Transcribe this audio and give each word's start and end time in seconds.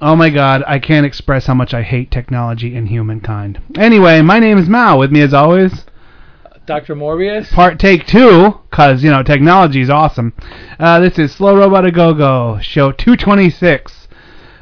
Oh 0.00 0.14
my 0.14 0.30
god, 0.30 0.62
I 0.66 0.78
can't 0.78 1.04
express 1.04 1.46
how 1.46 1.54
much 1.54 1.74
I 1.74 1.82
hate 1.82 2.10
technology 2.10 2.76
and 2.76 2.88
humankind. 2.88 3.60
Anyway, 3.76 4.22
my 4.22 4.38
name 4.38 4.56
is 4.56 4.68
Mal. 4.68 4.96
With 4.96 5.10
me 5.10 5.22
as 5.22 5.34
always, 5.34 5.86
Dr. 6.66 6.94
Morbius. 6.94 7.50
part 7.50 7.80
take 7.80 8.06
two, 8.06 8.60
cause 8.70 9.02
you 9.02 9.10
know 9.10 9.24
technology 9.24 9.80
is 9.80 9.90
awesome. 9.90 10.34
Uh, 10.78 11.00
this 11.00 11.18
is 11.18 11.32
Slow 11.32 11.56
Robot 11.56 11.84
A 11.84 11.90
Go 11.90 12.14
Go, 12.14 12.60
show 12.62 12.92
226. 12.92 14.06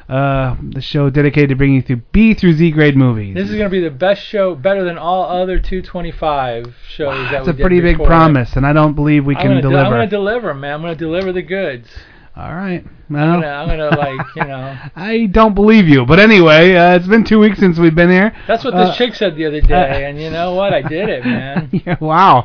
Uh, 0.08 0.56
the 0.62 0.80
show 0.80 1.10
dedicated 1.10 1.48
to 1.50 1.56
bringing 1.56 1.76
you 1.76 1.82
through 1.82 2.00
B 2.12 2.32
through 2.32 2.52
Z 2.52 2.70
grade 2.70 2.96
movies. 2.96 3.34
This 3.34 3.50
is 3.50 3.56
going 3.56 3.64
to 3.64 3.70
be 3.70 3.80
the 3.80 3.90
best 3.90 4.22
show, 4.22 4.54
better 4.54 4.84
than 4.84 4.96
all 4.96 5.24
other 5.24 5.58
225 5.58 6.76
shows 6.88 7.30
that 7.30 7.44
That's 7.44 7.48
a 7.48 7.54
pretty 7.54 7.80
big 7.80 7.96
promise, 7.96 8.54
and 8.54 8.64
I 8.64 8.72
don't 8.72 8.94
believe 8.94 9.26
we 9.26 9.34
I'm 9.34 9.42
can 9.42 9.50
gonna, 9.50 9.62
deliver. 9.62 9.84
I'm 9.84 9.90
going 9.90 10.08
to 10.08 10.16
deliver, 10.16 10.54
man. 10.54 10.74
I'm 10.74 10.80
going 10.80 10.94
to 10.94 10.98
deliver 10.98 11.32
the 11.32 11.42
goods. 11.42 11.88
All 12.36 12.54
right. 12.54 12.84
I'm 13.08 13.14
Well, 13.14 13.40
gonna, 13.40 13.46
I'm 13.46 13.68
gonna 13.68 13.96
like, 13.96 14.26
you 14.36 14.44
know. 14.44 14.76
I 14.96 15.24
don't 15.26 15.54
believe 15.54 15.88
you, 15.88 16.04
but 16.04 16.18
anyway, 16.18 16.74
uh, 16.74 16.94
it's 16.96 17.06
been 17.06 17.24
two 17.24 17.38
weeks 17.38 17.58
since 17.58 17.78
we've 17.78 17.94
been 17.94 18.10
here. 18.10 18.36
That's 18.46 18.62
what 18.62 18.74
this 18.74 18.90
Uh, 18.90 18.94
chick 18.94 19.14
said 19.14 19.36
the 19.36 19.46
other 19.46 19.62
day, 19.62 20.04
and 20.04 20.20
you 20.20 20.28
know 20.28 20.54
what? 20.54 20.74
I 20.74 20.82
did 20.82 21.08
it, 21.08 21.24
man. 21.24 21.70
yeah, 21.86 21.96
wow. 21.98 22.42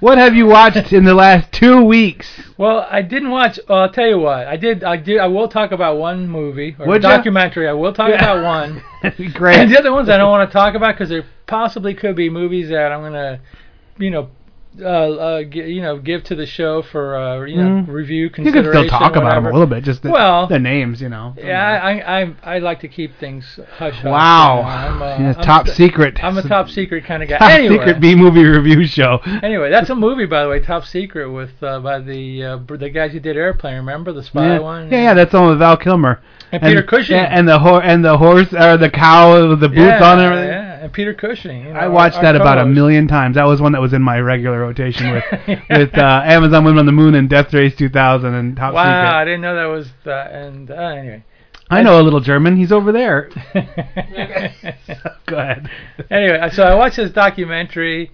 What 0.00 0.16
have 0.16 0.34
you 0.34 0.46
watched 0.46 0.94
in 0.94 1.04
the 1.04 1.12
last 1.12 1.52
two 1.52 1.82
weeks? 1.84 2.26
Well, 2.56 2.86
I 2.90 3.02
didn't 3.02 3.30
watch. 3.30 3.58
Well, 3.68 3.80
I'll 3.82 3.92
tell 3.92 4.06
you 4.06 4.18
what. 4.18 4.46
I 4.46 4.56
did. 4.56 4.82
I 4.82 4.96
did. 4.96 5.18
I 5.18 5.26
will 5.26 5.48
talk 5.48 5.72
about 5.72 5.98
one 5.98 6.26
movie 6.26 6.74
or 6.78 6.86
Would 6.86 7.02
documentary. 7.02 7.68
I 7.68 7.72
will 7.74 7.92
talk 7.92 8.08
Yeah. 8.08 8.14
about 8.32 8.44
one. 8.44 8.82
That'd 9.02 9.18
be 9.18 9.28
great. 9.30 9.58
And 9.58 9.70
the 9.70 9.78
other 9.78 9.92
ones 9.92 10.08
I 10.08 10.16
don't 10.16 10.30
want 10.30 10.48
to 10.48 10.52
talk 10.54 10.74
about 10.74 10.94
because 10.94 11.10
there 11.10 11.24
possibly 11.46 11.92
could 11.92 12.16
be 12.16 12.30
movies 12.30 12.70
that 12.70 12.92
I'm 12.92 13.02
gonna, 13.02 13.40
you 13.98 14.10
know, 14.10 14.30
uh, 14.80 14.84
uh, 14.86 15.42
gi- 15.44 15.60
you 15.72 15.80
know, 15.82 15.98
give 15.98 16.24
to 16.24 16.34
the 16.34 16.46
show 16.46 16.82
for 16.82 17.16
uh, 17.16 17.44
you 17.44 17.56
know 17.56 17.64
Mm. 17.84 17.88
review 17.88 18.24
You 18.24 18.30
can 18.30 18.44
consideration. 18.44 18.88
still 18.88 18.98
talk 18.98 19.12
about 19.16 19.34
them 19.34 19.44
whatever. 19.44 19.48
a 19.50 19.52
little 19.52 19.66
bit, 19.66 19.84
just 19.84 20.02
the, 20.02 20.10
Well, 20.10 20.46
the 20.48 20.58
names, 20.58 21.00
you 21.00 21.08
know. 21.08 21.34
Yeah, 21.36 21.80
I, 21.82 22.22
I 22.22 22.34
I 22.42 22.58
like 22.58 22.80
to 22.80 22.88
keep 22.88 23.16
things 23.18 23.58
hush 23.78 23.94
hush. 23.94 24.04
Wow. 24.04 24.62
I'm, 24.62 25.00
uh, 25.02 25.06
Yeah, 25.18 25.34
I'm 25.38 25.44
top 25.44 25.66
st- 25.66 25.76
secret. 25.76 26.18
I'm 26.24 26.36
a 26.38 26.42
top 26.42 26.68
secret 26.68 27.04
kind 27.04 27.22
of 27.22 27.28
guy. 27.28 27.38
Top 27.38 27.50
anyway, 27.50 27.76
secret 27.76 28.00
B 28.00 28.14
movie 28.14 28.44
review 28.44 28.84
show. 28.86 29.20
Anyway, 29.42 29.70
that's 29.70 29.90
a 29.90 29.94
movie, 29.94 30.26
by 30.26 30.42
the 30.42 30.48
way, 30.48 30.60
Top 30.60 30.84
Secret, 30.84 31.30
with 31.30 31.62
uh, 31.62 31.78
by 31.80 32.00
the 32.00 32.42
uh, 32.44 32.56
br- 32.58 32.76
the 32.76 32.90
guys 32.90 33.12
who 33.12 33.20
did 33.20 33.36
Airplane. 33.36 33.76
Remember 33.76 34.12
the 34.12 34.22
spy 34.22 34.54
yeah. 34.54 34.58
one? 34.58 34.90
yeah, 34.90 35.02
yeah, 35.02 35.14
that's 35.14 35.32
the 35.32 35.40
one 35.40 35.50
with 35.50 35.58
Val 35.58 35.76
Kilmer. 35.76 36.20
And 36.52 36.62
Peter 36.62 36.82
Cushing. 36.82 37.16
yeah, 37.16 37.28
and 37.30 37.48
the 37.48 37.58
ho- 37.58 37.80
and 37.80 38.04
the 38.04 38.16
horse 38.16 38.52
or 38.52 38.76
the 38.76 38.90
cow 38.90 39.48
with 39.50 39.60
the 39.60 39.68
boots 39.68 39.78
yeah, 40.00 40.04
on 40.04 40.18
and 40.18 40.22
everything. 40.26 40.48
Yeah, 40.48 40.63
and 40.84 40.92
Peter 40.92 41.14
Cushing. 41.14 41.64
You 41.64 41.72
know, 41.72 41.80
I 41.80 41.88
watched 41.88 42.16
our- 42.16 42.22
that 42.22 42.36
our 42.36 42.42
about 42.42 42.58
a 42.58 42.66
million 42.66 43.08
times. 43.08 43.36
That 43.36 43.44
was 43.44 43.60
one 43.60 43.72
that 43.72 43.80
was 43.80 43.92
in 43.92 44.02
my 44.02 44.18
regular 44.20 44.60
rotation 44.60 45.10
with 45.12 45.24
with 45.70 45.96
uh, 45.98 46.22
Amazon 46.24 46.64
Women 46.64 46.80
on 46.80 46.86
the 46.86 46.92
Moon 46.92 47.14
and 47.14 47.28
Death 47.28 47.52
Race 47.54 47.74
2000 47.74 48.34
and 48.34 48.56
Top 48.56 48.72
Secret. 48.72 48.84
Wow, 48.84 49.18
I 49.18 49.24
didn't 49.24 49.40
know 49.40 49.54
that 49.56 49.64
was 49.74 49.88
that. 50.04 50.32
And 50.32 50.70
uh, 50.70 50.74
anyway. 50.74 51.24
I 51.70 51.82
know 51.82 51.98
a 51.98 52.02
little 52.02 52.20
German. 52.20 52.58
He's 52.58 52.70
over 52.70 52.92
there. 52.92 53.30
Go 55.26 55.38
ahead. 55.38 55.70
anyway, 56.10 56.50
so 56.52 56.62
I 56.62 56.74
watched 56.74 56.96
this 56.96 57.10
documentary. 57.10 58.10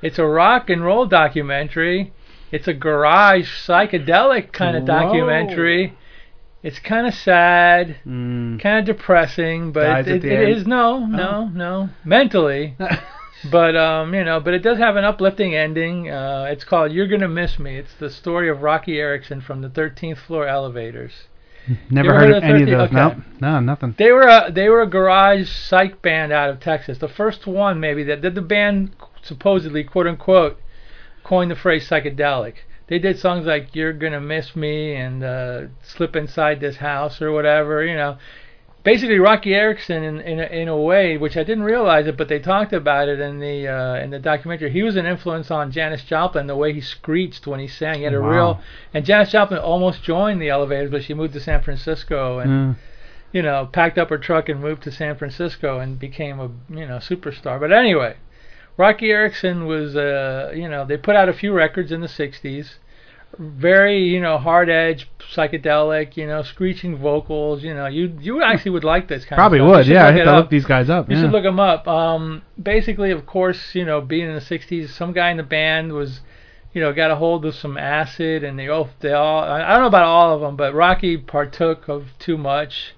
It's 0.00 0.18
a 0.18 0.24
rock 0.24 0.70
and 0.70 0.82
roll 0.82 1.06
documentary. 1.06 2.12
It's 2.50 2.66
a 2.66 2.72
garage 2.72 3.68
psychedelic 3.68 4.52
kind 4.52 4.76
of 4.76 4.84
Whoa. 4.84 4.86
documentary. 4.86 5.96
It's 6.64 6.78
kind 6.78 7.06
of 7.06 7.14
sad, 7.14 7.96
Mm. 8.06 8.58
kind 8.58 8.78
of 8.78 8.86
depressing, 8.86 9.70
but 9.70 10.08
it, 10.08 10.24
it, 10.24 10.58
it 10.58 10.66
no, 10.66 11.04
no, 11.04 11.46
no, 11.48 11.90
mentally. 12.04 12.76
But 13.50 13.76
um, 13.76 14.14
you 14.14 14.24
know, 14.24 14.40
but 14.40 14.54
it 14.54 14.62
does 14.62 14.78
have 14.78 14.96
an 14.96 15.04
uplifting 15.04 15.54
ending. 15.54 16.10
Uh, 16.10 16.46
it's 16.48 16.64
called 16.64 16.92
"You're 16.92 17.08
Gonna 17.08 17.28
Miss 17.28 17.58
Me." 17.58 17.76
It's 17.76 17.92
the 17.94 18.08
story 18.08 18.48
of 18.48 18.62
Roky 18.62 18.98
Erickson 18.98 19.42
from 19.42 19.60
the 19.60 19.68
13th 19.68 20.16
floor 20.16 20.48
elevators. 20.48 21.12
Never 21.90 22.12
heard 22.12 22.20
heard 22.20 22.30
of 22.30 22.36
of 22.38 22.44
any 22.44 22.62
of 22.62 22.68
those. 22.68 22.88
Okay. 22.88 22.94
No, 22.94 23.22
no, 23.40 23.60
nothing. 23.60 23.94
They 23.98 24.12
were 24.12 24.22
a 24.22 24.50
they 24.50 24.68
were 24.68 24.80
a 24.82 24.86
garage 24.86 25.50
psych 25.50 26.00
band 26.00 26.32
out 26.32 26.48
of 26.50 26.60
Texas. 26.60 26.98
The 26.98 27.08
first 27.08 27.46
one 27.46 27.80
maybe 27.80 28.02
that 28.04 28.22
did 28.22 28.34
the 28.34 28.42
band 28.42 28.96
supposedly 29.22 29.84
quote 29.84 30.06
unquote 30.06 30.58
coined 31.22 31.50
the 31.50 31.56
phrase 31.56 31.88
psychedelic. 31.88 32.54
They 32.86 32.98
did 32.98 33.18
songs 33.18 33.46
like 33.46 33.74
"You're 33.74 33.92
Gonna 33.92 34.20
Miss 34.20 34.54
Me" 34.54 34.94
and 34.94 35.24
uh, 35.24 35.60
"Slip 35.82 36.14
Inside 36.16 36.60
This 36.60 36.76
House" 36.76 37.22
or 37.22 37.32
whatever. 37.32 37.82
You 37.84 37.96
know, 37.96 38.18
basically 38.82 39.18
Roky 39.18 39.54
Erickson 39.54 40.02
in 40.02 40.20
in 40.20 40.38
a, 40.40 40.44
in 40.44 40.68
a 40.68 40.76
way, 40.76 41.16
which 41.16 41.36
I 41.36 41.44
didn't 41.44 41.64
realize 41.64 42.06
it, 42.06 42.16
but 42.18 42.28
they 42.28 42.38
talked 42.38 42.72
about 42.74 43.08
it 43.08 43.20
in 43.20 43.40
the 43.40 43.66
uh, 43.68 43.94
in 43.96 44.10
the 44.10 44.18
documentary. 44.18 44.70
He 44.70 44.82
was 44.82 44.96
an 44.96 45.06
influence 45.06 45.50
on 45.50 45.70
Janis 45.72 46.04
Joplin, 46.04 46.46
the 46.46 46.56
way 46.56 46.72
he 46.74 46.82
screeched 46.82 47.46
when 47.46 47.58
he 47.60 47.68
sang. 47.68 47.98
He 47.98 48.02
had 48.04 48.12
a 48.14 48.20
Wow. 48.20 48.28
real 48.30 48.60
and 48.92 49.04
Janis 49.04 49.32
Joplin 49.32 49.60
almost 49.60 50.02
joined 50.02 50.42
the 50.42 50.50
Elevators, 50.50 50.90
but 50.90 51.02
she 51.02 51.14
moved 51.14 51.32
to 51.32 51.40
San 51.40 51.62
Francisco 51.62 52.38
and 52.40 52.50
Mm. 52.50 52.76
you 53.32 53.42
know, 53.42 53.66
packed 53.72 53.98
up 53.98 54.10
her 54.10 54.18
truck 54.18 54.48
and 54.50 54.60
moved 54.60 54.82
to 54.82 54.92
San 54.92 55.16
Francisco 55.16 55.78
and 55.80 55.98
became 55.98 56.38
a 56.38 56.50
you 56.68 56.86
know 56.86 56.98
superstar. 56.98 57.58
But 57.58 57.72
anyway, 57.72 58.16
Roky 58.76 59.10
Erickson 59.10 59.66
was 59.66 59.96
uh 59.96 60.52
you 60.54 60.68
know 60.68 60.84
they 60.84 60.96
put 60.96 61.16
out 61.16 61.28
a 61.28 61.32
few 61.32 61.52
records 61.52 61.92
in 61.92 62.00
the 62.00 62.08
'60s, 62.08 62.74
very 63.38 64.02
you 64.02 64.20
know 64.20 64.38
hard 64.38 64.68
edge 64.68 65.08
psychedelic, 65.34 66.16
you 66.16 66.26
know 66.26 66.42
screeching 66.42 66.96
vocals. 66.96 67.62
You 67.62 67.74
know 67.74 67.86
you 67.86 68.16
you 68.20 68.42
actually 68.42 68.72
would 68.72 68.84
like 68.84 69.08
this 69.08 69.24
kind 69.24 69.38
Probably 69.38 69.58
of 69.58 69.66
Probably 69.66 69.78
would. 69.78 69.86
Yeah, 69.86 70.04
I 70.04 70.08
look 70.08 70.16
have 70.16 70.24
to 70.24 70.30
up. 70.32 70.36
look 70.42 70.50
these 70.50 70.64
guys 70.64 70.90
up. 70.90 71.08
You 71.08 71.16
yeah. 71.16 71.22
should 71.22 71.32
look 71.32 71.44
them 71.44 71.60
up. 71.60 71.86
Um, 71.86 72.42
basically, 72.60 73.10
of 73.10 73.26
course, 73.26 73.74
you 73.74 73.84
know, 73.84 74.00
being 74.00 74.28
in 74.28 74.34
the 74.34 74.40
'60s, 74.40 74.88
some 74.88 75.12
guy 75.12 75.30
in 75.30 75.36
the 75.36 75.42
band 75.42 75.92
was, 75.92 76.20
you 76.72 76.80
know, 76.80 76.92
got 76.92 77.10
a 77.10 77.16
hold 77.16 77.44
of 77.44 77.54
some 77.54 77.76
acid, 77.78 78.42
and 78.42 78.58
they 78.58 78.68
all, 78.68 78.88
they 79.00 79.12
all, 79.12 79.44
I 79.44 79.62
I 79.62 79.70
don't 79.72 79.82
know 79.82 79.86
about 79.86 80.04
all 80.04 80.34
of 80.34 80.40
them, 80.40 80.56
but 80.56 80.74
Roky 80.74 81.16
partook 81.16 81.88
of 81.88 82.06
too 82.18 82.36
much, 82.36 82.94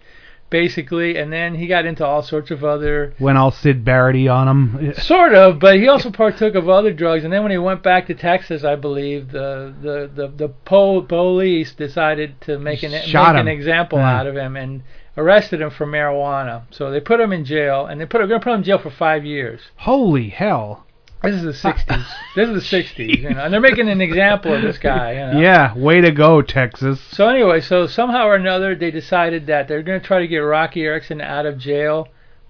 basically, 0.51 1.17
and 1.17 1.33
then 1.33 1.55
he 1.55 1.67
got 1.67 1.85
into 1.87 2.05
all 2.05 2.23
sorts 2.23 2.51
of 2.51 2.65
other, 2.65 3.15
Went 3.19 3.39
all 3.39 3.51
Syd 3.51 3.85
Barrett 3.85 4.29
on 4.29 4.49
him. 4.49 4.95
sort 4.99 5.35
of, 5.35 5.59
but 5.59 5.77
he 5.77 5.89
also 5.89 6.11
partook 6.11 6.55
of 6.55 6.69
other 6.69 6.93
drugs, 6.93 7.25
and 7.25 7.33
then 7.33 7.43
when 7.43 7.53
he 7.53 7.59
went 7.59 7.83
back 7.83 8.07
to 8.07 8.15
Texas, 8.15 8.65
I 8.65 8.77
believe 8.77 9.33
the 9.33 9.75
the 9.83 10.11
the 10.15 10.29
the 10.29 10.49
po- 10.49 11.03
police 11.03 11.73
decided 11.75 12.41
to 12.43 12.59
make 12.59 12.83
an 12.83 12.93
Shot 13.03 13.35
make 13.35 13.41
an 13.43 13.49
example 13.49 13.99
Yeah. 13.99 14.19
out 14.21 14.27
of 14.27 14.37
him 14.37 14.57
and 14.57 14.83
arrested 15.19 15.61
him 15.61 15.71
for 15.71 15.87
marijuana. 15.87 16.63
So 16.71 16.91
they 16.91 17.01
put 17.01 17.21
him 17.21 17.33
in 17.33 17.45
jail, 17.45 17.87
and 17.87 18.01
they 18.01 18.07
put 18.07 18.19
they're 18.19 18.27
gonna 18.27 18.41
put 18.41 18.53
him 18.53 18.59
in 18.61 18.65
jail 18.65 18.79
for 18.79 18.91
five 18.91 19.25
years. 19.25 19.61
Holy 19.77 20.29
hell. 20.29 20.86
This 21.23 21.35
is 21.37 21.43
the 21.63 21.69
'60s. 21.69 22.07
this 22.37 22.49
is 22.49 22.71
the 22.71 22.77
'60s, 22.77 23.23
you 23.23 23.31
know, 23.31 23.45
and 23.45 23.53
they're 23.53 23.61
making 23.61 23.89
an 23.89 24.01
example 24.01 24.55
of 24.55 24.63
this 24.63 24.79
guy. 24.79 25.13
You 25.13 25.19
know? 25.33 25.41
Yeah, 25.41 25.77
way 25.77 26.01
to 26.01 26.13
go, 26.13 26.43
Texas. 26.43 27.01
So 27.13 27.29
anyway, 27.29 27.61
so 27.61 27.87
somehow 27.87 28.27
or 28.27 28.35
another, 28.37 28.75
they 28.75 28.91
decided 28.91 29.47
that 29.47 29.67
they're 29.67 29.83
going 29.83 30.01
to 30.01 30.07
try 30.07 30.21
to 30.21 30.29
get 30.29 30.39
Roky 30.39 30.83
Erickson 30.83 31.21
out 31.21 31.47
of 31.47 31.59
jail 31.59 32.09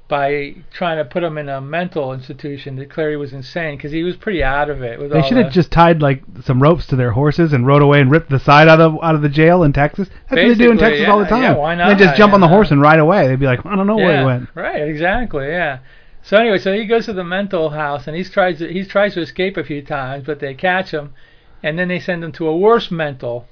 by 0.09 0.55
trying 0.73 0.99
to 0.99 1.05
put 1.05 1.23
him 1.23 1.37
in 1.37 1.49
a 1.49 1.61
mental 1.61 2.13
institution. 2.13 2.77
Declare 2.77 3.11
he 3.11 3.17
was 3.17 3.33
insane 3.33 3.77
because 3.77 3.93
he 3.93 4.05
was 4.05 4.17
pretty 4.17 4.43
out 4.43 4.71
of 4.71 4.83
it. 4.83 4.99
With 4.99 5.11
They 5.11 5.23
should 5.23 5.37
the- 5.37 5.45
have 5.45 5.53
just 5.53 5.71
tied 5.73 6.01
like 6.01 6.23
some 6.43 6.63
ropes 6.63 6.87
to 6.89 6.97
their 6.97 7.11
horses 7.13 7.53
and 7.53 7.67
rode 7.67 7.83
away 7.83 8.01
and 8.01 8.11
ripped 8.11 8.31
the 8.31 8.39
side 8.39 8.69
out 8.69 8.81
of 8.81 8.99
out 9.03 9.15
of 9.15 9.23
the 9.23 9.29
jail 9.29 9.63
in 9.63 9.73
Texas. 9.73 10.09
That's 10.09 10.43
what 10.43 10.49
they 10.49 10.55
do 10.55 10.71
in 10.71 10.79
Texas 10.79 11.09
all 11.09 11.19
the 11.19 11.27
time. 11.27 11.43
yeah, 11.43 11.57
why 11.57 11.75
not? 11.75 11.89
They 11.97 12.05
just 12.05 12.17
jump 12.17 12.35
on 12.35 12.41
the 12.41 12.49
horse 12.49 12.71
and 12.71 12.81
ride 12.81 12.99
away. 13.01 13.27
They'd 13.27 13.41
be 13.41 13.47
like, 13.47 13.65
I 13.65 13.75
don't 13.75 13.87
know 13.87 13.97
where 13.97 14.13
yeah, 14.13 14.21
he 14.21 14.27
went. 14.27 14.49
Right, 14.55 14.83
exactly, 14.83 15.47
yeah. 15.47 15.79
So 16.27 16.37
anyway, 16.37 16.59
so 16.59 16.73
he 16.73 16.87
goes 16.87 17.07
to 17.07 17.13
the 17.13 17.23
mental 17.23 17.71
house 17.71 18.09
and 18.09 18.17
he's 18.17 18.29
tries 18.29 18.59
to, 18.59 18.67
he 18.67 18.85
tries 18.85 19.15
to 19.15 19.21
escape 19.21 19.57
a 19.57 19.63
few 19.63 19.81
times, 19.81 20.25
but 20.27 20.41
they 20.41 20.55
catch 20.55 20.91
him, 20.91 21.15
and 21.63 21.79
then 21.79 21.87
they 21.87 22.01
send 22.01 22.25
him 22.25 22.33
to 22.33 22.49
a 22.49 22.57
worse 22.57 22.91
mental 22.91 23.47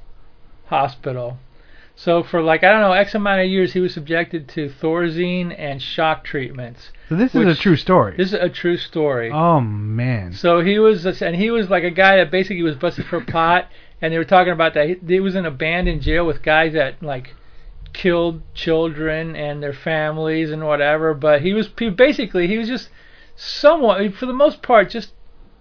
hospital. 0.67 1.39
So 1.95 2.25
for 2.25 2.43
like 2.43 2.65
I 2.65 2.73
don't 2.73 2.81
know 2.81 2.91
X 2.91 3.15
amount 3.15 3.43
of 3.43 3.47
years, 3.47 3.75
he 3.75 3.79
was 3.79 3.95
subjected 3.95 4.49
to 4.49 4.69
Thorazine 4.69 5.55
and 5.57 5.81
shock 5.81 6.25
treatments. 6.25 6.91
So 7.09 7.15
this 7.15 7.33
is 7.33 7.47
a 7.47 7.55
true 7.55 7.77
story. 7.77 8.17
This 8.17 8.33
is 8.33 8.41
a 8.41 8.49
true 8.49 8.77
story. 8.77 9.31
oh 9.31 9.61
man. 9.61 10.33
So 10.33 10.61
he 10.61 10.81
was, 10.81 11.07
and 11.07 11.37
he 11.37 11.53
was 11.53 11.71
like 11.71 11.85
a 11.85 11.93
guy 11.93 12.17
that 12.17 12.33
basically 12.33 12.65
was 12.65 12.75
busted 12.75 13.07
for 13.07 13.21
pot, 13.25 13.69
and 14.03 14.13
they 14.13 14.19
were 14.19 14.25
talking 14.25 14.53
about 14.53 14.75
that 14.75 14.89
he, 14.89 14.97
he 15.07 15.21
was 15.21 15.37
in 15.37 15.47
a 15.47 15.53
band 15.53 15.87
in 15.87 16.01
jail 16.01 16.27
with 16.27 16.43
guys 16.43 16.73
that 16.73 17.01
like 17.01 17.35
killed 17.95 18.43
children 18.53 19.35
and 19.35 19.63
their 19.63 19.73
families 19.73 20.51
and 20.51 20.67
whatever. 20.67 21.15
But 21.15 21.41
he 21.41 21.55
was 21.55 21.71
he, 21.79 21.89
basically 21.89 22.47
he 22.47 22.59
was 22.59 22.69
just 22.69 22.91
somewhat, 23.37 24.15
for 24.15 24.27
the 24.27 24.35
most 24.35 24.63
part, 24.63 24.91
just 24.91 25.13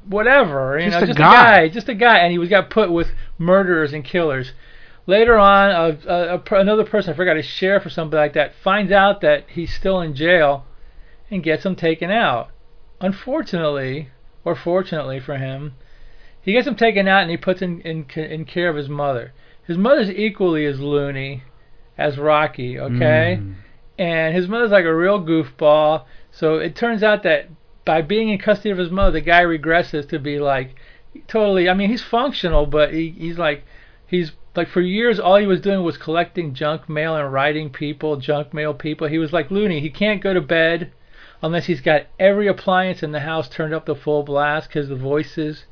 whatever, 0.06 0.78
you 0.78 0.90
Just 0.90 0.98
know, 0.98 1.04
a 1.04 1.08
just 1.08 1.20
guy. 1.20 1.62
a 1.64 1.68
guy, 1.68 1.74
just 1.74 1.90
a 1.90 1.94
guy, 1.94 2.18
and 2.18 2.32
he 2.32 2.38
was 2.38 2.50
got 2.50 2.70
put 2.70 2.92
with 2.92 3.12
murderers 3.38 3.94
and 3.94 4.04
killers. 4.04 4.52
Later 5.06 5.38
on, 5.38 5.72
a, 5.72 5.98
a, 6.08 6.38
a, 6.38 6.56
another 6.56 6.86
person, 6.86 7.14
I 7.14 7.16
forgot, 7.16 7.38
a 7.38 7.42
sheriff 7.42 7.86
or 7.86 7.90
something 7.90 8.18
like 8.18 8.34
that, 8.34 8.56
finds 8.56 8.92
out 8.92 9.22
that 9.22 9.46
he's 9.50 9.74
still 9.74 10.02
in 10.02 10.16
jail 10.16 10.66
and 11.30 11.44
gets 11.44 11.66
him 11.66 11.76
taken 11.76 12.10
out. 12.10 12.50
Unfortunately, 13.02 14.10
or 14.46 14.56
fortunately 14.56 15.20
for 15.20 15.38
him, 15.38 15.74
he 16.42 16.54
gets 16.54 16.68
him 16.68 16.76
taken 16.76 17.08
out 17.08 17.22
and 17.22 17.32
he 17.32 17.38
puts 17.38 17.62
in 17.62 17.82
in, 17.82 18.06
in 18.16 18.46
care 18.46 18.70
of 18.70 18.76
his 18.76 18.90
mother. 18.90 19.34
His 19.66 19.78
mother's 19.78 20.10
equally 20.10 20.66
as 20.66 20.80
loony 20.80 21.44
as 21.98 22.18
Roky, 22.18 22.80
okay? 22.80 23.40
Mm. 23.42 23.56
And 23.98 24.36
his 24.36 24.48
mother's 24.48 24.72
like 24.72 24.86
a 24.86 24.96
real 24.96 25.20
goofball. 25.20 26.06
So 26.32 26.56
it 26.56 26.76
turns 26.76 27.04
out 27.04 27.24
that 27.24 27.50
by 27.86 28.02
being 28.02 28.30
in 28.30 28.40
custody 28.40 28.72
of 28.72 28.78
his 28.78 28.92
mother, 28.92 29.12
the 29.12 29.22
guy 29.22 29.44
regresses 29.44 30.08
to 30.10 30.20
be 30.20 30.40
like 30.40 30.76
totally. 31.28 31.70
I 31.70 31.74
mean, 31.74 31.90
he's 31.90 32.04
functional, 32.04 32.66
but 32.66 32.94
he, 32.94 33.10
he's 33.10 33.38
like 33.38 33.64
he's 34.08 34.32
like 34.56 34.68
for 34.68 34.82
years 34.82 35.20
all 35.20 35.38
he 35.38 35.48
was 35.48 35.62
doing 35.62 35.84
was 35.84 35.98
collecting 35.98 36.54
junk 36.54 36.90
mail 36.90 37.16
and 37.16 37.32
writing 37.32 37.70
people, 37.70 38.18
junk 38.18 38.54
mail 38.54 38.74
people. 38.74 39.08
He 39.08 39.18
was 39.18 39.34
like 39.34 39.52
loony. 39.52 39.80
He 39.80 39.90
can't 39.90 40.22
go 40.22 40.34
to 40.34 40.42
bed 40.42 40.92
unless 41.42 41.66
he's 41.66 41.82
got 41.82 42.08
every 42.20 42.48
appliance 42.48 43.04
in 43.04 43.12
the 43.12 43.20
house 43.20 43.50
turned 43.50 43.74
up 43.74 43.86
to 43.86 43.96
full 43.96 44.24
blast 44.24 44.70
because 44.70 44.90
the 44.90 44.96
voices 44.96 45.66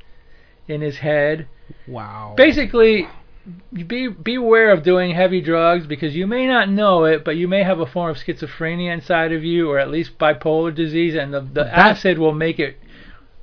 in 0.68 0.80
his 0.80 0.98
head. 0.98 1.48
Wow. 1.86 2.34
Basically, 2.36 3.08
be 3.72 4.08
beware 4.08 4.70
of 4.70 4.82
doing 4.82 5.14
heavy 5.14 5.40
drugs 5.40 5.86
because 5.86 6.14
you 6.14 6.26
may 6.26 6.46
not 6.46 6.68
know 6.68 7.04
it, 7.04 7.24
but 7.24 7.36
you 7.36 7.48
may 7.48 7.62
have 7.62 7.80
a 7.80 7.86
form 7.86 8.10
of 8.10 8.16
schizophrenia 8.16 8.92
inside 8.92 9.32
of 9.32 9.42
you, 9.44 9.68
or 9.70 9.78
at 9.78 9.90
least 9.90 10.18
bipolar 10.18 10.74
disease, 10.74 11.14
and 11.14 11.32
the, 11.34 11.40
the 11.40 11.64
That- 11.64 11.74
acid 11.74 12.18
will 12.18 12.34
make 12.34 12.58
it 12.58 12.76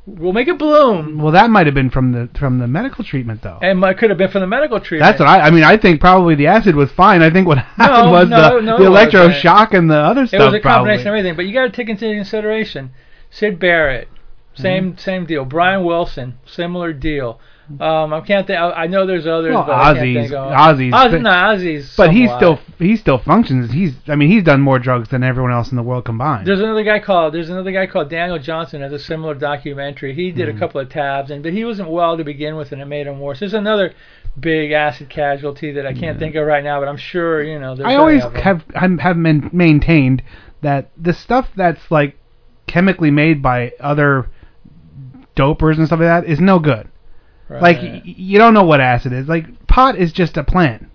will 0.06 0.34
make 0.34 0.48
it 0.48 0.57
bloom. 0.57 1.19
Well, 1.22 1.34
that 1.34 1.50
might 1.51 1.68
have 1.68 1.75
been 1.75 1.90
from 1.92 2.13
the 2.13 2.30
from 2.40 2.57
the 2.60 2.68
medical 2.68 3.04
treatment 3.04 3.42
though. 3.44 3.60
And 3.62 3.84
it 3.84 3.98
could 3.98 4.10
have 4.10 4.18
been 4.18 4.31
from 4.31 4.42
the 4.42 4.48
medical 4.48 4.80
treatment. 4.80 5.07
That's 5.07 5.19
what 5.19 5.28
I. 5.30 5.42
I 5.48 5.51
mean, 5.51 5.63
I 5.63 5.78
think 5.78 6.00
probably 6.00 6.36
the 6.36 6.48
acid 6.48 6.75
was 6.75 6.90
fine. 6.92 7.22
I 7.22 7.30
think 7.30 7.46
what 7.48 7.57
happened 7.78 8.12
was 8.12 8.30
no, 8.30 8.56
the 8.56 8.62
no, 8.62 8.78
the 8.78 8.86
electroshock 8.86 9.74
and 9.74 9.90
the 9.92 9.98
other 9.98 10.25
stuff. 10.25 10.40
It 10.42 10.46
was 10.46 10.54
a 10.56 10.60
combination 10.62 10.63
probably. 10.63 11.01
of 11.01 11.07
everything, 11.07 11.36
but 11.36 11.46
you 11.46 11.54
got 11.54 11.63
to 11.66 11.72
take 11.72 11.90
into 11.90 12.06
consideration 12.16 12.92
Syd 13.30 13.60
Barrett, 13.60 14.07
same 14.56 14.92
Mm-hmm. 14.94 14.98
same 15.00 15.25
deal. 15.25 15.46
Brian 15.46 15.84
Wilson, 15.84 16.40
similar 16.46 16.94
deal. 16.94 17.40
Um, 17.80 18.13
I 18.13 18.21
can't 18.21 18.48
think. 18.48 18.60
I, 18.60 18.71
I 18.71 18.88
know 18.88 19.06
there's 19.06 19.27
others, 19.27 19.54
Well, 19.54 19.63
but 19.63 19.75
Ozzy's- 19.95 20.31
Ozzy's- 20.31 20.92
Ozzy, 20.94 21.21
no, 21.21 21.30
Ozzy's. 21.30 21.94
But 21.95 22.12
he 22.12 22.27
still 22.27 22.60
he 22.80 22.95
still 22.95 23.19
functions. 23.19 23.71
He's 23.71 23.94
I 24.07 24.16
mean 24.16 24.30
he's 24.31 24.44
done 24.44 24.60
more 24.62 24.80
drugs 24.80 25.10
than 25.10 25.24
everyone 25.24 25.51
else 25.51 25.69
in 25.69 25.75
the 25.77 25.83
world 25.83 26.06
combined. 26.06 26.48
There's 26.48 26.62
another 26.62 26.83
guy 26.83 26.98
called 27.00 27.33
There's 27.36 27.50
another 27.50 27.71
guy 27.71 27.86
called 27.86 28.10
Daniel 28.10 28.39
Johnston 28.39 28.81
has 28.81 28.92
a 28.92 28.98
similar 28.98 29.36
documentary. 29.36 30.16
He 30.16 30.31
did 30.31 30.48
Mhm. 30.50 30.56
a 30.56 30.60
couple 30.60 30.81
of 30.81 30.89
tabs, 30.89 31.30
and 31.30 31.44
but 31.44 31.54
he 31.54 31.63
wasn't 31.63 31.89
well 31.92 32.18
to 32.18 32.24
begin 32.24 32.56
with, 32.56 32.71
and 32.71 32.81
it 32.81 32.86
made 32.86 33.06
him 33.06 33.19
worse. 33.19 33.39
There's 33.39 33.54
another 33.54 33.94
big 34.39 34.72
acid 34.72 35.10
casualty 35.10 35.72
that 35.74 35.86
I 35.86 35.94
can't 35.94 36.18
think 36.18 36.33
of 36.36 36.48
right 36.48 36.63
now, 36.63 36.80
but 36.80 36.88
I'm 36.89 36.98
sure 36.98 37.44
you 37.44 37.60
know. 37.60 37.75
There's 37.75 37.88
I 37.88 37.95
always 37.95 38.24
have 38.24 38.63
have 38.74 39.00
have 39.00 39.15
main- 39.18 39.50
maintained 39.54 40.24
that 40.62 40.89
the 40.98 41.13
stuff 41.13 41.50
that's 41.56 41.92
like 41.92 42.18
chemically 42.65 43.12
made 43.12 43.42
by 43.44 43.74
other 43.80 44.27
dopers 45.36 45.77
and 45.77 45.88
stuff 45.88 46.00
like 46.00 46.07
that 46.24 46.25
is 46.25 46.39
no 46.39 46.60
good. 46.60 46.88
Right. 47.50 47.62
Like 47.62 47.78
y- 47.78 48.01
you 48.04 48.38
don't 48.38 48.54
know 48.54 48.63
what 48.63 48.80
acid 48.80 49.12
is. 49.12 49.28
Like 49.28 49.68
pot 49.68 49.98
is 49.98 50.12
just 50.12 50.38
a 50.38 50.44
plant. 50.44 50.88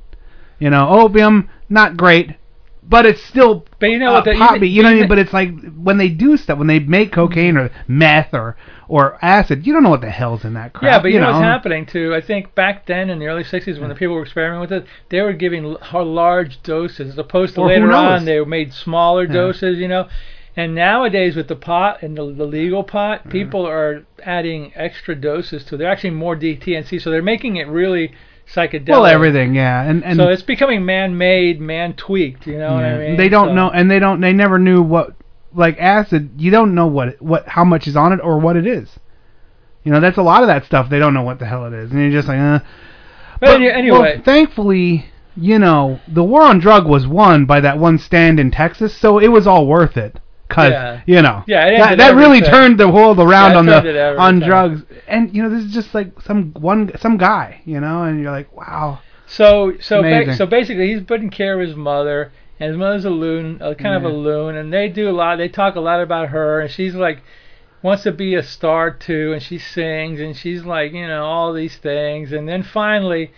You 0.58 0.70
know, 0.70 0.88
opium 0.88 1.50
not 1.68 1.96
great, 1.96 2.36
but 2.82 3.06
it's 3.06 3.22
still 3.24 3.64
but 3.80 3.90
you 3.90 3.98
know 3.98 4.10
uh, 4.10 4.12
what? 4.14 4.24
The, 4.24 4.34
poppy. 4.36 4.68
You 4.68 4.82
know 4.82 4.90
what 4.90 4.96
I 4.96 5.00
mean? 5.00 5.08
But 5.08 5.18
it's 5.18 5.32
like 5.32 5.50
when 5.74 5.98
they 5.98 6.08
do 6.08 6.36
stuff, 6.36 6.58
when 6.58 6.68
they 6.68 6.78
make 6.78 7.12
cocaine 7.12 7.56
or 7.56 7.70
meth 7.88 8.32
or 8.32 8.56
or 8.86 9.18
acid, 9.24 9.66
you 9.66 9.72
don't 9.72 9.82
know 9.82 9.90
what 9.90 10.02
the 10.02 10.10
hell's 10.10 10.44
in 10.44 10.54
that 10.54 10.72
crap. 10.72 10.84
Yeah, 10.84 11.02
but 11.02 11.10
you, 11.10 11.18
know, 11.18 11.32
what's 11.32 11.38
happening 11.38 11.86
too. 11.86 12.14
I 12.14 12.20
think 12.20 12.54
back 12.54 12.86
then 12.86 13.10
in 13.10 13.18
the 13.18 13.26
early 13.26 13.42
'60s, 13.42 13.80
when 13.80 13.88
the 13.88 13.94
people 13.94 14.14
were 14.14 14.22
experimenting 14.22 14.60
with 14.60 14.72
it, 14.72 14.86
they 15.08 15.20
were 15.22 15.32
giving 15.32 15.64
l- 15.92 16.04
large 16.04 16.62
doses, 16.62 17.12
as 17.12 17.18
opposed 17.18 17.54
to 17.54 17.62
Or 17.62 17.68
who 17.68 17.74
later 17.74 17.86
knows? 17.88 18.20
on 18.20 18.24
they 18.26 18.44
made 18.44 18.72
smaller 18.72 19.26
doses. 19.26 19.78
You 19.78 19.88
know, 19.88 20.08
and 20.56 20.74
nowadays 20.74 21.34
with 21.36 21.48
the 21.48 21.56
pot 21.56 22.02
and 22.02 22.16
the, 22.16 22.32
the 22.32 22.44
legal 22.44 22.84
pot, 22.84 23.28
people 23.28 23.66
are 23.66 24.04
adding 24.24 24.72
extra 24.74 25.14
doses 25.14 25.64
to. 25.64 25.76
They're 25.76 25.90
actually 25.90 26.10
more 26.10 26.36
DTNC, 26.36 27.00
so 27.02 27.10
they're 27.10 27.22
making 27.22 27.56
it 27.56 27.66
really 27.68 28.12
psychedelic. 28.52 28.88
Well, 28.88 29.06
everything, 29.06 29.54
yeah, 29.54 29.82
and 29.82 30.04
and 30.04 30.16
so 30.16 30.28
it's 30.28 30.42
becoming 30.42 30.84
man-made, 30.84 31.60
man-tweaked. 31.60 32.46
You 32.46 32.58
know 32.58 32.74
what 32.74 32.84
I 32.84 32.98
mean? 32.98 33.16
They 33.16 33.28
don't 33.28 33.48
So- 33.48 33.54
know, 33.54 33.70
and 33.70 33.90
they 33.90 33.98
don't. 33.98 34.20
They 34.20 34.32
never 34.32 34.58
knew 34.58 34.82
what 34.82 35.14
like 35.54 35.76
acid. 35.78 36.30
You 36.36 36.50
don't 36.50 36.74
know 36.74 36.86
what 36.86 37.20
what 37.20 37.48
how 37.48 37.64
much 37.64 37.86
is 37.86 37.96
on 37.96 38.12
it 38.12 38.20
or 38.22 38.38
what 38.38 38.56
it 38.56 38.66
is. 38.66 38.98
You 39.82 39.92
know, 39.92 40.00
that's 40.00 40.16
a 40.16 40.22
lot 40.22 40.42
of 40.42 40.46
that 40.46 40.64
stuff. 40.64 40.88
They 40.88 40.98
don't 40.98 41.14
know 41.14 41.22
what 41.22 41.38
the 41.38 41.46
hell 41.46 41.66
it 41.66 41.72
is, 41.72 41.90
and 41.90 42.00
you're 42.00 42.10
just 42.12 42.28
like, 42.28 42.38
uh. 42.38 42.60
But 43.40 43.56
any- 43.56 43.70
anyway. 43.70 43.98
well, 43.98 44.22
thankfully, 44.24 45.06
you 45.36 45.58
know, 45.58 46.00
the 46.06 46.22
war 46.22 46.42
on 46.42 46.58
drug 46.60 46.86
was 46.86 47.06
won 47.06 47.44
by 47.44 47.60
that 47.60 47.78
one 47.78 47.98
stand 47.98 48.38
in 48.38 48.50
Texas, 48.50 48.96
so 48.96 49.18
it 49.18 49.28
was 49.28 49.46
all 49.46 49.66
worth 49.66 49.96
it. 49.96 50.20
Cause 50.54 50.70
Yeah. 50.70 51.00
you 51.06 51.20
know, 51.20 51.42
Yeah, 51.46 51.78
that, 51.78 51.98
that 51.98 52.14
really 52.14 52.40
turned 52.40 52.78
the 52.78 52.88
world 52.88 53.18
around 53.18 53.52
Yeah, 53.52 53.58
on 53.58 53.66
the 53.66 54.16
on 54.18 54.40
drugs, 54.40 54.82
and 55.08 55.34
you 55.34 55.42
know, 55.42 55.50
this 55.50 55.64
is 55.64 55.72
just 55.72 55.94
like 55.94 56.20
some 56.22 56.52
one 56.52 56.92
some 56.98 57.16
guy, 57.16 57.60
you 57.64 57.80
know, 57.80 58.04
and 58.04 58.20
you're 58.20 58.30
like, 58.30 58.54
wow. 58.56 59.00
So 59.26 59.74
so 59.80 60.02
ba- 60.02 60.34
so 60.36 60.46
basically, 60.46 60.92
he's 60.92 61.02
putting 61.02 61.30
care 61.30 61.60
of 61.60 61.66
his 61.66 61.76
mother, 61.76 62.30
and 62.60 62.68
his 62.68 62.76
mother's 62.78 63.04
a 63.04 63.10
loon, 63.10 63.58
a 63.60 63.74
kind 63.74 63.96
of 63.96 64.04
a 64.04 64.14
loon, 64.14 64.54
and 64.56 64.72
they 64.72 64.88
do 64.88 65.10
a 65.10 65.16
lot. 65.22 65.36
They 65.38 65.48
talk 65.48 65.74
a 65.74 65.80
lot 65.80 66.00
about 66.00 66.28
her, 66.28 66.60
and 66.60 66.70
she's 66.70 66.94
like 66.94 67.22
wants 67.82 68.04
to 68.04 68.12
be 68.12 68.34
a 68.34 68.42
star 68.42 68.90
too, 68.90 69.32
and 69.32 69.42
she 69.42 69.58
sings, 69.58 70.20
and 70.20 70.36
she's 70.36 70.64
like 70.64 70.92
you 70.92 71.06
know 71.08 71.24
all 71.24 71.52
these 71.52 71.76
things, 71.76 72.32
and 72.32 72.48
then 72.48 72.62
finally. 72.62 73.32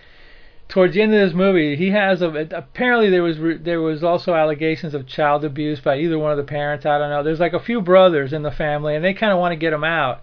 Towards 0.69 0.95
the 0.95 1.03
end 1.03 1.15
of 1.15 1.21
this 1.21 1.35
movie, 1.35 1.77
he 1.77 1.91
has 1.91 2.23
a. 2.23 2.29
Apparently, 2.53 3.09
there 3.09 3.23
was 3.23 3.39
re- 3.39 3.57
there 3.57 3.81
was 3.81 4.03
also 4.03 4.35
allegations 4.35 4.95
of 4.95 5.07
child 5.07 5.45
abuse 5.45 5.79
by 5.81 5.99
either 5.99 6.19
one 6.19 6.33
of 6.33 6.37
the 6.37 6.43
parents. 6.45 6.85
I 6.85 6.99
don't 6.99 7.11
know. 7.11 7.23
There's 7.23 7.41
like 7.41 7.53
a 7.53 7.61
few 7.61 7.81
brothers 7.81 8.33
in 8.33 8.43
the 8.43 8.51
family, 8.51 8.97
and 8.97 9.05
they 9.05 9.15
kind 9.15 9.33
of 9.33 9.39
want 9.39 9.53
to 9.53 9.57
get 9.57 9.73
him 9.73 9.85
out. 9.85 10.23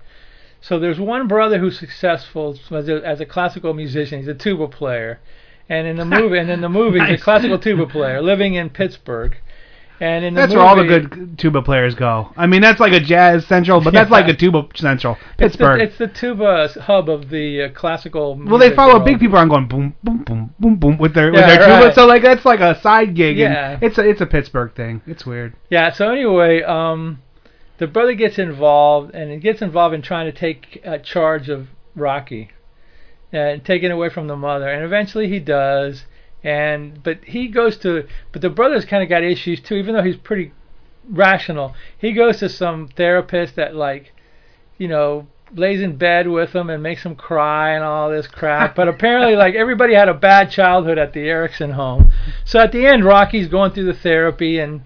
So 0.59 0.79
there's 0.79 0.99
one 0.99 1.27
brother 1.27 1.59
who's 1.59 1.79
successful 1.79 2.57
as 2.71 2.89
a, 2.89 3.05
as 3.05 3.21
a 3.21 3.25
classical 3.25 3.73
musician. 3.73 4.19
He's 4.19 4.27
a 4.27 4.33
tuba 4.33 4.67
player, 4.67 5.19
and 5.69 5.87
in 5.87 5.95
the 5.95 6.05
movie, 6.05 6.37
and 6.37 6.49
in 6.49 6.61
the 6.61 6.69
movie, 6.69 6.99
he's 6.99 7.21
a 7.21 7.23
classical 7.23 7.57
tuba 7.57 7.85
player 7.85 8.21
living 8.21 8.55
in 8.55 8.69
Pittsburgh. 8.69 9.37
And 10.03 10.25
in 10.25 10.33
the 10.33 10.41
That's 10.41 10.49
movie, 10.51 10.59
where 10.59 10.67
all 10.67 10.75
the 10.75 10.83
good 10.83 11.39
tuba 11.39 11.61
players 11.61 11.95
go. 11.95 12.33
I 12.35 12.45
mean, 12.45 12.59
that's 12.61 12.81
like 12.81 12.91
a 12.91 12.99
jazz 12.99 13.45
central, 13.47 13.79
but 13.79 13.93
that's 13.93 14.09
Yeah. 14.11 14.17
like 14.17 14.27
a 14.27 14.33
tuba 14.35 14.67
central. 14.75 15.13
it's 15.13 15.23
the, 15.23 15.37
Pittsburgh. 15.45 15.81
it's 15.81 15.97
the 15.97 16.07
tuba 16.07 16.67
hub 16.81 17.09
of 17.09 17.29
the 17.29 17.63
uh, 17.63 17.69
classical. 17.69 18.35
well, 18.35 18.57
they 18.59 18.75
follow 18.75 18.95
world. 18.95 19.05
big 19.05 19.19
people 19.19 19.37
around 19.37 19.47
going 19.47 19.67
boom, 19.69 19.95
boom, 20.03 20.23
boom, 20.25 20.53
boom, 20.59 20.75
boom 20.75 20.97
with 20.97 21.13
their 21.13 21.31
with 21.31 21.39
Yeah, 21.39 21.47
their 21.55 21.79
tuba. 21.81 21.95
So 21.95 22.05
like 22.05 22.21
that's 22.21 22.43
like 22.43 22.59
a 22.59 22.77
side 22.81 23.15
gig. 23.15 23.39
and 23.39 23.53
Yeah. 23.53 23.79
it's 23.81 23.97
a 23.97 24.01
it's 24.09 24.19
a 24.19 24.25
Pittsburgh 24.25 24.75
thing. 24.75 25.01
It's 25.07 25.25
weird. 25.25 25.53
Yeah. 25.69 25.93
So 25.93 26.11
anyway, 26.11 26.61
um, 26.63 27.19
the 27.77 27.87
brother 27.87 28.13
gets 28.13 28.37
involved, 28.37 29.15
and 29.15 29.31
he 29.31 29.37
gets 29.37 29.61
involved 29.61 29.95
in 29.95 30.01
trying 30.01 30.25
to 30.29 30.37
take 30.37 30.81
uh, 30.85 30.97
charge 30.97 31.47
of 31.47 31.67
Roky, 31.95 32.49
and 33.31 33.63
take 33.63 33.83
it 33.83 33.91
away 33.91 34.09
from 34.09 34.27
the 34.27 34.35
mother, 34.35 34.67
and 34.67 34.83
eventually 34.83 35.29
he 35.29 35.39
does. 35.39 36.03
And 36.43 37.01
but 37.03 37.23
he 37.23 37.47
goes 37.47 37.77
to, 37.77 38.07
but 38.31 38.41
the 38.41 38.49
brother's 38.49 38.85
kind 38.85 39.01
of 39.01 39.09
got 39.09 39.23
issues 39.23 39.61
too, 39.61 39.75
even 39.75 39.95
though 39.95 40.03
he's 40.03 40.17
pretty 40.17 40.51
rational. 41.09 41.73
He 41.97 42.11
goes 42.13 42.39
to 42.39 42.49
some 42.49 42.87
therapist 42.87 43.55
that 43.55 43.75
like, 43.75 44.13
you 44.77 44.87
know, 44.87 45.27
lays 45.55 45.81
in 45.81 45.95
bed 45.97 46.27
with 46.27 46.53
him 46.53 46.69
and 46.69 46.81
makes 46.81 47.03
him 47.03 47.15
cry 47.15 47.71
and 47.71 47.83
all 47.83 48.09
this 48.09 48.27
crap. 48.27 48.75
But 48.75 48.87
apparently, 48.87 49.35
like 49.35 49.55
everybody 49.55 49.93
had 49.93 50.09
a 50.09 50.13
bad 50.13 50.51
childhood 50.51 50.97
at 50.97 51.13
the 51.13 51.21
Erickson 51.21 51.71
home. 51.71 52.11
So 52.45 52.59
at 52.59 52.71
the 52.71 52.85
end, 52.85 53.05
Roky's 53.05 53.47
going 53.47 53.71
through 53.71 53.85
the 53.85 53.93
therapy 53.93 54.59
and 54.59 54.81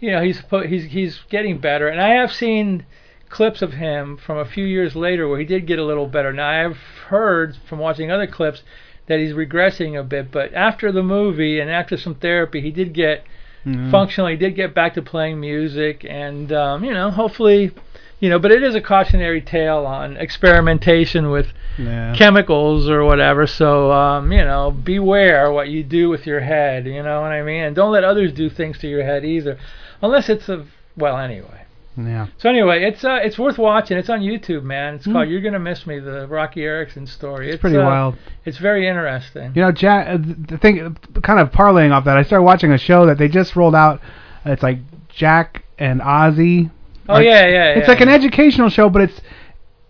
you 0.00 0.10
know 0.10 0.22
he's 0.22 0.42
he's 0.66 0.84
he's 0.84 1.20
getting 1.28 1.58
better. 1.58 1.88
And 1.88 2.00
I 2.00 2.14
have 2.14 2.32
seen 2.32 2.86
clips 3.28 3.62
of 3.62 3.72
him 3.74 4.16
from 4.18 4.38
a 4.38 4.44
few 4.44 4.64
years 4.64 4.94
later 4.94 5.26
where 5.26 5.38
he 5.38 5.44
did 5.44 5.66
get 5.66 5.78
a 5.78 5.84
little 5.84 6.06
better. 6.06 6.32
Now 6.32 6.48
I've 6.48 6.78
heard 7.08 7.56
from 7.68 7.78
watching 7.78 8.10
other 8.10 8.26
clips 8.26 8.62
that 9.06 9.18
he's 9.18 9.32
regressing 9.32 9.98
a 9.98 10.02
bit, 10.02 10.30
but 10.30 10.52
after 10.54 10.92
the 10.92 11.02
movie 11.02 11.58
and 11.60 11.70
after 11.70 11.96
some 11.96 12.14
therapy, 12.14 12.60
he 12.60 12.70
did 12.70 12.92
get 12.92 13.24
Mm. 13.64 13.92
functionally 13.92 14.32
he 14.32 14.36
did 14.38 14.56
get 14.56 14.74
back 14.74 14.94
to 14.94 15.02
playing 15.02 15.38
music 15.38 16.04
and 16.08 16.52
um, 16.52 16.82
you 16.82 16.92
know 16.92 17.12
hopefully 17.12 17.70
you 18.18 18.28
know 18.28 18.36
but 18.36 18.50
it 18.50 18.60
is 18.60 18.74
a 18.74 18.80
cautionary 18.80 19.40
tale 19.40 19.86
on 19.86 20.16
experimentation 20.16 21.30
with 21.30 21.52
Yeah. 21.78 22.12
chemicals 22.16 22.88
or 22.90 23.04
whatever 23.04 23.46
so 23.46 23.92
um, 23.92 24.32
you 24.32 24.44
know 24.44 24.72
beware 24.72 25.52
what 25.52 25.68
you 25.68 25.84
do 25.84 26.08
with 26.08 26.26
your 26.26 26.40
head 26.40 26.86
you 26.86 27.04
know 27.04 27.20
what 27.20 27.30
I 27.30 27.42
mean 27.42 27.62
and 27.62 27.76
don't 27.76 27.92
let 27.92 28.02
others 28.02 28.32
do 28.32 28.50
things 28.50 28.78
to 28.78 28.88
your 28.88 29.04
head 29.04 29.24
either 29.24 29.56
unless 30.02 30.28
it's 30.28 30.48
a 30.48 30.66
well 30.96 31.16
anyway 31.18 31.61
Yeah. 31.96 32.28
so 32.38 32.48
anyway 32.48 32.84
it's 32.84 33.04
uh, 33.04 33.20
it's 33.22 33.38
worth 33.38 33.58
watching 33.58 33.98
it's 33.98 34.08
on 34.08 34.20
YouTube 34.20 34.62
man 34.62 34.94
it's 34.94 35.04
Hmm. 35.04 35.12
called 35.12 35.28
You're 35.28 35.42
Gonna 35.42 35.58
Miss 35.58 35.86
Me 35.86 35.98
the 35.98 36.26
Roky 36.26 36.62
Erickson 36.62 37.06
story 37.06 37.50
it's, 37.50 37.60
Pretty 37.60 37.76
uh, 37.76 37.84
wild. 37.84 38.16
it's 38.46 38.56
very 38.58 38.88
interesting 38.88 39.52
You 39.54 39.62
know, 39.62 39.72
Jack. 39.72 40.08
uh, 40.08 40.16
The 40.48 40.56
thing, 40.58 40.96
kind 41.22 41.38
of 41.38 41.50
parlaying 41.50 41.92
off 41.92 42.04
that, 42.06 42.16
I 42.16 42.22
started 42.22 42.44
watching 42.44 42.72
a 42.72 42.78
show 42.78 43.04
that 43.06 43.18
they 43.18 43.28
just 43.28 43.54
rolled 43.56 43.74
out. 43.74 44.00
It's 44.46 44.62
like 44.62 44.78
Jack 45.08 45.64
and 45.78 46.00
Ozzy. 46.00 46.70
oh 47.10 47.18
yeah 47.18 47.46
yeah 47.46 47.64
It's 47.74 47.86
yeah. 47.86 47.92
like 47.92 48.00
an 48.00 48.08
educational 48.08 48.70
show, 48.70 48.88
but 48.88 49.02
it's 49.02 49.20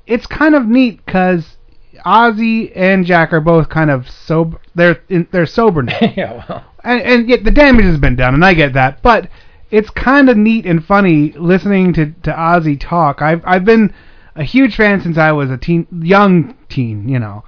it's 0.06 0.26
kind 0.26 0.54
of 0.56 0.66
neat 0.66 1.04
because 1.06 1.56
Ozzy 2.04 2.72
and 2.74 3.06
Jack 3.06 3.32
are 3.32 3.40
both 3.40 3.68
kind 3.68 3.90
of 3.90 4.08
sober. 4.10 4.58
They're 4.74 5.00
in, 5.08 5.28
they're 5.30 5.46
sober 5.46 5.82
now, 5.82 5.98
yeah 6.16 6.44
well 6.48 6.64
and, 6.82 7.00
and 7.00 7.28
yet 7.28 7.44
the 7.44 7.52
damage 7.52 7.84
has 7.84 7.98
been 7.98 8.16
done, 8.16 8.34
and 8.34 8.44
I 8.44 8.54
get 8.54 8.72
that. 8.72 9.02
But 9.02 9.28
it's 9.72 9.88
kind 9.90 10.28
of 10.28 10.36
neat 10.36 10.66
and 10.66 10.84
funny 10.84 11.32
listening 11.32 11.94
to 11.94 12.12
to 12.22 12.30
Ozzy 12.30 12.78
talk. 12.78 13.22
I've 13.22 13.42
I've 13.44 13.64
been 13.64 13.92
a 14.36 14.44
huge 14.44 14.76
fan 14.76 15.00
since 15.00 15.18
I 15.18 15.32
was 15.32 15.50
a 15.50 15.56
teen, 15.56 15.86
young 15.90 16.56
teen, 16.68 17.08
you 17.08 17.18
know. 17.18 17.42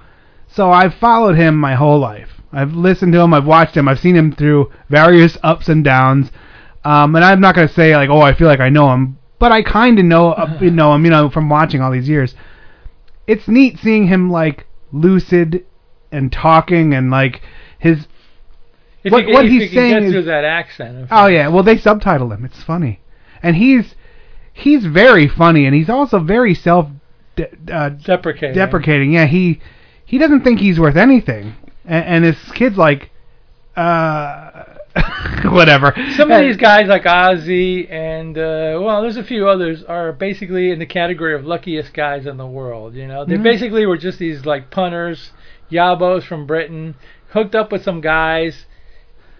So 0.47 0.71
I've 0.71 0.95
followed 0.95 1.35
him 1.35 1.55
my 1.55 1.75
whole 1.75 1.99
life. 1.99 2.41
I've 2.51 2.73
listened 2.73 3.13
to 3.13 3.19
him. 3.19 3.33
I've 3.33 3.45
watched 3.45 3.77
him. 3.77 3.87
I've 3.87 3.99
seen 3.99 4.15
him 4.15 4.31
through 4.31 4.71
various 4.89 5.37
ups 5.43 5.69
and 5.69 5.83
downs. 5.83 6.31
Um, 6.83 7.15
and 7.15 7.23
I'm 7.23 7.41
not 7.41 7.55
gonna 7.55 7.67
say 7.67 7.95
like, 7.95 8.09
oh, 8.09 8.21
I 8.21 8.33
feel 8.33 8.47
like 8.47 8.59
I 8.59 8.69
know 8.69 8.91
him, 8.91 9.19
but 9.37 9.51
I 9.51 9.61
kind 9.61 9.99
of 9.99 10.05
know 10.05 10.33
uh, 10.33 10.57
you 10.61 10.71
know 10.71 10.95
him, 10.95 11.05
you 11.05 11.11
know, 11.11 11.29
from 11.29 11.47
watching 11.47 11.81
all 11.81 11.91
these 11.91 12.09
years. 12.09 12.33
It's 13.27 13.47
neat 13.47 13.77
seeing 13.79 14.07
him 14.07 14.31
like 14.31 14.65
lucid 14.91 15.65
and 16.11 16.31
talking 16.31 16.93
and 16.93 17.11
like 17.11 17.41
his 17.77 18.07
If 19.05 19.11
What- 19.13 19.27
you, 19.27 19.33
what 19.33 19.45
he's 19.47 19.71
saying 19.71 20.03
is- 20.05 20.11
through 20.11 20.23
that 20.23 20.43
accent. 20.43 21.07
Oh 21.11 21.27
yeah, 21.27 21.47
well 21.47 21.63
they 21.63 21.77
subtitle 21.77 22.31
him. 22.33 22.43
It's 22.43 22.61
funny, 22.63 22.99
and 23.41 23.55
he's 23.55 23.95
he's 24.51 24.85
very 24.85 25.27
funny, 25.27 25.65
and 25.65 25.73
he's 25.75 25.89
also 25.89 26.19
very 26.19 26.53
self 26.53 26.87
de- 27.37 27.47
uh, 27.71 27.89
Deprecating. 27.89 28.55
deprecating. 28.55 29.11
Yeah, 29.13 29.27
he 29.27 29.59
he 30.05 30.17
doesn't 30.17 30.41
think 30.43 30.59
he's 30.59 30.79
worth 30.79 30.95
anything, 30.97 31.53
and, 31.85 32.05
and 32.05 32.25
his 32.25 32.51
kid's 32.51 32.77
like, 32.77 33.11
uh, 33.77 34.63
whatever. 35.45 35.93
Some 36.15 36.31
of 36.31 36.41
these 36.41 36.57
guys 36.57 36.87
like 36.87 37.03
Ozzy 37.03 37.91
and 37.91 38.37
uh, 38.37 38.79
well, 38.81 39.01
there's 39.01 39.17
a 39.17 39.23
few 39.23 39.47
others 39.47 39.83
are 39.83 40.13
basically 40.13 40.71
in 40.71 40.79
the 40.79 40.85
category 40.85 41.35
of 41.35 41.45
luckiest 41.45 41.93
guys 41.93 42.25
in 42.25 42.37
the 42.37 42.45
world. 42.47 42.95
You 42.95 43.07
know, 43.07 43.25
they 43.25 43.35
Mhm. 43.35 43.43
basically 43.43 43.85
were 43.85 43.97
just 43.97 44.17
these 44.19 44.45
like 44.45 44.71
punters, 44.71 45.31
yabos 45.71 46.23
from 46.23 46.45
Britain, 46.45 46.95
hooked 47.31 47.55
up 47.55 47.71
with 47.71 47.83
some 47.83 47.99
guys, 48.01 48.65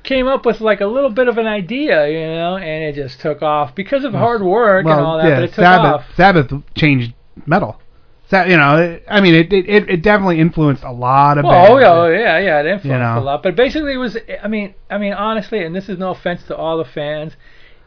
came 0.05 0.27
up 0.27 0.45
with 0.45 0.61
like 0.61 0.81
a 0.81 0.85
little 0.85 1.09
bit 1.09 1.27
of 1.27 1.37
an 1.37 1.47
idea, 1.47 2.07
you 2.07 2.25
know, 2.35 2.57
and 2.57 2.83
it 2.83 2.95
just 2.95 3.19
took 3.19 3.41
off 3.41 3.75
because 3.75 4.03
of 4.05 4.13
hard 4.13 4.41
work 4.41 4.85
well, 4.85 4.97
and 4.97 5.05
all 5.05 5.17
that. 5.17 5.27
yeah, 5.27 5.35
but 5.35 5.43
it 5.43 5.47
took 5.47 5.55
Sabbath 5.55 5.93
off. 5.93 6.05
Sabbath 6.15 6.51
changed 6.75 7.13
metal. 7.45 7.79
So, 8.27 8.43
you 8.43 8.57
know, 8.57 8.77
it- 8.77 9.05
I 9.07 9.21
mean, 9.21 9.35
it, 9.35 9.53
it 9.53 9.89
it 9.89 10.01
definitely 10.01 10.39
influenced 10.39 10.83
a 10.83 10.91
lot 10.91 11.37
of. 11.37 11.43
Well, 11.43 11.53
oh, 11.53 11.57
bands. 11.57 11.71
oh 11.71 11.77
yeah, 11.79 11.91
oh, 11.91 12.07
yeah, 12.09 12.39
yeah, 12.39 12.59
it 12.61 12.65
influenced 12.65 12.85
You 12.85 12.97
know. 12.97 13.19
a 13.19 13.21
lot. 13.21 13.43
But 13.43 13.55
basically, 13.55 13.93
it 13.93 13.97
was. 13.97 14.17
I 14.41 14.47
mean, 14.47 14.73
I 14.89 14.97
mean, 14.97 15.13
honestly, 15.13 15.63
and 15.63 15.75
this 15.75 15.89
is 15.89 15.97
no 15.99 16.11
offense 16.11 16.43
to 16.45 16.55
all 16.55 16.77
the 16.77 16.85
fans. 16.85 17.33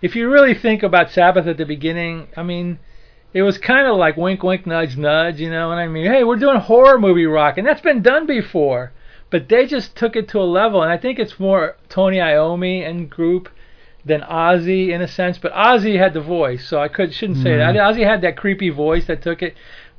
If 0.00 0.14
you 0.14 0.30
really 0.30 0.54
think 0.54 0.82
about 0.84 1.10
Sabbath 1.10 1.46
at 1.48 1.56
the 1.56 1.64
beginning, 1.64 2.28
I 2.36 2.44
mean, 2.44 2.78
it 3.32 3.42
was 3.42 3.58
kind 3.58 3.88
of 3.88 3.96
like 3.96 4.16
wink, 4.16 4.44
wink, 4.44 4.64
nudge, 4.64 4.96
nudge. 4.96 5.40
You 5.40 5.50
know 5.50 5.68
what 5.68 5.78
I 5.78 5.88
mean? 5.88 6.06
Hey, 6.06 6.22
we're 6.22 6.36
doing 6.36 6.60
horror 6.60 7.00
movie 7.00 7.26
rock, 7.26 7.58
and 7.58 7.66
that's 7.66 7.80
been 7.80 8.02
done 8.02 8.26
before. 8.26 8.92
But 9.30 9.48
they 9.48 9.66
just 9.66 9.94
took 9.96 10.16
it 10.16 10.28
to 10.28 10.40
a 10.40 10.44
level, 10.44 10.82
and 10.82 10.90
I 10.90 10.96
think 10.96 11.18
it's 11.18 11.38
more 11.38 11.76
Tony 11.88 12.16
Iommi 12.16 12.88
and 12.88 13.10
group 13.10 13.48
than 14.04 14.22
Ozzy 14.22 14.88
in 14.88 15.02
a 15.02 15.08
sense. 15.08 15.36
But 15.38 15.52
Ozzy 15.52 15.98
had 15.98 16.14
the 16.14 16.20
voice, 16.20 16.66
so 16.66 16.80
I 16.80 16.88
could 16.88 17.12
shouldn't 17.12 17.38
say 17.38 17.56
that. 17.56 17.74
Mhm. 17.74 17.80
Ozzy 17.80 18.04
had 18.04 18.22
that 18.22 18.36
creepy 18.36 18.70
voice 18.70 19.04
that 19.06 19.20
took 19.22 19.42
it 19.42 19.54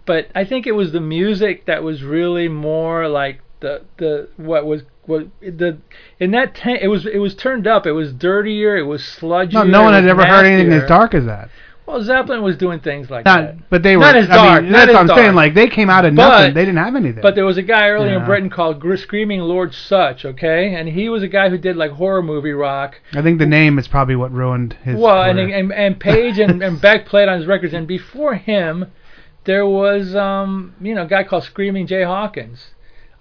but 0.09 0.27
I 0.33 0.43
think 0.43 0.65
it 0.65 0.71
was 0.71 0.91
the 0.91 1.00
music 1.00 1.65
that 1.65 1.83
was 1.83 2.01
really 2.01 2.48
more 2.48 3.07
like 3.07 3.41
the 3.59 3.83
the 3.98 4.27
what 4.38 4.65
was 4.65 4.81
what 5.05 5.27
the 5.39 5.77
in 6.19 6.31
that 6.31 6.55
ta- 6.55 6.79
it 6.81 6.88
was 6.88 7.05
it 7.05 7.19
was 7.19 7.36
turned 7.36 7.67
up. 7.67 7.86
It 7.86 7.91
was 7.91 8.12
dirtier. 8.12 8.75
It 8.75 8.88
was 8.88 9.05
sludgy. 9.05 9.53
No, 9.53 9.63
no 9.63 9.83
one 9.83 9.93
had 9.93 10.07
ever 10.07 10.25
heard 10.25 10.48
anything 10.48 10.74
as 10.74 10.88
dark 10.88 11.13
as 11.13 11.25
that. 11.25 11.50
Well, 11.89 12.03
Zeppelin 12.03 12.43
was 12.43 12.55
doing 12.55 12.79
things 12.81 13.10
like 13.10 13.25
Not, 13.25 13.41
that. 13.41 13.69
but 13.72 13.81
they 13.81 13.98
were. 13.98 14.01
Not 14.03 14.15
as 14.15 14.29
I 14.29 14.36
dark, 14.36 14.62
mean, 14.63 14.72
not 14.72 14.77
that's 14.86 14.89
as 14.89 14.93
what 14.96 15.12
I'm 15.12 15.17
saying. 15.17 15.34
Like 15.36 15.55
they 15.55 15.67
came 15.67 15.89
out 15.89 16.05
of 16.05 16.13
But- 16.15 16.29
nothing. 16.29 16.53
They 16.53 16.62
didn't 16.65 16.77
have 16.77 16.96
anything. 16.96 17.22
But 17.22 17.34
there 17.34 17.46
was 17.46 17.58
a 17.58 17.63
guy 17.63 17.88
early 17.89 18.10
Yeah. 18.10 18.19
in 18.19 18.25
Britain 18.25 18.50
called 18.51 18.79
Gr- 18.79 18.96
Screaming 18.96 19.39
Lord 19.41 19.74
Sutch, 19.74 20.24
okay, 20.24 20.75
and 20.75 20.88
he 20.88 21.10
was 21.10 21.24
a 21.24 21.27
guy 21.27 21.50
who 21.50 21.58
did 21.58 21.75
like 21.75 21.91
horror 21.91 22.22
movie 22.22 22.51
rock. 22.53 23.01
I 23.15 23.24
think 23.24 23.39
the 23.39 23.48
name 23.48 23.79
is 23.79 23.88
probably 23.88 24.15
what 24.15 24.31
ruined 24.31 24.74
his. 24.84 24.98
well, 25.00 25.24
and, 25.24 25.39
and 25.39 25.74
and 25.74 26.00
Page 26.00 26.38
and, 26.38 26.62
and 26.62 26.79
Beck 26.81 27.08
played 27.08 27.27
on 27.27 27.39
his 27.39 27.48
records, 27.48 27.74
and 27.74 27.88
before 27.88 28.36
him, 28.36 28.86
there 29.46 29.65
was 29.65 30.15
um 30.15 30.75
you 30.79 30.93
know 30.93 31.03
a 31.03 31.08
guy 31.08 31.24
called 31.24 31.43
Screaming 31.43 31.88
Jay 31.88 32.03
Hawkins. 32.03 32.72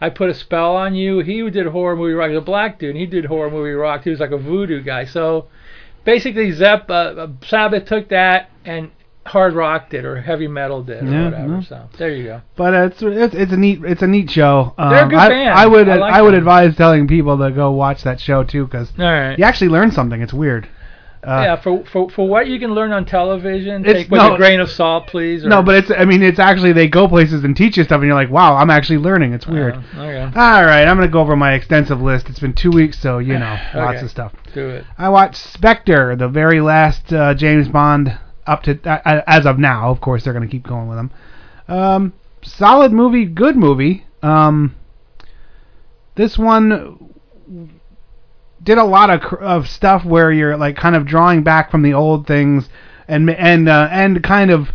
I 0.00 0.10
put 0.10 0.28
a 0.30 0.34
spell 0.34 0.76
on 0.76 0.94
you. 0.94 1.20
He 1.20 1.48
did 1.50 1.66
horror 1.66 1.96
movie 1.96 2.12
rock. 2.12 2.28
He 2.28 2.34
was 2.36 2.42
a 2.42 2.44
black 2.44 2.78
dude. 2.78 2.90
And 2.90 2.98
he 2.98 3.06
did 3.06 3.24
horror 3.24 3.50
movie 3.50 3.70
rock. 3.72 4.04
He 4.04 4.10
was 4.10 4.20
like 4.20 4.30
a 4.30 4.36
voodoo 4.38 4.80
guy. 4.80 5.04
So 5.06 5.46
basically, 6.08 6.50
Zepp, 6.52 6.88
uh, 6.88 6.92
uh, 6.94 7.28
Sabbath 7.46 7.84
took 7.84 8.08
that 8.08 8.50
and 8.64 8.90
hard 9.26 9.52
rock 9.54 9.90
did, 9.90 10.06
or 10.06 10.18
heavy 10.20 10.48
metal 10.48 10.82
did, 10.82 11.02
or 11.04 11.10
Yeah, 11.10 11.24
whatever. 11.26 11.54
yeah. 11.56 11.60
So 11.60 11.88
there 11.98 12.14
you 12.14 12.24
go. 12.24 12.40
But 12.56 12.72
it's, 12.72 13.02
it's 13.02 13.34
it's 13.34 13.52
a 13.52 13.56
neat 13.56 13.80
it's 13.84 14.00
a 14.02 14.06
neat 14.06 14.30
show. 14.30 14.74
Um, 14.78 14.90
They're 14.90 15.04
a 15.04 15.08
good 15.08 15.18
I, 15.18 15.28
band. 15.28 15.50
I 15.50 15.66
would 15.66 15.88
I 15.88 15.96
like 15.96 16.14
I 16.14 16.22
would 16.22 16.32
them. 16.32 16.38
advise 16.38 16.76
telling 16.76 17.06
people 17.06 17.36
to 17.38 17.50
go 17.50 17.70
watch 17.72 18.04
that 18.04 18.20
show 18.20 18.42
too 18.42 18.64
because 18.64 18.90
right. 18.96 19.38
you 19.38 19.44
actually 19.44 19.68
learn 19.68 19.90
something. 19.92 20.22
It's 20.22 20.32
weird. 20.32 20.66
Uh, 21.22 21.42
yeah, 21.44 21.56
for, 21.56 21.84
for 21.86 22.08
for 22.10 22.28
what 22.28 22.46
you 22.46 22.60
can 22.60 22.72
learn 22.74 22.92
on 22.92 23.04
television, 23.04 23.82
take 23.82 24.08
with 24.10 24.20
no- 24.20 24.34
a 24.34 24.36
grain 24.36 24.60
of 24.60 24.70
salt, 24.70 25.08
please. 25.08 25.44
Or, 25.44 25.48
No, 25.48 25.62
but 25.62 25.74
it's 25.74 25.90
I 25.90 26.04
mean 26.04 26.22
it's 26.22 26.38
actually 26.38 26.72
they 26.72 26.86
go 26.88 27.08
places 27.08 27.42
and 27.44 27.56
teach 27.56 27.76
you 27.76 27.84
stuff 27.84 27.98
and 27.98 28.06
you're 28.06 28.14
like 28.14 28.30
wow 28.30 28.56
I'm 28.56 28.70
actually 28.70 28.98
learning. 28.98 29.32
It's 29.32 29.46
weird. 29.46 29.74
Uh, 29.74 30.02
okay, 30.02 30.22
All 30.38 30.64
right, 30.64 30.86
I'm 30.86 30.96
gonna 30.96 31.08
go 31.08 31.20
over 31.20 31.36
my 31.36 31.54
extensive 31.54 32.00
list. 32.00 32.28
It's 32.28 32.38
been 32.40 32.54
two 32.54 32.70
weeks, 32.70 32.98
so 33.00 33.18
you 33.18 33.38
know 33.38 33.58
lots 33.74 34.02
of 34.02 34.10
stuff. 34.10 34.32
do 34.54 34.68
it. 34.68 34.84
I 34.96 35.08
watched 35.08 35.36
Spectre, 35.36 36.14
the 36.16 36.28
very 36.28 36.60
last 36.60 37.12
uh, 37.12 37.34
James 37.34 37.68
Bond 37.68 38.16
up 38.46 38.62
to 38.62 38.78
uh, 38.88 39.22
as 39.26 39.44
of 39.44 39.58
now. 39.58 39.90
Of 39.90 40.00
course, 40.00 40.24
they're 40.24 40.32
going 40.32 40.46
to 40.48 40.50
keep 40.50 40.66
going 40.66 40.88
with 40.88 40.98
them. 40.98 41.10
Um, 41.68 42.12
solid 42.42 42.92
movie, 42.92 43.26
good 43.26 43.56
movie. 43.56 44.06
Um, 44.22 44.74
this 46.14 46.38
one 46.38 47.77
did 48.68 48.76
a 48.78 48.84
lot 48.84 49.08
of 49.10 49.22
of 49.40 49.66
stuff 49.66 50.04
where 50.04 50.30
you're 50.30 50.56
like 50.58 50.76
kind 50.76 50.94
of 50.94 51.06
drawing 51.06 51.42
back 51.42 51.70
from 51.70 51.82
the 51.82 51.94
old 51.94 52.26
things 52.26 52.68
and 53.08 53.30
and 53.30 53.66
uh, 53.68 53.88
and 53.90 54.22
kind 54.22 54.50
of 54.50 54.68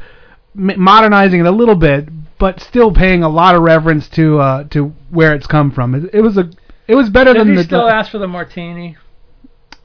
modernizing 0.56 1.40
it 1.42 1.46
a 1.46 1.52
little 1.52 1.76
bit, 1.76 2.10
but 2.40 2.60
still 2.60 2.92
paying 2.92 3.22
a 3.24 3.30
lot 3.30 3.56
of 3.56 3.62
reverence 3.62 4.10
to 4.10 4.40
uh, 4.40 4.64
to 4.70 4.86
where 5.12 5.34
it's 5.36 5.46
come 5.48 5.72
from. 5.72 5.94
It, 5.96 6.10
it 6.16 6.22
was 6.22 6.38
a 6.38 6.50
it 6.88 6.96
was 6.96 7.10
better 7.10 7.34
Does 7.34 7.42
than 7.46 7.50
he 7.54 7.58
the. 7.58 7.64
still 7.64 7.88
ask 7.88 8.12
for 8.12 8.18
the 8.18 8.28
martini, 8.28 8.98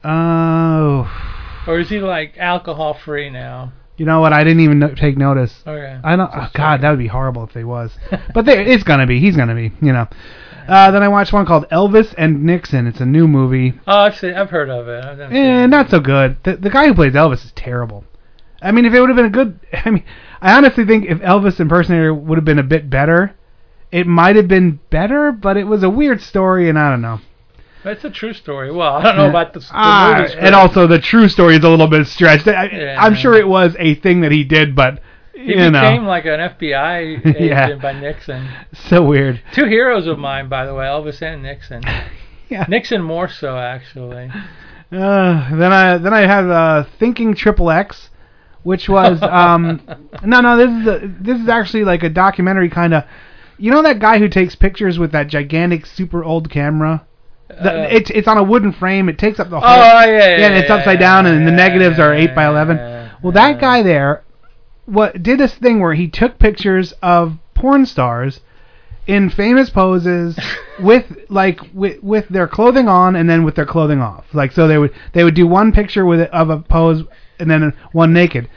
Oh, 0.03 1.07
or 1.67 1.79
is 1.79 1.89
he 1.89 1.99
like 1.99 2.37
alcohol 2.37 2.93
free 3.05 3.29
now? 3.29 3.73
you 3.97 4.05
know 4.05 4.21
what? 4.21 4.31
I 4.33 4.43
didn't 4.45 4.61
even 4.61 4.79
no- 4.79 4.95
take 4.95 5.17
notice. 5.17 5.53
Okay. 5.67 5.99
I 6.03 6.15
don't. 6.15 6.31
Just 6.31 6.37
Oh, 6.41 6.49
God, 6.53 6.81
that 6.81 6.89
would 6.89 6.99
be 6.99 7.07
horrible 7.07 7.43
if 7.43 7.53
they 7.53 7.63
was. 7.65 7.91
but 8.33 8.45
they, 8.45 8.65
it's 8.65 8.83
gonna 8.83 9.05
be. 9.05 9.19
He's 9.19 9.35
gonna 9.35 9.55
be. 9.55 9.71
You 9.81 9.91
know. 9.93 10.07
Uh, 10.69 10.91
then 10.91 11.01
I 11.03 11.07
watched 11.07 11.33
one 11.33 11.45
called 11.45 11.67
Elvis 11.69 12.13
and 12.17 12.43
Nixon. 12.43 12.85
It's 12.87 12.99
a 13.01 13.05
new 13.05 13.27
movie. 13.27 13.73
Oh, 13.87 13.97
I've 14.01 14.17
seen, 14.17 14.33
I've 14.35 14.49
heard 14.49 14.69
of 14.69 14.87
it. 14.87 15.03
I've 15.03 15.17
never 15.17 15.33
seen 15.33 15.43
Eh, 15.43 15.63
it. 15.63 15.67
not 15.67 15.89
so 15.89 15.99
good. 15.99 16.37
The 16.43 16.57
the 16.57 16.69
guy 16.69 16.87
who 16.87 16.93
plays 16.93 17.13
Elvis 17.13 17.43
is 17.45 17.51
terrible. 17.53 18.05
I 18.61 18.71
mean, 18.71 18.85
if 18.85 18.93
it 18.93 18.99
would 18.99 19.09
have 19.09 19.15
been 19.15 19.25
a 19.25 19.29
good, 19.29 19.59
I 19.85 19.89
mean, 19.89 20.03
I 20.41 20.53
honestly 20.55 20.85
think 20.85 21.05
if 21.05 21.19
Elvis 21.19 21.59
impersonator 21.59 22.13
would 22.13 22.37
have 22.37 22.45
been 22.45 22.59
a 22.59 22.63
bit 22.63 22.89
better, 22.89 23.33
it 23.91 24.05
might 24.05 24.35
have 24.35 24.47
been 24.47 24.79
better. 24.89 25.31
But 25.31 25.57
it 25.57 25.63
was 25.65 25.81
a 25.83 25.89
weird 25.89 26.21
story, 26.21 26.69
and 26.69 26.77
I 26.77 26.89
don't 26.91 27.01
know. 27.01 27.19
It's 27.85 28.03
a 28.03 28.09
true 28.09 28.33
story. 28.33 28.71
Well, 28.71 28.95
I 28.95 29.03
don't 29.03 29.15
know 29.15 29.29
about 29.29 29.53
the, 29.53 29.61
the 29.61 29.67
Ah, 29.71 30.13
movie 30.17 30.27
script. 30.29 30.45
and 30.45 30.53
also 30.53 30.85
the 30.85 30.99
true 30.99 31.29
story 31.29 31.55
is 31.55 31.63
a 31.63 31.69
little 31.69 31.87
bit 31.87 32.05
stretched. 32.07 32.45
I, 32.47 32.65
Yeah. 32.65 32.97
I'm 32.99 33.15
sure 33.15 33.33
it 33.35 33.47
was 33.47 33.73
a 33.79 33.95
thing 33.95 34.19
that 34.21 34.33
he 34.33 34.43
did, 34.43 34.75
but 34.75 35.01
he 35.43 35.51
you 35.51 35.55
know, 35.57 35.71
became 35.71 36.05
like 36.05 36.25
an 36.25 36.39
FBI 36.39 37.19
agent 37.25 37.39
Yeah. 37.39 37.75
by 37.75 37.93
Nixon. 37.93 38.47
so 38.73 39.03
weird. 39.03 39.41
Two 39.53 39.65
heroes 39.65 40.07
of 40.07 40.17
mine, 40.19 40.49
by 40.49 40.65
the 40.65 40.73
way, 40.73 40.85
Elvis 40.85 41.21
and 41.21 41.43
Nixon. 41.43 41.83
Yeah. 42.49 42.65
Nixon 42.67 43.03
more 43.03 43.27
so, 43.29 43.59
actually. 43.59 44.31
Uh, 44.91 45.55
then 45.55 45.71
I 45.71 45.99
then 45.99 46.15
I 46.15 46.21
had 46.21 46.45
uh, 46.45 46.83
Thinking 46.97 47.35
Triple 47.35 47.69
X, 47.69 48.09
which 48.63 48.89
was 48.89 49.21
um 49.21 49.81
no 50.25 50.41
no 50.41 50.57
this 50.57 50.69
is 50.81 50.87
a, 50.87 51.13
this 51.21 51.39
is 51.39 51.47
actually 51.47 51.83
like 51.83 52.01
a 52.01 52.09
documentary 52.09 52.69
kind 52.69 52.95
of. 52.95 53.03
You 53.59 53.69
know 53.71 53.83
that 53.83 53.99
guy 53.99 54.17
who 54.17 54.27
takes 54.27 54.55
pictures 54.55 54.97
with 54.97 55.11
that 55.11 55.27
gigantic 55.27 55.85
super 55.85 56.23
old 56.23 56.49
camera? 56.49 57.05
The, 57.49 57.83
Uh, 57.83 57.87
it's 57.91 58.09
it's 58.09 58.27
on 58.27 58.39
a 58.39 58.43
wooden 58.43 58.71
frame. 58.73 59.09
It 59.09 59.19
takes 59.19 59.39
up 59.39 59.51
the 59.51 59.59
whole. 59.59 59.69
Oh 59.69 59.75
yeah, 59.75 60.05
yeah, 60.05 60.37
yeah, 60.37 60.45
and 60.47 60.55
it's 60.55 60.69
yeah, 60.69 60.75
upside 60.77 60.97
down, 60.99 61.27
and 61.27 61.45
the 61.45 61.51
negatives 61.51 61.99
are 61.99 62.15
eight 62.15 62.33
by 62.33 62.47
eleven. 62.47 62.77
Well, 63.21 63.33
that 63.33 63.59
guy 63.61 63.83
there, 63.83 64.23
what 64.89 65.21
did 65.21 65.39
this 65.39 65.55
thing 65.55 65.79
where 65.79 65.93
he 65.93 66.07
took 66.07 66.39
pictures 66.39 66.93
of 67.01 67.37
porn 67.53 67.85
stars 67.85 68.41
in 69.07 69.29
famous 69.29 69.69
poses 69.69 70.39
with 70.79 71.05
like 71.29 71.59
with 71.73 72.01
with 72.03 72.27
their 72.29 72.47
clothing 72.47 72.87
on 72.87 73.15
and 73.15 73.29
then 73.29 73.43
with 73.43 73.55
their 73.55 73.65
clothing 73.65 74.01
off. 74.01 74.25
Like 74.33 74.51
so 74.51 74.67
they 74.67 74.77
would 74.77 74.93
they 75.13 75.23
would 75.23 75.35
do 75.35 75.47
one 75.47 75.71
picture 75.71 76.05
with 76.05 76.21
it 76.21 76.31
of 76.31 76.49
a 76.49 76.59
pose 76.59 77.03
and 77.39 77.49
then 77.49 77.73
one 77.91 78.13
naked. 78.13 78.49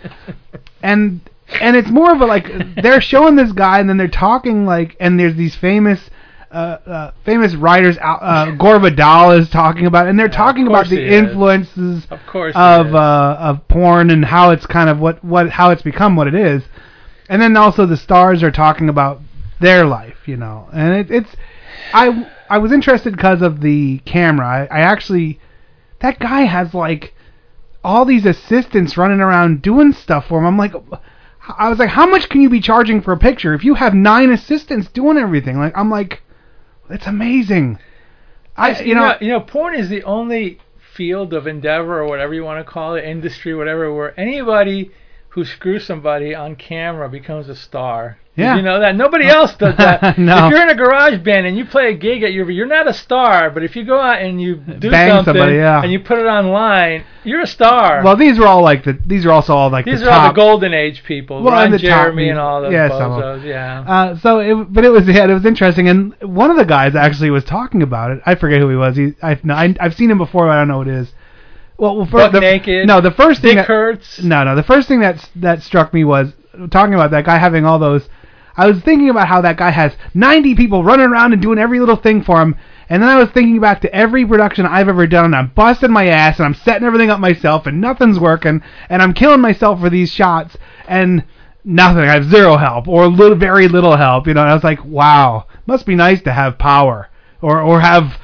And 0.82 1.20
and 1.60 1.76
it's 1.76 1.90
more 1.90 2.12
of 2.12 2.20
a 2.20 2.26
like 2.26 2.50
they're 2.82 3.00
showing 3.00 3.36
this 3.36 3.52
guy 3.52 3.80
and 3.80 3.88
then 3.88 3.96
they're 3.96 4.08
talking 4.08 4.66
like 4.66 4.96
and 5.00 5.18
there's 5.18 5.36
these 5.36 5.56
famous 5.56 6.10
uh, 6.52 6.78
uh, 6.90 7.10
famous 7.24 7.54
writers, 7.54 7.96
uh, 7.98 8.02
uh, 8.02 8.50
Gore 8.58 8.78
Vidal 8.78 9.32
is 9.32 9.48
talking 9.48 9.86
about, 9.86 10.06
and 10.06 10.18
they're 10.18 10.26
Yeah, 10.26 10.32
talking 10.36 10.66
about 10.66 10.88
the 10.88 10.96
he 10.96 11.02
is. 11.02 11.12
influences 11.24 12.06
Of 12.10 12.20
course. 12.26 12.54
of 12.56 12.94
uh, 12.94 13.36
of 13.40 13.66
porn 13.68 14.10
and 14.10 14.24
how 14.24 14.50
it's 14.50 14.66
kind 14.66 14.88
of 14.90 14.98
what 15.00 15.22
what 15.24 15.50
how 15.50 15.70
it's 15.70 15.82
become 15.82 16.16
what 16.16 16.26
it 16.28 16.34
is, 16.34 16.62
and 17.28 17.40
then 17.40 17.56
also 17.56 17.86
the 17.86 17.96
stars 17.96 18.42
are 18.42 18.50
talking 18.50 18.88
about 18.88 19.20
their 19.60 19.84
life, 19.86 20.26
you 20.26 20.36
know, 20.36 20.68
and 20.72 20.92
it, 20.94 21.10
it's 21.10 21.36
I 21.94 22.28
I 22.50 22.58
was 22.58 22.72
interested 22.72 23.16
because 23.16 23.42
of 23.42 23.60
the 23.60 23.98
camera. 24.04 24.68
I, 24.70 24.78
I 24.78 24.80
actually 24.80 25.40
that 26.00 26.18
guy 26.18 26.42
has 26.42 26.74
like 26.74 27.14
all 27.84 28.04
these 28.04 28.26
assistants 28.26 28.96
running 28.96 29.20
around 29.20 29.62
doing 29.62 29.92
stuff 29.92 30.26
for 30.28 30.38
him. 30.38 30.46
I'm 30.46 30.58
like, 30.58 30.72
I 31.58 31.68
was 31.68 31.78
like, 31.78 31.88
how 31.90 32.06
much 32.06 32.28
can 32.28 32.40
you 32.40 32.48
be 32.48 32.60
charging 32.60 33.00
for 33.02 33.12
a 33.12 33.18
picture 33.18 33.54
if 33.54 33.64
you 33.64 33.74
have 33.74 33.94
nine 33.94 34.30
assistants 34.30 34.88
doing 34.88 35.16
everything? 35.18 35.58
Like, 35.58 35.76
I'm 35.76 35.90
like, 35.90 36.22
it's 36.90 37.06
amazing. 37.06 37.78
I, 38.56 38.80
you 38.82 38.94
know, 38.94 39.16
you 39.20 39.28
know, 39.28 39.40
porn 39.40 39.74
is 39.74 39.88
the 39.88 40.02
only 40.04 40.58
field 40.94 41.32
of 41.32 41.46
endeavor 41.46 42.00
or 42.00 42.06
whatever 42.06 42.34
you 42.34 42.44
want 42.44 42.64
to 42.64 42.70
call 42.70 42.94
it, 42.96 43.04
industry, 43.04 43.54
whatever, 43.54 43.92
where 43.94 44.18
anybody 44.18 44.90
who 45.34 45.44
screws 45.46 45.86
somebody 45.86 46.34
on 46.34 46.54
camera 46.56 47.08
becomes 47.08 47.48
a 47.48 47.56
star. 47.56 48.18
Did 48.36 48.42
Yeah. 48.42 48.56
you 48.56 48.62
know 48.62 48.80
that 48.80 48.96
nobody 48.96 49.26
else 49.28 49.54
does 49.54 49.76
that. 49.78 50.18
No. 50.18 50.46
If 50.46 50.52
you're 50.52 50.62
in 50.62 50.68
a 50.68 50.74
garage 50.74 51.18
band 51.24 51.46
and 51.46 51.56
you 51.56 51.64
play 51.64 51.88
a 51.90 51.94
gig 51.94 52.22
at 52.22 52.32
your, 52.34 52.50
you're 52.50 52.66
not 52.66 52.86
a 52.86 52.92
star. 52.92 53.48
But 53.50 53.62
if 53.62 53.74
you 53.74 53.84
go 53.84 53.98
out 53.98 54.20
and 54.20 54.40
you 54.40 54.56
do 54.56 54.90
Bang 54.90 55.08
something 55.10 55.32
somebody, 55.34 55.56
yeah. 55.56 55.82
and 55.82 55.90
you 55.90 56.00
put 56.00 56.18
it 56.18 56.26
online, 56.26 57.04
you're 57.24 57.40
a 57.40 57.46
star. 57.46 58.02
well, 58.04 58.14
these 58.16 58.38
are 58.38 58.46
all 58.46 58.62
like 58.62 58.84
the, 58.84 58.98
these 59.06 59.24
are 59.24 59.30
also 59.32 59.54
all 59.54 59.70
like 59.70 59.86
These 59.86 60.00
the 60.00 60.10
are 60.10 60.20
all 60.20 60.28
the 60.28 60.34
golden 60.34 60.74
age 60.74 61.02
people. 61.04 61.42
Well, 61.42 61.54
Ron 61.54 61.70
the 61.70 61.78
Jeremy 61.78 62.24
me- 62.24 62.30
and 62.30 62.38
all 62.38 62.60
those 62.60 62.72
yeah, 62.72 62.88
some 62.90 63.12
of 63.12 63.22
bozos. 63.22 63.44
Yeah. 63.44 63.84
Uh, 63.88 64.18
so, 64.18 64.38
it, 64.40 64.72
but 64.72 64.84
it 64.84 64.90
was 64.90 65.06
yeah, 65.08 65.24
it 65.24 65.32
was 65.32 65.46
interesting, 65.46 65.88
and 65.88 66.14
one 66.22 66.50
of 66.50 66.58
the 66.58 66.66
guys 66.66 66.94
actually 66.94 67.30
was 67.30 67.44
talking 67.44 67.82
about 67.82 68.10
it. 68.10 68.20
I 68.26 68.34
forget 68.34 68.60
who 68.60 68.68
he 68.68 68.76
was. 68.76 68.96
He, 68.96 69.14
I, 69.22 69.38
no, 69.42 69.54
I 69.54 69.74
I've 69.80 69.94
seen 69.94 70.10
him 70.10 70.18
before, 70.18 70.46
but 70.46 70.52
I 70.52 70.56
don't 70.56 70.68
know 70.68 70.82
who 70.82 70.90
it 70.90 70.94
is. 71.00 71.12
Well, 71.82 71.96
well 71.96 72.06
Buck 72.06 72.12
first, 72.12 72.32
the, 72.34 72.40
naked. 72.40 72.86
No, 72.86 73.00
the 73.00 73.10
first 73.10 73.42
thing 73.42 73.56
Dick 73.56 73.66
that, 73.66 73.66
Hurts. 73.66 74.22
No, 74.22 74.44
no. 74.44 74.54
The 74.54 74.62
first 74.62 74.86
thing 74.86 75.00
that 75.00 75.28
that 75.34 75.64
struck 75.64 75.92
me 75.92 76.04
was 76.04 76.32
talking 76.70 76.94
about 76.94 77.10
that 77.10 77.24
guy 77.24 77.38
having 77.38 77.64
all 77.64 77.80
those. 77.80 78.08
I 78.56 78.68
was 78.68 78.80
thinking 78.82 79.08
about 79.08 79.26
how 79.26 79.40
that 79.40 79.56
guy 79.56 79.70
has 79.70 79.96
90 80.14 80.54
people 80.54 80.84
running 80.84 81.06
around 81.06 81.32
and 81.32 81.42
doing 81.42 81.58
every 81.58 81.80
little 81.80 81.96
thing 81.96 82.22
for 82.22 82.40
him, 82.40 82.54
and 82.88 83.02
then 83.02 83.08
I 83.08 83.18
was 83.18 83.30
thinking 83.30 83.58
back 83.58 83.80
to 83.80 83.92
every 83.92 84.24
production 84.24 84.64
I've 84.64 84.88
ever 84.88 85.06
done, 85.08 85.24
and 85.24 85.34
I'm 85.34 85.48
busting 85.56 85.90
my 85.90 86.06
ass, 86.06 86.38
and 86.38 86.46
I'm 86.46 86.54
setting 86.54 86.86
everything 86.86 87.10
up 87.10 87.18
myself, 87.18 87.66
and 87.66 87.80
nothing's 87.80 88.20
working, 88.20 88.62
and 88.88 89.02
I'm 89.02 89.14
killing 89.14 89.40
myself 89.40 89.80
for 89.80 89.90
these 89.90 90.12
shots, 90.12 90.56
and 90.86 91.24
nothing. 91.64 92.04
I 92.04 92.12
have 92.12 92.30
zero 92.30 92.58
help 92.58 92.86
or 92.86 93.08
little, 93.08 93.36
very 93.36 93.66
little 93.66 93.96
help. 93.96 94.28
You 94.28 94.34
know, 94.34 94.42
and 94.42 94.50
I 94.50 94.54
was 94.54 94.64
like, 94.64 94.84
wow, 94.84 95.46
must 95.66 95.86
be 95.86 95.96
nice 95.96 96.22
to 96.22 96.32
have 96.32 96.58
power 96.58 97.08
or 97.40 97.60
or 97.60 97.80
have. 97.80 98.18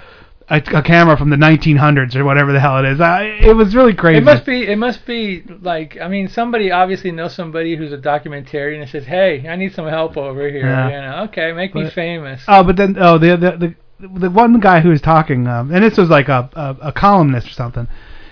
A, 0.51 0.57
a 0.57 0.83
camera 0.83 1.15
from 1.17 1.29
the 1.29 1.37
1900s 1.37 2.17
or 2.17 2.25
whatever 2.25 2.53
the 2.53 2.61
hell 2.61 2.79
it 2.79 2.87
is. 2.87 3.01
I, 3.03 3.25
it 3.25 3.55
was 3.55 3.75
really 3.75 3.93
crazy. 3.93 4.19
It 4.19 4.25
must 4.25 4.47
be. 4.47 4.67
It 4.67 4.79
must 4.79 5.05
be 5.05 5.43
like. 5.61 5.99
I 6.01 6.09
mean, 6.09 6.29
somebody 6.29 6.71
obviously 6.71 7.11
knows 7.13 7.35
somebody 7.35 7.77
who's 7.77 7.93
a 7.93 7.99
documentarian 7.99 8.81
and 8.81 8.89
says, 8.89 9.05
"Hey, 9.05 9.47
I 9.47 9.57
need 9.57 9.75
some 9.75 9.87
help 9.87 10.17
over 10.17 10.49
here." 10.49 10.67
Yeah. 10.67 10.87
You 10.87 11.01
know, 11.03 11.25
okay, 11.25 11.53
make 11.53 11.75
me 11.75 11.91
famous. 11.91 12.43
Oh, 12.49 12.65
but 12.65 12.77
then 12.77 12.97
oh 12.99 13.19
the 13.19 13.37
the 13.37 13.75
the, 14.01 14.19
the 14.21 14.31
one 14.31 14.59
guy 14.59 14.81
who 14.81 14.89
was 14.89 15.03
talking, 15.03 15.47
um, 15.47 15.71
and 15.71 15.85
this 15.85 15.99
was 15.99 16.09
like 16.09 16.29
a, 16.29 16.49
a 16.55 16.89
a 16.89 16.93
columnist 16.93 17.49
or 17.49 17.53
something. 17.53 17.87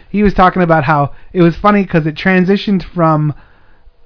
He 0.08 0.23
was 0.23 0.32
talking 0.32 0.62
about 0.62 0.85
how 0.85 1.14
it 1.35 1.42
was 1.42 1.56
funny 1.56 1.82
because 1.82 2.06
it 2.06 2.14
transitioned 2.14 2.82
from 2.82 3.35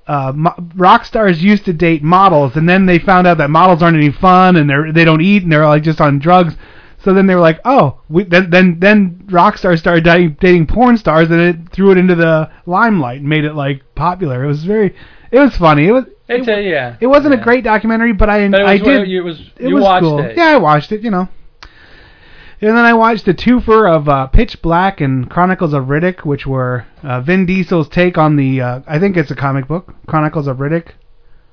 uh, 0.09 0.33
mo- 0.35 0.57
rock 0.75 1.05
stars 1.05 1.41
used 1.41 1.65
to 1.67 1.73
date 1.73 2.03
models, 2.03 2.57
and 2.57 2.69
then 2.69 2.87
they 2.87 2.99
found 2.99 3.29
out 3.29 3.39
that 3.39 3.51
models 3.51 3.81
aren't 3.81 3.97
any 3.97 4.11
fun, 4.11 4.57
and 4.57 4.69
they're 4.69 4.93
they 4.93 5.05
don't 5.05 5.21
eat, 5.21 5.45
and 5.45 5.53
they're 5.53 5.65
like 5.65 5.85
just 5.85 6.01
on 6.01 6.19
drugs. 6.19 6.57
So 7.03 7.15
then 7.15 7.27
they 7.27 7.35
were 7.35 7.41
like, 7.41 7.61
oh, 7.65 8.01
we, 8.09 8.25
then 8.25 8.51
then 8.51 8.79
then 8.79 9.27
rock 9.31 9.57
stars 9.57 9.81
started 9.81 10.05
dating, 10.05 10.37
dating 10.41 10.67
porn 10.67 10.99
stars, 10.99 11.31
and 11.31 11.41
it 11.41 11.73
threw 11.73 11.91
it 11.93 11.99
into 11.99 12.15
the 12.15 12.51
limelight 12.67 13.21
and 13.21 13.29
made 13.29 13.45
it 13.45 13.55
like 13.55 13.83
popular. 13.95 14.45
It 14.45 14.49
was 14.49 14.65
very, 14.65 14.95
it 15.31 15.39
was 15.39 15.57
funny. 15.57 15.87
It 15.87 15.93
was. 15.93 16.05
It's 16.29 16.47
it, 16.47 16.59
a, 16.59 16.63
yeah. 16.63 16.97
it 17.01 17.07
wasn't 17.07 17.35
yeah. 17.35 17.41
a 17.41 17.43
great 17.45 17.65
documentary, 17.65 18.13
but 18.13 18.29
I 18.29 18.49
But 18.49 18.61
it 18.61 18.67
I 18.67 18.73
was, 18.75 18.83
did 18.83 19.09
It 19.09 19.21
was. 19.23 19.41
it 19.57 19.69
you 19.69 19.75
was 19.77 19.83
watched 19.83 20.05
cool. 20.05 20.21
it. 20.21 20.37
Yeah, 20.37 20.51
I 20.51 20.57
watched 20.59 20.93
it. 20.93 21.03
You 21.03 21.11
know. 21.11 21.29
And 22.63 22.77
then 22.77 22.85
I 22.85 22.93
watched 22.93 23.25
the 23.25 23.33
twofer 23.33 23.91
of 23.91 24.07
uh, 24.07 24.27
Pitch 24.27 24.61
Black 24.61 25.01
and 25.01 25.31
Chronicles 25.31 25.73
of 25.73 25.85
Riddick, 25.85 26.27
which 26.27 26.47
were 26.47 26.85
uh, 27.03 27.23
Vin 27.23 27.47
Diesel's 27.47 27.89
take 27.89 28.19
on 28.19 28.37
the. 28.37 28.61
Uh, 28.61 28.81
I 28.87 28.99
think 28.99 29.17
it's 29.17 29.31
a 29.31 29.37
comic 29.37 29.67
book, 29.67 29.95
Chronicles 30.07 30.47
of 30.47 30.59
Riddick. 30.59 30.89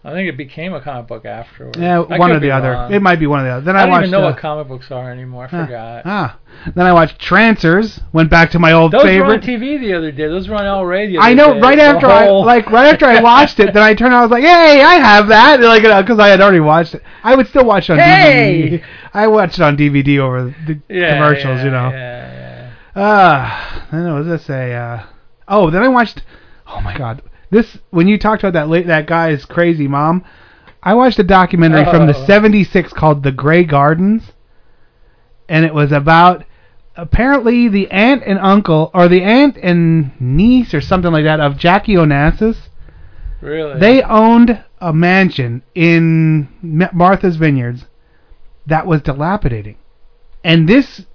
I 0.08 0.12
think 0.12 0.30
it 0.30 0.38
became 0.38 0.74
a 0.74 0.80
comic 0.80 1.08
book 1.08 1.26
afterwards. 1.26 1.78
Yeah, 1.78 2.00
I 2.00 2.18
one 2.18 2.32
or 2.32 2.40
the 2.40 2.50
other. 2.52 2.72
wrong. 2.72 2.94
It 2.94 3.02
might 3.02 3.20
be 3.20 3.28
one 3.28 3.42
or 3.42 3.44
the 3.44 3.50
other. 3.56 3.66
Then 3.66 3.76
I 3.76 3.80
I, 3.80 3.82
don't 3.82 3.92
watched. 3.92 4.08
even 4.08 4.12
know 4.12 4.26
uh, 4.26 4.32
what 4.32 4.40
comic 4.40 4.70
books 4.70 4.90
are 4.90 5.12
anymore. 5.12 5.50
I 5.52 5.58
ah, 5.58 5.66
forgot. 5.66 6.02
Ah, 6.06 6.40
then 6.74 6.86
I 6.86 6.94
watched 6.94 7.20
Trancers. 7.20 8.00
Went 8.14 8.30
back 8.30 8.52
to 8.52 8.60
my 8.60 8.72
old 8.72 8.94
Those 8.94 9.04
were 9.04 9.10
on 9.26 9.42
favorite. 9.42 9.44
TV 9.44 9.78
the 9.82 9.94
other 9.94 10.14
day. 10.14 10.30
Those 10.30 10.48
were 10.48 10.56
on 10.56 10.66
L 10.66 10.86
Radio. 10.86 11.20
I 11.20 11.34
know. 11.34 11.60
Right 11.60 11.78
after 11.78 12.08
I 12.08 12.30
like 12.30 12.72
right 12.72 12.94
after 12.94 13.06
I 13.06 13.22
watched 13.32 13.60
it, 13.60 13.74
then 13.74 13.84
I 13.84 13.94
turned. 13.96 14.14
On 14.14 14.22
I 14.22 14.24
was 14.24 14.32
like, 14.32 14.44
"Hey, 14.44 14.82
I 14.82 14.94
have 14.94 15.28
that!" 15.28 15.60
Like 15.60 15.82
because 15.84 16.20
I 16.20 16.30
had 16.30 16.40
already 16.40 16.62
watched 16.62 16.96
it. 16.96 17.04
I 17.22 17.36
would 17.36 17.48
still 17.48 17.66
watch 17.66 17.90
it 17.90 17.94
on 17.94 18.00
Hey! 18.00 18.80
DVD. 18.80 18.84
I 19.14 19.28
watched 19.28 19.56
it 19.56 19.62
on 19.62 19.76
DVD 19.76 20.20
over 20.20 20.56
the 20.66 20.80
yeah, 20.88 21.16
commercials. 21.16 21.58
yeah, 21.58 21.66
you 21.66 21.72
know. 21.72 21.90
Yeah, 21.90 22.72
yeah. 22.96 23.02
Uh, 23.02 23.86
I 23.92 23.98
know. 23.98 24.14
What 24.14 24.26
was 24.26 24.42
I 24.42 24.46
say? 24.46 24.74
Uh, 24.74 25.04
oh, 25.50 25.70
then 25.70 25.84
I 25.84 25.90
watched. 25.90 26.22
Oh 26.66 26.80
my 26.80 26.98
God, 26.98 27.22
this 27.50 27.78
when 27.90 28.08
you 28.08 28.18
talked 28.18 28.44
about 28.44 28.54
that 28.54 28.70
late 28.70 28.88
that 28.88 29.08
guy's 29.08 29.46
crazy 29.46 29.88
mom. 29.88 30.24
I 30.84 30.94
watched 30.94 31.20
a 31.20 31.24
documentary 31.24 31.86
from 31.86 32.08
the 32.08 32.16
Oh. 32.16 32.26
'76 32.26 32.94
called 32.94 33.24
The 33.24 33.32
Grey 33.32 33.64
Gardens, 33.64 34.32
and 35.50 35.66
it 35.66 35.74
was 35.74 35.92
about 35.92 36.44
apparently 36.96 37.68
the 37.68 37.90
aunt 37.92 38.24
and 38.26 38.40
uncle, 38.40 38.90
or 38.94 39.08
the 39.08 39.22
aunt 39.24 39.58
and 39.62 40.12
niece, 40.20 40.74
or 40.74 40.82
something 40.82 41.12
like 41.12 41.26
that, 41.26 41.40
of 41.40 41.58
Jackie 41.58 41.96
Onassis. 41.96 42.58
Really? 43.42 43.80
They 43.80 44.02
owned 44.02 44.64
a 44.82 44.94
mansion 44.94 45.62
in 45.76 46.48
Ma- 46.62 46.90
Martha's 46.94 47.36
Vineyards 47.36 47.86
that 48.66 48.88
was 48.88 49.02
dilapidating. 49.02 49.76
And 50.44 50.68
this, 50.68 51.06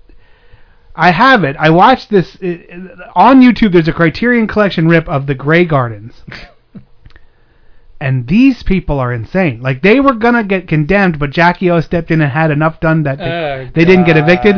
I 0.95 1.11
have 1.11 1.43
it. 1.45 1.57
I 1.59 1.71
watched 1.71 2.11
this 2.11 2.35
it, 2.37 2.67
it- 2.69 2.99
on 3.15 3.41
YouTube. 3.41 3.73
There's 3.73 3.89
a 3.89 3.93
Criterion 3.93 4.47
Collection 4.47 4.89
rip 4.89 5.09
of 5.09 5.27
the 5.27 5.35
Grey 5.35 5.65
Gardens. 5.65 6.23
and 8.01 8.27
these 8.27 8.63
people 8.63 8.99
are 8.99 9.13
insane. 9.13 9.61
Like 9.63 9.83
they 9.83 10.01
were 10.01 10.15
gonna 10.15 10.45
get 10.45 10.69
condemned, 10.69 11.19
but 11.19 11.31
Jackie 11.31 11.71
O 11.71 11.81
stepped 11.81 12.11
in 12.11 12.21
and 12.21 12.31
had 12.31 12.51
enough 12.51 12.81
done 12.81 13.05
that 13.05 13.19
they, 13.19 13.25
Oh, 13.25 13.71
they 13.75 13.85
didn't 13.85 14.05
get 14.05 14.17
evicted 14.17 14.57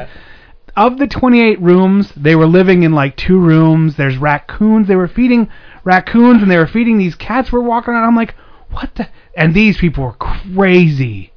of 0.77 0.99
the 0.99 1.07
28 1.07 1.61
rooms, 1.61 2.13
they 2.17 2.35
were 2.35 2.47
living 2.49 2.83
in 2.83 2.93
like 2.93 3.17
two 3.17 3.39
rooms. 3.39 3.95
There's 3.97 4.17
raccoons. 4.17 4.89
They 4.89 4.97
were 4.97 5.07
feeding 5.07 5.49
raccoons 5.85 6.43
and 6.43 6.51
they 6.51 6.57
were 6.57 6.67
feeding 6.67 6.99
these 6.99 7.15
cats 7.15 7.53
were 7.53 7.61
walking 7.61 7.95
around. 7.95 8.05
I'm 8.09 8.17
like, 8.17 8.35
what 8.71 8.93
the? 8.97 9.09
And 9.37 9.55
these 9.55 9.77
people 9.77 10.03
were 10.05 10.13
crazy. 10.15 11.33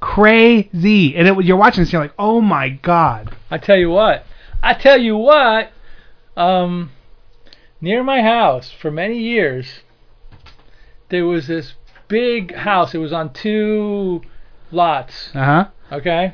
Crazy. 0.00 1.16
And 1.16 1.26
it, 1.26 1.34
was- 1.34 1.46
you're 1.46 1.56
watching 1.56 1.80
this, 1.82 1.88
and 1.88 1.92
you're 1.94 2.02
like, 2.02 2.14
oh 2.18 2.40
my 2.42 2.68
god. 2.68 3.34
I 3.50 3.56
tell 3.58 3.76
you 3.78 3.88
what. 3.88 4.26
I 4.62 4.74
tell 4.74 4.98
you 4.98 5.16
what. 5.16 5.72
Um, 6.36 6.90
near 7.80 8.02
my 8.02 8.22
house 8.22 8.70
for 8.70 8.90
many 8.90 9.18
years, 9.18 9.80
there 11.10 11.26
was 11.26 11.46
this 11.46 11.74
big 12.08 12.54
house. 12.54 12.94
It 12.94 12.98
was 12.98 13.12
on 13.12 13.32
two 13.32 14.22
lots. 14.70 15.30
Uh 15.34 15.44
huh. 15.44 15.68
Okay. 15.90 16.32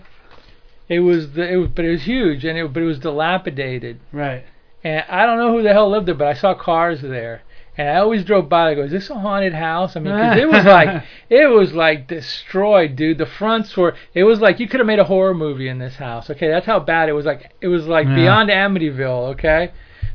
It 0.89 1.01
was 1.01 1.33
the 1.33 1.49
it 1.51 1.57
was, 1.57 1.69
but 1.71 1.85
it 1.85 1.91
was 1.91 2.03
huge 2.03 2.45
and 2.45 2.57
it 2.57 2.73
but 2.73 2.83
it 2.83 2.87
was 2.87 2.99
dilapidated. 2.99 4.01
Right. 4.13 4.45
And 4.85 5.05
I 5.09 5.27
don't 5.27 5.39
know 5.39 5.53
who 5.53 5.63
the 5.63 5.73
hell 5.73 5.91
lived 5.91 6.07
there, 6.07 6.15
but 6.15 6.29
I 6.29 6.35
saw 6.35 6.55
cars 6.55 7.03
there. 7.03 7.43
And 7.79 7.89
I 7.89 7.97
always 8.01 8.25
drove 8.25 8.49
by. 8.49 8.71
I 8.71 8.75
go, 8.75 8.83
"Is 8.83 8.91
this 8.91 9.09
a 9.09 9.15
haunted 9.15 9.55
house?" 9.55 9.97
I 9.97 10.01
mean, 10.01 10.13
'cause 10.13 10.37
it 10.37 10.49
was 10.49 10.65
like 10.65 11.05
it 11.31 11.47
was 11.47 11.73
like 11.73 12.09
destroyed, 12.09 12.97
dude. 12.97 13.19
The 13.19 13.27
fronts 13.27 13.77
were. 13.77 13.95
It 14.15 14.25
was 14.25 14.41
like 14.41 14.59
you 14.59 14.67
could 14.67 14.81
have 14.81 14.87
made 14.87 14.99
a 14.99 15.05
horror 15.05 15.33
movie 15.33 15.69
in 15.69 15.79
this 15.79 15.95
house. 15.97 16.29
Okay, 16.29 16.49
that's 16.49 16.67
how 16.67 16.81
bad 16.81 17.09
it 17.09 17.13
was. 17.13 17.25
Like 17.25 17.53
it 17.61 17.69
was 17.69 17.87
like 17.87 18.09
Yeah. 18.09 18.15
beyond 18.17 18.51
Amityville. 18.51 19.31
Okay. 19.35 19.71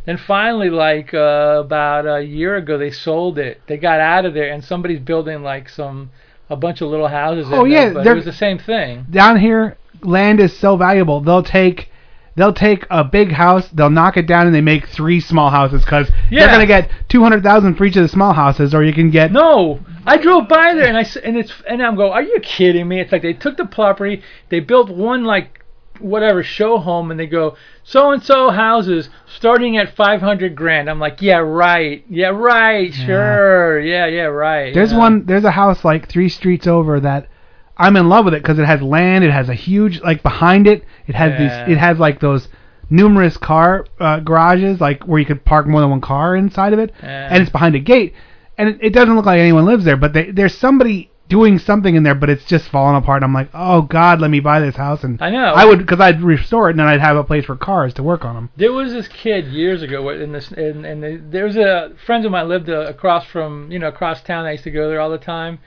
Then 0.05 0.17
finally, 0.17 0.69
like 0.69 1.13
uh, 1.13 1.61
about 1.63 2.05
a 2.05 2.21
year 2.21 2.57
ago, 2.57 2.77
they 2.77 2.91
sold 2.91 3.39
it. 3.39 3.61
They 3.67 3.77
got 3.77 4.01
out 4.01 4.25
of 4.25 4.33
there, 4.33 4.51
and 4.51 4.61
somebody's 4.61 4.99
building 4.99 5.41
like 5.43 5.69
some 5.69 6.11
a 6.49 6.57
bunch 6.57 6.81
of 6.81 6.89
little 6.89 7.07
houses. 7.07 7.47
Oh, 7.49 7.63
in 7.63 7.71
yeah, 7.71 7.85
there, 7.85 7.93
but 7.93 8.07
it 8.07 8.13
was 8.13 8.25
the 8.25 8.33
same 8.33 8.59
thing. 8.59 9.05
Down 9.09 9.39
here, 9.39 9.77
land 10.01 10.41
is 10.41 10.51
so 10.59 10.75
valuable. 10.75 11.21
They'll 11.21 11.41
take. 11.43 11.89
They'll 12.35 12.53
take 12.53 12.85
a 12.89 13.03
big 13.03 13.31
house, 13.31 13.67
they'll 13.69 13.89
knock 13.91 14.17
it 14.17 14.25
down, 14.25 14.47
and 14.47 14.55
they 14.55 14.61
make 14.61 14.87
three 14.87 15.19
small 15.19 15.49
houses 15.51 15.83
because 15.83 16.09
Yeah. 16.31 16.41
they're 16.41 16.55
gonna 16.55 16.65
get 16.65 16.89
two 17.07 17.21
hundred 17.21 17.43
thousand 17.43 17.75
for 17.75 17.85
each 17.85 17.95
of 17.95 18.01
the 18.03 18.07
small 18.09 18.33
houses, 18.33 18.73
or 18.73 18.83
you 18.83 18.93
can 18.93 19.11
get 19.11 19.31
No, 19.31 19.79
I 20.05 20.17
drove 20.17 20.47
by 20.47 20.73
there 20.73 20.87
and 20.87 20.97
I 20.97 21.05
and 21.23 21.37
it's 21.37 21.53
and 21.69 21.81
I'm 21.81 21.95
going, 21.95 22.11
are 22.11 22.23
you 22.23 22.39
kidding 22.41 22.87
me? 22.87 22.99
It's 22.99 23.11
like 23.11 23.21
they 23.21 23.33
took 23.33 23.57
the 23.57 23.65
property, 23.65 24.23
they 24.49 24.59
built 24.59 24.89
one 24.89 25.23
like 25.25 25.59
whatever 25.99 26.41
show 26.41 26.79
home, 26.79 27.11
and 27.11 27.19
they 27.19 27.27
go 27.27 27.55
so 27.83 28.11
and 28.11 28.23
so 28.23 28.49
houses 28.49 29.09
starting 29.27 29.77
at 29.77 29.95
500 29.95 30.55
grand. 30.55 30.89
I'm 30.89 30.99
like, 30.99 31.21
yeah, 31.21 31.37
right, 31.37 32.03
yeah, 32.09 32.29
right, 32.29 32.91
sure, 32.91 33.79
yeah, 33.79 34.07
yeah, 34.07 34.23
right. 34.23 34.73
There's 34.73 34.91
yeah. 34.91 34.97
one. 34.97 35.25
There's 35.25 35.43
a 35.43 35.51
house 35.51 35.85
like 35.85 36.09
three 36.09 36.29
streets 36.29 36.65
over 36.65 36.99
that 37.01 37.27
I'm 37.77 37.95
in 37.97 38.07
love 38.09 38.25
with 38.25 38.33
it 38.33 38.43
because 38.43 38.59
it 38.59 38.65
has 38.65 38.81
land. 38.81 39.23
It 39.23 39.31
has 39.31 39.49
a 39.49 39.53
huge 39.53 40.01
like 40.01 40.21
behind 40.23 40.67
it. 40.67 40.83
It 41.07 41.15
has 41.15 41.31
Yeah. 41.31 41.65
these. 41.65 41.75
It 41.75 41.79
has 41.79 41.97
like 41.99 42.19
those 42.19 42.47
numerous 42.89 43.37
car 43.37 43.85
uh, 43.99 44.19
garages 44.19 44.79
like 44.79 45.03
where 45.07 45.19
you 45.19 45.25
could 45.25 45.43
park 45.45 45.65
more 45.67 45.81
than 45.81 45.89
one 45.89 46.01
car 46.01 46.35
inside 46.35 46.73
of 46.73 46.79
it, 46.79 46.93
Yeah. 47.01 47.29
and 47.31 47.41
it's 47.41 47.51
behind 47.51 47.75
a 47.75 47.79
gate. 47.79 48.13
And 48.57 48.69
it, 48.69 48.77
it 48.81 48.93
doesn't 48.93 49.15
look 49.15 49.25
like 49.25 49.39
anyone 49.39 49.65
lives 49.65 49.83
there, 49.85 49.97
but 49.97 50.13
they, 50.13 50.29
there's 50.29 50.55
somebody 50.55 51.09
doing 51.29 51.57
something 51.57 51.95
in 51.95 52.03
there, 52.03 52.13
but 52.13 52.29
it's 52.29 52.45
just 52.45 52.69
falling 52.69 52.95
apart. 52.95 53.23
I'm 53.23 53.33
like, 53.33 53.49
oh 53.55 53.81
God, 53.81 54.21
let 54.21 54.29
me 54.29 54.39
buy 54.39 54.59
this 54.59 54.75
house, 54.75 55.03
and 55.03 55.19
I 55.19 55.31
know. 55.31 55.53
I 55.53 55.65
would 55.65 55.79
because 55.79 55.99
I'd 55.99 56.21
restore 56.21 56.67
it, 56.69 56.71
and 56.73 56.79
then 56.79 56.85
I'd 56.87 56.99
have 56.99 57.17
a 57.17 57.23
place 57.23 57.45
for 57.45 57.55
cars 57.55 57.95
to 57.95 58.03
work 58.03 58.23
on 58.23 58.35
them. 58.35 58.49
There 58.55 58.71
was 58.71 58.91
this 58.93 59.07
kid 59.07 59.47
years 59.47 59.81
ago 59.81 60.07
in 60.09 60.31
this, 60.33 60.51
and 60.51 60.85
and 60.85 61.31
there 61.31 61.45
was 61.45 61.55
a 61.57 61.93
friend 62.05 62.23
of 62.25 62.31
mine 62.31 62.47
lived 62.47 62.69
uh, 62.69 62.81
across 62.81 63.25
from, 63.25 63.71
you 63.71 63.79
know, 63.79 63.87
across 63.87 64.21
town. 64.21 64.45
I 64.45 64.51
used 64.51 64.65
to 64.65 64.71
go 64.71 64.87
there 64.89 64.99
all 64.99 65.09
the 65.09 65.17
time, 65.17 65.57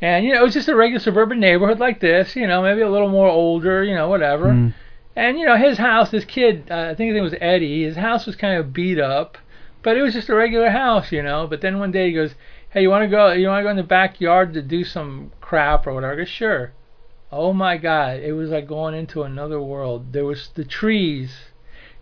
and 0.00 0.24
you 0.24 0.32
know, 0.32 0.40
it 0.40 0.44
was 0.44 0.54
just 0.54 0.68
a 0.68 0.74
regular 0.74 1.00
suburban 1.00 1.40
neighborhood 1.40 1.78
like 1.78 2.00
this, 2.00 2.34
you 2.36 2.46
know, 2.46 2.62
maybe 2.62 2.80
a 2.80 2.90
little 2.90 3.08
more 3.08 3.28
older, 3.28 3.84
you 3.84 3.94
know, 3.94 4.08
whatever. 4.08 4.46
Mm. 4.46 4.74
And 5.16 5.38
you 5.38 5.46
know, 5.46 5.56
his 5.56 5.78
house, 5.78 6.10
this 6.10 6.24
kid, 6.24 6.68
uh, 6.70 6.90
I 6.90 6.94
think 6.94 7.08
his 7.08 7.14
name 7.14 7.24
was 7.24 7.34
Eddie. 7.40 7.84
His 7.84 7.96
house 7.96 8.26
was 8.26 8.36
kind 8.36 8.58
of 8.58 8.72
beat 8.72 8.98
up, 8.98 9.36
but 9.82 9.96
it 9.96 10.02
was 10.02 10.14
just 10.14 10.28
a 10.28 10.34
regular 10.34 10.70
house, 10.70 11.12
you 11.12 11.22
know. 11.22 11.46
But 11.46 11.60
then 11.60 11.78
one 11.78 11.90
day 11.90 12.08
he 12.08 12.14
goes, 12.14 12.34
"Hey, 12.70 12.82
you 12.82 12.90
want 12.90 13.02
to 13.02 13.08
go? 13.08 13.32
You 13.32 13.48
want 13.48 13.60
to 13.60 13.64
go 13.64 13.70
in 13.70 13.76
the 13.76 13.82
backyard 13.82 14.54
to 14.54 14.62
do 14.62 14.84
some 14.84 15.32
crap 15.40 15.86
or 15.86 15.92
whatever?" 15.92 16.14
I 16.14 16.16
go, 16.16 16.24
"Sure." 16.24 16.72
Oh 17.32 17.52
my 17.52 17.76
God! 17.76 18.20
It 18.20 18.32
was 18.32 18.50
like 18.50 18.66
going 18.66 18.94
into 18.94 19.22
another 19.22 19.60
world. 19.60 20.12
There 20.12 20.24
was 20.24 20.48
the 20.54 20.64
trees 20.64 21.50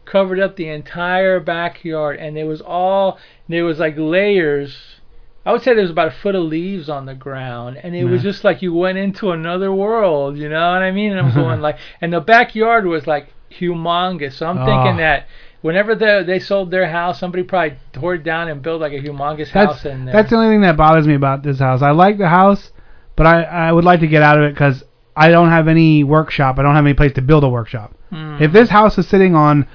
covered 0.05 0.41
up 0.41 0.57
the 0.57 0.69
entire 0.69 1.39
backyard, 1.39 2.19
and 2.19 2.39
it 2.39 2.45
was 2.45 2.61
all 2.61 3.19
there 3.49 3.65
was 3.65 3.79
like 3.79 3.95
layers. 3.97 4.98
I 5.47 5.53
would 5.53 5.63
say 5.63 5.73
there 5.73 5.83
was 5.83 5.91
about 5.91 6.09
a 6.09 6.17
foot 6.23 6.35
of 6.35 6.43
leaves 6.45 6.89
on 6.91 7.07
the 7.07 7.15
ground, 7.15 7.79
and 7.83 7.95
it 7.97 8.05
was 8.05 8.23
just 8.23 8.45
like 8.45 8.61
you 8.61 8.75
went 8.75 8.99
into 8.99 9.31
another 9.31 9.73
world. 9.73 10.37
You 10.37 10.49
know 10.49 10.73
what 10.73 10.83
I 10.83 10.91
mean? 10.91 11.13
And 11.13 11.21
I'm 11.27 11.35
going 11.35 11.61
like, 11.69 11.79
and 12.01 12.13
the 12.13 12.21
backyard 12.21 12.85
was 12.87 13.07
like 13.07 13.29
humongous. 13.51 14.35
So 14.35 14.47
I'm 14.47 14.59
Oh. 14.59 14.67
thinking 14.67 14.97
that 14.99 15.27
whenever 15.63 15.95
they 15.95 16.23
they 16.25 16.39
sold 16.39 16.71
their 16.71 16.89
house, 16.89 17.19
somebody 17.19 17.43
probably 17.45 17.79
tore 17.93 18.15
it 18.15 18.25
down 18.25 18.49
and 18.49 18.61
built 18.63 18.81
like 18.81 18.93
a 18.93 19.01
humongous 19.01 19.49
house 19.49 19.83
That's 19.83 19.87
in 19.87 20.05
there. 20.05 20.13
that's 20.13 20.31
the 20.31 20.37
only 20.37 20.49
thing 20.53 20.61
that 20.63 20.77
bothers 20.77 21.07
me 21.07 21.15
about 21.15 21.43
this 21.43 21.59
house. 21.61 21.81
I 21.83 21.93
like 21.93 22.19
the 22.19 22.29
house, 22.29 22.73
but 23.17 23.27
I 23.27 23.43
I 23.45 23.73
would 23.73 23.85
like 23.85 24.01
to 24.01 24.07
get 24.07 24.23
out 24.23 24.37
of 24.39 24.45
it 24.45 24.55
because 24.55 24.85
I 25.17 25.31
don't 25.31 25.49
have 25.49 25.67
any 25.67 26.05
workshop. 26.05 26.59
I 26.59 26.63
don't 26.63 26.75
have 26.75 26.85
any 26.85 26.95
place 26.95 27.13
to 27.15 27.23
build 27.23 27.43
a 27.45 27.49
workshop. 27.49 27.95
Hmm. 28.11 28.37
If 28.41 28.53
this 28.53 28.69
house 28.69 28.99
is 28.99 29.09
sitting 29.09 29.35
on 29.35 29.67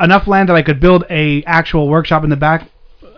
enough 0.00 0.26
land 0.28 0.48
that 0.50 0.56
I 0.56 0.62
could 0.62 0.78
build 0.80 1.04
a 1.10 1.42
actual 1.44 1.88
workshop 1.88 2.22
in 2.22 2.30
the 2.30 2.36
back, 2.36 2.70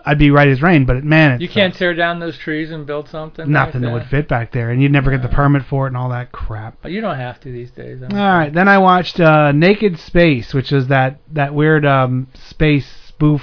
I'd 0.05 0.19
be 0.19 0.31
right 0.31 0.49
as 0.49 0.63
rain. 0.63 0.85
But 0.85 1.05
man, 1.05 1.33
it 1.33 1.41
you 1.41 1.49
can't 1.49 1.73
sucks. 1.73 1.79
tear 1.79 1.95
down 1.95 2.19
those 2.19 2.39
trees 2.39 2.71
and 2.71 2.87
build 2.87 3.09
something. 3.09 3.51
nothing 3.51 3.83
like 3.83 3.89
that 3.89 3.93
would 3.93 4.07
fit 4.07 4.29
back 4.29 4.53
there, 4.53 4.71
and 4.71 4.83
you'd 4.83 4.93
never 4.93 5.11
get 5.11 5.23
the 5.23 5.29
permit 5.29 5.65
for 5.65 5.87
it 5.87 5.91
and 5.91 5.97
all 5.97 6.09
that 6.11 6.33
crap. 6.33 6.79
But 6.83 6.93
you 6.93 7.01
don't 7.01 7.17
have 7.17 7.41
to 7.41 7.53
these 7.53 7.71
days. 7.71 8.03
I 8.03 8.07
All 8.07 8.39
right, 8.39 8.53
then 8.53 8.69
I 8.69 8.79
watched 8.79 9.21
uh, 9.21 9.53
Naked 9.53 9.99
Space, 9.99 10.55
which 10.55 10.73
is 10.73 10.89
that 10.89 11.21
that 11.33 11.55
weird 11.55 11.85
um, 11.85 12.29
space 12.35 12.87
spoof. 13.07 13.43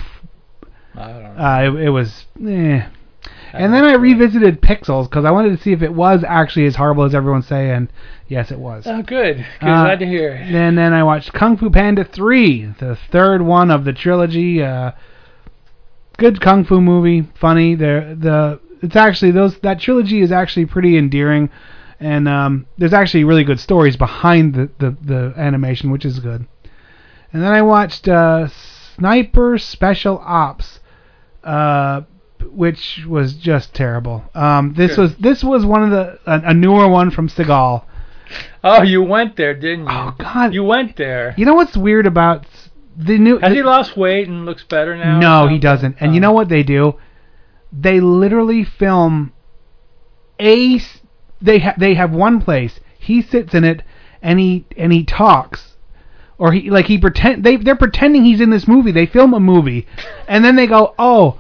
I 0.96 1.08
don't 1.08 1.24
know. 1.24 1.44
Uh, 1.44 1.62
it, 1.64 1.86
it 1.88 1.90
was, 1.90 2.26
eh. 2.46 2.86
And 3.54 3.74
then 3.74 3.86
I 3.86 3.94
revisited 3.94 4.62
Pixels 4.62 5.10
because 5.10 5.24
I 5.24 5.32
wanted 5.32 5.58
to 5.58 5.64
see 5.64 5.72
if 5.72 5.82
it 5.82 5.94
was 5.94 6.24
actually 6.28 6.66
as 6.66 6.76
horrible 6.76 7.04
as 7.04 7.16
everyone's 7.16 7.48
saying. 7.48 7.72
And 7.72 7.94
yes, 8.28 8.52
it 8.52 8.60
was. 8.60 8.86
Oh, 8.86 9.02
good. 9.02 9.38
Good. 9.38 9.70
Uh, 9.70 9.84
Glad 9.84 10.00
to 10.00 10.06
hear. 10.06 10.34
And 10.34 10.78
then 10.78 10.94
I 10.94 11.04
watched 11.04 11.32
Kung 11.34 11.56
Fu 11.58 11.70
Panda 11.70 12.04
3, 12.04 12.74
the 12.80 12.98
third 13.12 13.42
one 13.42 13.72
of 13.72 13.86
the 13.86 13.94
trilogy. 13.94 14.62
Uh, 14.62 14.92
good 16.18 16.42
kung 16.42 16.64
fu 16.64 16.82
movie, 16.82 17.28
funny. 17.36 17.76
The 17.76 18.18
the 18.20 18.60
it's 18.82 18.96
actually 18.96 19.32
those 19.32 19.58
that 19.60 19.80
trilogy 19.80 20.22
is 20.22 20.32
actually 20.32 20.66
pretty 20.66 20.98
endearing, 20.98 21.50
and 22.00 22.28
um, 22.28 22.68
there's 22.78 22.94
actually 22.94 23.24
really 23.24 23.44
good 23.44 23.60
stories 23.60 23.96
behind 23.98 24.54
the, 24.54 24.70
the 24.80 24.98
the 25.02 25.34
animation, 25.38 25.92
which 25.92 26.06
is 26.06 26.20
good. 26.20 26.46
And 27.34 27.44
then 27.44 27.52
I 27.52 27.62
watched 27.62 28.08
uh, 28.08 28.48
Sniper 28.96 29.58
Special 29.58 30.20
Ops, 30.20 30.80
uh, 31.44 32.02
which 32.52 33.02
was 33.08 33.34
just 33.34 33.74
terrible. 33.74 34.24
Um, 34.34 34.74
this 34.76 34.98
was 34.98 35.16
this 35.18 35.44
was 35.44 35.66
one 35.66 35.84
of 35.84 35.90
the 35.92 36.20
a, 36.26 36.50
a 36.52 36.54
newer 36.54 36.88
one 36.88 37.12
from 37.12 37.28
Seagal. 37.28 37.84
Oh, 38.64 38.82
you 38.82 39.04
went 39.04 39.36
there, 39.36 39.54
didn't 39.54 39.86
you? 39.86 39.92
Oh 39.92 40.16
God! 40.18 40.54
You 40.54 40.64
went 40.64 40.96
there. 40.98 41.36
You 41.38 41.46
know 41.46 41.54
what's 41.54 41.78
weird 41.78 42.08
about 42.08 42.46
the 42.98 43.18
new? 43.18 43.38
Has 43.40 43.50
the- 43.50 43.56
he 43.56 43.64
lost 43.64 43.96
weight 43.98 44.28
and 44.28 44.46
looks 44.46 44.64
better 44.64 44.96
now? 44.96 45.20
no, 45.20 45.48
he 45.48 45.58
doesn't. 45.60 45.98
And 46.00 46.12
Oh. 46.12 46.14
you 46.14 46.20
know 46.20 46.32
what 46.32 46.50
they 46.50 46.64
do? 46.64 46.96
They 47.72 48.00
literally 48.00 48.64
film 48.64 49.32
a. 50.40 50.80
They 51.42 51.60
ha- 51.60 51.76
they 51.78 51.94
have 51.96 52.12
one 52.12 52.42
place. 52.42 52.80
He 52.98 53.22
sits 53.22 53.54
in 53.54 53.64
it, 53.64 53.84
and 54.22 54.40
he 54.40 54.66
and 54.78 54.92
he 54.94 55.04
talks, 55.04 55.76
or 56.38 56.54
he 56.54 56.70
like 56.70 56.86
he 56.86 56.98
pretend 56.98 57.44
they 57.44 57.58
they're 57.58 57.76
pretending 57.76 58.24
he's 58.24 58.42
in 58.42 58.50
this 58.50 58.68
movie. 58.68 58.92
They 58.92 59.06
film 59.06 59.34
a 59.34 59.40
movie, 59.40 59.86
and 60.28 60.44
then 60.44 60.56
they 60.56 60.68
go, 60.68 60.94
oh. 60.98 61.40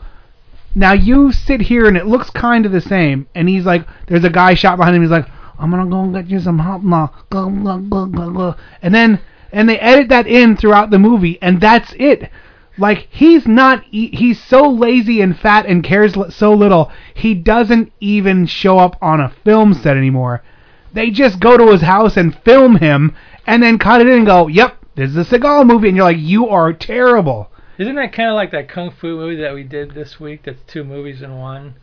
Now 0.77 0.91
you 0.91 1.31
sit 1.31 1.61
here 1.61 1.85
and 1.87 1.95
it 1.95 2.05
looks 2.05 2.29
kind 2.29 2.65
of 2.65 2.73
the 2.73 2.81
same, 2.81 3.27
and 3.33 3.47
he's 3.47 3.65
like, 3.65 3.87
there's 4.07 4.25
a 4.25 4.29
guy 4.29 4.55
shot 4.55 4.75
behind 4.75 4.93
him. 4.93 5.03
He's 5.03 5.09
like, 5.09 5.25
I'm 5.57 5.71
gonna 5.71 5.89
go 5.89 6.01
and 6.01 6.13
get 6.13 6.29
you 6.29 6.37
some 6.41 6.59
hot 6.59 6.81
go. 7.29 8.55
and 8.81 8.93
then 8.93 9.21
and 9.55 9.69
they 9.69 9.79
edit 9.79 10.09
that 10.09 10.27
in 10.27 10.57
throughout 10.57 10.89
the 10.91 10.99
movie, 10.99 11.39
and 11.41 11.61
that's 11.61 11.93
it. 11.97 12.29
Like 12.77 13.07
he's 13.09 13.47
not, 13.47 13.85
he's 13.89 14.43
so 14.43 14.69
lazy 14.69 15.21
and 15.21 15.39
fat 15.39 15.65
and 15.65 15.81
cares 15.81 16.13
so 16.35 16.53
little. 16.53 16.91
He 17.13 17.33
doesn't 17.33 17.93
even 18.01 18.47
show 18.47 18.77
up 18.79 18.97
on 19.01 19.21
a 19.21 19.33
film 19.45 19.73
set 19.73 19.95
anymore. 19.95 20.43
They 20.91 21.09
just 21.09 21.39
go 21.39 21.55
to 21.55 21.71
his 21.71 21.81
house 21.81 22.17
and 22.17 22.37
film 22.43 22.75
him, 22.75 23.15
and 23.47 23.63
then 23.63 23.79
cut 23.79 24.01
it 24.01 24.07
in 24.07 24.17
and 24.17 24.25
go, 24.25 24.47
"Yep, 24.47 24.75
this 24.95 25.11
is 25.11 25.17
a 25.17 25.23
Seagal 25.23 25.65
movie," 25.65 25.87
and 25.87 25.95
you're 25.95 26.05
like, 26.05 26.19
"You 26.19 26.49
are 26.49 26.73
terrible." 26.73 27.49
Isn't 27.77 27.95
that 27.95 28.11
kind 28.11 28.29
of 28.29 28.35
like 28.35 28.51
that 28.51 28.67
kung 28.67 28.91
fu 28.91 29.15
movie 29.15 29.41
that 29.41 29.53
we 29.53 29.63
did 29.63 29.91
this 29.91 30.19
week? 30.19 30.43
That's 30.43 30.61
two 30.67 30.83
movies 30.83 31.21
in 31.21 31.37
one. 31.37 31.75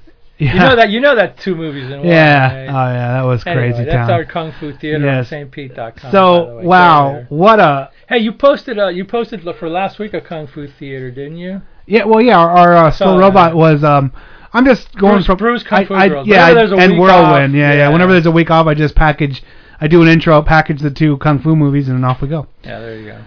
Yeah. 0.42 0.52
You 0.54 0.58
know 0.60 0.76
that. 0.76 0.90
You 0.90 1.00
know 1.00 1.14
that 1.16 1.38
two 1.38 1.54
movies 1.54 1.90
in 1.90 1.98
one. 2.00 2.06
Yeah. 2.08 2.54
right? 2.54 2.68
Oh 2.68 2.92
yeah, 2.94 3.12
that 3.14 3.22
was 3.22 3.46
Anyway, 3.46 3.70
crazy 3.70 3.84
that's 3.84 3.94
town. 4.08 4.10
our 4.10 4.24
kung 4.24 4.52
fu 4.58 4.72
theater 4.72 5.04
Yes. 5.04 5.32
on 5.32 5.38
stpete.com. 5.50 5.76
by 5.76 5.92
the 5.92 6.10
so 6.10 6.56
way. 6.56 6.64
Wow, 6.66 7.24
what 7.28 7.60
a 7.60 7.90
Hey, 8.08 8.18
you 8.18 8.32
posted 8.32 8.78
uh, 8.78 8.88
you 8.88 9.04
posted 9.04 9.42
for 9.58 9.68
last 9.68 9.98
week 9.98 10.14
a 10.14 10.20
kung 10.20 10.46
fu 10.46 10.66
theater, 10.66 11.10
didn't 11.10 11.36
you? 11.38 11.62
yeah. 11.86 12.04
Well, 12.04 12.20
yeah, 12.20 12.38
our, 12.38 12.50
our 12.50 12.72
uh, 12.86 12.90
Still 12.90 13.14
that. 13.16 13.20
Robot 13.20 13.54
was 13.54 13.84
um. 13.84 14.12
I'm 14.54 14.66
just 14.66 14.94
going 14.98 15.14
Bruce- 15.14 15.26
from 15.26 15.38
Bruce 15.38 15.62
Kung 15.62 15.78
I, 15.78 15.84
Fu 15.86 15.94
I, 15.94 16.08
Girls. 16.08 16.26
Yeah, 16.28 16.50
Whenever 16.50 16.74
I- 16.76 16.84
and 16.84 16.98
Whirlwind. 16.98 17.54
off, 17.54 17.58
yeah, 17.58 17.72
yeah, 17.72 17.74
yeah. 17.74 17.88
Whenever 17.88 18.12
there's 18.12 18.26
a 18.26 18.30
week 18.30 18.50
off, 18.50 18.66
I 18.66 18.74
just 18.74 18.94
package. 18.94 19.42
I 19.80 19.88
do 19.88 20.02
an 20.02 20.08
intro, 20.08 20.42
package 20.42 20.80
the 20.82 20.90
two 20.90 21.16
kung 21.18 21.38
fu 21.40 21.56
movies, 21.56 21.88
and 21.88 21.96
then 21.96 22.04
off 22.04 22.20
we 22.20 22.28
go. 22.28 22.46
Yeah, 22.62 22.78
there 22.80 22.98
you 22.98 23.06
go. 23.12 23.18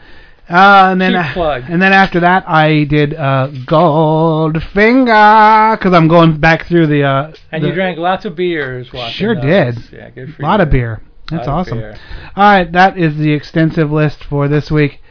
Uh, 0.48 0.90
and 0.92 1.02
then 1.02 1.16
uh, 1.16 1.34
plug. 1.34 1.64
and 1.68 1.82
then 1.82 1.92
after 1.92 2.20
that, 2.20 2.48
I 2.48 2.84
did 2.84 3.16
uh, 3.16 3.48
Goldfinger 3.66 5.78
because 5.78 5.94
I'm 5.94 6.08
going 6.08 6.40
back 6.40 6.68
through 6.68 6.88
the. 6.88 7.04
Uh, 7.04 7.34
And 7.52 7.64
the, 7.64 7.70
you 7.70 7.74
drank 7.74 7.98
lots 7.98 8.26
of 8.26 8.36
beers. 8.36 8.92
Watching 8.94 9.14
Sure 9.14 9.36
those. 9.36 9.44
did. 9.44 9.78
Yeah, 9.92 10.10
good 10.12 10.36
for 10.36 10.42
a 10.42 10.46
lot 10.46 10.60
you. 10.60 10.64
of 10.64 10.70
beer. 10.72 11.02
That's 11.32 11.48
awesome. 11.48 11.80
beer. 11.80 11.98
All 12.36 12.44
right, 12.44 12.72
that 12.72 12.98
is 12.98 13.18
the 13.18 13.32
extensive 13.34 13.92
list 13.92 14.24
for 14.26 14.48
this 14.48 14.70
week. 14.70 15.02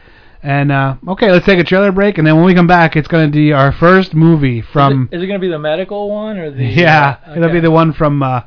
And 0.41 0.71
uh, 0.71 0.95
okay, 1.09 1.31
let's 1.31 1.45
take 1.45 1.59
a 1.59 1.63
trailer 1.63 1.91
break, 1.91 2.17
and 2.19 2.27
then 2.27 2.35
when 2.35 2.45
we 2.45 2.53
come 2.53 2.67
back, 2.67 2.95
it's 2.95 3.07
going 3.07 3.31
to 3.31 3.35
be 3.35 3.51
our 3.51 3.71
first 3.71 4.13
movie 4.13 4.61
from. 4.61 5.09
Is 5.11 5.21
it, 5.23 5.27
going 5.27 5.39
to 5.39 5.45
be 5.45 5.51
the 5.51 5.59
medical 5.59 6.09
one 6.09 6.37
or 6.37 6.51
the? 6.51 6.63
yeah, 6.63 7.17
uh, 7.27 7.33
it'll 7.35 7.51
be 7.51 7.59
the 7.59 7.71
one 7.71 7.93
from 7.93 8.21
uh, 8.21 8.41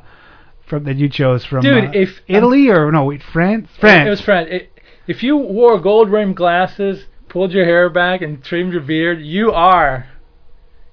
from 0.65 0.85
that 0.85 0.95
you 0.95 1.09
chose 1.09 1.43
from. 1.43 1.61
Dude, 1.61 1.85
uh, 1.85 1.91
if- 1.93 2.21
Italy 2.27 2.69
or 2.69 2.89
no, 2.91 3.03
wait, 3.03 3.21
France, 3.21 3.67
France. 3.77 3.77
It 3.77 3.81
France. 3.81 4.09
was 4.09 4.21
France. 4.21 4.47
It, 4.49 4.78
if 5.09 5.23
you 5.23 5.35
wore 5.35 5.79
gold 5.79 6.11
rimmed 6.11 6.35
glasses, 6.35 7.07
pulled 7.29 7.51
your 7.51 7.65
hair 7.65 7.89
back, 7.89 8.21
and 8.21 8.43
trimmed 8.43 8.73
your 8.73 8.83
beard, 8.83 9.19
you 9.19 9.51
are 9.51 10.07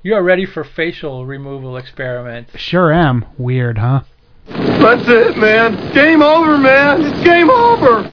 you 0.02 0.14
are 0.14 0.22
ready 0.22 0.46
for 0.46 0.64
facial 0.64 1.26
removal 1.26 1.76
experiments. 1.76 2.58
Sure 2.58 2.92
am. 2.92 3.26
Weird, 3.36 3.76
huh? 3.76 4.04
That's 4.46 5.06
it, 5.06 5.36
man. 5.36 5.92
Game 5.92 6.22
over, 6.22 6.56
man. 6.56 7.02
It's 7.02 7.24
game 7.24 7.50
over. 7.50 8.10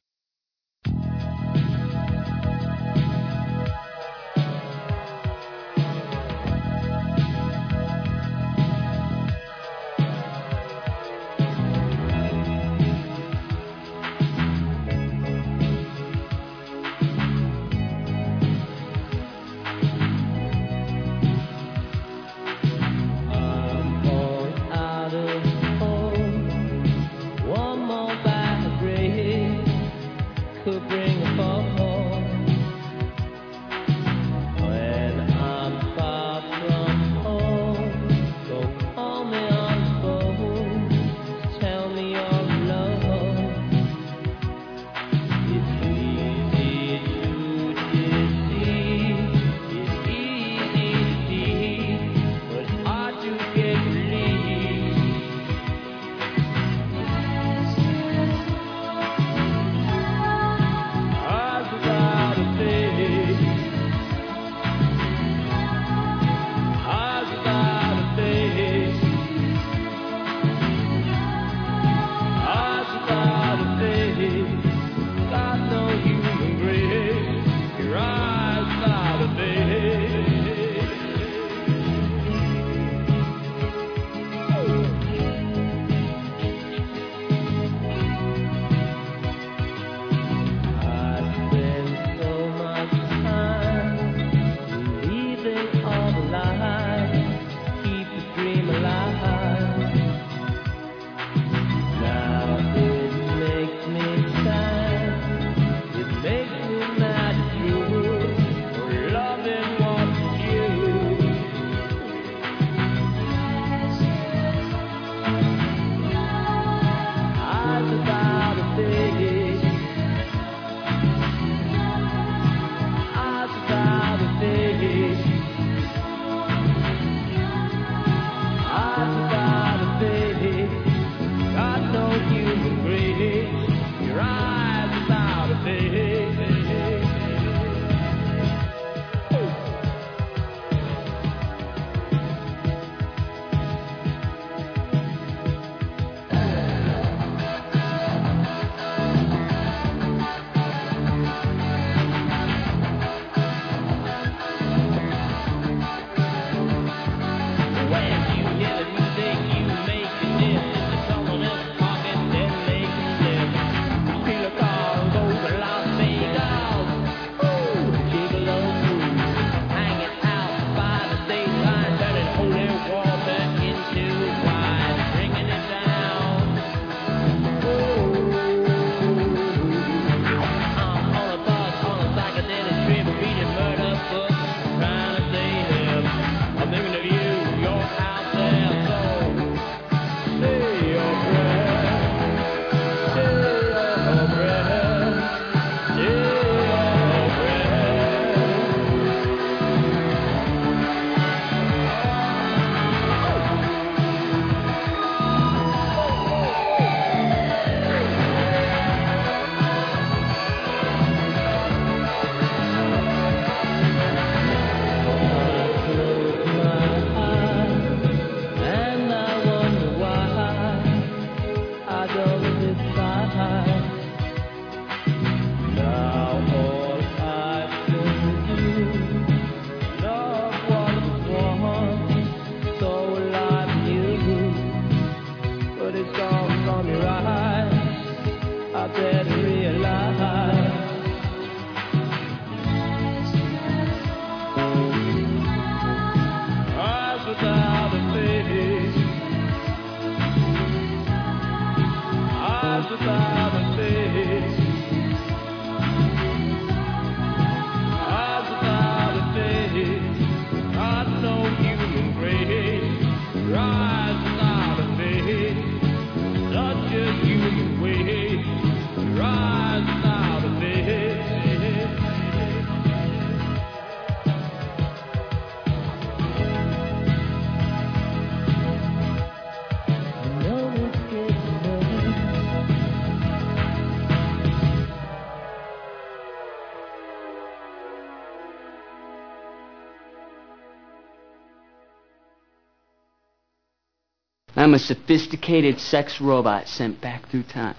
I'm 294.73 294.77
a 294.77 294.79
sophisticated 294.79 295.79
sex 295.79 296.19
robot 296.19 296.67
sent 296.67 296.99
back 296.99 297.29
through 297.29 297.43
time 297.43 297.75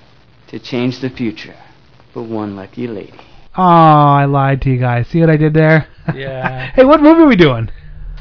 to 0.46 0.61
change 0.61 1.00
the 1.00 1.11
future 1.11 1.57
for 2.12 2.22
one 2.22 2.54
lucky 2.54 2.87
lady. 2.87 3.18
Oh, 3.57 3.62
I 3.64 4.26
lied 4.26 4.62
to 4.62 4.70
you 4.70 4.78
guys. 4.78 5.09
See 5.09 5.18
what 5.18 5.28
I 5.28 5.37
did 5.37 5.54
there? 5.54 5.88
Yeah. 6.14 6.70
hey, 6.72 6.85
what 6.85 7.02
movie 7.02 7.22
are 7.22 7.26
we 7.26 7.35
doing? 7.35 7.68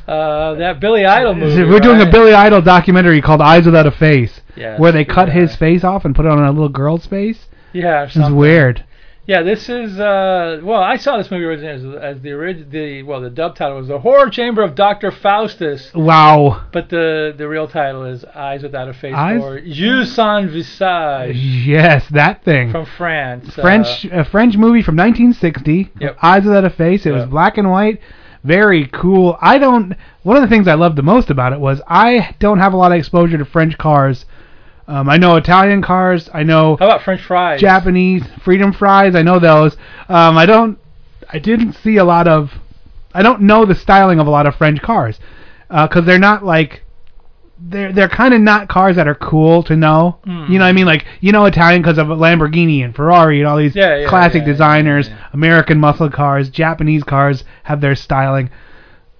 Uh, 0.08 0.56
that 0.56 0.80
Billy 0.80 1.06
Idol 1.06 1.36
movie. 1.36 1.64
We're 1.70 1.80
doing 1.82 2.02
a? 2.02 2.10
Billy 2.10 2.34
Idol 2.34 2.62
documentary 2.64 3.22
called 3.22 3.42
Eyes 3.42 3.66
Without 3.68 3.86
a 3.86 3.92
Face, 3.92 4.42
Yeah, 4.56 4.80
where 4.80 4.92
they 4.92 5.04
cut 5.06 5.26
that. 5.28 5.36
his 5.36 5.56
face 5.56 5.84
off 5.84 6.04
and 6.06 6.16
put 6.16 6.26
it 6.26 6.32
on 6.32 6.44
a 6.44 6.52
little 6.52 6.70
girl's 6.70 7.06
face. 7.06 7.46
Yeah, 7.74 8.02
or 8.02 8.06
It's 8.06 8.32
weird. 8.32 8.84
Yeah, 9.26 9.42
this 9.42 9.70
is 9.70 9.98
uh 10.00 10.60
well, 10.64 10.82
I 10.82 10.98
saw 10.98 11.18
this 11.18 11.32
movie 11.32 11.46
originally 11.46 11.96
as, 11.98 12.04
as 12.18 12.22
the 12.22 12.32
original 12.32 12.70
the 12.70 13.04
well 13.04 13.22
the 13.22 13.30
dub 13.30 13.56
title 13.56 13.78
was 13.78 13.88
The 13.88 14.00
Horror 14.00 14.30
Chamber 14.30 14.62
of 14.64 14.76
Dr. 14.76 15.12
Faustus, 15.12 15.94
Wow. 15.94 16.66
but 16.74 16.90
the 16.90 17.34
the 17.38 17.48
real 17.48 17.68
title 17.70 18.04
is 18.04 18.26
Eyes 18.26 18.64
Without 18.64 18.90
a 18.90 18.94
Face 18.94 19.14
Eyes- 19.16 19.42
or 19.42 19.58
Yeux 19.60 20.06
sans 20.06 20.52
visage 20.52 21.38
Yes, 21.38 22.06
that 22.10 22.44
thing. 22.44 22.72
from 22.72 22.86
France. 22.86 23.54
French, 23.56 24.06
Uh, 24.08 24.10
a 24.20 24.24
French 24.26 24.58
movie 24.58 24.82
from 24.82 24.98
1960. 24.98 25.90
Yep. 26.02 26.18
Eyes 26.22 26.44
Without 26.44 26.66
a 26.66 26.70
Face. 26.70 27.06
It 27.06 27.12
was 27.12 27.26
black 27.26 27.58
and 27.58 27.72
white. 27.72 28.02
Very 28.44 28.88
cool. 28.88 29.38
I 29.42 29.58
don't. 29.58 29.94
One 30.24 30.36
of 30.36 30.42
the 30.42 30.50
things 30.50 30.68
I 30.68 30.74
loved 30.74 30.98
the 30.98 31.02
most 31.02 31.30
about 31.30 31.54
it 31.54 31.62
was 31.62 31.82
I 31.88 32.36
don't 32.40 32.60
have 32.60 32.74
a 32.74 32.78
lot 32.78 32.92
of 32.92 32.98
exposure 32.98 33.38
to 33.38 33.46
French 33.46 33.78
cars. 33.78 34.26
Um, 34.88 35.10
I 35.10 35.18
know 35.18 35.36
Italian 35.38 35.82
cars. 35.82 36.30
I 36.34 36.44
know 36.44 36.76
how 36.78 36.86
about 36.86 37.04
French 37.04 37.22
fries? 37.22 37.62
Japanese 37.62 38.24
freedom 38.44 38.74
fries. 38.74 39.16
I 39.16 39.22
know 39.22 39.40
those. 39.40 39.76
Um, 40.10 40.38
I 40.38 40.46
don't. 40.46 40.78
I 41.32 41.40
didn't 41.40 41.74
see 41.74 41.98
a 41.98 42.04
lot 42.04 42.28
of. 42.28 42.52
I 43.14 43.22
don't 43.22 43.42
know 43.42 43.66
the 43.66 43.76
styling 43.76 44.20
of 44.20 44.28
a 44.28 44.30
lot 44.30 44.46
of 44.46 44.56
French 44.56 44.82
cars 44.82 45.20
because 45.70 46.06
they're 46.06 46.20
not 46.20 46.44
like. 46.44 46.82
They're 47.66 47.94
they're 47.94 48.10
kind 48.10 48.34
of 48.34 48.42
not 48.42 48.68
cars 48.68 48.98
that 48.98 49.08
are 49.08 49.16
cool 49.16 49.64
to 49.64 49.76
know. 49.78 50.20
Mm. 50.28 50.50
You 50.50 50.60
know 50.60 50.66
what 50.66 50.70
I 50.70 50.74
mean? 50.74 50.86
Like 50.86 51.06
you 51.22 51.32
know 51.32 51.46
Italian 51.46 51.82
because 51.82 51.98
of 51.98 52.08
Lamborghini 52.08 52.84
and 52.84 52.94
Ferrari 52.94 53.40
and 53.40 53.48
all 53.48 53.58
these 53.58 53.76
Yeah, 53.76 53.96
yeah, 54.00 54.10
classic 54.10 54.42
yeah, 54.42 54.52
designers. 54.52 55.10
American 55.32 55.80
muscle 55.80 56.10
cars, 56.10 56.50
Japanese 56.50 57.04
cars 57.04 57.46
have 57.64 57.80
their 57.80 57.96
styling. 57.96 58.50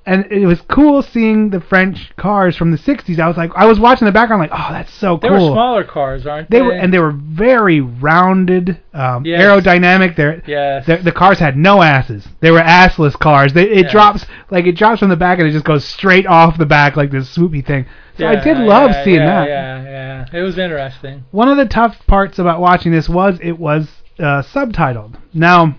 And 0.06 0.26
it 0.30 0.46
was 0.46 0.60
cool 0.60 1.02
seeing 1.02 1.50
the 1.50 1.62
French 1.62 2.12
cars 2.18 2.58
from 2.58 2.72
the 2.72 2.78
60s. 2.78 3.20
I 3.20 3.28
was 3.30 3.38
like, 3.38 3.52
I 3.56 3.66
was 3.66 3.80
watching 3.80 4.06
the 4.06 4.12
background, 4.12 4.42
like, 4.42 4.52
oh, 4.52 4.68
that's 4.74 4.92
so 4.94 5.16
They 5.16 5.30
cool. 5.30 5.38
They 5.38 5.44
were 5.46 5.52
smaller 5.52 5.84
cars, 5.86 6.28
aren't 6.28 6.50
they? 6.50 6.58
They 6.58 6.62
were, 6.62 6.74
and 6.74 6.94
they 6.94 7.00
were 7.00 7.14
very 7.14 7.80
rounded, 7.80 8.82
um, 8.94 9.26
Yes. 9.26 9.42
aerodynamic. 9.42 10.18
They're, 10.18 10.44
yes. 10.46 10.86
the, 10.86 10.98
the 10.98 11.14
cars 11.14 11.40
had 11.40 11.56
no 11.56 11.82
asses. 11.82 12.28
They 12.42 12.52
were 12.52 12.60
assless 12.60 13.18
cars. 13.18 13.54
They, 13.54 13.70
it 13.70 13.86
Yeah. 13.86 13.92
drops 13.92 14.26
like 14.52 14.66
it 14.66 14.74
drops 14.76 15.00
from 15.00 15.08
the 15.08 15.16
back 15.16 15.40
and 15.40 15.48
it 15.48 15.52
just 15.52 15.64
goes 15.64 15.86
straight 15.86 16.28
off 16.28 16.58
the 16.58 16.66
back 16.66 16.98
like 16.98 17.10
this 17.10 17.34
swoopy 17.34 17.66
thing. 17.66 17.86
So 18.18 18.28
I 18.28 18.36
did 18.36 18.58
love 18.58 18.92
yeah, 18.92 19.04
seeing 19.06 19.16
yeah, 19.22 19.26
that. 19.26 19.48
Yeah, 19.48 19.84
yeah. 19.84 20.26
It 20.38 20.42
was 20.44 20.58
interesting. 20.58 21.24
One 21.32 21.48
of 21.48 21.56
the 21.56 21.66
tough 21.66 22.06
parts 22.08 22.40
about 22.40 22.60
watching 22.60 22.92
this 22.92 23.08
was 23.08 23.40
it 23.42 23.58
was 23.58 23.90
uh, 24.20 24.42
subtitled. 24.44 25.16
Now, 25.34 25.78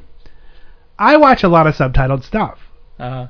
I 0.99 1.19
watch 1.19 1.43
a 1.45 1.49
lot 1.49 1.67
of 1.67 1.75
subtitled 1.77 2.25
stuff, 2.25 2.59
Uh, 2.99 3.27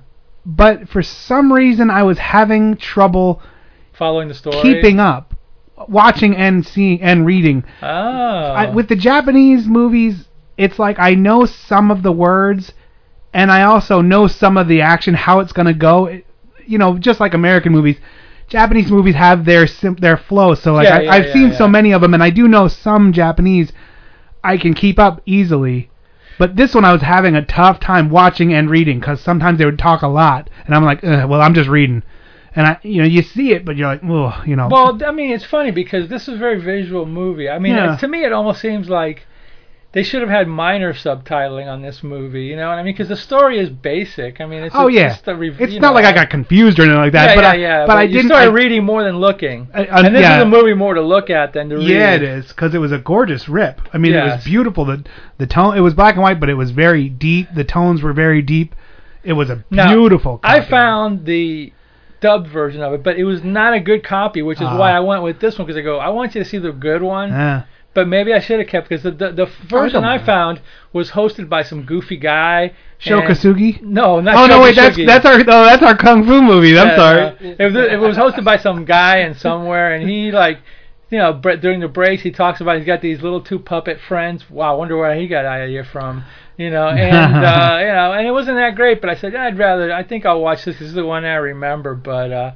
but 0.46 0.88
for 0.88 1.02
some 1.02 1.52
reason 1.52 1.90
I 1.90 2.02
was 2.02 2.18
having 2.18 2.76
trouble 2.76 3.40
following 3.92 4.28
the 4.28 4.34
story. 4.34 4.60
keeping 4.62 5.00
up, 5.00 5.34
watching 5.88 6.36
and 6.36 6.66
seeing 6.66 7.00
and 7.02 7.24
reading. 7.26 7.64
Oh. 7.82 7.86
I, 7.86 8.70
with 8.70 8.88
the 8.88 8.96
Japanese 8.96 9.66
movies, 9.66 10.28
it's 10.56 10.78
like 10.78 10.98
I 10.98 11.14
know 11.14 11.46
some 11.46 11.90
of 11.90 12.02
the 12.02 12.12
words, 12.12 12.72
and 13.32 13.50
I 13.50 13.62
also 13.62 14.00
know 14.00 14.26
some 14.26 14.56
of 14.56 14.68
the 14.68 14.80
action, 14.82 15.14
how 15.14 15.40
it's 15.40 15.52
gonna 15.52 15.74
go. 15.74 16.06
It, 16.06 16.26
you 16.66 16.78
know, 16.78 16.96
just 16.98 17.20
like 17.20 17.34
American 17.34 17.72
movies, 17.72 17.96
Japanese 18.48 18.90
movies 18.90 19.14
have 19.14 19.44
their 19.44 19.66
sim- 19.66 19.96
their 19.96 20.16
flow. 20.16 20.54
So 20.54 20.74
like 20.74 20.86
Yeah, 20.86 20.96
I, 20.96 21.00
yeah, 21.02 21.12
I've 21.12 21.26
yeah, 21.26 21.32
seen 21.32 21.48
yeah. 21.50 21.58
so 21.58 21.68
many 21.68 21.92
of 21.92 22.00
them, 22.02 22.14
and 22.14 22.22
I 22.22 22.30
do 22.30 22.48
know 22.48 22.68
some 22.68 23.12
Japanese. 23.12 23.72
I 24.42 24.58
can 24.58 24.74
keep 24.74 24.98
up 24.98 25.22
easily. 25.26 25.90
But 26.38 26.56
this 26.56 26.74
one 26.74 26.84
I 26.84 26.92
was 26.92 27.02
having 27.02 27.34
a 27.36 27.44
tough 27.44 27.80
time 27.80 28.10
watching 28.10 28.52
and 28.52 28.68
reading 28.68 28.98
because 29.00 29.20
sometimes 29.20 29.58
they 29.58 29.64
would 29.64 29.78
talk 29.78 30.02
a 30.02 30.08
lot, 30.08 30.50
and 30.66 30.74
I'm 30.74 30.84
like, 30.84 31.02
well, 31.02 31.40
I'm 31.40 31.54
just 31.54 31.68
reading, 31.68 32.02
and 32.56 32.66
I, 32.66 32.78
you 32.82 33.02
know, 33.02 33.08
you 33.08 33.22
see 33.22 33.52
it, 33.52 33.64
but 33.64 33.76
you're 33.76 33.88
like, 33.88 34.02
well, 34.02 34.42
you 34.46 34.56
know. 34.56 34.68
Well, 34.68 35.00
I 35.04 35.12
mean, 35.12 35.30
it's 35.32 35.44
funny 35.44 35.70
because 35.70 36.08
this 36.08 36.28
is 36.28 36.34
a 36.34 36.38
very 36.38 36.60
visual 36.60 37.06
movie. 37.06 37.48
I 37.48 37.58
mean, 37.58 37.74
Yeah. 37.74 37.96
to 37.96 38.08
me, 38.08 38.24
it 38.24 38.32
almost 38.32 38.60
seems 38.60 38.88
like 38.88 39.26
they 39.94 40.02
should 40.02 40.20
have 40.22 40.28
had 40.28 40.48
minor 40.48 40.92
subtitling 40.92 41.68
on 41.72 41.80
this 41.80 42.02
movie. 42.02 42.42
You 42.46 42.56
know 42.56 42.68
what 42.68 42.78
I 42.78 42.82
mean? 42.82 42.92
Because 42.94 43.08
the 43.08 43.16
story 43.16 43.60
is 43.60 43.70
basic. 43.70 44.40
I 44.40 44.46
mean, 44.46 44.64
it's 44.64 44.74
oh 44.76 44.88
a, 44.88 44.92
yeah, 44.92 45.08
just 45.10 45.28
a 45.28 45.34
rev- 45.36 45.60
it's 45.60 45.74
not 45.74 45.80
know, 45.90 45.92
like 45.94 46.04
I 46.04 46.12
got 46.12 46.30
confused 46.30 46.80
or 46.80 46.82
anything 46.82 46.98
like 46.98 47.12
that. 47.12 47.30
yeah, 47.30 47.34
but 47.36 47.42
yeah, 47.44 47.50
I, 47.50 47.54
yeah. 47.54 47.86
but, 47.86 47.96
I 47.96 48.06
didn't. 48.08 48.26
started 48.26 48.50
I- 48.50 48.52
reading 48.52 48.84
more 48.84 49.04
than 49.04 49.18
looking. 49.18 49.68
I- 49.72 49.84
I- 49.86 50.00
and 50.06 50.14
this 50.14 50.22
yeah. 50.22 50.38
is 50.38 50.42
a 50.42 50.46
movie 50.46 50.74
more 50.74 50.94
to 50.94 51.00
look 51.00 51.30
at 51.30 51.52
than 51.52 51.68
to 51.68 51.76
read. 51.76 51.86
Yeah, 51.88 52.14
it 52.16 52.22
is 52.22 52.48
because 52.48 52.74
it 52.74 52.78
was 52.78 52.90
a 52.92 52.98
gorgeous 52.98 53.48
rip. 53.48 53.80
I 53.92 53.98
mean, 53.98 54.14
it 54.14 54.22
was 54.24 54.44
beautiful. 54.44 54.84
The 54.84 55.04
the 55.38 55.46
tone. 55.46 55.76
It 55.76 55.80
was 55.80 55.94
black 55.94 56.14
and 56.16 56.22
white, 56.22 56.40
but 56.40 56.50
it 56.50 56.54
was 56.54 56.72
very 56.72 57.08
deep. 57.08 57.48
The 57.54 57.64
tones 57.64 58.02
were 58.02 58.12
very 58.12 58.42
deep. 58.42 58.74
It 59.22 59.32
was 59.34 59.48
a 59.48 59.64
Now, 59.70 59.88
beautiful. 59.94 60.40
I 60.42 60.60
found 60.60 61.24
the 61.24 61.72
dubbed 62.20 62.48
version 62.48 62.82
of 62.82 62.92
it, 62.94 63.02
but 63.04 63.16
it 63.16 63.24
was 63.24 63.44
not 63.44 63.74
a 63.74 63.80
good 63.80 64.02
copy, 64.02 64.42
which 64.42 64.58
is 64.58 64.66
Ah. 64.66 64.76
why 64.78 64.90
I 64.90 65.00
went 65.00 65.22
with 65.22 65.40
this 65.40 65.58
one 65.58 65.66
because 65.66 65.78
I 65.78 65.82
go, 65.82 65.98
I 65.98 66.08
want 66.08 66.34
you 66.34 66.42
to 66.42 66.48
see 66.48 66.58
the 66.58 66.72
good 66.72 67.00
one. 67.00 67.30
Yeah. 67.30 67.62
But 67.94 68.08
maybe 68.08 68.32
I 68.32 68.40
should 68.40 68.58
have 68.58 68.68
kept 68.68 68.88
because 68.88 69.04
the 69.04 69.12
the, 69.12 69.30
the 69.32 69.46
version 69.68 70.02
don't 70.02 70.10
I, 70.10 70.24
found 70.24 70.60
was 70.92 71.12
hosted 71.12 71.48
by 71.48 71.62
some 71.62 71.84
goofy 71.84 72.16
guy. 72.16 72.72
Sho 72.98 73.20
and- 73.20 73.28
Kosugi. 73.28 73.80
No, 73.82 74.20
not 74.20 74.34
Oh 74.34 74.46
no, 74.46 74.60
wait, 74.60 74.74
that's 74.74 74.96
that's 74.96 75.24
our 75.24 75.34
oh 75.40 75.64
that's 75.64 75.82
our 75.82 75.96
kung 75.96 76.24
fu 76.26 76.42
movie. 76.42 76.76
I'm 76.78 76.88
Yeah, 76.88 76.96
sorry. 76.96 77.56
It, 77.58 77.72
was, 77.72 77.76
it 77.76 78.00
was 78.00 78.16
hosted 78.16 78.44
by 78.44 78.56
some 78.56 78.84
guy 78.84 79.18
and 79.18 79.36
somewhere, 79.36 79.94
and 79.94 80.08
he 80.08 80.32
like, 80.32 80.58
you 81.10 81.18
know, 81.18 81.32
during 81.32 81.80
the 81.80 81.88
breaks 81.88 82.22
he 82.22 82.32
talks 82.32 82.60
about 82.60 82.78
he's 82.78 82.86
got 82.86 83.00
these 83.00 83.22
little 83.22 83.40
two 83.40 83.58
puppet 83.60 84.00
friends. 84.00 84.50
Wow, 84.50 84.74
I 84.74 84.76
wonder 84.76 84.96
where 84.96 85.14
he 85.14 85.28
got 85.28 85.42
that 85.42 85.60
idea 85.62 85.84
from. 85.84 86.24
You 86.56 86.70
know, 86.70 86.88
and 86.88 87.44
uh, 87.44 87.78
you 87.80 87.86
know, 87.92 88.12
and 88.12 88.26
it 88.26 88.32
wasn't 88.32 88.56
that 88.56 88.74
great, 88.74 89.00
but 89.00 89.08
I 89.10 89.14
said 89.14 89.34
I'd 89.36 89.56
rather. 89.56 89.92
I 89.92 90.02
think 90.02 90.26
I'll 90.26 90.40
watch 90.40 90.64
this. 90.64 90.78
This 90.78 90.88
is 90.88 90.94
the 90.94 91.06
one 91.06 91.24
I 91.24 91.34
remember, 91.36 91.94
but. 91.94 92.32
uh 92.32 92.52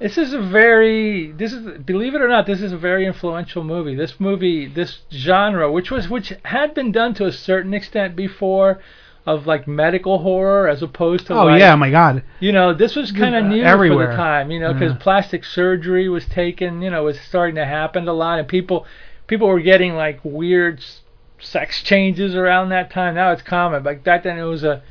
this 0.00 0.18
is 0.18 0.32
a 0.32 0.40
very 0.40 1.30
this 1.32 1.52
is 1.52 1.78
believe 1.82 2.14
it 2.14 2.22
or 2.22 2.28
not 2.28 2.46
this 2.46 2.60
is 2.62 2.72
a 2.72 2.78
very 2.78 3.06
influential 3.06 3.62
movie 3.62 3.94
this 3.94 4.18
movie 4.18 4.66
this 4.66 5.00
genre 5.12 5.70
which 5.70 5.90
was 5.90 6.08
which 6.08 6.32
had 6.44 6.74
been 6.74 6.90
done 6.90 7.14
to 7.14 7.26
a 7.26 7.32
certain 7.32 7.74
extent 7.74 8.16
before 8.16 8.80
of 9.26 9.46
like 9.46 9.68
medical 9.68 10.18
horror 10.18 10.66
as 10.68 10.82
opposed 10.82 11.26
to 11.26 11.34
Oh 11.34 11.44
like, 11.44 11.60
yeah, 11.60 11.76
my 11.76 11.90
God. 11.90 12.22
you 12.40 12.52
know, 12.52 12.72
this 12.72 12.96
was 12.96 13.12
kind 13.12 13.34
of 13.34 13.44
Uh, 13.44 13.48
new 13.48 13.62
for 13.62 14.06
the 14.08 14.16
time, 14.16 14.50
you 14.50 14.58
know, 14.58 14.72
because 14.72 14.92
Yeah. 14.92 14.98
plastic 14.98 15.44
surgery 15.44 16.08
was 16.08 16.24
taken, 16.26 16.80
you 16.80 16.90
know, 16.90 17.04
was 17.04 17.20
starting 17.20 17.56
to 17.56 17.66
happen 17.66 18.08
a 18.08 18.14
lot, 18.14 18.38
and 18.38 18.48
people 18.48 18.86
people 19.26 19.46
were 19.46 19.60
getting 19.60 19.94
like 19.94 20.18
weird 20.24 20.82
sex 21.38 21.82
changes 21.82 22.34
around 22.34 22.70
that 22.70 22.90
time. 22.90 23.14
Now 23.14 23.32
it's 23.32 23.42
common, 23.42 23.82
but 23.82 24.02
back 24.02 24.22
then 24.22 24.38
it 24.38 24.44
was 24.44 24.64
a 24.64 24.82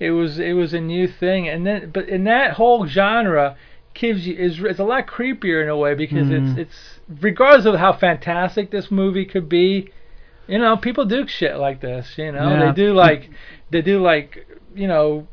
it 0.00 0.10
was 0.12 0.38
it 0.38 0.54
was 0.54 0.72
a 0.72 0.80
new 0.80 1.06
thing, 1.06 1.46
and 1.48 1.66
then 1.66 1.90
but 1.92 2.08
in 2.08 2.24
that 2.24 2.52
whole 2.52 2.86
genre 2.86 3.56
gives 3.94 4.26
you 4.26 4.36
is 4.36 4.60
it's 4.60 4.80
a 4.80 4.84
lot 4.84 5.06
creepier 5.06 5.62
in 5.62 5.68
a 5.68 5.76
way 5.76 5.94
because 5.94 6.28
Mhm. 6.28 6.38
it's 6.38 6.58
it's 6.58 7.00
regardless 7.20 7.64
of 7.66 7.76
how 7.76 7.92
fantastic 7.92 8.70
this 8.70 8.90
movie 8.90 9.24
could 9.24 9.48
be, 9.48 9.88
you 10.48 10.58
know, 10.58 10.76
people 10.76 11.04
do 11.04 11.26
shit 11.26 11.56
like 11.56 11.80
this, 11.80 12.18
you 12.18 12.32
know, 12.32 12.50
Yeah. 12.50 12.66
they 12.66 12.72
do 12.72 12.92
like 12.92 13.30
they 13.70 13.82
do 13.82 14.00
like 14.00 14.46
you 14.74 14.88
know 14.88 15.26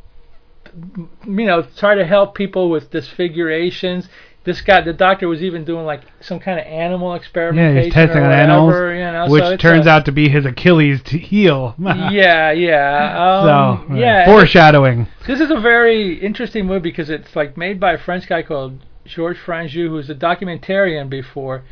you 1.28 1.46
know, 1.46 1.64
try 1.76 1.96
to 1.96 2.06
help 2.06 2.34
people 2.36 2.70
with 2.70 2.92
disfigurations. 2.92 4.08
This 4.44 4.60
guy, 4.62 4.82
the 4.82 4.94
doctor, 4.94 5.28
was 5.28 5.44
even 5.44 5.66
doing 5.66 5.86
like 5.86 6.02
some 6.20 6.40
kind 6.40 6.60
of 6.60 6.66
animal 6.66 7.14
experimentation. 7.14 7.76
Yeah, 7.76 7.84
he's 7.84 7.94
testing 7.94 8.24
on 8.24 8.32
animals, 8.32 8.74
you 8.74 9.00
know, 9.00 9.28
which 9.30 9.44
so 9.44 9.58
turns 9.58 9.86
a- 9.86 9.90
out 9.92 10.06
to 10.06 10.12
be 10.12 10.30
his 10.30 10.46
Achilles 10.46 11.04
to 11.04 11.18
heel. 11.20 11.76
yeah, 11.80 12.52
yeah, 12.52 13.18
um, 13.18 13.86
so 13.88 13.96
yeah. 13.96 14.26
foreshadowing. 14.26 15.08
This 15.28 15.40
is 15.40 15.52
a 15.52 15.60
very 15.60 16.16
interesting 16.20 16.66
movie 16.66 16.90
because 16.90 17.12
it's 17.12 17.36
like 17.36 17.56
made 17.56 17.80
by 17.80 17.94
a 17.94 17.98
French 18.00 18.28
guy 18.28 18.42
called 18.42 18.80
Georges 19.06 19.44
Franju, 19.44 19.88
who 19.88 19.92
was 19.92 20.10
a 20.10 20.16
documentarian 20.16 21.08
before, 21.08 21.64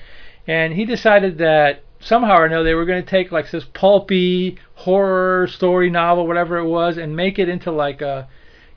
and 0.45 0.73
he 0.73 0.86
decided 0.86 1.39
that 1.39 1.84
somehow 1.99 2.38
or 2.38 2.45
another 2.45 2.63
they 2.63 2.73
were 2.75 2.86
going 2.86 3.03
to 3.03 3.10
take 3.10 3.32
like 3.32 3.49
this 3.49 3.65
pulpy 3.73 4.60
horror 4.75 5.47
story 5.47 5.89
novel, 5.89 6.27
whatever 6.27 6.58
it 6.58 6.67
was, 6.67 6.97
and 6.97 7.15
make 7.15 7.39
it 7.39 7.49
into 7.49 7.71
like 7.71 8.01
a 8.01 8.27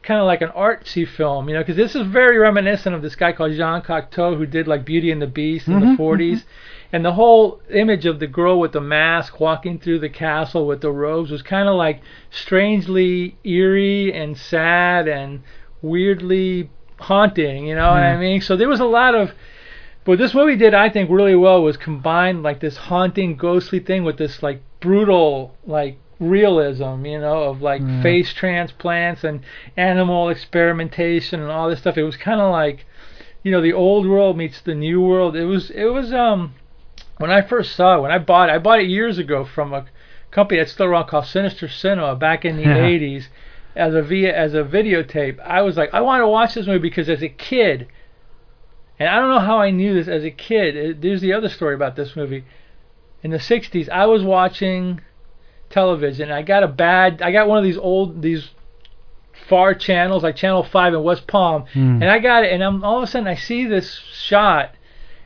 kind 0.02 0.20
of 0.20 0.26
like 0.26 0.42
an 0.42 0.48
artsy 0.50 1.06
film, 1.06 1.48
you 1.48 1.54
know, 1.54 1.60
because 1.60 1.76
this 1.76 1.94
is 1.94 2.06
very 2.06 2.38
reminiscent 2.38 2.94
of 2.94 3.02
this 3.02 3.14
guy 3.14 3.32
called 3.32 3.52
Jean 3.52 3.82
Cocteau 3.82 4.36
who 4.36 4.46
did 4.46 4.66
like 4.66 4.84
Beauty 4.84 5.10
and 5.10 5.22
the 5.22 5.26
Beast 5.26 5.68
in 5.68 5.74
Mhm, 5.74 5.92
the 5.92 5.96
40s. 5.96 6.44
And 6.92 7.04
the 7.04 7.12
whole 7.12 7.60
image 7.70 8.04
of 8.04 8.18
the 8.18 8.26
girl 8.26 8.58
with 8.60 8.72
the 8.72 8.80
mask 8.80 9.40
walking 9.40 9.78
through 9.78 10.00
the 10.00 10.10
castle 10.10 10.66
with 10.66 10.80
the 10.82 10.90
robes 10.90 11.30
was 11.30 11.40
kind 11.40 11.68
of 11.68 11.76
like 11.76 12.00
strangely 12.30 13.36
eerie 13.44 14.12
and 14.12 14.36
sad 14.36 15.08
and 15.08 15.40
weirdly 15.80 16.68
haunting, 16.98 17.66
you 17.66 17.74
know 17.74 17.90
what 17.92 18.02
I 18.02 18.16
mean? 18.16 18.40
So 18.40 18.56
there 18.56 18.68
was 18.68 18.80
a 18.80 18.84
lot 18.84 19.14
of 19.14 19.32
but 20.04 20.18
this 20.18 20.34
movie 20.34 20.56
did 20.56 20.74
I 20.74 20.88
think 20.88 21.10
really 21.10 21.36
well 21.36 21.62
was 21.62 21.76
combine 21.76 22.42
like 22.42 22.58
this 22.60 22.76
haunting 22.76 23.36
ghostly 23.36 23.78
thing 23.78 24.02
with 24.04 24.18
this 24.18 24.42
like 24.42 24.60
brutal 24.80 25.54
like 25.64 25.96
realism, 26.22 27.04
you 27.04 27.20
know, 27.20 27.42
of 27.44 27.61
like 27.62 27.82
Yeah. 27.82 28.02
face 28.02 28.32
transplants 28.32 29.24
and 29.24 29.40
animal 29.76 30.28
experimentation 30.28 31.40
and 31.40 31.50
all 31.50 31.68
this 31.68 31.80
stuff. 31.80 31.98
It 31.98 32.04
was 32.04 32.16
kind 32.16 32.40
of 32.40 32.50
like 32.50 32.87
you 33.42 33.50
know, 33.50 33.61
the 33.61 33.72
old 33.72 34.06
world 34.06 34.37
meets 34.37 34.61
the 34.61 34.74
new 34.74 35.00
world. 35.00 35.35
It 35.37 35.44
was 35.46 35.70
it 35.70 35.87
was 35.87 36.12
um 36.12 36.54
when 37.18 37.30
I 37.30 37.42
first 37.42 37.74
saw 37.76 37.96
it, 37.98 38.00
when 38.02 38.11
I 38.12 38.18
bought 38.18 38.48
it, 38.48 38.52
I 38.52 38.58
bought 38.58 38.80
it 38.80 38.88
years 38.88 39.18
ago 39.18 39.44
from 39.44 39.72
a 39.72 39.87
company 40.30 40.61
that's 40.61 40.72
still 40.72 40.87
around 40.87 41.08
called 41.08 41.26
Sinister 41.26 41.68
Cinema 41.68 42.16
back 42.16 42.44
in 42.44 42.56
the 42.56 42.62
Yeah. 42.68 42.76
80s 42.76 43.28
as 43.74 43.94
a 43.94 44.02
via 44.02 44.35
as 44.35 44.54
a 44.54 44.62
videotape. 44.62 45.40
I 45.40 45.62
was 45.62 45.76
like, 45.76 45.92
I 45.92 46.00
want 46.00 46.22
to 46.22 46.28
watch 46.28 46.54
this 46.54 46.66
movie 46.66 46.78
because 46.78 47.08
as 47.08 47.22
a 47.22 47.28
kid, 47.28 47.88
and 48.98 49.08
I 49.08 49.16
don't 49.18 49.30
know 49.30 49.40
how 49.40 49.58
I 49.58 49.70
knew 49.70 49.94
this 49.94 50.08
as 50.08 50.24
a 50.24 50.30
kid. 50.30 50.76
It, 50.76 51.00
there's 51.02 51.20
the 51.20 51.32
other 51.32 51.48
story 51.48 51.74
about 51.74 51.96
this 51.96 52.14
movie. 52.14 52.44
In 53.22 53.30
the 53.30 53.38
60s, 53.38 53.88
I 53.88 54.06
was 54.06 54.22
watching 54.22 55.00
television. 55.72 56.30
I 56.30 56.42
got 56.42 56.62
a 56.62 56.68
bad. 56.68 57.20
I 57.22 57.32
got 57.32 57.48
one 57.48 57.58
of 57.58 57.64
these 57.64 57.78
old 57.78 58.22
these 58.22 58.50
far 59.49 59.74
channels 59.74 60.22
like 60.22 60.36
Channel 60.36 60.62
5 60.62 60.94
in 60.94 61.03
West 61.03 61.26
Palm, 61.26 61.64
Hmm. 61.72 62.01
and 62.03 62.05
I 62.05 62.18
got 62.18 62.44
it. 62.44 62.53
And 62.53 62.62
I'm 62.62 62.84
all 62.84 62.99
of 62.99 63.03
a 63.03 63.07
sudden 63.07 63.26
I 63.28 63.34
see 63.34 63.64
this 63.66 63.99
shot, 64.12 64.70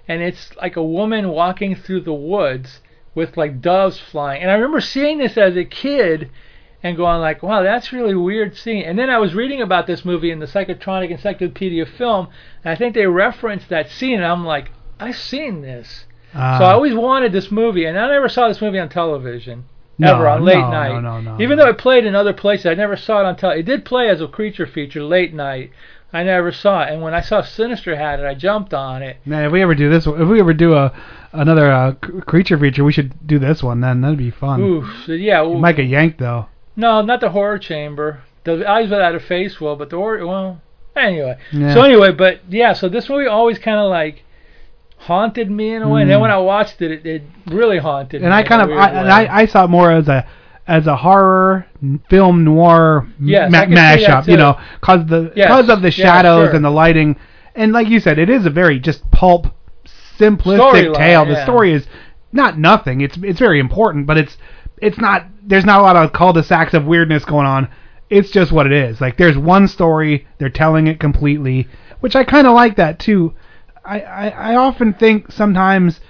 and 0.08 0.22
it's 0.22 0.56
like 0.56 0.76
a 0.76 0.82
woman 0.82 1.28
walking 1.30 1.74
through 1.74 2.00
the 2.02 2.14
woods 2.14 2.80
with 3.14 3.36
like 3.36 3.60
doves 3.60 3.98
flying. 3.98 4.42
And 4.42 4.50
I 4.50 4.54
remember 4.54 4.80
seeing 4.80 5.18
this 5.18 5.36
as 5.36 5.56
a 5.56 5.64
kid 5.64 6.30
and 6.82 6.96
going 6.96 7.20
like, 7.20 7.42
wow, 7.42 7.62
that's 7.62 7.92
really 7.92 8.14
weird 8.14 8.56
scene. 8.56 8.84
And 8.84 8.98
then 8.98 9.10
I 9.10 9.18
was 9.18 9.34
reading 9.34 9.60
about 9.62 9.86
this 9.86 10.04
movie 10.04 10.30
in 10.30 10.38
the 10.38 10.46
Psychotronic 10.46 11.10
Encyclopedia 11.10 11.82
of 11.82 11.88
Film, 11.88 12.28
and 12.64 12.70
I 12.72 12.76
think 12.76 12.94
they 12.94 13.06
referenced 13.06 13.68
that 13.70 13.88
scene, 13.90 14.16
and 14.16 14.24
I'm 14.26 14.44
like, 14.44 14.70
I've 15.00 15.16
seen 15.16 15.62
this. 15.62 16.04
Uh, 16.34 16.58
So 16.58 16.64
I 16.64 16.72
always 16.72 16.94
wanted 16.94 17.32
this 17.32 17.50
movie, 17.50 17.86
and 17.86 17.98
I 17.98 18.08
never 18.08 18.28
saw 18.28 18.48
this 18.48 18.60
movie 18.60 18.78
on 18.78 18.88
television. 18.88 19.64
No, 19.98 20.14
ever 20.16 20.28
on 20.28 20.44
late 20.44 20.58
no, 20.58 20.70
night. 20.70 20.92
no, 20.92 21.20
no, 21.20 21.20
no, 21.20 21.42
Even 21.42 21.56
though 21.58 21.68
it 21.68 21.78
played 21.78 22.04
in 22.04 22.14
other 22.14 22.32
places, 22.34 22.66
I 22.66 22.74
never 22.74 22.96
saw 22.96 23.20
it 23.20 23.26
on 23.26 23.36
television. 23.36 23.60
It 23.60 23.70
did 23.70 23.84
play 23.84 24.08
as 24.08 24.20
a 24.20 24.28
creature 24.28 24.66
feature 24.66 25.02
late 25.02 25.32
night. 25.32 25.70
I 26.12 26.22
never 26.22 26.52
saw 26.52 26.82
it, 26.82 26.92
and 26.92 27.02
when 27.02 27.14
I 27.14 27.20
saw 27.20 27.42
Sinister 27.42 27.96
had 27.96 28.20
it, 28.20 28.26
I 28.26 28.34
jumped 28.34 28.72
on 28.72 29.02
it. 29.02 29.16
Man, 29.24 29.44
if 29.44 29.52
we 29.52 29.62
ever 29.62 29.74
do 29.74 29.90
this, 29.90 30.06
one 30.06 30.20
if 30.20 30.28
we 30.28 30.38
ever 30.40 30.54
do 30.54 30.74
a 30.74 30.92
another 31.32 31.70
uh, 31.70 31.94
c- 32.04 32.20
creature 32.22 32.58
feature, 32.58 32.84
we 32.84 32.92
should 32.92 33.26
do 33.26 33.38
this 33.38 33.62
one. 33.62 33.80
Then 33.80 34.00
that'd 34.02 34.16
be 34.16 34.30
fun. 34.30 34.60
Ooh, 34.60 34.86
so 35.04 35.12
yeah. 35.12 35.42
You 35.42 35.50
well- 35.50 35.58
might 35.58 35.76
get 35.76 35.86
yanked 35.86 36.18
though. 36.18 36.46
No, 36.76 37.00
not 37.02 37.20
the 37.20 37.30
horror 37.30 37.58
chamber. 37.58 38.20
The 38.44 38.68
eyes 38.70 38.90
without 38.90 39.14
a 39.14 39.20
face 39.20 39.60
will, 39.60 39.76
but 39.76 39.90
the 39.90 39.96
horror. 39.96 40.24
Well, 40.26 40.60
anyway. 40.94 41.38
Yeah. 41.52 41.74
So 41.74 41.82
anyway, 41.82 42.12
but 42.12 42.40
yeah. 42.50 42.72
So 42.74 42.88
this 42.88 43.08
movie 43.08 43.26
always 43.26 43.58
kind 43.58 43.78
of 43.78 43.90
like 43.90 44.22
haunted 44.96 45.50
me 45.50 45.74
in 45.74 45.82
a 45.82 45.88
way. 45.88 46.02
And 46.02 46.10
then 46.10 46.18
Mm. 46.18 46.22
when 46.22 46.30
I 46.30 46.38
watched 46.38 46.80
it, 46.82 46.90
it, 46.90 47.06
it 47.06 47.22
really 47.46 47.78
haunted 47.78 48.20
me. 48.20 48.24
and 48.26 48.34
I 48.34 48.42
kind 48.42 48.62
of, 48.62 48.70
I, 48.76 48.88
and. 48.90 49.10
I, 49.12 49.36
I 49.42 49.46
saw 49.46 49.64
it 49.64 49.68
more 49.68 49.90
as 49.90 50.08
a 50.08 50.26
as 50.68 50.86
a 50.88 50.96
horror 50.96 51.64
film 52.10 52.42
noir 52.42 53.06
Yes, 53.20 53.52
ma- 53.52 53.58
I 53.58 53.66
can 53.66 53.70
see 53.70 53.74
that 53.76 53.98
mashup. 54.24 54.28
You 54.28 54.36
know, 54.36 54.58
cause 54.80 55.06
the 55.06 55.32
Yes, 55.36 55.48
cause 55.48 55.68
of 55.68 55.80
the 55.80 55.88
yeah, 55.88 56.04
shadows 56.04 56.46
sure. 56.48 56.56
and 56.56 56.64
the 56.64 56.70
lighting, 56.70 57.16
and 57.54 57.72
like 57.72 57.88
you 57.88 58.00
said, 58.00 58.18
it 58.18 58.28
is 58.28 58.46
a 58.46 58.50
very 58.50 58.80
just 58.80 59.08
pulp, 59.12 59.46
simplistic 60.18 60.94
tale. 60.94 61.24
The 61.24 61.32
yeah. 61.32 61.44
story 61.44 61.72
is 61.72 61.86
not 62.32 62.58
nothing. 62.58 63.00
It's 63.00 63.16
it's 63.22 63.38
very 63.38 63.60
important, 63.60 64.06
but 64.06 64.18
it's 64.18 64.36
it's 64.78 64.98
not. 64.98 65.26
There's 65.42 65.64
not 65.64 65.80
a 65.80 65.82
lot 65.82 65.96
of 65.96 66.12
cul-de-sacs 66.12 66.74
of 66.74 66.84
weirdness 66.86 67.24
going 67.24 67.46
on. 67.46 67.68
It's 68.10 68.30
just 68.30 68.50
what 68.52 68.66
it 68.66 68.72
is. 68.72 69.00
Like 69.00 69.16
there's 69.16 69.38
one 69.38 69.68
story, 69.68 70.26
they're 70.38 70.48
telling 70.48 70.86
it 70.88 70.98
completely, 71.00 71.68
which 72.00 72.16
I 72.16 72.24
kind 72.24 72.46
of 72.46 72.54
like 72.54 72.76
that 72.76 72.98
too. 72.98 73.34
I, 73.86 74.00
I 74.00 74.28
I 74.28 74.56
often 74.56 74.92
think 74.94 75.30
sometimes 75.32 76.00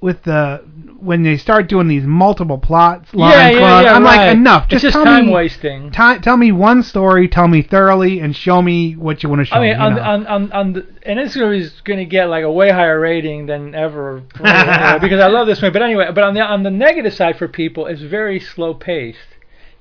with 0.00 0.22
the 0.22 0.64
when 0.98 1.22
they 1.22 1.36
start 1.36 1.68
doing 1.68 1.88
these 1.88 2.04
multiple 2.04 2.58
plots 2.58 3.14
lines 3.14 3.34
yeah, 3.34 3.50
yeah, 3.50 3.76
on, 3.76 3.84
yeah, 3.84 3.94
I'm 3.94 4.04
right. 4.04 4.26
like 4.26 4.36
enough. 4.36 4.64
It's 4.64 4.82
Just, 4.82 4.82
just 4.82 4.94
tell 4.94 5.04
time 5.04 5.26
me, 5.26 5.32
wasting. 5.32 5.90
ti- 5.90 6.18
tell 6.20 6.36
me 6.36 6.52
one 6.52 6.82
story, 6.82 7.26
tell 7.28 7.48
me 7.48 7.62
thoroughly, 7.62 8.20
and 8.20 8.34
show 8.36 8.60
me 8.60 8.94
what 8.94 9.22
you 9.22 9.28
want 9.28 9.40
to 9.40 9.44
show 9.46 9.56
I 9.56 9.60
mean, 9.60 9.78
me. 9.78 9.84
on, 9.84 9.98
on 9.98 10.26
on 10.26 10.52
on 10.52 10.72
the, 10.74 10.86
and 11.02 11.18
this 11.18 11.36
movie 11.36 11.60
is 11.60 11.80
going 11.82 11.98
to 11.98 12.04
get 12.04 12.26
like 12.26 12.44
a 12.44 12.52
way 12.52 12.70
higher 12.70 12.98
rating 13.00 13.46
than 13.46 13.74
ever 13.74 14.20
because 14.32 15.20
I 15.20 15.28
love 15.28 15.46
this 15.46 15.60
movie. 15.62 15.72
But 15.72 15.82
anyway, 15.82 16.10
but 16.14 16.24
on 16.24 16.34
the 16.34 16.40
on 16.40 16.62
the 16.62 16.70
negative 16.70 17.14
side 17.14 17.36
for 17.36 17.48
people, 17.48 17.86
it's 17.86 18.02
very 18.02 18.40
slow 18.40 18.74
paced. 18.74 19.18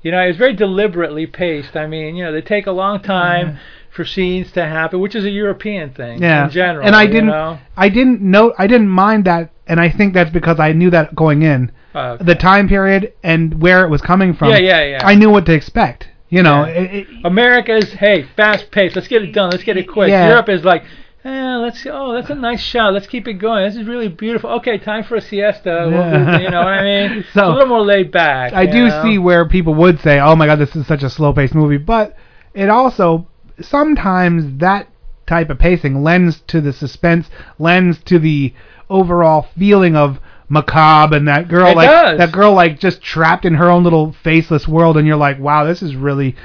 You 0.01 0.11
know, 0.11 0.21
it's 0.21 0.37
very 0.37 0.53
deliberately 0.53 1.27
paced. 1.27 1.75
I 1.75 1.85
mean, 1.85 2.15
you 2.15 2.23
know, 2.23 2.31
they 2.31 2.41
take 2.41 2.67
a 2.67 2.71
long 2.71 3.01
time 3.01 3.59
scenes 4.05 4.51
to 4.53 4.65
happen, 4.65 4.99
which 4.99 5.15
is 5.15 5.25
a 5.25 5.29
European 5.29 5.93
thing 5.93 6.21
yeah. 6.21 6.45
in 6.45 6.51
general. 6.51 6.85
and 6.85 6.95
I 6.95 7.05
didn't, 7.05 7.27
know? 7.27 7.59
I 7.75 7.89
didn't 7.89 8.21
know, 8.21 8.53
I 8.57 8.67
didn't 8.67 8.89
mind 8.89 9.25
that, 9.25 9.51
and 9.67 9.79
I 9.79 9.89
think 9.89 10.13
that's 10.13 10.31
because 10.31 10.59
I 10.59 10.71
knew 10.73 10.89
that 10.91 11.15
going 11.15 11.41
in, 11.43 11.71
Oh, 11.95 12.11
okay. 12.11 12.23
the 12.23 12.35
time 12.35 12.67
period 12.67 13.13
and 13.23 13.61
where 13.61 13.83
it 13.83 13.89
was 13.89 14.01
coming 14.01 14.33
from. 14.33 14.51
Yeah, 14.51 14.57
yeah, 14.57 14.83
yeah. 14.83 15.05
I 15.05 15.15
knew 15.15 15.29
what 15.29 15.45
to 15.47 15.53
expect. 15.53 16.07
You 16.29 16.43
know, 16.43 16.65
Yeah. 16.65 16.73
it, 16.73 16.93
it, 16.93 17.07
America's 17.25 17.91
hey, 17.93 18.27
fast 18.35 18.69
paced. 18.69 18.95
Let's 18.95 19.07
get 19.07 19.23
it 19.23 19.31
done. 19.31 19.49
Let's 19.49 19.63
get 19.63 19.77
it 19.77 19.87
quick. 19.87 20.09
Yeah. 20.09 20.27
Europe 20.27 20.49
is 20.49 20.63
like, 20.63 20.83
eh, 21.25 21.55
let's 21.55 21.85
oh, 21.89 22.13
that's 22.13 22.29
a 22.29 22.35
nice 22.35 22.61
shot. 22.61 22.93
Let's 22.93 23.07
keep 23.07 23.27
it 23.27 23.33
going. 23.33 23.65
This 23.65 23.75
is 23.75 23.87
really 23.87 24.07
beautiful. 24.07 24.51
Okay, 24.51 24.77
time 24.77 25.03
for 25.03 25.15
a 25.15 25.21
siesta. 25.21 25.87
We'll 25.89 26.41
you 26.41 26.49
know 26.51 26.59
what 26.59 26.67
I 26.67 26.83
mean? 26.83 27.25
So, 27.33 27.47
a 27.47 27.49
little 27.49 27.67
more 27.67 27.81
laid 27.81 28.11
back. 28.11 28.53
I 28.53 28.67
do 28.67 28.87
know? 28.87 29.03
see 29.03 29.17
where 29.17 29.47
people 29.47 29.73
would 29.75 29.99
say, 30.01 30.19
"Oh 30.19 30.35
my 30.35 30.45
God, 30.45 30.59
this 30.59 30.75
is 30.75 30.85
such 30.85 31.01
a 31.01 31.09
slow-paced 31.09 31.55
movie," 31.55 31.77
but 31.77 32.15
it 32.53 32.69
also 32.69 33.27
sometimes 33.61 34.59
that 34.59 34.87
type 35.27 35.49
of 35.49 35.59
pacing 35.59 36.03
lends 36.03 36.39
to 36.47 36.59
the 36.61 36.73
suspense, 36.73 37.29
lends 37.59 37.99
to 38.05 38.19
the 38.19 38.53
overall 38.89 39.47
feeling 39.57 39.95
of 39.95 40.19
macabre 40.49 41.15
and 41.15 41.27
that 41.27 41.47
girl 41.47 41.67
It 41.67 41.75
like 41.77 41.89
does. 41.89 42.17
that 42.17 42.31
girl 42.31 42.53
like 42.53 42.79
just 42.79 43.01
trapped 43.01 43.45
in 43.45 43.53
her 43.55 43.69
own 43.69 43.83
little 43.83 44.13
faceless 44.23 44.67
world, 44.67 44.97
and 44.97 45.05
you're 45.05 45.15
like, 45.15 45.39
"Wow, 45.39 45.63
this 45.65 45.81
is 45.83 45.95
really." 45.95 46.35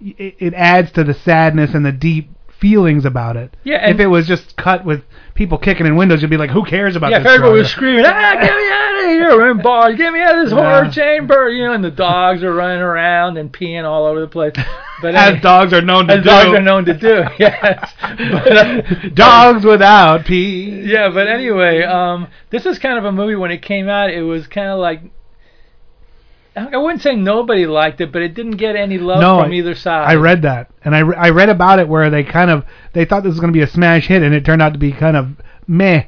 It, 0.00 0.34
it 0.38 0.54
adds 0.54 0.90
to 0.92 1.04
the 1.04 1.14
sadness 1.14 1.74
and 1.74 1.84
the 1.86 1.92
deep 1.92 2.30
feelings 2.62 3.04
about 3.04 3.36
it. 3.36 3.54
Yeah, 3.64 3.90
if 3.90 3.98
it 4.00 4.06
was 4.06 4.26
just 4.26 4.56
cut 4.56 4.84
with 4.86 5.02
people 5.34 5.58
kicking 5.58 5.84
in 5.84 5.96
windows, 5.96 6.22
you'd 6.22 6.30
be 6.30 6.36
like, 6.36 6.50
"Who 6.50 6.64
cares 6.64 6.94
about 6.96 7.10
Yeah, 7.10 7.18
this?" 7.18 7.26
if 7.26 7.30
everybody 7.34 7.50
girl?" 7.54 7.58
was 7.62 7.70
screaming, 7.70 8.04
ah, 8.06 8.34
get 8.40 8.56
me 8.56 8.68
out 8.72 8.94
of 9.04 9.10
here, 9.10 9.36
we're 9.36 9.50
in 9.50 9.60
bars, 9.60 9.96
get 9.96 10.12
me 10.12 10.20
out 10.22 10.38
of 10.38 10.44
this 10.44 10.52
horror 10.52 10.84
Yeah. 10.84 10.90
chamber, 10.90 11.48
you 11.50 11.66
know, 11.66 11.72
and 11.74 11.84
the 11.84 11.90
dogs 11.90 12.42
are 12.44 12.54
running 12.54 12.80
around 12.80 13.36
and 13.36 13.52
peeing 13.52 13.84
all 13.84 14.06
over 14.06 14.20
the 14.20 14.28
place. 14.28 14.54
But 15.02 15.16
as 15.16 15.42
dogs 15.42 15.72
are 15.72 15.82
known 15.82 16.06
to 16.06 16.12
as 16.14 16.18
do. 16.22 16.30
dogs 16.30 16.50
are 16.56 16.62
known 16.62 16.84
to 16.84 16.94
do, 16.94 17.24
yes. 17.40 17.92
But, 18.00 18.56
uh, 18.56 18.82
Dogs 19.14 19.64
without 19.64 20.24
pee. 20.26 20.82
Yeah, 20.84 21.08
but 21.08 21.26
anyway, 21.26 21.82
um, 21.82 22.28
this 22.50 22.66
is 22.66 22.78
kind 22.78 22.96
of 22.96 23.04
a 23.04 23.10
movie. 23.10 23.34
When 23.34 23.50
it 23.50 23.62
came 23.62 23.88
out, 23.88 24.10
it 24.10 24.22
was 24.22 24.46
kind 24.46 24.68
of 24.68 24.78
like 24.78 25.00
I 26.54 26.76
wouldn't 26.76 27.00
say 27.02 27.16
nobody 27.16 27.66
liked 27.66 28.00
it, 28.00 28.12
but 28.12 28.20
it 28.22 28.34
didn't 28.34 28.56
get 28.58 28.76
any 28.76 28.98
love 28.98 29.20
No, 29.20 29.42
from 29.42 29.52
I- 29.52 29.54
either 29.54 29.74
side. 29.74 30.06
I 30.08 30.16
read 30.16 30.42
that, 30.42 30.70
and 30.84 30.94
I, 30.94 30.98
re- 31.00 31.16
I 31.16 31.30
read 31.30 31.48
about 31.48 31.78
it 31.78 31.88
where 31.88 32.10
they 32.10 32.24
kind 32.24 32.50
of 32.50 32.64
they 32.92 33.04
thought 33.06 33.22
this 33.22 33.30
was 33.30 33.40
going 33.40 33.52
to 33.52 33.56
be 33.56 33.62
a 33.62 33.66
smash 33.66 34.06
hit, 34.08 34.22
and 34.22 34.34
it 34.34 34.44
turned 34.44 34.60
out 34.60 34.72
to 34.74 34.78
be 34.78 34.92
kind 34.92 35.16
of 35.16 35.28
meh. 35.66 36.04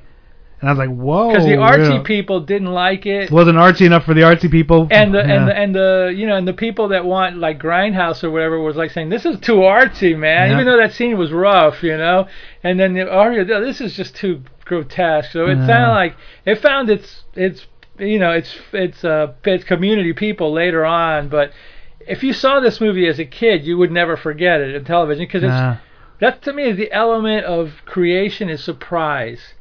And 0.61 0.71
I 0.71 0.73
was 0.73 0.79
like, 0.79 0.97
whoa, 0.97 1.29
because 1.29 1.45
the 1.45 1.53
artsy 1.57 1.97
yeah. 1.97 2.03
people 2.03 2.41
didn't 2.41 2.73
like 2.73 3.05
it. 3.05 3.25
It 3.25 3.31
wasn't 3.31 3.59
artsy 3.59 3.85
enough 3.85 4.05
for 4.05 4.15
the 4.15 4.23
artsy 4.23 4.51
people. 4.51 4.89
and 4.91 5.13
the 5.15 5.21
and 5.23 5.47
the 5.49 5.55
and 5.55 5.75
the 5.75 6.15
you 6.17 6.27
know 6.27 6.37
and 6.37 6.49
the 6.49 6.55
people 6.55 6.89
that 6.89 7.05
want 7.05 7.37
like 7.37 7.59
Grindhouse 7.59 8.25
or 8.25 8.31
whatever 8.31 8.59
was 8.61 8.75
like 8.77 8.91
saying 8.91 9.11
this 9.11 9.27
is 9.27 9.39
too 9.41 9.57
artsy, 9.57 10.17
man. 10.17 10.49
Yeah. 10.49 10.55
Even 10.55 10.67
though 10.67 10.79
that 10.79 10.93
scene 10.93 11.19
was 11.19 11.33
rough, 11.33 11.83
you 11.83 11.97
know. 11.99 12.29
And 12.63 12.81
then 12.81 12.95
the 12.95 13.11
audio, 13.11 13.45
"Oh, 13.55 13.63
this 13.65 13.83
is 13.83 13.95
just 13.95 14.17
too 14.17 14.43
grotesque. 14.65 15.33
So 15.33 15.47
it 15.47 15.59
Yeah. 15.59 15.67
sounded 15.67 15.93
like 15.95 16.17
it 16.47 16.55
found 16.61 16.89
its 16.89 17.25
its 17.35 17.67
you 17.99 18.19
know 18.19 18.33
its 18.33 18.57
its 18.73 19.05
uh 19.05 19.33
its 19.45 19.65
community 19.65 20.13
people 20.13 20.53
later 20.53 20.85
on. 20.85 21.29
But 21.29 21.53
if 22.01 22.23
you 22.23 22.33
saw 22.33 22.61
this 22.61 22.81
movie 22.81 23.07
as 23.07 23.19
a 23.19 23.25
kid, 23.25 23.65
you 23.65 23.79
would 23.79 23.91
never 23.93 24.17
forget 24.17 24.61
it 24.61 24.75
in 24.75 24.85
television 24.85 25.25
because 25.27 25.43
it's 25.43 25.51
Nah. 25.51 25.77
that 26.21 26.43
to 26.43 26.53
me 26.53 26.73
the 26.73 26.93
element 26.93 27.45
of 27.47 27.83
creation 27.87 28.49
is 28.49 28.63
surprise. 28.63 29.55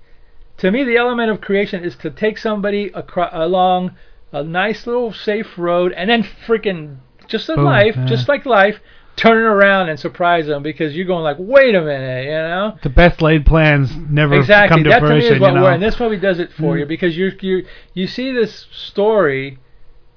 To 0.57 0.71
me, 0.71 0.83
the 0.83 0.97
element 0.97 1.31
of 1.31 1.41
creation 1.41 1.83
is 1.83 1.95
to 1.97 2.11
take 2.11 2.37
somebody 2.37 2.91
acro- 2.95 3.29
along 3.31 3.95
a 4.31 4.43
nice 4.43 4.85
little 4.85 5.11
safe 5.11 5.57
road 5.57 5.91
and 5.93 6.09
then 6.09 6.23
freaking 6.23 6.97
just 7.27 7.49
like 7.49 7.55
Boom, 7.55 7.65
life, 7.65 7.95
yeah. 7.97 8.05
just 8.05 8.27
like 8.29 8.45
life, 8.45 8.79
turning 9.15 9.43
around 9.43 9.89
and 9.89 9.99
surprise 9.99 10.47
them 10.47 10.63
because 10.63 10.95
you're 10.95 11.05
going 11.05 11.23
like, 11.23 11.37
wait 11.39 11.75
a 11.75 11.81
minute, 11.81 12.25
you 12.25 12.31
know. 12.31 12.77
The 12.81 12.89
best 12.89 13.21
laid 13.21 13.45
plans 13.45 13.95
never 13.95 14.33
Exactly. 14.35 14.75
come 14.77 14.83
to 14.83 14.89
that 14.89 14.99
to 14.99 15.03
me 15.05 15.09
fruition. 15.09 15.35
is 15.35 15.39
what 15.41 15.49
you 15.49 15.55
know? 15.55 15.63
we're, 15.63 15.71
and 15.71 15.83
this 15.83 15.99
movie 15.99 16.17
does 16.17 16.39
it 16.39 16.51
for 16.53 16.75
Mm. 16.75 16.79
you 16.79 16.85
because 16.85 17.15
you 17.17 17.31
you 17.41 17.65
you 17.93 18.07
see 18.07 18.31
this 18.31 18.67
story. 18.71 19.59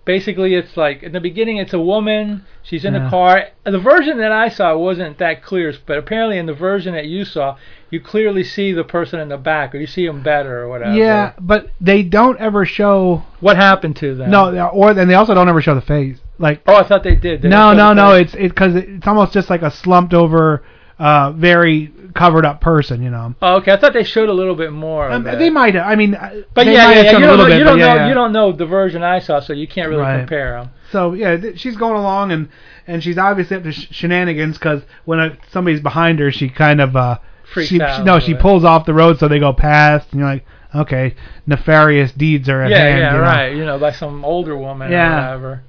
Basically, 0.05 0.55
it's 0.55 0.77
like 0.77 1.03
in 1.03 1.11
the 1.11 1.19
beginning, 1.21 1.57
it's 1.57 1.73
a 1.73 1.81
woman. 1.81 2.45
She's 2.63 2.85
in 2.85 2.95
Yeah. 2.95 3.09
a 3.09 3.11
car. 3.11 3.43
The 3.65 3.79
version 3.79 4.19
that 4.19 4.31
I 4.31 4.49
saw 4.49 4.77
wasn't 4.77 5.19
that 5.19 5.43
clear, 5.43 5.75
but 5.85 5.99
apparently 5.99 6.39
in 6.39 6.47
the 6.47 6.55
version 6.55 6.95
that 6.95 7.07
you 7.07 7.25
saw, 7.25 7.57
you 7.91 7.99
clearly 8.01 8.45
see 8.45 8.71
the 8.73 8.85
person 8.85 9.19
in 9.19 9.29
the 9.31 9.37
back, 9.37 9.75
or 9.75 9.79
you 9.79 9.87
see 9.89 10.07
them 10.07 10.23
better, 10.23 10.61
or 10.63 10.69
whatever. 10.69 10.93
yeah, 10.97 11.33
but 11.41 11.71
they 11.81 12.05
don't 12.05 12.39
ever 12.39 12.65
show. 12.65 13.25
What 13.41 13.57
happened 13.57 13.97
to 13.97 14.15
them? 14.15 14.31
No, 14.31 14.69
or 14.69 14.91
and 14.91 15.11
they 15.11 15.15
also 15.15 15.35
don't 15.35 15.49
ever 15.49 15.61
show 15.61 15.75
the 15.75 15.81
face. 15.81 16.19
Like 16.39 16.63
Oh, 16.67 16.77
I 16.77 16.83
thought 16.83 17.03
they 17.03 17.17
did. 17.17 17.43
They 17.43 17.49
no, 17.49 17.73
no, 17.73 17.93
no. 17.93 18.13
It's 18.15 18.35
it 18.35 18.49
because 18.51 18.75
it's 18.75 19.07
almost 19.07 19.33
just 19.33 19.49
like 19.51 19.63
a 19.63 19.71
slumped 19.71 20.13
over, 20.15 20.63
uh, 20.99 21.33
very 21.33 21.93
covered 22.15 22.45
up 22.45 22.61
person. 22.61 23.03
You 23.03 23.11
know. 23.11 23.35
Oh, 23.41 23.57
okay. 23.57 23.73
I 23.73 23.77
thought 23.79 23.93
they 23.95 24.05
showed 24.05 24.29
a 24.29 24.33
little 24.35 24.55
bit 24.55 24.73
more. 24.73 25.11
Um, 25.11 25.25
they 25.25 25.49
might. 25.51 25.75
have. 25.75 25.87
I 25.87 25.95
mean, 25.95 26.15
uh, 26.15 26.43
But 26.55 26.67
yeah, 26.67 26.91
yeah, 26.91 27.01
yeah. 27.03 27.13
You 27.13 27.19
don't, 27.21 27.39
know, 27.39 27.47
bit, 27.47 27.59
you 27.59 27.65
don't 27.65 27.79
yeah, 27.79 27.87
know. 27.87 27.95
yeah. 27.95 28.09
You 28.09 28.15
don't 28.15 28.33
know 28.33 28.53
the 28.53 28.67
version 28.67 29.03
I 29.03 29.19
saw, 29.19 29.41
so 29.41 29.53
you 29.53 29.67
can't 29.67 29.89
really 29.89 30.03
Right. 30.03 30.19
compare 30.21 30.61
them. 30.61 30.71
So 30.93 31.15
yeah, 31.15 31.37
th- 31.37 31.59
she's 31.59 31.77
going 31.77 31.97
along 31.97 32.33
and 32.33 32.49
and 32.87 33.03
she's 33.03 33.19
obviously 33.19 33.57
up 33.57 33.63
to 33.65 33.73
sh- 33.73 33.89
shenanigans 33.91 34.59
because 34.59 34.83
when 35.07 35.19
uh 35.19 35.35
somebody's 35.51 35.81
behind 35.81 36.19
her, 36.21 36.31
she 36.31 36.49
kind 36.49 36.81
of 36.81 36.95
uh 36.97 37.19
Freaks 37.53 37.69
she, 37.71 37.81
out 37.81 37.97
she 37.97 38.03
a 38.03 38.05
no 38.05 38.19
she 38.21 38.33
bit. 38.35 38.43
pulls 38.43 38.65
off 38.65 38.85
the 38.87 38.95
road 38.95 39.19
so 39.19 39.27
they 39.29 39.39
go 39.39 39.53
past 39.53 40.09
and 40.13 40.21
you're 40.21 40.29
like 40.29 40.45
okay 40.75 41.15
nefarious 41.47 42.13
deeds 42.13 42.49
are 42.49 42.63
at 42.63 42.71
Yeah, 42.71 42.79
hand. 42.79 42.99
yeah, 42.99 43.11
you 43.13 43.17
know? 43.19 43.23
right. 43.23 43.57
You 43.57 43.65
know, 43.65 43.79
by 43.79 43.93
some 43.93 44.25
older 44.25 44.57
woman 44.57 44.91
Yeah. 44.93 45.13
or 45.13 45.15
whatever. 45.39 45.63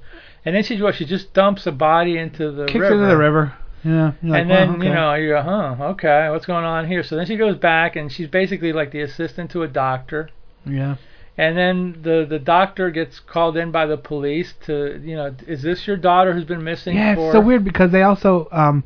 And 0.44 0.54
then 0.54 0.62
she 0.62 0.80
what? 0.80 0.94
She 0.94 1.04
just 1.04 1.32
dumps 1.32 1.66
a 1.66 1.72
body 1.72 2.16
into 2.16 2.50
the 2.50 2.62
river. 2.62 2.66
Kicks 2.66 2.80
river. 2.80 2.94
into 2.94 3.06
the 3.06 3.16
river. 3.16 3.54
Yeah. 3.84 4.12
like, 4.22 4.40
and 4.40 4.48
well, 4.48 4.58
then 4.58 4.70
okay. 4.76 4.86
you 4.86 4.92
know 4.92 5.14
you 5.14 5.28
go, 5.28 5.42
huh? 5.42 5.76
Okay, 5.90 6.28
what's 6.30 6.46
going 6.46 6.64
on 6.64 6.86
here? 6.86 7.02
So 7.02 7.16
then 7.16 7.26
she 7.26 7.36
goes 7.36 7.56
back, 7.56 7.96
and 7.96 8.10
she's 8.10 8.28
basically 8.28 8.72
like 8.72 8.90
the 8.90 9.00
assistant 9.00 9.50
to 9.52 9.62
a 9.62 9.68
doctor. 9.68 10.30
Yeah. 10.66 10.96
And 11.36 11.56
then 11.56 12.00
the 12.02 12.26
the 12.28 12.40
doctor 12.40 12.90
gets 12.90 13.20
called 13.20 13.56
in 13.56 13.70
by 13.70 13.86
the 13.86 13.96
police 13.96 14.54
to 14.66 15.00
you 15.02 15.14
know, 15.14 15.34
is 15.46 15.62
this 15.62 15.86
your 15.86 15.96
daughter 15.96 16.32
who's 16.32 16.44
been 16.44 16.64
missing 16.64 16.96
Yeah, 16.96 17.14
for? 17.14 17.26
it's 17.26 17.34
so 17.34 17.40
weird 17.40 17.64
because 17.64 17.92
they 17.92 18.02
also 18.02 18.48
um 18.50 18.82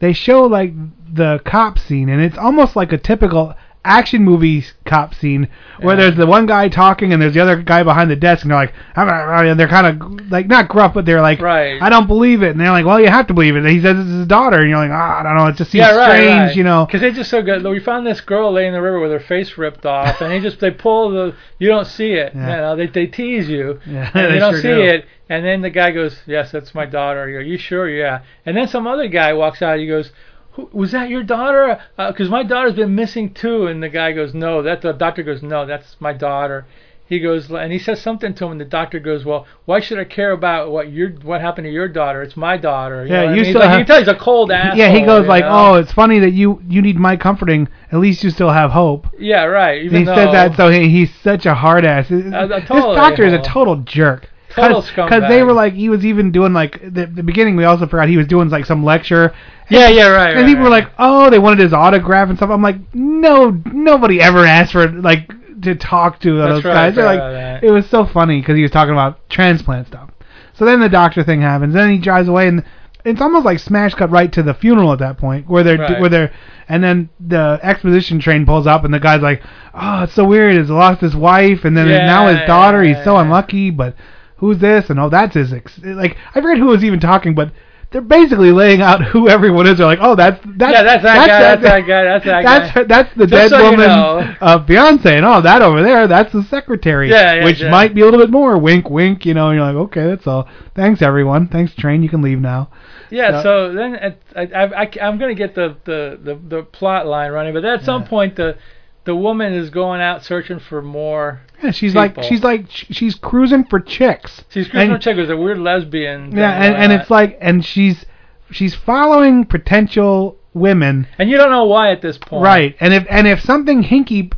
they 0.00 0.12
show 0.12 0.42
like 0.42 0.72
the 1.14 1.40
cop 1.44 1.78
scene 1.78 2.08
and 2.08 2.20
it's 2.20 2.36
almost 2.36 2.74
like 2.74 2.92
a 2.92 2.98
typical 2.98 3.54
action 3.84 4.22
movie 4.22 4.64
cop 4.84 5.12
scene 5.14 5.48
where 5.80 5.96
Yeah. 5.96 6.02
there's 6.04 6.16
the 6.16 6.26
one 6.26 6.46
guy 6.46 6.68
talking 6.68 7.12
and 7.12 7.20
there's 7.20 7.34
the 7.34 7.40
other 7.40 7.56
guy 7.60 7.82
behind 7.82 8.10
the 8.10 8.16
desk 8.16 8.42
and 8.42 8.50
they're 8.52 8.58
like 8.58 8.72
"Ah, 8.96 9.04
ah, 9.08 9.24
ah," 9.38 9.42
and 9.42 9.58
they're 9.58 9.66
kind 9.66 9.86
of 9.88 10.30
like 10.30 10.46
not 10.46 10.68
gruff 10.68 10.94
but 10.94 11.04
they're 11.04 11.20
like 11.20 11.40
Right. 11.40 11.82
I 11.82 11.88
don't 11.88 12.06
believe 12.06 12.42
it 12.42 12.50
and 12.50 12.60
they're 12.60 12.70
like 12.70 12.86
well 12.86 13.00
you 13.00 13.08
have 13.08 13.26
to 13.26 13.34
believe 13.34 13.56
it 13.56 13.60
and 13.60 13.68
he 13.68 13.80
says 13.80 13.98
it's 13.98 14.08
his 14.08 14.26
daughter 14.28 14.58
and 14.60 14.68
you're 14.68 14.78
like 14.78 14.92
ah, 14.92 15.18
I 15.18 15.22
don't 15.24 15.36
know 15.36 15.46
it 15.46 15.56
just 15.56 15.72
seems 15.72 15.80
yeah, 15.84 15.96
right, 15.96 16.10
strange 16.20 16.40
right. 16.48 16.56
you 16.56 16.62
know 16.62 16.86
Because 16.86 17.00
they 17.00 17.10
just 17.10 17.28
so 17.30 17.42
good. 17.42 17.64
We 17.64 17.80
found 17.80 18.06
this 18.06 18.20
girl 18.20 18.52
laying 18.52 18.68
in 18.68 18.74
the 18.74 18.82
river 18.82 19.00
with 19.00 19.10
her 19.10 19.18
face 19.20 19.58
ripped 19.58 19.84
off, 19.84 20.20
and 20.20 20.30
they 20.30 20.38
just 20.40 20.60
they 20.60 20.70
pull 20.70 21.10
the 21.10 21.34
you 21.58 21.68
don't 21.68 21.86
see 21.86 22.12
it. 22.12 22.32
Yeah. 22.34 22.40
You 22.50 22.56
know, 22.62 22.76
they 22.76 22.86
they 22.86 23.06
tease 23.06 23.48
you, 23.48 23.80
Yeah, 23.86 24.10
and 24.14 24.26
they 24.30 24.34
you 24.34 24.40
don't 24.40 24.52
sure 24.54 24.62
see 24.62 24.68
do. 24.68 24.80
it. 24.82 25.06
And 25.28 25.44
then 25.44 25.62
the 25.62 25.70
guy 25.70 25.92
goes, 25.92 26.20
"Yes, 26.26 26.50
that's 26.52 26.74
my 26.74 26.84
daughter." 26.84 27.28
You 27.28 27.38
go, 27.38 27.44
"You 27.44 27.56
sure?" 27.56 27.88
Yeah. 27.88 28.20
And 28.44 28.54
then 28.56 28.68
some 28.68 28.86
other 28.86 29.08
guy 29.08 29.32
walks 29.32 29.62
out. 29.62 29.78
He 29.78 29.86
goes. 29.86 30.12
Who, 30.52 30.68
was 30.72 30.92
that 30.92 31.08
your 31.08 31.22
daughter? 31.22 31.80
Because 31.96 32.28
my 32.28 32.42
daughter's 32.42 32.74
been 32.74 32.94
missing 32.94 33.32
too. 33.32 33.66
And 33.66 33.82
the 33.82 33.88
guy 33.88 34.12
goes, 34.12 34.34
no. 34.34 34.62
That 34.62 34.82
the 34.82 34.92
doctor 34.92 35.22
goes, 35.22 35.42
no, 35.42 35.64
that's 35.66 35.96
my 36.00 36.12
daughter. 36.12 36.66
He 37.04 37.20
goes, 37.20 37.50
and 37.50 37.70
he 37.72 37.78
says 37.78 38.00
something 38.00 38.32
to 38.34 38.44
him. 38.46 38.52
And 38.52 38.60
the 38.60 38.64
doctor 38.64 38.98
goes, 38.98 39.22
well, 39.24 39.46
why 39.66 39.80
should 39.80 39.98
I 39.98 40.04
care 40.04 40.30
about 40.30 40.70
what 40.70 40.90
your 40.90 41.10
what 41.10 41.42
happened 41.42 41.66
to 41.66 41.70
your 41.70 41.86
daughter? 41.88 42.22
It's 42.22 42.38
my 42.38 42.56
daughter. 42.56 43.04
You 43.04 43.12
Yeah, 43.12 43.20
what 43.24 43.28
I 43.28 43.34
you 43.34 43.42
mean? 43.42 43.50
Still 43.50 43.60
like, 43.60 43.70
have- 43.70 43.78
you 43.80 43.84
can 43.84 43.86
tell 43.86 43.98
he's 43.98 44.08
a 44.08 44.14
cold 44.14 44.50
asshole. 44.50 44.78
yeah 44.78 44.90
he 44.90 45.02
goes 45.04 45.26
like 45.26 45.44
know? 45.44 45.72
oh 45.72 45.74
it's 45.74 45.92
funny 45.92 46.20
that 46.20 46.32
you 46.32 46.62
you 46.68 46.80
need 46.80 46.96
my 46.96 47.16
comforting 47.16 47.68
at 47.90 47.98
least 47.98 48.24
you 48.24 48.30
still 48.30 48.48
have 48.50 48.70
hope 48.70 49.06
Yeah, 49.18 49.44
right. 49.44 49.82
Even 49.82 49.98
he 50.00 50.04
though, 50.04 50.14
says 50.14 50.32
that 50.32 50.56
so 50.56 50.70
he, 50.70 50.88
he's 50.88 51.14
such 51.22 51.44
a 51.44 51.54
hard 51.54 51.84
ass. 51.84 52.08
This 52.08 52.24
totally, 52.66 52.96
doctor 52.96 53.24
is 53.24 53.34
a 53.34 53.40
uh, 53.40 53.42
total 53.44 53.76
jerk. 53.76 54.30
Total 54.54 54.82
Because 54.82 55.22
they 55.28 55.42
were 55.42 55.52
like, 55.52 55.72
he 55.74 55.88
was 55.88 56.04
even 56.04 56.30
doing 56.32 56.52
like 56.52 56.80
the, 56.82 57.06
the 57.06 57.22
beginning. 57.22 57.56
We 57.56 57.64
also 57.64 57.86
forgot 57.86 58.08
he 58.08 58.16
was 58.16 58.26
doing 58.26 58.48
like 58.50 58.66
some 58.66 58.84
lecture. 58.84 59.32
Yeah, 59.70 59.88
yeah, 59.88 60.08
right. 60.08 60.30
And 60.30 60.40
right, 60.40 60.46
people 60.46 60.64
were 60.64 60.70
like, 60.70 60.90
oh, 60.98 61.30
they 61.30 61.38
wanted 61.38 61.60
his 61.60 61.72
autograph 61.72 62.28
and 62.28 62.38
stuff. 62.38 62.50
I'm 62.50 62.62
like, 62.62 62.76
no, 62.94 63.50
nobody 63.72 64.20
ever 64.20 64.44
asked 64.44 64.72
for 64.72 64.88
like 64.88 65.32
to 65.62 65.74
talk 65.74 66.20
to 66.20 66.36
those 66.36 66.64
right, 66.64 66.74
guys. 66.74 66.94
They're 66.94 67.04
right, 67.04 67.14
like, 67.14 67.20
right, 67.32 67.52
right. 67.54 67.64
it 67.64 67.70
was 67.70 67.88
so 67.88 68.04
funny 68.06 68.40
because 68.40 68.56
he 68.56 68.62
was 68.62 68.70
talking 68.70 68.92
about 68.92 69.28
transplant 69.30 69.86
stuff. 69.86 70.10
So 70.54 70.64
then 70.64 70.80
the 70.80 70.88
doctor 70.88 71.22
thing 71.24 71.40
happens. 71.40 71.72
Then 71.74 71.90
he 71.90 71.98
drives 71.98 72.28
away, 72.28 72.48
and 72.48 72.64
it's 73.04 73.20
almost 73.20 73.44
like 73.46 73.58
smash 73.58 73.94
cut 73.94 74.10
right 74.10 74.30
to 74.32 74.42
the 74.42 74.54
funeral 74.54 74.92
at 74.92 74.98
that 74.98 75.18
point, 75.18 75.48
where 75.48 75.62
they're 75.64 75.78
Right. 75.78 76.00
where 76.00 76.10
they're, 76.10 76.32
and 76.68 76.84
then 76.84 77.08
the 77.18 77.58
exposition 77.62 78.20
train 78.20 78.44
pulls 78.44 78.66
up, 78.66 78.84
and 78.84 78.92
the 78.92 79.00
guy's 79.00 79.22
like, 79.22 79.42
oh, 79.74 80.02
it's 80.02 80.12
so 80.14 80.24
weird. 80.24 80.54
He's 80.56 80.68
lost 80.68 81.00
his 81.00 81.16
wife, 81.16 81.64
and 81.64 81.76
then 81.76 81.88
Yeah, 81.88 82.06
now 82.06 82.28
his 82.28 82.46
daughter. 82.46 82.84
yeah, 82.84 82.94
He's 82.96 83.04
so 83.04 83.14
yeah. 83.14 83.22
unlucky, 83.22 83.70
but 83.70 83.94
who's 84.42 84.58
this? 84.58 84.90
And 84.90 84.98
oh, 85.00 85.08
that's 85.08 85.34
his. 85.34 85.52
Ex-. 85.54 85.78
Like 85.82 86.16
I 86.34 86.42
forget 86.42 86.58
who 86.58 86.66
was 86.66 86.84
even 86.84 87.00
talking, 87.00 87.34
but. 87.34 87.52
They're 87.92 88.00
basically 88.00 88.52
laying 88.52 88.80
out 88.80 89.02
who 89.04 89.28
everyone 89.28 89.66
is. 89.66 89.76
They're 89.76 89.86
like, 89.86 89.98
oh, 90.00 90.16
that's 90.16 90.40
that's 90.56 90.72
Yeah, 90.72 90.82
that's 90.82 91.02
that 91.02 91.26
guy, 91.28 91.40
that's 91.42 91.62
that 91.62 91.80
guy, 91.86 92.04
that's 92.04 92.24
that 92.24 92.42
guy. 92.42 92.68
her, 92.68 92.84
that's 92.84 93.14
the 93.14 93.26
Just 93.26 93.32
dead 93.32 93.50
so 93.50 93.58
you 93.58 93.64
woman 93.64 93.86
know. 93.86 94.34
of 94.40 94.64
Beyonce, 94.64 95.18
and 95.18 95.26
oh, 95.26 95.42
that 95.42 95.60
over 95.60 95.82
there, 95.82 96.08
that's 96.08 96.32
the 96.32 96.42
secretary. 96.44 97.10
Yeah, 97.10 97.34
yeah, 97.34 97.44
which 97.44 97.60
yeah. 97.60 97.68
might 97.70 97.94
be 97.94 98.00
a 98.00 98.06
little 98.06 98.18
bit 98.18 98.30
more 98.30 98.56
wink, 98.56 98.88
wink. 98.88 99.26
You 99.26 99.34
know, 99.34 99.50
and 99.50 99.58
you're 99.58 99.66
like, 99.66 99.76
okay, 99.88 100.06
that's 100.06 100.26
all. 100.26 100.48
Thanks, 100.74 101.02
everyone. 101.02 101.48
Thanks, 101.48 101.74
train. 101.74 102.02
You 102.02 102.08
can 102.08 102.22
leave 102.22 102.38
now. 102.38 102.70
Yeah, 103.10 103.42
So- 103.42 103.68
so 103.68 103.74
then 103.74 103.94
at, 103.96 104.22
I, 104.34 104.42
I, 104.44 104.84
I, 104.84 105.08
am 105.08 105.18
going 105.18 105.36
to 105.36 105.38
get 105.38 105.54
the, 105.54 105.76
the, 105.84 106.18
the, 106.24 106.56
the 106.56 106.62
plot 106.62 107.06
line 107.06 107.30
running, 107.30 107.52
but 107.52 107.62
at 107.62 107.82
some 107.84 108.04
Yeah. 108.04 108.08
point 108.08 108.36
the 108.36 108.56
the 109.04 109.14
woman 109.16 109.52
is 109.52 109.70
going 109.70 110.00
out 110.00 110.24
searching 110.24 110.58
for 110.60 110.80
more. 110.82 111.40
Yeah, 111.62 111.70
she's 111.72 111.92
People. 111.92 112.02
like, 112.22 112.22
she's 112.24 112.42
like, 112.44 112.64
she's 112.70 113.14
cruising 113.14 113.64
for 113.64 113.80
chicks. 113.80 114.44
She's 114.48 114.68
cruising 114.68 114.90
And- 114.92 115.00
for 115.00 115.02
chicks. 115.02 115.16
was 115.18 115.30
a 115.30 115.36
weird 115.36 115.58
lesbian. 115.58 116.36
Yeah, 116.36 116.50
and, 116.52 116.74
and 116.74 116.92
it's 116.92 117.10
like, 117.10 117.38
and 117.40 117.64
she's 117.64 118.04
she's 118.50 118.74
following 118.74 119.44
potential 119.44 120.36
women, 120.54 121.06
and 121.18 121.30
you 121.30 121.36
don't 121.36 121.50
know 121.50 121.64
why 121.64 121.90
at 121.92 122.02
this 122.02 122.18
point. 122.18 122.42
right? 122.44 122.76
And 122.80 122.92
if 122.92 123.06
and 123.08 123.26
if 123.26 123.40
something 123.40 123.82
hinky. 123.82 124.32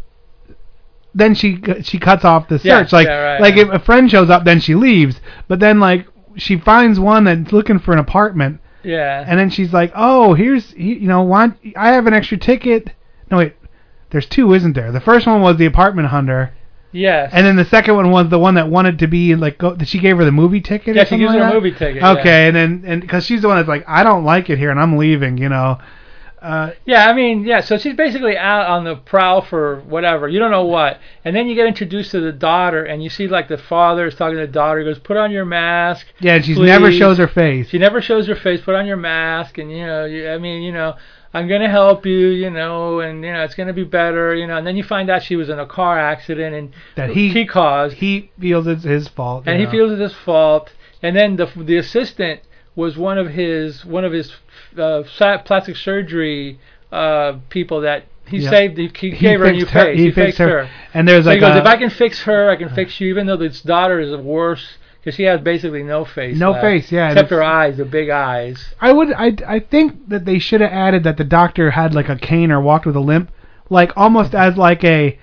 Then 1.17 1.35
she 1.37 1.61
she 1.83 1.99
cuts 2.01 2.25
off 2.25 2.49
the 2.49 2.61
Yeah, 2.65 2.83
search. 2.83 2.93
like 2.93 3.07
yeah, 3.07 3.19
right, 3.35 3.41
like 3.41 3.55
yeah. 3.55 3.63
if 3.63 3.69
a 3.69 3.79
friend 3.79 4.11
shows 4.11 4.31
up, 4.31 4.45
then 4.45 4.59
she 4.61 4.75
leaves. 4.75 5.21
But 5.47 5.61
then 5.61 5.79
like 5.79 6.07
she 6.37 6.59
finds 6.59 6.99
one 6.99 7.23
that's 7.25 7.53
looking 7.53 7.79
for 7.79 7.93
an 7.93 8.01
apartment, 8.01 8.61
Yeah. 8.83 9.25
And 9.25 9.39
then 9.39 9.49
she's 9.51 9.73
like, 9.73 9.93
"Oh, 9.95 10.35
here's 10.35 10.73
you 10.75 11.07
know, 11.07 11.23
want 11.23 11.57
I 11.77 11.93
have 11.93 12.09
an 12.09 12.15
extra 12.15 12.37
ticket." 12.37 12.91
No 13.31 13.37
wait, 13.39 13.53
there's 14.15 14.27
two, 14.27 14.55
isn't 14.55 14.75
there? 14.75 14.93
The 14.93 15.01
first 15.01 15.27
one 15.27 15.43
was 15.43 15.57
the 15.57 15.67
apartment 15.67 16.07
hunter, 16.07 16.55
yes. 16.93 17.33
and 17.35 17.45
then 17.45 17.57
the 17.57 17.65
second 17.65 17.97
one 17.97 18.13
was 18.13 18.29
the 18.29 18.39
one 18.39 18.55
that 18.55 18.69
wanted 18.69 19.01
to 19.01 19.09
be 19.09 19.35
like, 19.35 19.59
go, 19.59 19.77
she 19.83 19.99
gave 19.99 20.19
her 20.19 20.25
the 20.25 20.31
movie 20.31 20.61
ticket. 20.61 20.95
yeah, 20.95 21.03
or 21.03 21.07
she 21.07 21.19
gives 21.19 21.33
her 21.33 21.41
like 21.41 21.51
a 21.51 21.53
that? 21.53 21.55
movie 21.55 21.73
ticket. 21.73 21.97
yeah. 21.97 22.13
Okay, 22.13 22.47
and 22.47 22.55
then 22.55 22.85
and 22.87 23.01
because 23.01 23.27
she's 23.27 23.43
the 23.43 23.49
one 23.49 23.57
that's 23.57 23.69
like, 23.69 23.83
I 23.89 24.05
don't 24.05 24.23
like 24.25 24.51
it 24.51 24.57
here, 24.59 24.71
and 24.71 24.79
I'm 24.79 24.97
leaving. 24.97 25.37
You 25.37 25.49
know. 25.49 25.79
Uh, 26.41 26.73
Yeah, 26.85 27.09
I 27.09 27.13
mean, 27.13 27.45
yeah. 27.45 27.61
So 27.61 27.77
she's 27.77 27.97
basically 27.97 28.37
out 28.37 28.69
on 28.69 28.85
the 28.85 28.95
prowl 28.95 29.41
for 29.43 29.81
whatever. 29.81 30.29
You 30.29 30.39
don't 30.39 30.53
know 30.53 30.67
what, 30.67 31.01
and 31.25 31.35
then 31.35 31.49
you 31.49 31.57
get 31.57 31.67
introduced 31.67 32.13
to 32.13 32.21
the 32.21 32.31
daughter, 32.33 32.85
and 32.85 33.03
you 33.03 33.11
see 33.11 33.27
like 33.27 33.49
the 33.49 33.59
father 33.59 34.07
is 34.07 34.15
talking 34.15 34.37
to 34.37 34.47
the 34.47 34.53
daughter. 34.53 34.79
He 34.79 34.85
goes, 34.85 35.01
"Put 35.01 35.17
on 35.17 35.33
your 35.33 35.45
mask." 35.45 36.07
yeah, 36.21 36.37
and 36.37 36.45
she 36.45 36.55
never 36.55 36.93
shows 36.93 37.19
her 37.19 37.27
face. 37.27 37.71
She 37.71 37.79
never 37.79 38.01
shows 38.01 38.29
her 38.29 38.37
face. 38.37 38.61
Put 38.61 38.77
on 38.77 38.87
your 38.87 38.97
mask, 38.97 39.59
and 39.59 39.73
you 39.73 39.85
know, 39.85 40.05
you, 40.05 40.29
I 40.29 40.39
mean, 40.39 40.63
you 40.63 40.71
know, 40.71 40.95
I'm 41.35 41.49
gonna 41.49 41.69
help 41.69 42.07
you, 42.07 42.29
you 42.29 42.49
know, 42.49 43.01
and 43.01 43.25
you 43.25 43.33
know, 43.33 43.43
it's 43.43 43.55
gonna 43.57 43.73
be 43.73 43.85
better, 43.85 44.35
you 44.35 44.47
know. 44.47 44.57
And 44.57 44.67
then 44.67 44.77
you 44.77 44.85
find 44.85 45.11
out 45.11 45.23
she 45.23 45.35
was 45.37 45.49
in 45.49 45.59
a 45.59 45.67
car 45.67 45.99
accident 45.99 46.55
and 46.55 46.73
That 46.95 47.11
he- 47.11 47.31
he 47.31 47.45
caused, 47.45 47.97
He 47.97 48.31
feels 48.41 48.67
it's 48.69 48.85
his 48.85 49.09
fault. 49.09 49.45
and 49.47 49.61
you 49.61 49.67
he 49.67 49.71
feels 49.71 49.91
it's 49.93 50.01
his 50.01 50.15
fault. 50.15 50.73
And 51.03 51.17
then 51.17 51.37
the 51.37 51.47
the 51.57 51.77
assistant 51.77 52.41
was 52.77 52.97
one 52.97 53.19
of 53.19 53.31
his 53.31 53.85
one 53.85 54.05
of 54.05 54.13
his 54.13 54.33
uh, 54.79 55.03
plastic 55.45 55.77
surgery 55.77 56.59
uh, 56.93 57.35
people 57.51 57.81
that 57.83 58.05
he 58.27 58.39
Yeah. 58.39 58.51
saved. 58.51 58.79
He, 58.79 58.87
he 58.95 59.11
gave 59.11 59.41
her 59.41 59.47
a 59.47 59.53
new 59.53 59.61
fixed 59.61 59.75
her- 59.75 59.81
face. 59.85 59.99
He, 59.99 60.05
He, 60.07 60.11
fixed 60.13 60.39
her. 60.39 60.49
her. 60.65 60.71
And 60.95 61.07
there's 61.09 61.25
So 61.25 61.31
like 61.31 61.37
he 61.37 61.41
goes, 61.41 61.57
a, 61.57 61.59
if 61.61 61.67
I 61.67 61.77
can 61.77 61.91
fix 61.91 62.23
her, 62.23 62.49
I 62.49 62.57
can 62.57 62.69
fix 62.71 63.01
you, 63.01 63.09
even 63.09 63.27
though 63.27 63.37
this 63.37 63.61
daughter 63.61 63.99
is 64.01 64.15
worse 64.17 64.79
because 65.05 65.17
she 65.17 65.25
has 65.25 65.41
basically 65.43 65.83
no 65.83 66.05
face. 66.07 66.39
No 66.39 66.53
left, 66.53 66.63
face, 66.63 66.91
yeah, 66.91 67.11
Except 67.11 67.29
her 67.31 67.43
eyes, 67.43 67.77
the 67.77 67.85
big 67.85 68.09
eyes. 68.09 68.75
I 68.81 68.91
would 68.93 69.13
I 69.13 69.37
I 69.47 69.61
think 69.61 70.09
that 70.09 70.25
they 70.25 70.39
should 70.39 70.63
have 70.63 70.73
added 70.73 71.05
that 71.05 71.19
the 71.19 71.25
doctor 71.25 71.73
had 71.73 71.95
like 71.95 72.09
a 72.09 72.17
cane 72.17 72.51
or 72.51 72.61
walked 72.61 72.87
with 72.87 72.97
a 72.97 73.01
limp, 73.01 73.31
like 73.69 73.93
almost 73.97 74.35
as 74.35 74.57
like 74.57 74.83
a 74.83 75.19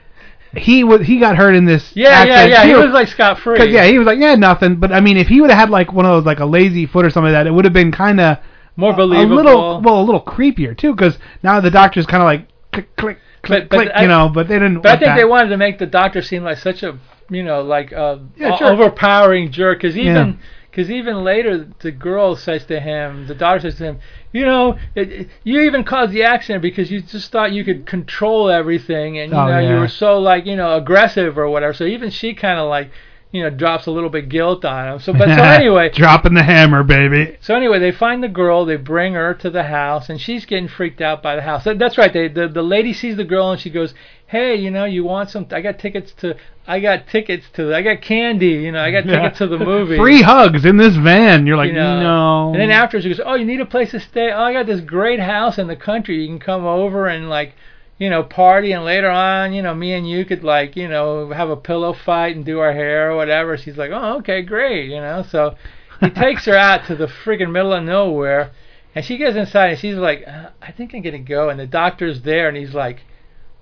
he 0.56 0.84
was 0.84 1.08
he 1.08 1.20
got 1.20 1.36
hurt 1.38 1.56
in 1.56 1.66
this. 1.66 1.96
Yeah, 1.96 2.10
yeah, 2.10 2.16
accident 2.34 2.50
yeah. 2.52 2.66
He 2.66 2.74
too. 2.74 2.80
was 2.80 2.92
like 2.92 3.08
scot 3.08 3.40
free. 3.40 3.72
yeah, 3.72 3.86
he 3.88 3.98
was 3.98 4.06
like 4.06 4.20
yeah 4.20 4.36
nothing. 4.36 4.76
But 4.76 4.92
I 4.92 5.00
mean, 5.00 5.18
if 5.18 5.28
he 5.28 5.42
would 5.42 5.50
have 5.50 5.60
had 5.60 5.70
like 5.72 5.92
one 5.92 6.06
of 6.06 6.12
those 6.12 6.26
like 6.26 6.40
a 6.40 6.46
lazy 6.46 6.86
foot 6.86 7.06
or 7.06 7.10
something 7.10 7.34
like 7.34 7.40
that, 7.40 7.48
it 7.48 7.52
would 7.52 7.66
have 7.66 7.74
been 7.74 7.92
kind 7.92 8.20
of 8.20 8.38
more 8.76 8.94
believable. 8.94 9.34
a 9.34 9.36
little 9.36 9.82
well 9.82 10.00
a 10.02 10.04
little 10.04 10.22
creepier 10.24 10.78
too. 10.78 10.94
Because 10.94 11.18
now 11.42 11.60
the 11.60 11.72
doctor's 11.72 12.06
kind 12.06 12.22
of 12.22 12.26
like 12.28 12.48
click 12.72 12.96
click 12.98 13.18
click 13.42 13.70
But- 13.70 13.70
but 13.70 13.78
click, 13.86 13.92
I- 13.96 14.02
you 14.04 14.08
know. 14.10 14.30
But 14.30 14.48
they 14.48 14.56
didn't. 14.60 14.82
but 14.82 14.90
I 14.92 14.98
think 14.98 15.06
that. 15.10 15.16
they 15.16 15.26
wanted 15.26 15.50
to 15.50 15.58
make 15.58 15.80
the 15.80 15.88
doctor 15.88 16.22
seem 16.22 16.44
like 16.44 16.58
such 16.60 16.84
a 16.84 17.00
you 17.32 17.44
know 17.44 17.62
like 17.64 17.92
a 17.92 18.22
Yeah, 18.38 18.52
o- 18.54 18.58
sure. 18.58 18.72
overpowering 18.74 19.52
jerk 19.52 19.80
because 19.80 19.98
even 19.98 20.34
Yeah. 20.40 20.48
Because 20.70 20.90
even 20.90 21.26
later, 21.26 21.68
the 21.80 21.92
girl 21.92 22.38
says 22.38 22.64
to 22.68 22.80
him, 22.80 23.28
the 23.28 23.36
daughter 23.36 23.60
says 23.60 23.76
to 23.80 23.84
him, 23.84 24.00
you 24.32 24.46
know, 24.46 24.78
it, 24.96 25.12
it- 25.12 25.30
you 25.44 25.60
even 25.64 25.84
caused 25.84 26.14
the 26.14 26.24
accident 26.24 26.62
because 26.62 26.90
you 26.90 27.02
just 27.02 27.30
thought 27.30 27.52
you 27.52 27.66
could 27.66 27.86
control 27.86 28.50
everything, 28.50 29.20
and 29.20 29.32
you 29.32 29.38
Oh, 29.38 29.46
know, 29.48 29.60
you 29.60 29.76
were 29.78 29.90
so 29.90 30.18
like, 30.20 30.46
you 30.46 30.56
know, 30.56 30.78
aggressive 30.78 31.38
or 31.38 31.50
whatever. 31.50 31.74
So 31.74 31.84
even 31.84 32.10
she 32.10 32.34
kind 32.34 32.58
of 32.58 32.70
like, 32.70 32.90
you 33.32 33.42
know, 33.42 33.50
drops 33.50 33.86
a 33.86 33.92
little 33.92 34.10
bit 34.10 34.28
guilt 34.28 34.66
on 34.66 34.94
him. 34.94 35.00
So, 35.00 35.14
but 35.14 35.28
so 35.28 35.44
anyway, 35.44 35.90
dropping 35.90 36.34
the 36.34 36.44
hammer, 36.44 36.84
baby. 36.84 37.38
so 37.40 37.56
anyway, 37.56 37.80
they 37.80 37.92
find 37.92 38.22
the 38.22 38.28
girl, 38.28 38.66
they 38.66 38.76
bring 38.76 39.14
her 39.14 39.34
to 39.36 39.50
the 39.50 39.64
house, 39.64 40.10
and 40.10 40.20
she's 40.20 40.46
getting 40.46 40.68
freaked 40.68 41.02
out 41.02 41.24
by 41.24 41.36
the 41.36 41.42
house. 41.42 41.64
That, 41.64 41.80
that's 41.80 41.98
right. 41.98 42.12
They, 42.12 42.28
the 42.28 42.48
the 42.48 42.62
lady 42.62 42.94
sees 42.94 43.16
the 43.16 43.24
girl 43.24 43.52
and 43.52 43.60
she 43.62 43.70
goes, 43.70 43.94
"Hey, 44.28 44.56
you 44.56 44.70
know, 44.70 44.86
you 44.86 45.04
want 45.04 45.30
some? 45.30 45.48
I 45.52 45.62
got 45.62 45.80
tickets 45.80 46.12
to. 46.20 46.36
I 46.68 46.80
got 46.80 47.08
tickets 47.08 47.46
to. 47.54 47.74
I 47.74 47.82
got 47.82 48.02
candy. 48.02 48.48
You 48.48 48.74
know, 48.74 48.82
I 48.82 48.92
got 48.92 49.04
tickets 49.06 49.38
to 49.38 49.48
the 49.48 49.60
movie. 49.60 49.98
Free 49.98 50.22
hugs 50.22 50.66
in 50.66 50.76
this 50.78 50.96
van. 50.98 51.48
You're 51.48 51.58
like, 51.58 51.70
you 51.70 51.76
know. 51.76 52.02
no. 52.02 52.52
And 52.52 52.60
then 52.60 52.72
after 52.72 53.02
she 53.02 53.10
goes, 53.10 53.22
"Oh, 53.24 53.36
you 53.36 53.46
need 53.46 53.62
a 53.62 53.66
place 53.66 53.92
to 53.92 54.00
stay? 54.02 54.32
Oh, 54.32 54.42
I 54.42 54.52
got 54.54 54.66
this 54.66 54.82
great 54.82 55.22
house 55.22 55.58
in 55.58 55.68
the 55.68 55.78
country. 55.78 56.22
You 56.22 56.28
can 56.28 56.40
come 56.40 56.66
over 56.66 57.08
and 57.08 57.30
like." 57.30 57.54
You 58.02 58.10
know, 58.10 58.24
party, 58.24 58.72
and 58.72 58.84
later 58.84 59.12
on, 59.12 59.54
you 59.54 59.62
know, 59.62 59.76
me 59.76 59.94
and 59.94 60.10
you 60.10 60.26
could 60.26 60.44
like, 60.44 60.76
you 60.76 60.88
know, 60.88 61.30
have 61.30 61.52
a 61.52 61.56
pillow 61.56 61.94
fight 61.94 62.36
and 62.36 62.44
do 62.44 62.58
our 62.58 62.74
hair 62.74 63.12
or 63.12 63.16
whatever. 63.16 63.56
She's 63.58 63.78
like, 63.78 63.92
oh, 63.94 64.18
okay, 64.18 64.42
great, 64.42 64.90
you 64.90 65.00
know. 65.00 65.24
So 65.30 65.56
he 66.00 66.10
takes 66.10 66.46
her 66.46 66.58
out 66.58 66.88
to 66.88 66.96
the 66.96 67.06
friggin' 67.06 67.52
middle 67.52 67.74
of 67.74 67.84
nowhere, 67.84 68.54
and 68.96 69.06
she 69.06 69.18
gets 69.18 69.38
inside 69.38 69.68
and 69.68 69.80
she's 69.80 69.98
like, 69.98 70.24
uh, 70.28 70.50
I 70.60 70.72
think 70.72 70.96
I'm 70.96 71.04
gonna 71.04 71.20
go. 71.20 71.50
And 71.50 71.60
the 71.60 71.68
doctor's 71.68 72.24
there, 72.24 72.48
and 72.48 72.58
he's 72.58 72.74
like, 72.74 73.02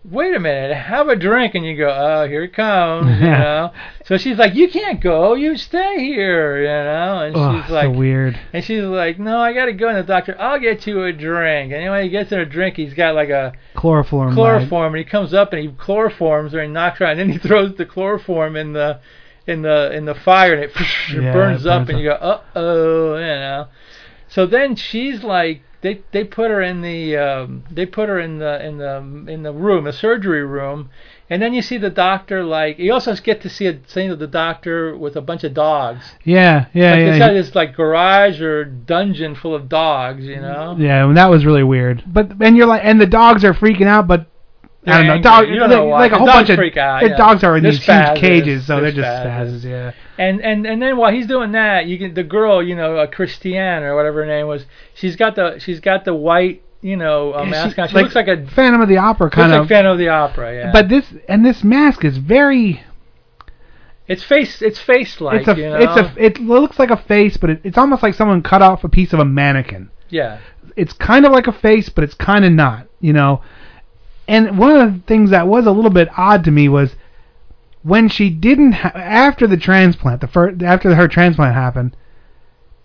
Wait 0.05 0.33
a 0.33 0.39
minute, 0.39 0.73
have 0.75 1.09
a 1.09 1.15
drink. 1.15 1.55
And 1.55 1.65
you 1.65 1.75
go, 1.77 1.89
Oh, 1.89 2.27
here 2.27 2.43
it 2.43 2.53
comes, 2.53 3.19
you 3.19 3.27
know. 3.29 3.71
so 4.05 4.17
she's 4.17 4.37
like, 4.37 4.55
You 4.55 4.69
can't 4.69 5.01
go, 5.01 5.33
you 5.35 5.57
stay 5.57 5.99
here, 5.99 6.61
you 6.61 6.67
know. 6.67 7.19
And 7.25 7.35
oh, 7.35 7.61
she's 7.61 7.69
like, 7.71 7.85
so 7.93 7.97
weird. 7.97 8.39
and 8.53 8.63
she's 8.63 8.83
like, 8.83 9.19
No, 9.19 9.39
I 9.39 9.53
gotta 9.53 9.73
go. 9.73 9.89
And 9.89 9.97
the 9.97 10.03
doctor, 10.03 10.39
I'll 10.39 10.59
get 10.59 10.87
you 10.87 11.03
a 11.03 11.11
drink. 11.11 11.73
And 11.73 11.81
anyway, 11.81 12.03
he 12.05 12.09
gets 12.09 12.31
her 12.31 12.41
a 12.41 12.45
drink. 12.49 12.77
He's 12.77 12.93
got 12.93 13.13
like 13.13 13.29
a 13.29 13.53
Chloroform. 13.75 14.33
chloroform, 14.33 14.93
and 14.95 15.03
he 15.03 15.09
comes 15.09 15.33
up 15.33 15.51
and 15.53 15.61
he 15.61 15.67
chloroforms 15.67 16.53
her 16.53 16.59
and 16.59 16.73
knocks 16.73 16.99
her 16.99 17.05
out, 17.05 17.11
and 17.17 17.19
then 17.19 17.29
he 17.29 17.37
throws 17.47 17.75
the 17.75 17.85
chloroform 17.85 18.55
in 18.55 18.71
the 18.73 19.01
in 19.47 19.61
the 19.63 19.91
in 19.93 20.05
the 20.05 20.15
fire, 20.15 20.53
and 20.53 20.63
it, 20.63 20.71
Yeah, 21.11 21.33
burns 21.33 21.65
it 21.65 21.69
up, 21.69 21.79
burns 21.87 21.89
and 21.89 21.99
you 21.99 22.05
go, 22.09 22.15
uh 22.15 22.41
oh, 22.55 23.15
you 23.15 23.21
know. 23.25 23.67
So 24.29 24.45
then 24.45 24.75
she's 24.75 25.23
like, 25.23 25.61
they 25.81 26.01
they 26.11 26.23
put 26.23 26.51
her 26.51 26.61
in 26.61 26.81
the 26.81 27.15
um, 27.15 27.63
they 27.71 27.85
put 27.85 28.09
her 28.09 28.19
in 28.19 28.39
the 28.39 28.65
in 28.65 28.77
the 28.77 28.97
in 29.31 29.43
the 29.43 29.53
room, 29.53 29.85
the 29.85 29.93
surgery 29.93 30.43
room, 30.43 30.89
and 31.29 31.41
then 31.41 31.53
you 31.53 31.61
see 31.61 31.77
the 31.77 31.89
doctor 31.89 32.43
like 32.43 32.79
you 32.79 32.91
also 32.91 33.15
get 33.15 33.41
to 33.41 33.49
see 33.49 33.67
a 33.67 33.79
scene 33.87 34.11
of 34.11 34.19
the 34.19 34.27
doctor 34.27 34.97
with 34.97 35.15
a 35.15 35.21
bunch 35.21 35.43
of 35.43 35.53
dogs. 35.53 36.03
Yeah, 36.23 36.65
yeah, 36.73 36.91
like 36.91 36.99
yeah. 36.99 37.05
it's 37.05 37.13
he- 37.13 37.19
got 37.19 37.33
this 37.33 37.55
like 37.55 37.75
garage 37.75 38.41
or 38.41 38.65
dungeon 38.65 39.35
full 39.35 39.55
of 39.55 39.69
dogs, 39.69 40.25
you 40.25 40.41
know. 40.41 40.75
Yeah, 40.77 41.05
and 41.05 41.15
that 41.15 41.29
was 41.29 41.45
really 41.45 41.63
weird. 41.63 42.03
But 42.05 42.41
and 42.41 42.57
you're 42.57 42.67
like, 42.67 42.81
and 42.83 42.99
the 42.99 43.05
dogs 43.05 43.45
are 43.45 43.53
freaking 43.53 43.87
out, 43.87 44.07
but 44.07 44.27
I 44.85 44.97
don't 44.97 45.07
know, 45.07 45.21
dog. 45.21 45.47
You 45.49 45.55
don't 45.59 45.69
like, 45.69 45.77
know 45.77 45.85
why. 45.85 45.99
like 45.99 46.11
a 46.13 46.17
whole 46.17 46.27
dogs 46.27 46.37
bunch 46.37 46.49
of 46.51 46.55
freak 46.57 46.77
out, 46.77 47.03
yeah. 47.03 47.17
dogs 47.17 47.43
are 47.43 47.57
in 47.57 47.63
They're 47.63 47.73
these 47.73 47.81
spazzes. 47.81 48.11
huge 48.11 48.21
cages, 48.21 48.67
so 48.67 48.79
they're, 48.79 48.91
They're 48.91 49.03
just 49.03 49.25
spazzes. 49.25 49.61
spazzes. 49.61 49.63
Yeah, 49.63 49.91
And 50.17 50.41
and 50.41 50.65
and 50.65 50.81
then 50.81 50.95
while 50.97 51.11
he's 51.11 51.27
doing 51.27 51.51
that, 51.51 51.85
you 51.85 51.97
can 51.97 52.13
the 52.13 52.23
girl, 52.23 52.63
you 52.63 52.75
know, 52.75 52.97
uh, 52.97 53.07
Christiane 53.07 53.83
or 53.83 53.95
whatever 53.95 54.21
her 54.21 54.25
name 54.25 54.47
was, 54.47 54.65
she's 54.93 55.15
got 55.17 55.35
the 55.35 55.59
she's 55.59 55.81
got 55.81 56.05
the 56.05 56.13
white, 56.15 56.61
you 56.81 56.95
know, 56.95 57.33
uh, 57.33 57.45
mask 57.45 57.77
on. 57.77 57.89
She 57.89 57.95
looks 57.95 58.15
like 58.15 58.29
a 58.29 58.47
Phantom 58.47 58.79
of 58.81 58.87
the 58.87 58.97
Opera 58.97 59.25
looks 59.25 59.35
kind 59.35 59.51
like 59.51 59.61
of. 59.63 59.67
Phantom 59.67 59.91
of 59.91 59.99
the 59.99 60.07
Opera, 60.07 60.55
yeah. 60.55 60.71
But 60.71 60.87
this 60.87 61.05
and 61.27 61.45
this 61.45 61.61
mask 61.63 62.05
is 62.05 62.17
very. 62.17 62.81
it's 64.07 64.23
face 64.23 64.61
it's 64.61 64.79
face 64.79 65.19
like, 65.19 65.41
it's 65.41 65.49
a. 65.49 65.55
you 65.55 65.69
know. 65.69 65.77
It's 65.77 65.97
a. 65.97 66.13
It 66.25 66.39
looks 66.39 66.79
like 66.79 66.89
a 66.89 66.97
face, 66.97 67.35
but 67.35 67.49
it, 67.49 67.61
it's 67.65 67.77
almost 67.77 68.01
like 68.01 68.13
someone 68.15 68.41
cut 68.41 68.61
off 68.61 68.85
a 68.85 68.89
piece 68.89 69.11
of 69.11 69.19
a 69.19 69.25
mannequin. 69.25 69.89
yeah. 70.09 70.39
it's 70.77 70.93
kind 70.93 71.25
of 71.25 71.33
like 71.33 71.47
a 71.47 71.51
face, 71.51 71.89
but 71.89 72.05
it's 72.05 72.13
kind 72.13 72.45
of 72.45 72.53
not, 72.53 72.87
you 73.01 73.11
know. 73.11 73.41
And 74.29 74.59
one 74.59 74.79
of 74.79 74.93
the 74.93 74.99
things 75.07 75.31
that 75.31 75.47
was 75.47 75.65
a 75.65 75.71
little 75.71 75.89
bit 75.89 76.07
odd 76.15 76.43
to 76.43 76.51
me 76.51 76.69
was 76.69 76.95
when 77.81 78.09
she 78.09 78.29
didn't 78.29 78.73
ha- 78.73 78.91
after 78.93 79.47
the 79.47 79.57
transplant, 79.57 80.21
the 80.21 80.27
first 80.27 80.61
after 80.61 80.93
her 80.93 81.07
transplant 81.07 81.55
happened, 81.55 81.97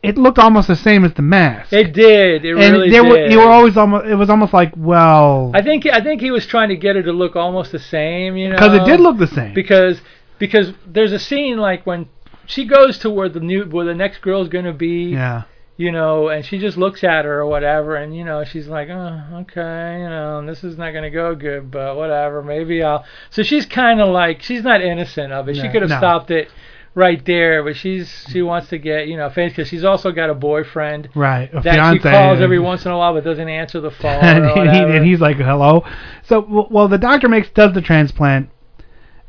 it 0.03 0.17
looked 0.17 0.39
almost 0.39 0.69
the 0.69 0.77
same 0.77 1.05
as 1.05 1.13
the 1.13 1.23
mask. 1.23 1.71
It 1.71 1.93
did. 1.93 2.47
It 2.47 2.57
and 2.57 2.73
really 2.73 2.91
there 2.91 3.05
were 3.05 3.17
did. 3.17 3.31
you 3.31 3.39
were 3.39 3.51
always 3.51 3.77
almost 3.77 4.07
it 4.07 4.15
was 4.15 4.31
almost 4.31 4.55
like 4.55 4.73
well 4.75 5.51
I 5.53 5.61
think 5.61 5.85
I 5.87 6.01
think 6.01 6.23
he 6.23 6.31
was 6.31 6.47
trying 6.47 6.71
to 6.71 6.77
get 6.77 6.97
her 6.97 7.03
to 7.03 7.13
look 7.13 7.37
almost 7.37 7.73
the 7.73 7.79
same, 7.79 8.39
you 8.39 8.49
know. 8.49 8.55
because 8.57 8.79
it 8.79 8.87
did 8.87 9.01
look 9.01 9.19
the 9.19 9.27
same. 9.27 9.53
because 9.53 10.01
because 10.39 10.73
there's 10.87 11.13
a 11.13 11.19
scene 11.19 11.59
like 11.59 11.85
when 11.85 12.09
she 12.47 12.65
goes 12.65 12.97
to 12.99 13.11
where 13.11 13.29
the 13.29 13.41
new 13.41 13.65
where 13.67 13.85
the 13.85 13.95
next 13.95 14.23
girl's 14.23 14.49
going 14.49 14.65
to 14.65 14.73
be 14.73 15.11
yeah. 15.11 15.43
You 15.77 15.91
know, 15.91 16.29
and 16.29 16.45
she 16.45 16.59
just 16.59 16.77
looks 16.77 17.03
at 17.03 17.25
her 17.25 17.41
or 17.41 17.47
whatever, 17.47 17.97
and 17.97 18.17
you 18.17 18.25
know, 18.25 18.45
she's 18.45 18.69
like, 18.69 18.89
oh, 18.89 19.21
okay, 19.41 20.01
you 20.01 20.09
know, 20.09 20.45
this 20.47 20.63
is 20.63 20.79
not 20.79 20.93
gonna 20.93 21.11
go 21.11 21.35
good, 21.35 21.71
but 21.71 21.97
whatever, 21.97 22.43
maybe 22.43 22.83
I'll. 22.83 23.05
So 23.31 23.43
she's 23.43 23.67
kind 23.67 24.01
of 24.01 24.09
like, 24.09 24.43
she's 24.43 24.63
not 24.63 24.83
innocent 24.83 25.33
of 25.33 25.49
it. 25.49 25.57
she 25.57 25.69
could 25.69 25.83
have 25.83 25.91
no. 25.91 25.99
stopped 25.99 26.31
it 26.31 26.49
right 26.95 27.25
there, 27.27 27.63
but 27.65 27.77
she's 27.77 28.25
she 28.31 28.41
wants 28.43 28.69
to 28.69 28.79
get, 28.79 29.09
you 29.09 29.17
know, 29.17 29.29
famous 29.31 29.53
because 29.53 29.69
she's 29.69 29.85
also 29.85 30.13
got 30.13 30.31
a 30.31 30.35
boyfriend 30.35 31.09
Right. 31.15 31.51
A 31.53 31.61
that 31.61 31.75
fiance. 31.75 31.99
she 31.99 32.03
calls 32.03 32.41
every 32.41 32.61
once 32.61 32.85
in 32.85 32.93
a 32.93 32.99
while, 32.99 33.13
but 33.13 33.25
doesn't 33.25 33.49
answer 33.49 33.81
the 33.81 33.91
phone 33.91 34.13
and, 34.25 34.71
he, 34.71 34.97
and 34.97 35.05
he's 35.05 35.21
like, 35.21 35.37
"Hello." 35.37 35.85
So, 36.23 36.67
well, 36.71 36.89
the 36.89 36.99
doctor 36.99 37.29
makes 37.29 37.49
does 37.51 37.75
the 37.75 37.83
transplant, 37.83 38.49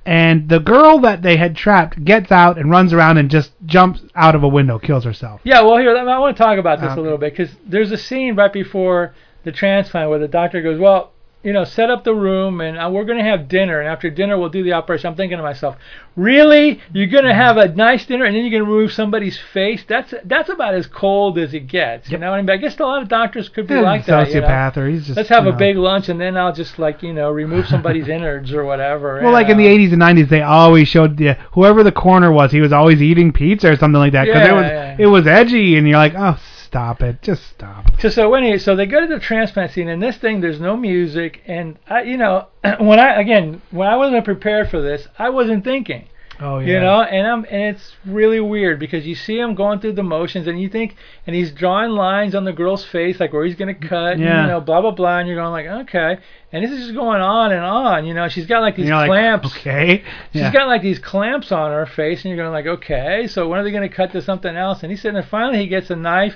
and 0.05 0.47
the 0.49 0.59
girl 0.59 0.99
that 0.99 1.23
they 1.23 1.37
had 1.37 1.55
trapped 1.55 2.03
gets 2.05 2.31
out 2.31 2.57
and 2.57 2.69
runs 2.69 2.93
around 2.93 3.17
and 3.17 3.29
just 3.29 3.51
jumps 3.65 4.01
out 4.15 4.35
of 4.35 4.43
a 4.43 4.47
window, 4.47 4.77
kills 4.77 5.03
herself. 5.03 5.41
Yeah, 5.43 5.61
well, 5.61 5.77
here 5.77 5.97
I 5.97 6.19
want 6.19 6.37
to 6.37 6.43
talk 6.43 6.59
about 6.59 6.79
this 6.79 6.91
Okay. 6.91 6.95
a 6.95 6.99
um, 6.99 7.03
little 7.03 7.17
bit 7.17 7.35
because 7.35 7.55
there's 7.65 7.91
a 7.91 7.97
scene 7.97 8.35
right 8.35 8.53
before 8.53 9.15
the 9.43 9.51
transplant 9.51 10.09
where 10.09 10.19
the 10.19 10.27
doctor 10.27 10.61
goes, 10.61 10.79
"Well, 10.79 11.11
you 11.45 11.53
know, 11.53 11.63
set 11.63 11.89
up 11.89 12.03
the 12.03 12.13
room 12.15 12.59
and 12.59 12.77
uh, 12.77 12.89
we're 12.91 13.05
going 13.05 13.19
to 13.19 13.23
have 13.23 13.47
dinner, 13.47 13.79
and 13.79 13.87
after 13.87 14.09
dinner 14.09 14.37
we'll 14.37 14.49
do 14.49 14.63
the 14.63 14.73
operation." 14.73 15.09
I'm 15.09 15.15
thinking 15.15 15.37
to 15.37 15.43
myself, 15.43 15.77
"Really? 16.15 16.81
You're 16.91 17.07
going 17.07 17.25
to 17.25 17.33
have 17.33 17.57
a 17.57 17.67
nice 17.73 18.05
dinner 18.05 18.25
and 18.25 18.35
then 18.35 18.43
you're 18.43 18.51
going 18.59 18.65
to 18.67 18.71
remove 18.75 18.91
somebody's 18.91 19.37
face? 19.39 19.83
That's 19.87 20.13
that's 20.25 20.49
about 20.49 20.73
as 20.73 20.87
cold 20.87 21.37
as 21.37 21.53
it 21.53 21.67
gets." 21.67 22.09
You 22.09 22.17
know 22.17 22.31
what 22.31 22.37
I 22.37 22.41
mean? 22.41 22.49
I 22.49 22.57
guess 22.57 22.77
a 22.79 22.83
lot 22.83 23.01
of 23.01 23.07
doctors 23.09 23.47
could 23.49 23.67
be 23.67 23.75
Yeah, 23.75 23.81
like 23.81 24.05
that. 24.05 24.29
you 24.31 24.41
know? 24.41 24.71
or 24.75 24.87
he's 24.87 25.05
just. 25.05 25.17
Let's 25.17 25.29
have 25.29 25.45
you 25.45 25.51
a 25.51 25.55
big 25.55 25.77
lunch 25.77 26.09
and 26.09 26.19
then 26.19 26.35
I'll 26.35 26.53
just 26.53 26.79
like 26.79 27.03
you 27.03 27.13
know 27.13 27.29
remove 27.31 27.67
somebody's 27.67 28.07
innards 28.17 28.51
or 28.51 28.65
whatever. 28.65 29.21
Well, 29.21 29.31
like 29.31 29.49
in 29.49 29.57
the 29.57 29.67
80s 29.67 29.93
and 29.93 30.01
90s, 30.01 30.29
they 30.29 30.41
always 30.41 30.87
showed 30.87 31.17
the, 31.17 31.33
whoever 31.51 31.83
the 31.83 31.91
coroner 31.91 32.31
was, 32.31 32.51
he 32.51 32.61
was 32.61 32.73
always 32.73 33.01
eating 33.01 33.31
pizza 33.31 33.71
or 33.71 33.75
something 33.75 33.99
like 33.99 34.13
that 34.13 34.25
because 34.25 34.41
Yeah, 34.47 34.95
it 34.95 34.97
was 34.97 34.99
it 34.99 35.07
was 35.07 35.27
edgy, 35.27 35.77
and 35.77 35.87
you're 35.87 35.97
like, 35.97 36.13
oh, 36.17 36.37
stop 36.75 37.01
it, 37.01 37.21
just 37.21 37.41
stop. 37.47 37.85
So 38.01 38.09
so 38.09 38.33
anyway, 38.33 38.57
so 38.57 38.75
they 38.75 38.85
go 38.85 38.99
to 38.99 39.07
the 39.07 39.19
transplant 39.19 39.71
scene, 39.71 39.87
and 39.87 40.03
this 40.03 40.17
thing 40.17 40.41
there's 40.41 40.59
no 40.59 40.75
music, 40.75 41.41
and 41.47 41.77
I, 41.87 42.01
you 42.03 42.17
know, 42.17 42.47
when 42.79 42.99
I 42.99 43.19
again 43.21 43.61
when 43.71 43.87
I 43.87 43.95
wasn't 43.95 44.25
prepared 44.25 44.69
for 44.69 44.81
this, 44.81 45.07
I 45.17 45.29
wasn't 45.29 45.63
thinking, 45.63 46.09
Oh 46.41 46.59
yeah. 46.59 46.73
you 46.73 46.79
know, 46.81 47.01
and 47.01 47.25
I'm 47.25 47.45
and 47.49 47.75
it's 47.75 47.93
really 48.05 48.41
weird 48.41 48.77
because 48.77 49.07
you 49.07 49.15
see 49.15 49.39
him 49.39 49.55
going 49.55 49.79
through 49.79 49.93
the 49.93 50.03
motions, 50.03 50.47
and 50.47 50.59
you 50.61 50.67
think, 50.67 50.97
and 51.25 51.33
he's 51.33 51.51
drawing 51.53 51.91
lines 51.91 52.35
on 52.35 52.43
the 52.43 52.51
girl's 52.51 52.83
face, 52.83 53.21
like 53.21 53.31
where 53.31 53.45
he's 53.45 53.55
gonna 53.55 53.73
cut, 53.73 54.19
Yeah. 54.19 54.41
you 54.41 54.47
know, 54.49 54.59
blah 54.59 54.81
blah 54.81 54.91
blah, 54.91 55.19
and 55.19 55.29
you're 55.29 55.37
going 55.37 55.53
like, 55.53 55.67
okay, 55.87 56.17
and 56.51 56.61
this 56.61 56.71
is 56.71 56.79
just 56.87 56.93
going 56.93 57.21
on 57.21 57.53
and 57.53 57.63
on, 57.63 58.05
you 58.05 58.13
know, 58.13 58.27
she's 58.27 58.47
got 58.47 58.59
like 58.59 58.75
these 58.75 58.87
you're 58.87 58.97
like, 58.97 59.07
clamps. 59.07 59.47
okay, 59.59 60.03
She's 60.33 60.41
yeah. 60.41 60.51
got 60.51 60.67
like 60.67 60.81
these 60.81 60.99
clamps 60.99 61.53
on 61.53 61.71
her 61.71 61.85
face, 61.85 62.25
and 62.25 62.35
you're 62.35 62.43
going 62.43 62.51
like, 62.51 62.67
okay, 62.67 63.27
so 63.27 63.47
when 63.47 63.59
are 63.61 63.63
they 63.63 63.71
going 63.71 63.89
to 63.89 63.95
cut 63.95 64.11
to 64.11 64.21
something 64.21 64.57
else? 64.57 64.83
And 64.83 64.91
he's 64.91 65.01
sitting 65.01 65.13
there. 65.15 65.23
Finally, 65.23 65.59
he 65.59 65.67
gets 65.67 65.89
a 65.89 65.95
knife, 65.95 66.35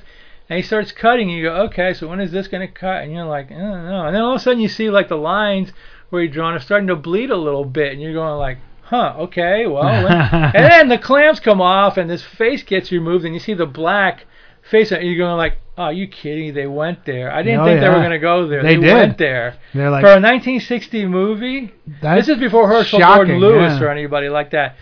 and 0.49 0.57
he 0.57 0.63
starts 0.63 0.91
cutting. 0.91 1.29
And 1.29 1.37
you 1.37 1.43
go, 1.43 1.55
okay, 1.65 1.93
so 1.93 2.07
when 2.07 2.19
is 2.19 2.31
this 2.31 2.47
going 2.47 2.67
to 2.67 2.73
cut? 2.73 3.03
And 3.03 3.13
you're 3.13 3.25
like, 3.25 3.51
I 3.51 3.55
don't 3.57 3.85
know. 3.85 4.05
And 4.05 4.15
then 4.15 4.21
all 4.23 4.33
of 4.35 4.41
a 4.41 4.43
sudden, 4.43 4.59
you 4.59 4.67
see 4.67 4.89
like 4.89 5.07
the 5.07 5.15
lines 5.17 5.71
where 6.09 6.21
he 6.23 6.27
drawn 6.27 6.53
are 6.55 6.59
starting 6.59 6.87
to 6.87 6.95
bleed 6.95 7.29
a 7.29 7.37
little 7.37 7.65
bit, 7.65 7.93
and 7.93 8.01
you're 8.01 8.13
going 8.13 8.37
like, 8.39 8.57
huh, 8.81 9.13
okay, 9.19 9.67
well. 9.67 9.83
and 10.07 10.53
then 10.55 10.89
the 10.89 10.97
clamps 10.97 11.39
come 11.39 11.61
off, 11.61 11.97
and 11.97 12.09
this 12.09 12.23
face 12.23 12.63
gets 12.63 12.91
removed, 12.91 13.25
and 13.25 13.33
you 13.33 13.39
see 13.39 13.53
the 13.53 13.67
black 13.67 14.25
face, 14.69 14.91
and 14.91 15.03
you're 15.03 15.17
going 15.17 15.37
like, 15.37 15.59
oh, 15.77 15.89
you 15.89 16.07
kidding? 16.07 16.53
They 16.53 16.65
went 16.67 17.05
there. 17.05 17.31
I 17.31 17.43
didn't 17.43 17.61
Oh, 17.61 17.65
think 17.65 17.79
they 17.79 17.87
were 17.87 17.95
going 17.95 18.09
to 18.09 18.19
go 18.19 18.47
there. 18.47 18.63
They 18.63 18.75
did. 18.75 18.93
went 18.93 19.17
there. 19.17 19.57
They're 19.73 19.91
like, 19.91 20.01
For 20.01 20.07
a 20.09 20.19
1960 20.19 21.05
movie, 21.05 21.71
this 22.01 22.27
is 22.27 22.37
before 22.37 22.67
Herschell 22.67 22.99
shocking, 22.99 23.39
Gordon 23.39 23.39
Lewis 23.39 23.79
yeah. 23.79 23.85
or 23.85 23.89
anybody 23.89 24.29
like 24.29 24.51
that. 24.51 24.75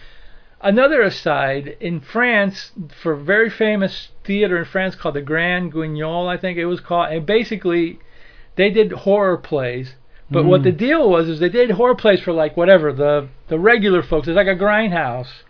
Another 0.62 1.02
aside, 1.02 1.78
in 1.80 2.00
France, 2.00 2.72
for 3.02 3.14
a 3.14 3.18
very 3.18 3.50
famous 3.50 4.10
theater 4.24 4.58
in 4.58 4.66
France 4.66 4.96
called 4.96 5.16
the 5.16 5.22
Grand 5.22 5.72
Guignol, 5.72 6.28
I 6.28 6.38
think 6.38 6.58
it 6.58 6.66
was 6.66 6.80
called, 6.80 7.12
and 7.12 7.26
basically 7.26 8.00
they 8.56 8.72
did 8.72 8.92
horror 8.92 9.38
plays. 9.38 9.96
But 10.30 10.46
what 10.46 10.62
Mm. 10.62 10.64
the 10.66 10.72
deal 10.72 11.10
was 11.10 11.30
is 11.30 11.40
they 11.40 11.48
did 11.48 11.72
horror 11.72 11.96
plays 11.96 12.22
for 12.22 12.34
like 12.34 12.58
whatever 12.58 12.92
the 12.92 13.28
the 13.48 13.60
regular 13.60 14.02
folks. 14.02 14.28
It's 14.28 14.36
like 14.36 14.48
a 14.48 14.56
grindhouse, 14.56 15.44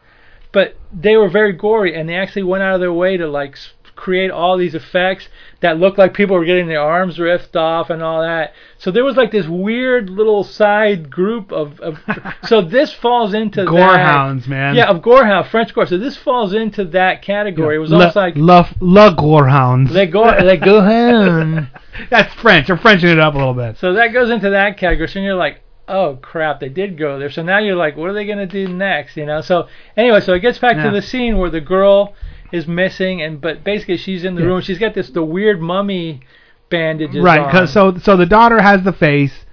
but 0.51 0.75
they 0.93 1.15
were 1.17 1.29
very 1.29 1.53
gory, 1.53 1.95
and 1.95 2.07
they 2.07 2.15
actually 2.15 2.43
went 2.43 2.63
out 2.63 2.75
of 2.75 2.81
their 2.81 2.93
way 2.93 3.17
to 3.17 3.27
like 3.27 3.55
create 3.97 4.31
all 4.31 4.57
these 4.57 4.75
effects 4.75 5.27
that 5.59 5.77
looked 5.79 5.97
like 5.97 6.13
people 6.13 6.35
were 6.35 6.45
getting 6.45 6.67
their 6.67 6.81
arms 6.81 7.19
ripped 7.19 7.55
off 7.55 7.89
and 7.89 8.01
all 8.01 8.21
that. 8.21 8.53
So 8.77 8.91
there 8.91 9.03
was 9.03 9.17
like 9.17 9.31
this 9.31 9.47
weird 9.47 10.09
little 10.09 10.43
side 10.43 11.09
group 11.09 11.51
of. 11.51 11.79
of 11.81 11.97
so 12.43 12.61
this 12.61 12.93
falls 12.93 13.33
into 13.33 13.65
Gorehounds, 13.65 14.47
man. 14.47 14.75
Yeah, 14.75 14.89
of 14.89 15.01
gorehound, 15.01 15.49
French 15.49 15.73
gore. 15.73 15.87
So 15.87 15.97
this 15.97 16.15
falls 16.15 16.53
into 16.53 16.85
that 16.85 17.21
category. 17.21 17.75
It 17.75 17.79
was 17.79 17.89
Le, 17.89 17.97
almost 17.97 18.15
like 18.15 18.35
Le, 18.35 18.69
Le 18.79 19.15
Gorehounds. 19.15 19.89
Le 19.89 20.05
Gore, 20.05 20.39
Le 20.39 20.57
Gorehound. 20.57 21.69
That's 22.09 22.33
French. 22.35 22.67
They're 22.67 22.77
Frenching 22.77 23.09
it 23.09 23.19
up 23.19 23.33
a 23.33 23.37
little 23.37 23.55
bit. 23.55 23.77
So 23.79 23.93
that 23.93 24.13
goes 24.13 24.29
into 24.29 24.51
that 24.51 24.77
category. 24.77 25.07
So 25.07 25.19
you're 25.19 25.33
like, 25.35 25.61
oh 25.87 26.17
crap, 26.21 26.59
they 26.59 26.69
did 26.69 26.97
go 26.97 27.17
there. 27.17 27.31
So 27.31 27.41
now 27.41 27.57
you're 27.59 27.75
like, 27.75 27.97
what 27.97 28.09
are 28.09 28.13
they 28.13 28.25
gonna 28.27 28.45
do 28.45 28.67
next? 28.67 29.17
You 29.17 29.25
know. 29.25 29.41
So 29.41 29.67
anyway, 29.95 30.21
so 30.21 30.33
it 30.33 30.41
gets 30.41 30.59
back 30.59 30.75
Yeah. 30.75 30.83
to 30.83 30.91
the 30.91 31.01
scene 31.01 31.37
where 31.37 31.49
the 31.49 31.61
girl 31.61 32.13
is 32.51 32.67
missing, 32.67 33.21
and 33.21 33.41
but 33.41 33.63
basically 33.63 33.97
she's 33.97 34.23
in 34.23 34.35
the 34.35 34.41
Yeah. 34.41 34.47
room. 34.47 34.61
She's 34.61 34.79
got 34.79 34.93
this 34.93 35.09
the 35.09 35.23
weird 35.23 35.61
mummy 35.61 36.21
bandages 36.69 37.23
Right, 37.23 37.39
on. 37.41 37.51
cause 37.51 37.71
so 37.71 37.95
so 37.97 38.17
the 38.17 38.25
daughter 38.25 38.61
has 38.61 38.83
the 38.83 38.93
face, 38.93 39.45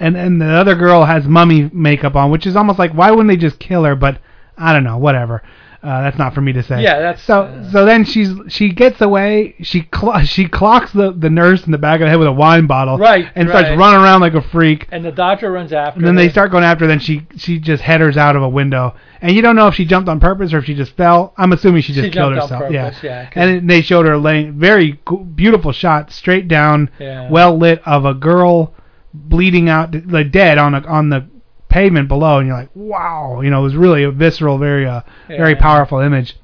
and 0.00 0.16
and 0.16 0.40
the 0.40 0.46
other 0.46 0.74
girl 0.74 1.04
has 1.04 1.26
mummy 1.26 1.70
makeup 1.72 2.16
on, 2.16 2.30
which 2.30 2.46
is 2.46 2.56
almost 2.56 2.78
like 2.78 2.92
why 2.92 3.10
wouldn't 3.10 3.28
they 3.28 3.36
just 3.36 3.58
kill 3.58 3.84
her? 3.84 3.94
But 3.94 4.18
I 4.56 4.72
don't 4.72 4.84
know, 4.84 4.98
whatever. 4.98 5.42
Uh, 5.80 6.02
that's 6.02 6.18
not 6.18 6.34
for 6.34 6.40
me 6.40 6.52
to 6.52 6.62
say. 6.62 6.82
Yeah, 6.82 6.98
that's- 6.98 7.22
so. 7.22 7.42
uh, 7.42 7.70
so 7.70 7.84
then 7.84 8.04
she's 8.04 8.30
she 8.48 8.70
gets 8.70 9.00
away. 9.00 9.54
She 9.62 9.86
cl- 9.94 10.18
she 10.24 10.48
clocks 10.48 10.92
the 10.92 11.12
the 11.12 11.30
nurse 11.30 11.64
in 11.66 11.70
the 11.72 11.78
back 11.78 12.00
of 12.00 12.06
the 12.06 12.10
head 12.10 12.18
with 12.18 12.26
a 12.26 12.32
wine 12.32 12.66
bottle. 12.66 12.98
Right, 12.98 13.30
And 13.36 13.48
starts 13.48 13.68
running 13.76 14.00
around 14.02 14.20
like 14.20 14.34
a 14.34 14.42
freak. 14.42 14.88
and 14.90 15.04
the 15.04 15.12
doctor 15.12 15.52
runs 15.52 15.72
after. 15.72 15.92
Her. 15.92 15.98
And 15.98 16.06
then 16.06 16.16
they 16.16 16.28
start 16.30 16.50
going 16.50 16.64
after. 16.64 16.84
her, 16.84 16.88
Then 16.88 16.98
she 16.98 17.26
she 17.36 17.60
just 17.60 17.80
headers 17.82 18.16
out 18.16 18.34
of 18.34 18.42
a 18.42 18.48
window, 18.48 18.96
and 19.22 19.36
you 19.36 19.40
don't 19.40 19.54
know 19.54 19.68
if 19.68 19.74
she 19.76 19.84
jumped 19.84 20.08
on 20.08 20.18
purpose 20.18 20.52
or 20.52 20.58
if 20.58 20.64
she 20.64 20.74
just 20.74 20.96
fell. 20.96 21.32
I'm 21.36 21.52
assuming 21.52 21.82
she 21.82 21.92
just 21.92 22.06
She 22.06 22.10
killed 22.10 22.34
herself. 22.34 22.62
purpose, 22.62 22.98
yeah, 23.04 23.26
'cause- 23.26 23.32
And 23.36 23.70
they 23.70 23.80
showed 23.80 24.04
her 24.06 24.18
laying 24.18 24.54
very 24.58 24.98
beautiful 25.36 25.70
shot, 25.70 26.10
straight 26.10 26.48
down, 26.48 26.90
Yeah. 26.98 27.30
well 27.30 27.56
lit 27.56 27.80
of 27.86 28.04
a 28.04 28.14
girl 28.14 28.74
bleeding 29.14 29.68
out, 29.68 29.94
like 30.10 30.32
dead 30.32 30.58
on 30.58 30.74
a, 30.74 30.84
on 30.88 31.08
the 31.08 31.24
pavement 31.68 32.08
below, 32.08 32.38
and 32.38 32.46
you're 32.48 32.56
like, 32.56 32.70
wow, 32.74 33.40
you 33.40 33.50
know, 33.50 33.60
it 33.60 33.64
was 33.64 33.76
really 33.76 34.02
a 34.04 34.10
visceral, 34.10 34.58
very 34.58 34.86
uh, 34.86 35.02
very 35.28 35.52
Yeah. 35.52 35.60
powerful 35.60 35.98
image. 35.98 36.36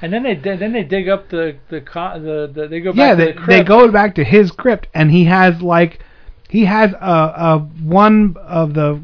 And 0.00 0.12
then 0.12 0.22
they 0.22 0.34
then 0.34 0.72
they 0.72 0.84
dig 0.84 1.08
up 1.08 1.28
the 1.28 1.56
the 1.68 1.80
the, 1.80 2.50
the 2.54 2.68
they 2.68 2.80
go 2.80 2.92
back 2.92 2.98
yeah, 2.98 3.10
to 3.10 3.16
they 3.16 3.32
the 3.32 3.46
they 3.46 3.64
go 3.64 3.90
back 3.90 4.14
to 4.16 4.24
his 4.24 4.50
crypt, 4.50 4.86
and 4.94 5.10
he 5.10 5.24
has 5.24 5.60
like 5.60 6.04
he 6.48 6.64
has 6.64 6.92
a, 6.92 6.96
a 6.96 7.58
one 7.82 8.36
of 8.46 8.74
the 8.74 9.00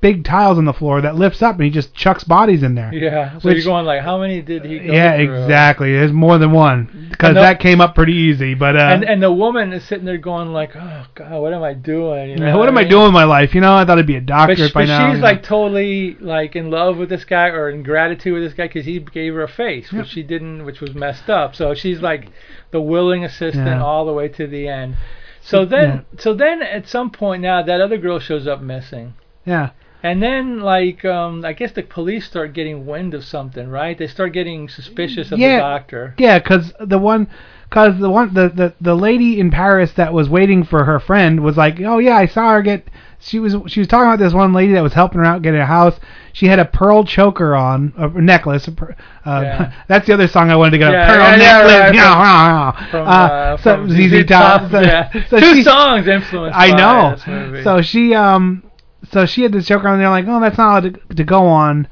big 0.00 0.24
tiles 0.24 0.58
on 0.58 0.66
the 0.66 0.72
floor 0.72 1.00
that 1.00 1.16
lifts 1.16 1.40
up, 1.42 1.54
and 1.56 1.64
he 1.64 1.70
just 1.70 1.94
chucks 1.94 2.22
bodies 2.22 2.62
in 2.62 2.74
there. 2.74 2.92
Yeah. 2.92 3.38
So 3.38 3.48
Which- 3.48 3.56
you're 3.56 3.64
going 3.64 3.86
like, 3.86 4.02
how 4.02 4.20
many 4.20 4.42
did 4.42 4.64
he? 4.64 4.78
Go 4.78 4.92
Yeah, 4.92 5.16
through? 5.16 5.42
exactly. 5.42 5.92
There's 5.92 6.12
more 6.12 6.36
than 6.38 6.52
one 6.52 7.08
because 7.10 7.34
that 7.34 7.60
came 7.60 7.80
up 7.80 7.94
pretty 7.94 8.12
easy. 8.12 8.54
But 8.54 8.76
uh, 8.76 8.80
And 8.80 9.04
and 9.04 9.22
the 9.22 9.32
woman 9.32 9.72
is 9.72 9.84
sitting 9.84 10.04
there 10.04 10.18
going 10.18 10.52
like, 10.52 10.76
oh 10.76 11.06
god, 11.14 11.40
what 11.40 11.52
am 11.54 11.62
I 11.62 11.72
doing? 11.74 12.30
You 12.30 12.36
know 12.36 12.58
what 12.58 12.68
am 12.68 12.76
I 12.76 12.82
mean? 12.82 12.90
doing 12.90 13.04
with 13.04 13.12
my 13.14 13.24
life? 13.24 13.54
You 13.54 13.60
know, 13.62 13.74
I 13.74 13.84
thought 13.84 13.98
I'd 13.98 14.06
be 14.06 14.16
a 14.16 14.20
doctor 14.20 14.54
But, 14.56 14.72
by 14.74 14.82
but 14.82 14.88
now. 14.88 15.12
she's 15.12 15.22
like 15.22 15.42
totally 15.42 16.14
like 16.20 16.54
in 16.56 16.70
love 16.70 16.98
with 16.98 17.08
this 17.08 17.24
guy 17.24 17.48
or 17.48 17.70
in 17.70 17.82
gratitude 17.82 18.34
with 18.34 18.42
this 18.42 18.52
guy 18.52 18.66
because 18.68 18.84
he 18.84 18.98
gave 19.00 19.34
her 19.34 19.42
a 19.42 19.48
face, 19.48 19.90
which 19.92 20.08
she 20.08 20.22
didn't, 20.22 20.64
which 20.66 20.80
was 20.80 20.94
messed 20.94 21.30
up. 21.30 21.56
So 21.56 21.74
she's 21.74 22.00
like 22.00 22.28
the 22.70 22.80
willing 22.80 23.24
assistant 23.24 23.66
Yeah. 23.66 23.82
all 23.82 24.04
the 24.04 24.12
way 24.12 24.28
to 24.28 24.46
the 24.46 24.68
end. 24.68 24.96
So 25.40 25.64
then, 25.64 26.04
so 26.18 26.34
then 26.34 26.60
at 26.60 26.86
some 26.88 27.10
point 27.10 27.40
now 27.42 27.62
that 27.62 27.80
other 27.80 27.96
girl 27.96 28.18
shows 28.18 28.46
up 28.46 28.60
missing. 28.60 29.14
yeah, 29.44 29.70
And 30.10 30.22
then, 30.22 30.60
like, 30.60 31.04
um, 31.04 31.44
I 31.44 31.52
guess 31.52 31.72
the 31.72 31.82
police 31.82 32.24
start 32.26 32.52
getting 32.52 32.86
wind 32.86 33.12
of 33.14 33.24
something, 33.24 33.68
right? 33.68 33.96
They 33.98 34.06
start 34.06 34.32
getting 34.32 34.68
suspicious 34.68 35.32
of 35.32 35.38
Yeah. 35.38 35.56
the 35.56 35.60
doctor. 35.62 36.14
yeah, 36.18 36.38
because 36.38 36.72
the 36.80 36.98
one. 36.98 37.28
Cause 37.68 37.98
the 37.98 38.08
one 38.08 38.32
the, 38.32 38.48
the 38.48 38.74
the 38.80 38.94
lady 38.94 39.40
in 39.40 39.50
Paris 39.50 39.92
that 39.94 40.12
was 40.12 40.28
waiting 40.28 40.62
for 40.62 40.84
her 40.84 41.00
friend 41.00 41.40
was 41.40 41.56
like, 41.56 41.80
oh 41.80 41.98
yeah, 41.98 42.16
I 42.16 42.26
saw 42.26 42.52
her 42.52 42.62
get. 42.62 42.86
She 43.18 43.40
was 43.40 43.56
she 43.66 43.80
was 43.80 43.88
talking 43.88 44.06
about 44.06 44.20
this 44.20 44.32
one 44.32 44.52
lady 44.52 44.72
that 44.74 44.82
was 44.84 44.92
helping 44.92 45.18
her 45.18 45.24
out 45.24 45.42
get 45.42 45.52
a 45.52 45.66
house. 45.66 45.98
She 46.32 46.46
had 46.46 46.60
a 46.60 46.64
pearl 46.64 47.02
choker 47.02 47.56
on, 47.56 47.92
a 47.96 48.08
necklace. 48.22 48.68
A 48.68 48.72
per, 48.72 48.94
uh, 49.24 49.40
Yeah. 49.42 49.72
that's 49.88 50.06
the 50.06 50.12
other 50.14 50.28
song 50.28 50.48
I 50.50 50.54
wanted 50.54 50.70
to 50.72 50.78
get. 50.78 50.92
Yeah, 50.92 51.02
a 51.02 51.12
pearl 51.12 51.18
yeah, 51.22 51.36
yeah, 51.36 51.36
necklace. 51.38 51.72
right, 51.72 51.94
yeah, 51.94 52.12
from- 52.12 52.86
yeah. 52.86 52.90
From, 52.92 53.08
Uh, 53.08 53.10
uh, 53.10 53.56
so 53.56 53.76
from 53.76 53.90
ZZ 53.90 54.26
Top. 54.28 54.70
So, 54.70 54.80
yeah. 54.82 55.26
so 55.28 55.40
Two 55.40 55.54
she- 55.56 55.62
songs 55.64 56.06
influenced 56.06 56.56
I 56.56 56.70
know. 56.70 57.62
So 57.64 57.82
she 57.82 58.14
um 58.14 58.62
so 59.10 59.26
she 59.26 59.42
had 59.42 59.52
this 59.52 59.66
joke 59.66 59.84
on 59.84 59.98
there 59.98 60.10
like, 60.10 60.26
oh 60.28 60.40
that's 60.40 60.58
not 60.58 60.84
allowed 60.84 61.00
to, 61.08 61.14
to 61.14 61.24
go 61.24 61.46
on. 61.46 61.88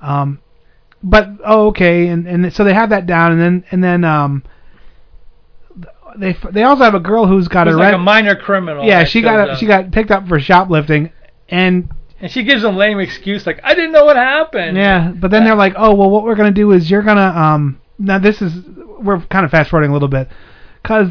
Um 0.00 0.40
but 1.02 1.28
oh 1.44 1.68
okay 1.68 2.08
and 2.08 2.26
and 2.26 2.52
so 2.52 2.64
they 2.64 2.74
have 2.74 2.90
that 2.90 3.06
down 3.06 3.32
and 3.32 3.40
then 3.40 3.64
and 3.70 3.84
then 3.84 4.04
um 4.04 4.42
they 6.16 6.36
they 6.50 6.62
also 6.62 6.82
have 6.84 6.94
a 6.94 7.00
girl 7.00 7.26
who's 7.26 7.48
got 7.48 7.68
a 7.68 7.72
like 7.72 7.94
a 7.94 7.98
minor 7.98 8.34
criminal. 8.34 8.84
yeah 8.84 9.04
she 9.04 9.22
got 9.22 9.48
up. 9.50 9.58
she 9.58 9.66
got 9.66 9.90
picked 9.92 10.10
up 10.10 10.26
for 10.26 10.40
shoplifting 10.40 11.12
and 11.48 11.90
and 12.20 12.30
she 12.30 12.42
gives 12.42 12.64
a 12.64 12.70
lame 12.70 12.98
excuse 12.98 13.46
like 13.46 13.60
I 13.62 13.74
didn't 13.74 13.92
know 13.92 14.04
what 14.04 14.16
happened. 14.16 14.76
yeah 14.76 15.12
but 15.12 15.30
then 15.30 15.44
they're 15.44 15.54
like 15.54 15.74
oh 15.76 15.94
well 15.94 16.10
what 16.10 16.24
we're 16.24 16.34
gonna 16.34 16.50
do 16.50 16.72
is 16.72 16.90
you're 16.90 17.02
gonna 17.02 17.20
um 17.20 17.80
now 17.98 18.18
this 18.18 18.42
is 18.42 18.52
we're 19.00 19.20
kind 19.26 19.44
of 19.44 19.50
fast 19.52 19.70
forwarding 19.70 19.90
a 19.90 19.94
little 19.94 20.08
bit 20.08 20.28
because 20.82 21.10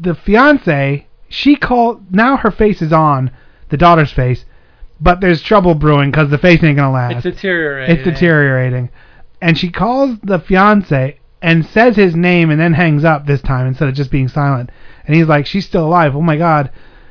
the 0.00 0.14
fiance 0.14 1.06
she 1.28 1.54
called 1.54 2.12
now 2.12 2.36
her 2.36 2.50
face 2.50 2.82
is 2.82 2.92
on 2.92 3.30
the 3.68 3.76
daughter's 3.76 4.10
face 4.12 4.44
but 5.00 5.20
there's 5.20 5.42
trouble 5.42 5.74
brewing 5.74 6.10
because 6.10 6.30
the 6.30 6.38
face 6.38 6.62
ain't 6.62 6.76
gonna 6.76 6.92
last. 6.92 7.24
It's 7.24 7.36
deteriorating. 7.36 7.96
it's 7.96 8.04
deteriorating. 8.04 8.90
And 9.40 9.56
she 9.56 9.70
calls 9.70 10.18
the 10.22 10.38
fiance 10.38 11.18
and 11.42 11.64
says 11.64 11.96
his 11.96 12.14
name 12.14 12.50
and 12.50 12.60
then 12.60 12.74
hangs 12.74 13.04
up 13.04 13.26
this 13.26 13.40
time 13.40 13.66
instead 13.66 13.88
of 13.88 13.94
just 13.94 14.10
being 14.10 14.28
silent. 14.28 14.70
And 15.06 15.16
he's 15.16 15.26
like 15.26 15.46
she's 15.46 15.64
still 15.66 15.86
alive. 15.86 16.14
Oh 16.14 16.20
my 16.20 16.36
god. 16.36 16.70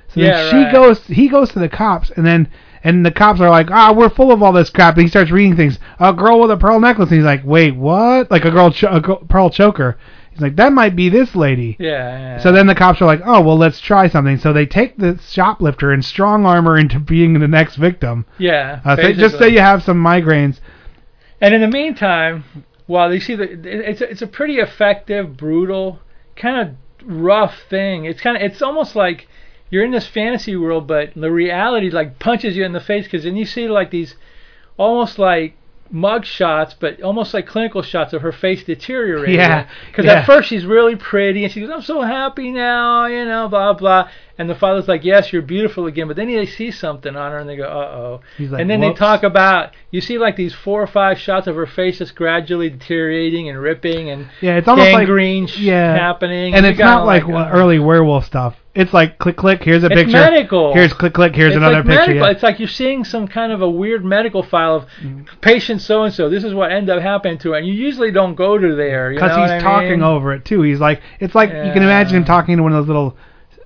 So 0.10 0.22
Yeah, 0.22 0.44
then 0.44 0.52
she 0.52 0.58
right. 0.66 0.74
goes 0.74 1.04
he 1.08 1.28
goes 1.30 1.50
to 1.54 1.60
the 1.60 1.70
cops 1.70 2.12
and 2.12 2.26
then 2.26 2.50
and 2.84 3.06
the 3.06 3.12
cops 3.12 3.42
are 3.42 3.50
like 3.50 3.72
ah 3.72 3.92
we're 3.92 4.10
full 4.10 4.32
of 4.32 4.44
all 4.44 4.54
this 4.54 4.70
crap. 4.70 4.94
And 4.96 5.04
he 5.04 5.10
starts 5.10 5.32
reading 5.32 5.56
things. 5.56 5.80
A 6.00 6.14
girl 6.14 6.40
with 6.40 6.52
a 6.52 6.58
pearl 6.58 6.80
necklace. 6.80 7.10
And 7.10 7.18
he's 7.18 7.26
like 7.26 7.42
wait 7.44 7.76
what? 7.76 8.30
Like 8.30 8.46
a 8.46 8.52
girl 8.52 8.72
cho- 8.72 8.92
a 8.96 9.02
girl, 9.02 9.18
pearl 9.28 9.50
choker 9.50 9.98
he's 10.40 10.44
like 10.44 10.56
that 10.56 10.72
might 10.74 10.96
be 10.96 11.10
this 11.10 11.36
lady 11.36 11.76
Yeah, 11.80 11.90
yeah. 11.90 12.38
so 12.40 12.52
then 12.52 12.68
the 12.68 12.76
cops 12.76 13.02
are 13.02 13.06
like, 13.06 13.22
oh, 13.26 13.42
well, 13.42 13.58
let's 13.58 13.80
try 13.80 14.08
something. 14.08 14.38
So 14.38 14.54
they 14.54 14.66
take 14.66 14.98
the 14.98 15.20
shoplifter 15.30 15.92
and 15.92 16.04
strong 16.04 16.46
armor 16.46 16.78
into 16.78 17.00
being 17.00 17.40
the 17.40 17.48
next 17.48 17.76
victim. 17.76 18.26
yeah. 18.38 18.82
Uh, 18.86 18.96
say, 18.96 19.14
just 19.14 19.38
say 19.38 19.50
you 19.50 19.60
have 19.60 19.84
some 19.84 20.02
migraines. 20.04 20.60
And 21.42 21.54
in 21.54 21.62
the 21.62 21.68
meantime, 21.68 22.44
while 22.88 23.14
you 23.14 23.20
see 23.20 23.36
the, 23.36 23.44
it's 23.44 24.02
a, 24.02 24.10
it's 24.10 24.22
a 24.22 24.28
pretty 24.28 24.56
effective, 24.56 25.38
brutal, 25.38 26.00
kind 26.36 26.68
of 26.70 26.76
rough 27.08 27.56
thing. 27.70 28.06
It's 28.06 28.20
kind 28.22 28.36
of 28.36 28.44
it's 28.44 28.62
almost 28.62 28.96
like 28.96 29.28
you're 29.70 29.86
in 29.86 29.92
this 29.92 30.08
fantasy 30.08 30.56
world, 30.56 30.88
but 30.88 31.12
the 31.16 31.32
reality 31.32 31.90
like 31.90 32.20
punches 32.20 32.58
you 32.58 32.66
in 32.66 32.74
the 32.74 32.80
face 32.80 33.06
because 33.06 33.24
then 33.24 33.36
you 33.36 33.46
see 33.46 33.68
like 33.68 33.92
these 33.92 34.16
almost 34.78 35.20
like 35.20 35.54
mug 35.92 36.26
shots, 36.26 36.76
but 36.80 37.02
almost 37.02 37.34
like 37.34 37.48
clinical 37.48 37.82
shots 37.82 38.14
of 38.14 38.22
her 38.22 38.32
face 38.32 38.64
deteriorating. 38.64 39.36
Yeah, 39.36 39.68
Because 39.88 40.06
yeah. 40.06 40.14
at 40.20 40.26
first 40.26 40.50
she's 40.50 40.66
really 40.66 40.96
pretty 40.96 41.44
and 41.44 41.52
she 41.54 41.62
goes, 41.62 41.70
"I'm 41.70 41.82
so 41.82 42.02
happy 42.02 42.52
now," 42.52 43.06
you 43.08 43.26
know, 43.26 43.48
blah 43.48 43.74
blah. 43.74 44.10
And 44.40 44.50
the 44.50 44.56
father's 44.56 44.88
like, 44.88 45.04
"Yes, 45.04 45.32
you're 45.32 45.42
beautiful 45.44 45.86
again." 45.86 46.08
But 46.08 46.16
then 46.16 46.28
they 46.28 46.46
see 46.46 46.72
something 46.72 47.16
on 47.16 47.32
her 47.34 47.38
and 47.40 47.48
they 47.50 47.58
go, 47.58 47.66
"Uh 47.66 47.98
oh." 47.98 48.22
Like, 48.40 48.62
and 48.62 48.70
then 48.70 48.80
"Whoops." 48.80 48.98
they 48.98 49.06
talk 49.06 49.24
about 49.24 49.76
you 49.92 50.00
see 50.02 50.18
like 50.18 50.36
these 50.38 50.54
four 50.56 50.82
or 50.82 50.88
five 50.88 51.20
shots 51.20 51.46
of 51.46 51.56
her 51.58 51.68
face 51.68 51.98
just 52.00 52.16
gradually 52.16 52.70
deteriorating 52.70 53.50
and 53.50 53.60
ripping 53.60 54.10
and 54.10 54.30
Yeah, 54.42 54.56
it's 54.58 54.68
almost 54.68 54.92
like 54.94 55.08
gangrene 55.08 55.46
sh- 55.48 55.58
yeah, 55.60 55.94
happening. 55.96 56.54
and 56.56 56.66
you 56.66 56.72
it's 56.72 56.80
not 56.80 57.06
like, 57.06 57.26
uh, 57.26 57.28
wa- 57.30 57.50
early 57.52 57.80
werewolf 57.80 58.24
stuff. 58.26 58.56
It's 58.76 58.94
like 58.94 59.18
click 59.18 59.36
click. 59.36 59.62
Here's 59.62 59.84
a 59.84 59.88
It's 59.88 59.96
picture. 59.96 60.14
medical. 60.14 60.74
Here's 60.74 60.94
click 60.94 61.14
click. 61.14 61.36
Here's 61.36 61.50
it's 61.54 61.58
another 61.58 61.78
like 61.78 61.86
picture. 61.88 62.00
medical. 62.00 62.26
yeah. 62.28 62.32
It's 62.32 62.44
like 62.44 62.60
you're 62.60 62.68
seeing 62.70 63.04
some 63.04 63.28
kind 63.28 63.52
of 63.52 63.62
a 63.62 63.70
weird 63.70 64.06
medical 64.06 64.42
file 64.42 64.76
of 64.76 64.86
patient 65.42 65.82
so 65.82 66.04
and 66.04 66.14
so. 66.14 66.30
This 66.30 66.44
is 66.46 66.54
what 66.54 66.72
ended 66.72 66.96
up 66.96 67.02
happening 67.02 67.38
to 67.40 67.52
her. 67.52 67.58
And 67.58 67.68
you 67.68 67.74
usually 67.74 68.12
don't 68.12 68.36
go 68.36 68.58
to 68.58 68.76
there. 68.76 69.10
Because 69.12 69.32
Because 69.32 69.52
he's 69.52 69.64
talking 69.64 70.02
over 70.02 70.32
it 70.34 70.46
too. 70.46 70.62
He's 70.62 70.80
like, 70.80 71.02
it's 71.20 71.36
like 71.36 71.50
you 71.50 71.74
can 71.74 71.84
imagine 71.84 72.16
him 72.18 72.26
talking 72.26 72.56
to 72.58 72.64
one 72.64 72.72
of 72.72 72.78
those 72.84 72.88
little, 72.88 73.18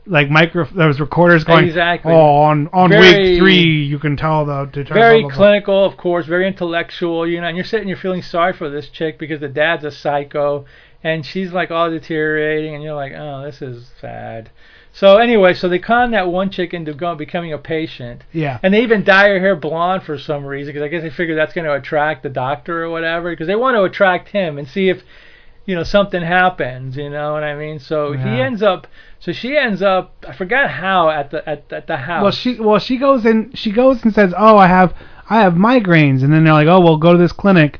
like 0.06 0.30
micro 0.30 0.66
those 0.66 0.99
recorders 0.99 1.43
going. 1.43 1.66
Exactly. 1.66 2.12
Oh, 2.12 2.18
on 2.41 2.70
on 2.74 2.89
Very- 2.89 3.32
week 3.32 3.39
three, 3.39 3.62
you 3.84 3.99
can 3.99 4.18
tell 4.18 4.45
the. 4.45 4.70
the 4.72 4.84
very 4.84 5.22
blah, 5.22 5.30
blah, 5.30 5.38
blah." 5.38 5.45
clinical, 5.47 5.86
of 5.86 5.97
course, 5.97 6.26
very 6.26 6.47
intellectual, 6.47 7.28
you 7.28 7.39
know, 7.39 7.47
and 7.47 7.56
you're 7.58 7.64
sitting, 7.66 7.88
you're 7.88 7.97
feeling 7.97 8.22
sorry 8.22 8.54
for 8.54 8.70
this 8.70 8.89
chick 8.89 9.18
because 9.18 9.39
the 9.39 9.47
dad's 9.47 9.84
a 9.86 9.91
psycho, 9.91 10.66
and 11.04 11.26
she's 11.26 11.54
like 11.54 11.72
all 11.72 11.89
deteriorating, 11.89 12.74
and 12.76 12.84
you're 12.84 12.95
like, 12.95 13.14
oh, 13.16 13.43
this 13.45 13.62
is 13.62 13.91
sad. 14.01 14.49
So 14.95 15.18
anyway, 15.18 15.56
so 15.56 15.68
they 15.70 15.80
con 15.80 16.12
that 16.12 16.28
one 16.28 16.51
chick 16.51 16.72
into 16.74 16.93
go, 16.93 17.16
becoming 17.16 17.51
a 17.51 17.58
patient, 17.58 18.24
Yeah. 18.32 18.60
and 18.62 18.74
they 18.74 18.84
even 18.84 19.04
dye 19.04 19.30
her 19.30 19.39
hair 19.39 19.56
blonde 19.56 20.04
for 20.04 20.20
some 20.20 20.45
reason 20.45 20.72
because 20.72 20.86
I 20.86 20.88
guess 20.89 21.01
they 21.01 21.10
figure 21.10 21.34
that's 21.36 21.54
going 21.54 21.66
to 21.66 21.74
attract 21.74 22.22
the 22.22 22.30
doctor 22.30 22.84
or 22.84 22.91
whatever 22.91 23.32
because 23.32 23.47
they 23.47 23.56
want 23.56 23.76
to 23.76 23.84
attract 23.84 24.28
him 24.30 24.60
and 24.60 24.68
see 24.68 24.89
if 24.89 25.01
you 25.66 25.74
know 25.76 25.82
something 25.84 26.22
happens. 26.22 26.95
You 26.95 27.10
know 27.10 27.34
what 27.34 27.43
I 27.43 27.56
mean? 27.56 27.80
So 27.80 28.12
he 28.14 28.39
ends 28.41 28.62
up. 28.62 28.86
So 29.24 29.32
she 29.32 29.55
ends 29.57 29.82
up. 29.82 30.26
I 30.28 30.34
forgot 30.34 30.69
how 30.69 31.09
at 31.09 31.32
the 31.32 31.47
at, 31.47 31.71
at 31.71 31.88
the 31.88 31.95
house. 31.95 32.24
Well, 32.24 32.32
she 32.32 32.59
well 32.59 32.80
she 32.80 32.97
goes 32.97 33.26
in 33.26 33.53
she 33.53 33.71
goes 33.71 34.03
and 34.03 34.13
says, 34.13 34.34
"Oh, 34.38 34.57
I 34.57 34.67
have 34.67 34.93
I 35.30 35.39
have 35.39 35.53
migraines," 35.53 36.24
and 36.24 36.34
then 36.34 36.43
they're 36.43 36.51
like, 36.53 36.67
"Oh, 36.67 36.82
well, 36.82 36.97
go 36.97 37.13
to 37.13 37.17
this 37.17 37.32
clinic." 37.32 37.80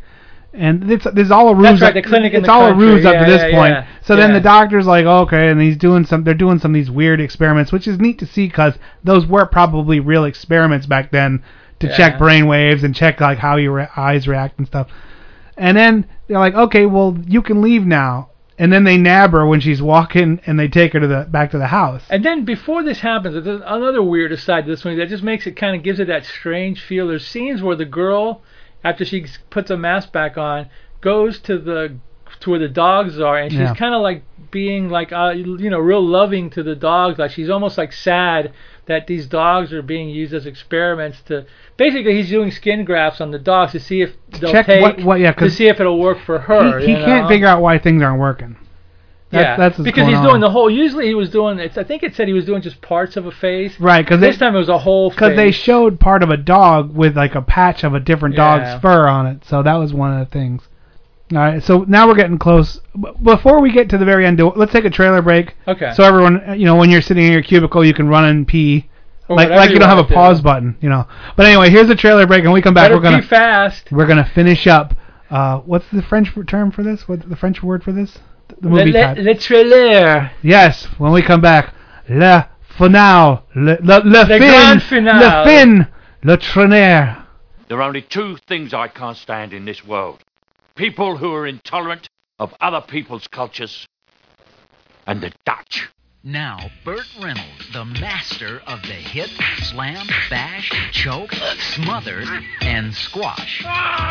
And 0.54 0.90
it's 0.90 1.04
this 1.14 1.26
is 1.26 1.32
all 1.32 1.50
a 1.50 1.54
ruse. 1.56 1.64
That's 1.80 1.82
right, 1.82 1.94
the 1.96 2.02
clinic 2.02 2.32
in 2.32 2.40
It's 2.40 2.48
the 2.48 2.54
all 2.54 2.70
country. 2.70 2.88
a 2.88 2.92
ruse 2.94 3.06
up 3.06 3.18
to 3.26 3.30
this 3.30 3.42
yeah, 3.42 3.52
point. 3.60 3.74
yeah. 3.74 3.88
So 4.04 4.16
then 4.16 4.32
the 4.32 4.40
doctor's 4.40 4.86
like, 4.88 5.06
okay, 5.06 5.50
and 5.50 5.60
he's 5.60 5.76
doing 5.76 6.06
some. 6.06 6.24
They're 6.24 6.34
doing 6.34 6.60
some 6.60 6.72
of 6.72 6.76
these 6.76 6.90
weird 6.92 7.20
experiments, 7.20 7.74
which 7.74 7.88
is 7.90 8.00
neat 8.00 8.20
to 8.20 8.26
see 8.26 8.48
because 8.48 8.76
those 9.04 9.26
were 9.26 9.46
probably 9.46 10.00
real 10.00 10.24
experiments 10.24 10.86
back 10.86 11.12
then 11.12 11.44
to 11.80 11.88
Yeah. 11.88 11.98
check 11.98 12.18
brain 12.20 12.46
waves 12.48 12.84
and 12.86 12.96
check 12.96 13.20
like 13.20 13.40
how 13.40 13.58
your 13.58 13.90
eyes 13.98 14.28
react 14.30 14.60
and 14.60 14.68
stuff. 14.68 14.88
And 15.58 15.76
then 15.76 16.06
they're 16.28 16.40
like, 16.40 16.54
okay, 16.56 16.86
well 16.86 17.18
you 17.28 17.42
can 17.42 17.62
leave 17.62 17.86
now. 17.86 18.30
And 18.60 18.72
then 18.72 18.84
they 18.84 18.98
nab 18.98 19.32
her 19.32 19.46
when 19.48 19.60
she's 19.62 19.82
walking, 19.82 20.40
and 20.46 20.60
they 20.60 20.68
take 20.68 20.94
her 20.94 21.00
to 21.00 21.08
the 21.08 21.28
back 21.30 21.52
to 21.52 21.58
the 21.58 21.68
house. 21.68 22.04
And 22.10 22.24
then 22.24 22.46
before 22.46 22.84
this 22.84 23.00
happens, 23.00 23.44
there's 23.44 23.62
another 23.66 24.04
weird 24.04 24.32
aside 24.32 24.66
to 24.66 24.72
this 24.72 24.86
movie 24.86 24.98
that 24.98 25.10
just 25.10 25.24
makes 25.24 25.48
it 25.48 25.54
kind 25.56 25.76
of 25.76 25.82
gives 25.84 26.00
it 26.00 26.08
that 26.08 26.26
strange 26.26 26.82
feel. 26.82 27.08
There's 27.08 27.26
scenes 27.26 27.62
where 27.64 27.76
the 27.76 27.86
girl, 27.86 28.42
after 28.84 29.06
she 29.06 29.26
puts 29.50 29.72
a 29.72 29.78
mask 29.78 30.12
back 30.12 30.38
on, 30.38 30.68
goes 31.02 31.40
to 31.42 31.58
the 31.58 31.96
to 32.40 32.50
where 32.50 32.60
the 32.60 32.68
dogs 32.68 33.20
are, 33.20 33.38
and 33.38 33.52
she's 33.52 33.60
Yeah. 33.60 33.76
kind 33.76 33.94
of 33.96 34.02
like 34.02 34.24
being 34.52 34.90
like 34.90 35.12
uh, 35.12 35.34
you 35.36 35.70
know 35.70 35.80
real 35.80 36.06
loving 36.06 36.50
to 36.52 36.62
the 36.64 36.76
dogs. 36.76 37.18
Like 37.20 37.32
she's 37.32 37.50
almost 37.50 37.78
like 37.78 37.92
sad 37.94 38.54
that 38.86 39.08
these 39.08 39.26
dogs 39.28 39.72
are 39.72 39.82
being 39.82 40.10
used 40.10 40.34
as 40.34 40.46
experiments 40.46 41.22
to. 41.24 41.46
Basically, 41.78 42.16
he's 42.16 42.30
doing 42.30 42.52
skin 42.52 42.84
grafts 42.86 43.22
on 43.22 43.32
the 43.32 43.40
dogs 43.40 43.72
to 43.74 43.80
see 43.80 44.02
if 44.02 44.12
they'll 44.40 44.52
Check 44.52 44.66
take 44.66 44.82
what- 44.82 45.02
what- 45.04 45.20
yeah, 45.20 45.32
to 45.32 45.50
see 45.50 45.68
if 45.68 45.80
it'll 45.80 46.00
work 46.00 46.20
for 46.20 46.40
her. 46.40 46.80
he 46.80 46.88
he 46.88 46.94
can't 46.96 47.24
know? 47.24 47.28
figure 47.30 47.48
out 47.48 47.62
why 47.62 47.78
things 47.78 48.02
aren't 48.04 48.20
working. 48.20 48.58
That- 49.32 49.42
yeah, 49.42 49.56
that's 49.58 49.80
because 49.80 50.08
he's 50.08 50.18
on. 50.18 50.26
doing 50.26 50.42
the 50.42 50.50
whole. 50.52 50.70
Usually, 50.70 51.08
he 51.08 51.16
was 51.16 51.30
doing. 51.32 51.58
It's, 51.60 51.78
I 51.78 51.84
think 51.84 52.04
it 52.04 52.14
said 52.16 52.28
he 52.28 52.34
was 52.34 52.46
doing 52.46 52.62
just 52.62 52.82
parts 52.82 53.18
of 53.18 53.26
a 53.26 53.32
face. 53.32 53.80
Right, 53.80 54.06
because 54.06 54.20
This 54.20 54.38
time 54.38 54.54
it 54.56 54.60
was 54.60 54.70
a 54.70 54.78
whole. 54.78 55.10
because 55.10 55.36
they 55.36 55.50
showed 55.52 56.00
part 56.00 56.22
of 56.22 56.30
a 56.30 56.38
dog 56.38 56.96
with 56.96 57.18
like 57.18 57.34
a 57.34 57.42
patch 57.42 57.84
of 57.84 57.96
a 57.96 58.00
different 58.00 58.36
Yeah. 58.36 58.58
dog's 58.60 58.82
fur 58.82 59.08
on 59.08 59.26
it. 59.26 59.44
So 59.46 59.64
that 59.64 59.76
was 59.76 59.92
one 59.94 60.14
of 60.14 60.20
the 60.20 60.26
things. 60.32 60.68
All 61.36 61.42
right, 61.42 61.64
so 61.64 61.80
now 61.88 62.08
we're 62.08 62.16
getting 62.16 62.38
close. 62.38 62.80
Before 63.24 63.60
we 63.60 63.72
get 63.72 63.90
to 63.90 63.98
the 63.98 64.06
very 64.06 64.26
end, 64.28 64.40
let's 64.56 64.72
take 64.72 64.86
a 64.86 64.90
trailer 64.90 65.22
break. 65.24 65.56
Okay. 65.68 65.92
So 65.96 66.04
everyone, 66.04 66.48
uh, 66.48 66.54
you 66.54 66.66
know, 66.66 66.76
when 66.76 66.92
you're 66.92 67.02
sitting 67.02 67.26
in 67.26 67.32
your 67.32 67.42
cubicle, 67.42 67.84
you 67.84 67.94
can 67.94 68.08
run 68.08 68.26
and 68.26 68.48
pee. 68.48 68.88
Or 69.30 69.38
like 69.38 69.50
like 69.50 69.70
you 69.70 69.76
you 69.76 69.80
don't 69.80 69.90
have 69.90 69.98
a 69.98 70.02
wanna 70.02 70.10
do. 70.10 70.14
pause 70.14 70.42
button, 70.42 70.78
you 70.80 70.90
know. 70.90 71.08
But 71.36 71.48
anyway, 71.48 71.72
here's 71.72 71.90
a 71.90 71.96
trailer 71.96 72.28
break, 72.28 72.44
and 72.44 72.54
we 72.54 72.62
come 72.62 72.76
back. 72.76 72.86
Better 72.86 72.96
we're 72.98 73.02
gonna 73.02 73.22
pee 73.22 73.28
fast. 73.28 73.92
we're 73.92 74.06
gonna 74.06 74.30
finish 74.36 74.68
up. 74.68 74.94
Uh, 75.32 75.60
what's 75.62 75.86
the 75.92 76.04
French 76.04 76.30
term 76.48 76.72
for 76.72 76.84
this? 76.84 77.08
What's 77.08 77.26
the 77.26 77.36
French 77.36 77.64
word 77.64 77.84
for 77.84 77.92
this? 77.92 78.20
The 78.62 78.70
movie 78.70 78.92
le, 78.92 79.02
title. 79.02 79.24
le 79.24 79.36
trailer. 79.36 80.32
Yes, 80.44 80.86
when 81.00 81.14
we 81.14 81.24
come 81.24 81.42
back, 81.42 81.74
le 82.10 82.48
finale, 82.78 83.44
le, 83.56 83.78
le, 83.82 84.02
le 84.04 84.26
fin, 84.26 84.40
grand 84.40 84.84
finale. 84.84 85.20
le 85.20 85.44
fin, 85.46 85.88
le 86.22 86.38
traîner. 86.38 87.24
There 87.70 87.82
are 87.82 87.88
only 87.88 88.04
two 88.04 88.38
things 88.46 88.74
I 88.74 88.88
can't 88.88 89.18
stand 89.18 89.54
in 89.54 89.66
this 89.66 89.84
world 89.84 90.24
people 90.76 91.18
who 91.18 91.34
are 91.34 91.48
intolerant 91.48 92.10
of 92.40 92.54
other 92.60 92.82
people's 92.82 93.28
cultures, 93.28 93.88
and 95.06 95.22
the 95.22 95.32
Dutch. 95.46 95.90
Now, 96.26 96.72
Burt 96.86 97.06
Reynolds, 97.22 97.68
the 97.74 97.84
master 97.84 98.62
of 98.66 98.82
the 98.84 98.94
hit, 98.94 99.30
slam, 99.64 100.08
bash, 100.30 100.72
choke, 100.94 101.34
smother, 101.76 102.24
and 102.62 102.96
squash, 102.96 103.62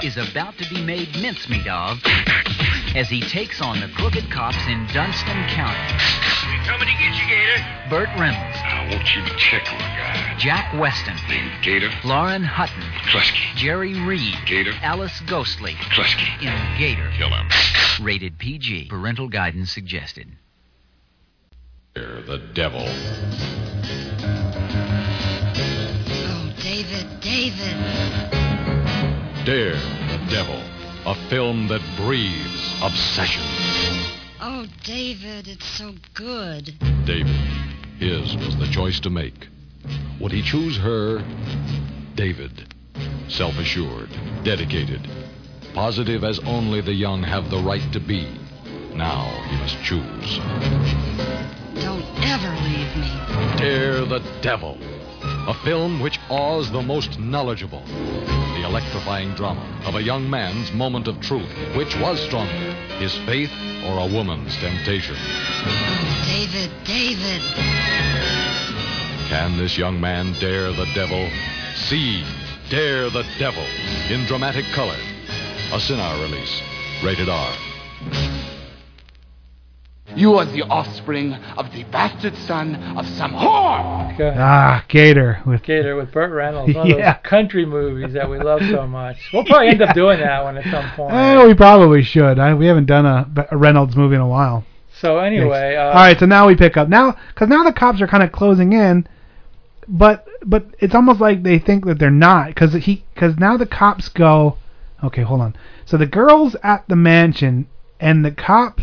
is 0.04 0.18
about 0.18 0.58
to 0.58 0.68
be 0.68 0.84
made 0.84 1.08
mincemeat 1.22 1.66
of 1.66 2.02
as 2.94 3.08
he 3.08 3.22
takes 3.22 3.62
on 3.62 3.80
the 3.80 3.88
crooked 3.96 4.30
cops 4.30 4.58
in 4.66 4.86
Dunston 4.92 5.48
County. 5.48 5.80
We 6.52 6.66
Coming 6.66 6.86
to 6.86 6.94
get 7.00 7.14
you, 7.16 7.28
Gator. 7.30 7.64
Burt 7.88 8.08
Reynolds, 8.20 8.58
I 8.58 8.88
want 8.90 9.16
you 9.16 9.24
to 9.24 9.36
check 9.38 9.72
on 9.72 9.80
a 9.80 9.96
guy 9.96 10.34
Jack 10.38 10.78
Weston, 10.78 11.16
named 11.30 11.50
Gator 11.62 11.88
Lauren 12.04 12.42
Hutton, 12.44 12.82
McCluskey. 12.82 13.56
Jerry 13.56 13.98
Reed, 14.02 14.36
Gator 14.44 14.74
Alice 14.82 15.18
Ghostley 15.24 15.76
McCluskey. 15.76 16.42
in 16.42 16.78
Gator. 16.78 17.10
Kill 17.16 17.30
him. 17.30 17.48
Rated 18.02 18.36
PG. 18.38 18.88
Parental 18.90 19.28
guidance 19.28 19.72
suggested. 19.72 20.28
The 21.94 22.40
devil. 22.54 22.86
Oh, 26.24 26.54
David, 26.62 27.20
David. 27.20 27.76
Dare 29.44 29.74
the 29.74 30.18
Devil. 30.30 30.62
A 31.04 31.14
film 31.28 31.68
that 31.68 31.82
breathes 31.98 32.74
obsession. 32.80 33.42
Oh, 34.40 34.66
David, 34.84 35.48
it's 35.48 35.66
so 35.66 35.92
good. 36.14 36.72
David. 37.04 37.36
His 37.98 38.38
was 38.38 38.56
the 38.56 38.68
choice 38.68 38.98
to 39.00 39.10
make. 39.10 39.48
Would 40.18 40.32
he 40.32 40.40
choose 40.40 40.78
her? 40.78 41.22
David. 42.14 42.72
Self 43.28 43.58
assured, 43.58 44.08
dedicated, 44.44 45.06
positive 45.74 46.24
as 46.24 46.38
only 46.40 46.80
the 46.80 46.94
young 46.94 47.22
have 47.22 47.50
the 47.50 47.58
right 47.58 47.92
to 47.92 48.00
be. 48.00 48.26
Now 48.94 49.26
he 49.50 49.56
must 49.58 49.76
choose. 49.82 50.40
Don't 51.82 52.04
ever 52.24 52.50
leave 52.62 52.96
me. 52.96 53.10
Dare 53.56 54.04
the 54.04 54.22
Devil. 54.40 54.78
A 55.48 55.54
film 55.64 56.00
which 56.00 56.18
awes 56.30 56.70
the 56.70 56.82
most 56.82 57.18
knowledgeable. 57.18 57.82
The 57.84 58.62
electrifying 58.64 59.34
drama 59.34 59.64
of 59.84 59.96
a 59.96 60.02
young 60.02 60.30
man's 60.30 60.72
moment 60.72 61.08
of 61.08 61.20
truth. 61.20 61.50
Which 61.76 61.96
was 61.98 62.20
stronger, 62.20 62.72
his 62.98 63.14
faith 63.26 63.52
or 63.84 63.98
a 63.98 64.06
woman's 64.06 64.56
temptation? 64.56 65.16
Oh, 65.18 66.24
David, 66.26 66.70
David. 66.84 67.42
Can 69.28 69.56
this 69.58 69.76
young 69.76 70.00
man 70.00 70.32
dare 70.40 70.72
the 70.72 70.86
devil? 70.94 71.28
See 71.74 72.24
Dare 72.72 73.10
the 73.10 73.22
Devil 73.38 73.66
in 74.08 74.24
dramatic 74.24 74.64
color. 74.72 74.96
A 75.74 75.78
Cinar 75.78 76.18
release. 76.22 76.62
Rated 77.04 77.28
R. 77.28 77.52
You 80.14 80.34
are 80.36 80.44
the 80.44 80.62
offspring 80.62 81.32
of 81.34 81.72
the 81.72 81.84
bastard 81.84 82.36
son 82.36 82.74
of 82.96 83.06
some 83.06 83.32
whore. 83.32 84.16
Go 84.18 84.28
ahead. 84.28 84.40
Ah, 84.40 84.84
Gator 84.88 85.40
with 85.46 85.62
Gator 85.62 85.96
with 85.96 86.12
Burt 86.12 86.30
Reynolds, 86.32 86.74
one 86.74 86.90
of 86.92 86.98
Yeah. 86.98 87.14
those 87.14 87.22
country 87.28 87.64
movies 87.64 88.12
that 88.14 88.28
we 88.28 88.38
love 88.38 88.60
so 88.60 88.86
much. 88.86 89.16
We'll 89.32 89.44
probably 89.44 89.68
end 89.68 89.82
up 89.82 89.94
doing 89.94 90.20
that 90.20 90.44
one 90.44 90.58
at 90.58 90.64
some 90.70 90.90
point. 90.96 91.14
Eh, 91.14 91.46
we 91.46 91.54
probably 91.54 92.02
should. 92.02 92.38
I, 92.38 92.52
we 92.54 92.66
haven't 92.66 92.86
done 92.86 93.06
a, 93.06 93.46
a 93.50 93.56
Reynolds 93.56 93.96
movie 93.96 94.14
in 94.16 94.20
a 94.20 94.28
while. 94.28 94.64
So 95.00 95.18
anyway, 95.18 95.74
uh, 95.76 95.84
All 95.88 95.94
right, 95.94 96.18
so 96.18 96.26
now 96.26 96.46
we 96.46 96.54
pick 96.56 96.76
up 96.76 96.88
now 96.88 97.16
because 97.34 97.48
now 97.48 97.64
the 97.64 97.72
cops 97.72 98.00
are 98.02 98.06
kind 98.06 98.22
of 98.22 98.30
closing 98.30 98.72
in, 98.74 99.08
but 99.88 100.26
but 100.44 100.66
it's 100.78 100.94
almost 100.94 101.20
like 101.20 101.42
they 101.42 101.58
think 101.58 101.86
that 101.86 101.98
they're 101.98 102.10
not 102.10 102.48
because 102.48 102.74
he 102.74 103.04
because 103.14 103.36
now 103.38 103.56
the 103.56 103.66
cops 103.66 104.08
go. 104.08 104.58
Okay, 105.02 105.22
hold 105.22 105.40
on. 105.40 105.56
So 105.86 105.96
the 105.96 106.06
girls 106.06 106.54
at 106.62 106.86
the 106.88 106.94
mansion 106.96 107.66
and 107.98 108.24
the 108.24 108.30
cop, 108.30 108.80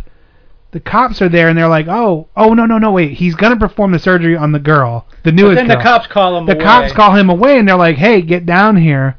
the 0.71 0.79
cops 0.79 1.21
are 1.21 1.29
there 1.29 1.49
and 1.49 1.57
they're 1.57 1.67
like, 1.67 1.87
oh 1.87 2.27
oh 2.35 2.53
no 2.53 2.65
no 2.65 2.77
no 2.77 2.91
wait. 2.91 3.13
He's 3.13 3.35
gonna 3.35 3.57
perform 3.57 3.91
the 3.91 3.99
surgery 3.99 4.35
on 4.35 4.51
the 4.51 4.59
girl 4.59 5.07
the 5.23 5.31
but 5.31 5.35
newest 5.35 5.55
then 5.55 5.67
the 5.67 5.77
cops 5.77 6.07
call 6.07 6.37
him 6.37 6.45
the 6.45 6.53
away. 6.53 6.63
cops 6.63 6.93
call 6.93 7.15
him 7.15 7.29
away 7.29 7.57
and 7.57 7.67
they're 7.67 7.75
like 7.75 7.97
hey 7.97 8.21
get 8.21 8.45
down 8.45 8.77
here. 8.77 9.17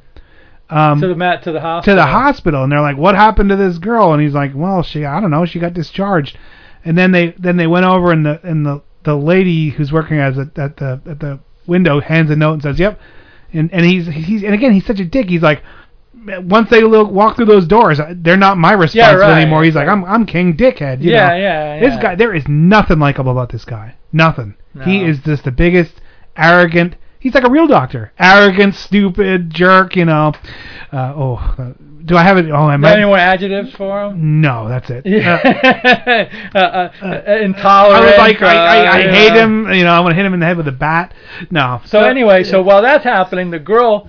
Um, 0.68 1.00
to 1.00 1.08
the 1.08 1.16
mat 1.16 1.42
to 1.44 1.52
the 1.52 1.60
hospital. 1.60 1.96
to 1.96 2.00
the 2.00 2.06
hospital. 2.06 2.62
And 2.62 2.72
they're 2.72 2.80
like 2.80 2.96
what 2.96 3.14
happened 3.14 3.50
to 3.50 3.56
this 3.56 3.78
girl? 3.78 4.12
And 4.12 4.22
he's 4.22 4.34
like 4.34 4.52
well 4.54 4.82
she 4.82 5.04
i 5.04 5.20
don't 5.20 5.30
know. 5.30 5.44
She 5.44 5.58
got 5.58 5.74
discharged. 5.74 6.38
And 6.84 6.96
then 6.96 7.12
they 7.12 7.34
then 7.38 7.56
they 7.56 7.66
went 7.66 7.86
over 7.86 8.12
and 8.12 8.24
the 8.24 8.40
and 8.44 8.64
the 8.64 8.82
the 9.02 9.16
lady 9.16 9.70
who's 9.70 9.92
working 9.92 10.18
as 10.18 10.38
a, 10.38 10.50
at 10.56 10.76
the 10.76 11.00
at 11.06 11.20
the 11.20 11.40
window 11.66 12.00
hands 12.00 12.30
a 12.30 12.36
note 12.36 12.54
and 12.54 12.62
says 12.62 12.78
yep. 12.78 13.00
And 13.52 13.72
and 13.72 13.84
he's 13.84 14.06
he's 14.06 14.44
and 14.44 14.54
again 14.54 14.72
he's 14.72 14.86
such 14.86 15.00
a 15.00 15.04
dick. 15.04 15.28
He's 15.28 15.42
like 15.42 15.62
once 16.42 16.68
they 16.70 16.82
look, 16.82 17.10
walk 17.10 17.36
through 17.36 17.46
those 17.46 17.66
doors 17.66 17.98
they're 18.16 18.36
not 18.36 18.58
my 18.58 18.72
responsibility 18.72 19.30
right. 19.32 19.40
anymore 19.42 19.64
he's 19.64 19.74
like 19.74 19.88
i'm 19.88 20.04
i'm 20.04 20.26
king 20.26 20.56
dickhead 20.56 21.02
you 21.02 21.10
Yeah, 21.10 21.28
know? 21.28 21.36
yeah, 21.36 21.80
this 21.80 21.96
guy 22.02 22.14
there 22.14 22.34
is 22.34 22.46
nothing 22.48 22.98
likable 22.98 23.32
about 23.32 23.50
this 23.50 23.64
guy 23.64 23.94
nothing 24.12 24.54
he 24.84 25.02
is 25.04 25.18
just 25.20 25.44
the 25.44 25.50
biggest 25.50 26.00
arrogant 26.36 26.96
he's 27.18 27.34
like 27.34 27.44
a 27.44 27.50
real 27.50 27.66
doctor 27.66 28.12
arrogant 28.18 28.74
stupid 28.74 29.50
jerk 29.50 29.96
you 29.96 30.04
know 30.04 30.32
uh, 30.92 31.12
oh 31.16 31.34
uh, 31.58 31.72
do 32.04 32.16
i 32.16 32.22
have 32.22 32.36
it 32.38 32.50
oh 32.50 32.66
i 32.66 32.74
Is 32.74 32.80
might 32.80 32.96
any 32.96 33.04
more 33.04 33.16
adjectives 33.18 33.72
for 33.74 34.06
him? 34.06 34.40
no, 34.40 34.68
that's 34.68 34.90
it. 34.90 35.06
Uh, 35.06 35.08
Yeah. 35.08 36.50
uh, 36.54 36.58
uh, 36.58 36.90
uh, 37.02 37.36
intolerant. 37.42 38.04
I 38.04 38.06
was 38.06 38.18
like, 38.18 38.42
I, 38.42 38.54
I, 38.54 38.76
I 38.78 39.04
uh, 39.06 39.12
hate 39.12 39.34
yeah. 39.34 39.44
him. 39.44 39.72
You 39.72 39.84
know, 39.84 39.92
I'm 39.92 40.02
gonna 40.04 40.14
hit 40.14 40.24
him 40.24 40.34
in 40.34 40.40
the 40.40 40.46
head 40.46 40.56
with 40.56 40.66
a 40.66 40.72
bat. 40.72 41.14
No. 41.50 41.80
So 41.84 42.00
anyway, 42.00 42.42
so 42.42 42.62
while 42.62 42.82
that's 42.82 43.04
happening, 43.04 43.50
the 43.50 43.58
girl, 43.58 44.08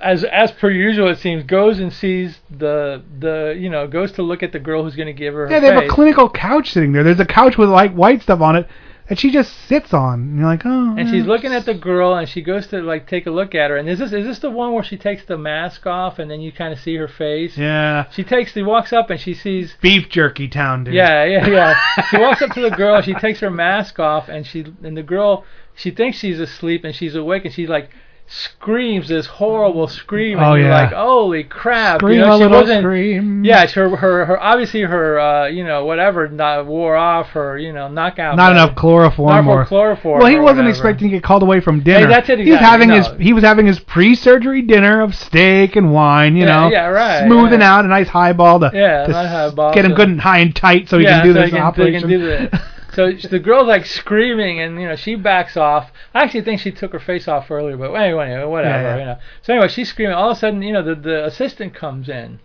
as 0.00 0.24
as 0.24 0.52
per 0.52 0.70
usual, 0.70 1.08
it 1.08 1.18
seems, 1.18 1.44
goes 1.44 1.78
and 1.78 1.92
sees 1.92 2.40
the 2.50 3.02
the 3.18 3.56
you 3.58 3.68
know 3.68 3.86
goes 3.86 4.12
to 4.12 4.22
look 4.22 4.42
at 4.42 4.52
the 4.52 4.58
girl 4.58 4.82
who's 4.82 4.96
going 4.96 5.06
to 5.06 5.12
give 5.12 5.34
her 5.34 5.46
her 5.46 5.52
yeah, 5.52 5.60
they 5.60 5.66
have 5.66 5.84
a 5.84 5.88
clinical 5.88 6.28
couch 6.28 6.72
sitting 6.72 6.92
there. 6.92 7.04
There's 7.04 7.20
a 7.20 7.26
couch 7.26 7.56
with 7.58 7.68
like 7.68 7.92
white 7.92 8.22
stuff 8.22 8.40
on 8.40 8.56
it 8.56 8.68
that 9.10 9.18
she 9.18 9.32
just 9.32 9.52
sits 9.66 9.92
on. 9.92 10.20
And 10.20 10.38
you're 10.38 10.46
like, 10.46 10.62
oh. 10.64 10.94
and 10.96 11.00
eh. 11.00 11.10
she's 11.10 11.26
looking 11.26 11.52
at 11.52 11.66
the 11.66 11.74
girl, 11.74 12.14
and 12.14 12.28
she 12.28 12.42
goes 12.42 12.68
to 12.68 12.80
like 12.80 13.08
take 13.08 13.26
a 13.26 13.30
look 13.30 13.56
at 13.56 13.70
her. 13.70 13.76
And 13.76 13.88
is 13.88 13.98
this 13.98 14.12
is 14.12 14.24
this 14.24 14.38
the 14.38 14.50
one 14.50 14.72
where 14.72 14.84
she 14.84 14.96
takes 14.96 15.24
the 15.24 15.36
mask 15.36 15.86
off, 15.86 16.18
and 16.18 16.30
then 16.30 16.40
you 16.40 16.52
kind 16.52 16.72
of 16.72 16.78
see 16.78 16.94
her 16.94 17.08
face? 17.08 17.58
Yeah. 17.58 18.08
She 18.12 18.22
takes, 18.22 18.52
she 18.52 18.62
walks 18.62 18.92
up, 18.92 19.10
and 19.10 19.20
she 19.20 19.34
sees. 19.34 19.74
Beef 19.80 20.08
jerky 20.08 20.48
town, 20.48 20.84
dude. 20.84 20.94
Yeah, 20.94 21.24
yeah, 21.24 21.46
yeah. 21.48 22.04
she 22.10 22.18
walks 22.18 22.40
up 22.40 22.52
to 22.52 22.60
the 22.60 22.70
girl, 22.70 22.96
and 22.96 23.04
she 23.04 23.14
takes 23.14 23.40
her 23.40 23.50
mask 23.50 23.98
off, 23.98 24.28
and 24.28 24.46
she 24.46 24.64
and 24.82 24.96
the 24.96 25.02
girl, 25.02 25.44
she 25.74 25.90
thinks 25.90 26.18
she's 26.18 26.38
asleep, 26.38 26.84
and 26.84 26.94
she's 26.94 27.16
awake, 27.16 27.44
and 27.44 27.52
she's 27.52 27.68
like 27.68 27.90
screams 28.32 29.08
this 29.08 29.26
horrible 29.26 29.88
scream, 29.88 30.38
and 30.38 30.46
Oh, 30.46 30.54
you're 30.54 30.68
yeah. 30.68 30.82
like, 30.84 30.92
holy 30.92 31.42
crap! 31.42 31.98
Scream 32.00 32.20
you 32.20 32.24
know, 32.24 32.38
she 32.38 32.46
wasn't. 32.46 32.80
scream. 32.82 33.44
Yeah, 33.44 33.66
her, 33.66 33.96
her, 33.96 34.24
her, 34.24 34.40
obviously 34.40 34.82
her, 34.82 35.18
uh, 35.18 35.46
you 35.48 35.64
know, 35.64 35.84
whatever, 35.84 36.28
not 36.28 36.64
wore 36.66 36.94
off 36.96 37.30
her, 37.30 37.58
you 37.58 37.72
know, 37.72 37.88
knockout. 37.88 38.36
Not 38.36 38.52
enough 38.52 38.76
chloroform 38.76 39.44
Not 39.44 39.50
or 39.50 39.56
enough 39.58 39.68
chloroform. 39.68 40.20
Well, 40.20 40.28
he 40.30 40.36
wasn't 40.36 40.58
whatever. 40.58 40.68
expecting 40.70 41.08
to 41.10 41.16
get 41.16 41.24
called 41.24 41.42
away 41.42 41.60
from 41.60 41.82
dinner. 41.82 42.06
that's 42.06 42.28
it, 42.28 42.38
He's 42.38 42.54
having 42.54 42.90
no. 42.90 42.96
his 43.02 43.08
he 43.18 43.32
was 43.32 43.42
having 43.42 43.66
his 43.66 43.80
pre-surgery 43.80 44.62
dinner 44.62 45.00
of 45.02 45.14
steak 45.14 45.74
and 45.74 45.92
wine. 45.92 46.36
You 46.36 46.44
Yeah, 46.46 46.60
know, 46.60 46.70
yeah, 46.70 46.86
right, 46.86 47.26
smoothing 47.26 47.60
yeah. 47.60 47.74
out 47.78 47.84
a 47.84 47.88
nice 47.88 48.08
highball 48.08 48.60
to, 48.60 48.70
Yeah, 48.72 49.06
to 49.06 49.12
nice 49.12 49.28
highball 49.28 49.74
get 49.74 49.84
him 49.84 49.94
good 49.94 50.08
and 50.08 50.20
high 50.20 50.38
and 50.38 50.54
tight 50.54 50.88
so 50.88 50.98
he 50.98 51.04
can 51.04 51.24
do 51.24 51.32
so 51.34 51.40
this 51.40 51.50
can, 51.50 51.58
operation. 51.60 52.48
Can 52.90 53.06
do 53.10 53.12
that. 53.16 53.22
So 53.22 53.28
the 53.28 53.38
girl's 53.38 53.68
like 53.68 53.86
screaming, 53.86 54.60
and 54.60 54.80
you 54.80 54.86
know 54.88 54.96
she 54.96 55.14
backs 55.14 55.56
off. 55.56 55.90
I 56.14 56.22
actually 56.22 56.42
think 56.42 56.60
she 56.60 56.70
took 56.72 56.92
her 56.92 56.98
face 57.00 57.28
off 57.28 57.50
earlier, 57.50 57.76
but 57.76 57.92
anyway, 57.94 58.30
anyway, 58.30 58.44
whatever, 58.44 58.82
Yeah, 58.82 58.94
yeah. 58.94 58.98
you 58.98 59.04
know. 59.04 59.18
So 59.42 59.52
anyway, 59.54 59.68
she's 59.68 59.88
screaming. 59.88 60.14
All 60.14 60.30
of 60.30 60.36
a 60.36 60.40
sudden, 60.40 60.62
you 60.62 60.72
know, 60.72 60.82
the 60.82 60.94
the 60.94 61.24
assistant 61.24 61.74
comes 61.74 62.08
in, 62.08 62.40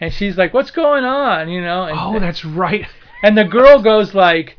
and 0.00 0.12
she's 0.12 0.36
like, 0.36 0.52
"What's 0.54 0.70
going 0.70 1.04
on?" 1.04 1.48
You 1.48 1.60
know. 1.62 1.84
And, 1.84 1.98
oh, 1.98 2.20
that's 2.20 2.44
right. 2.44 2.86
And 3.22 3.36
the 3.36 3.44
girl 3.44 3.80
goes 3.82 4.14
like, 4.14 4.58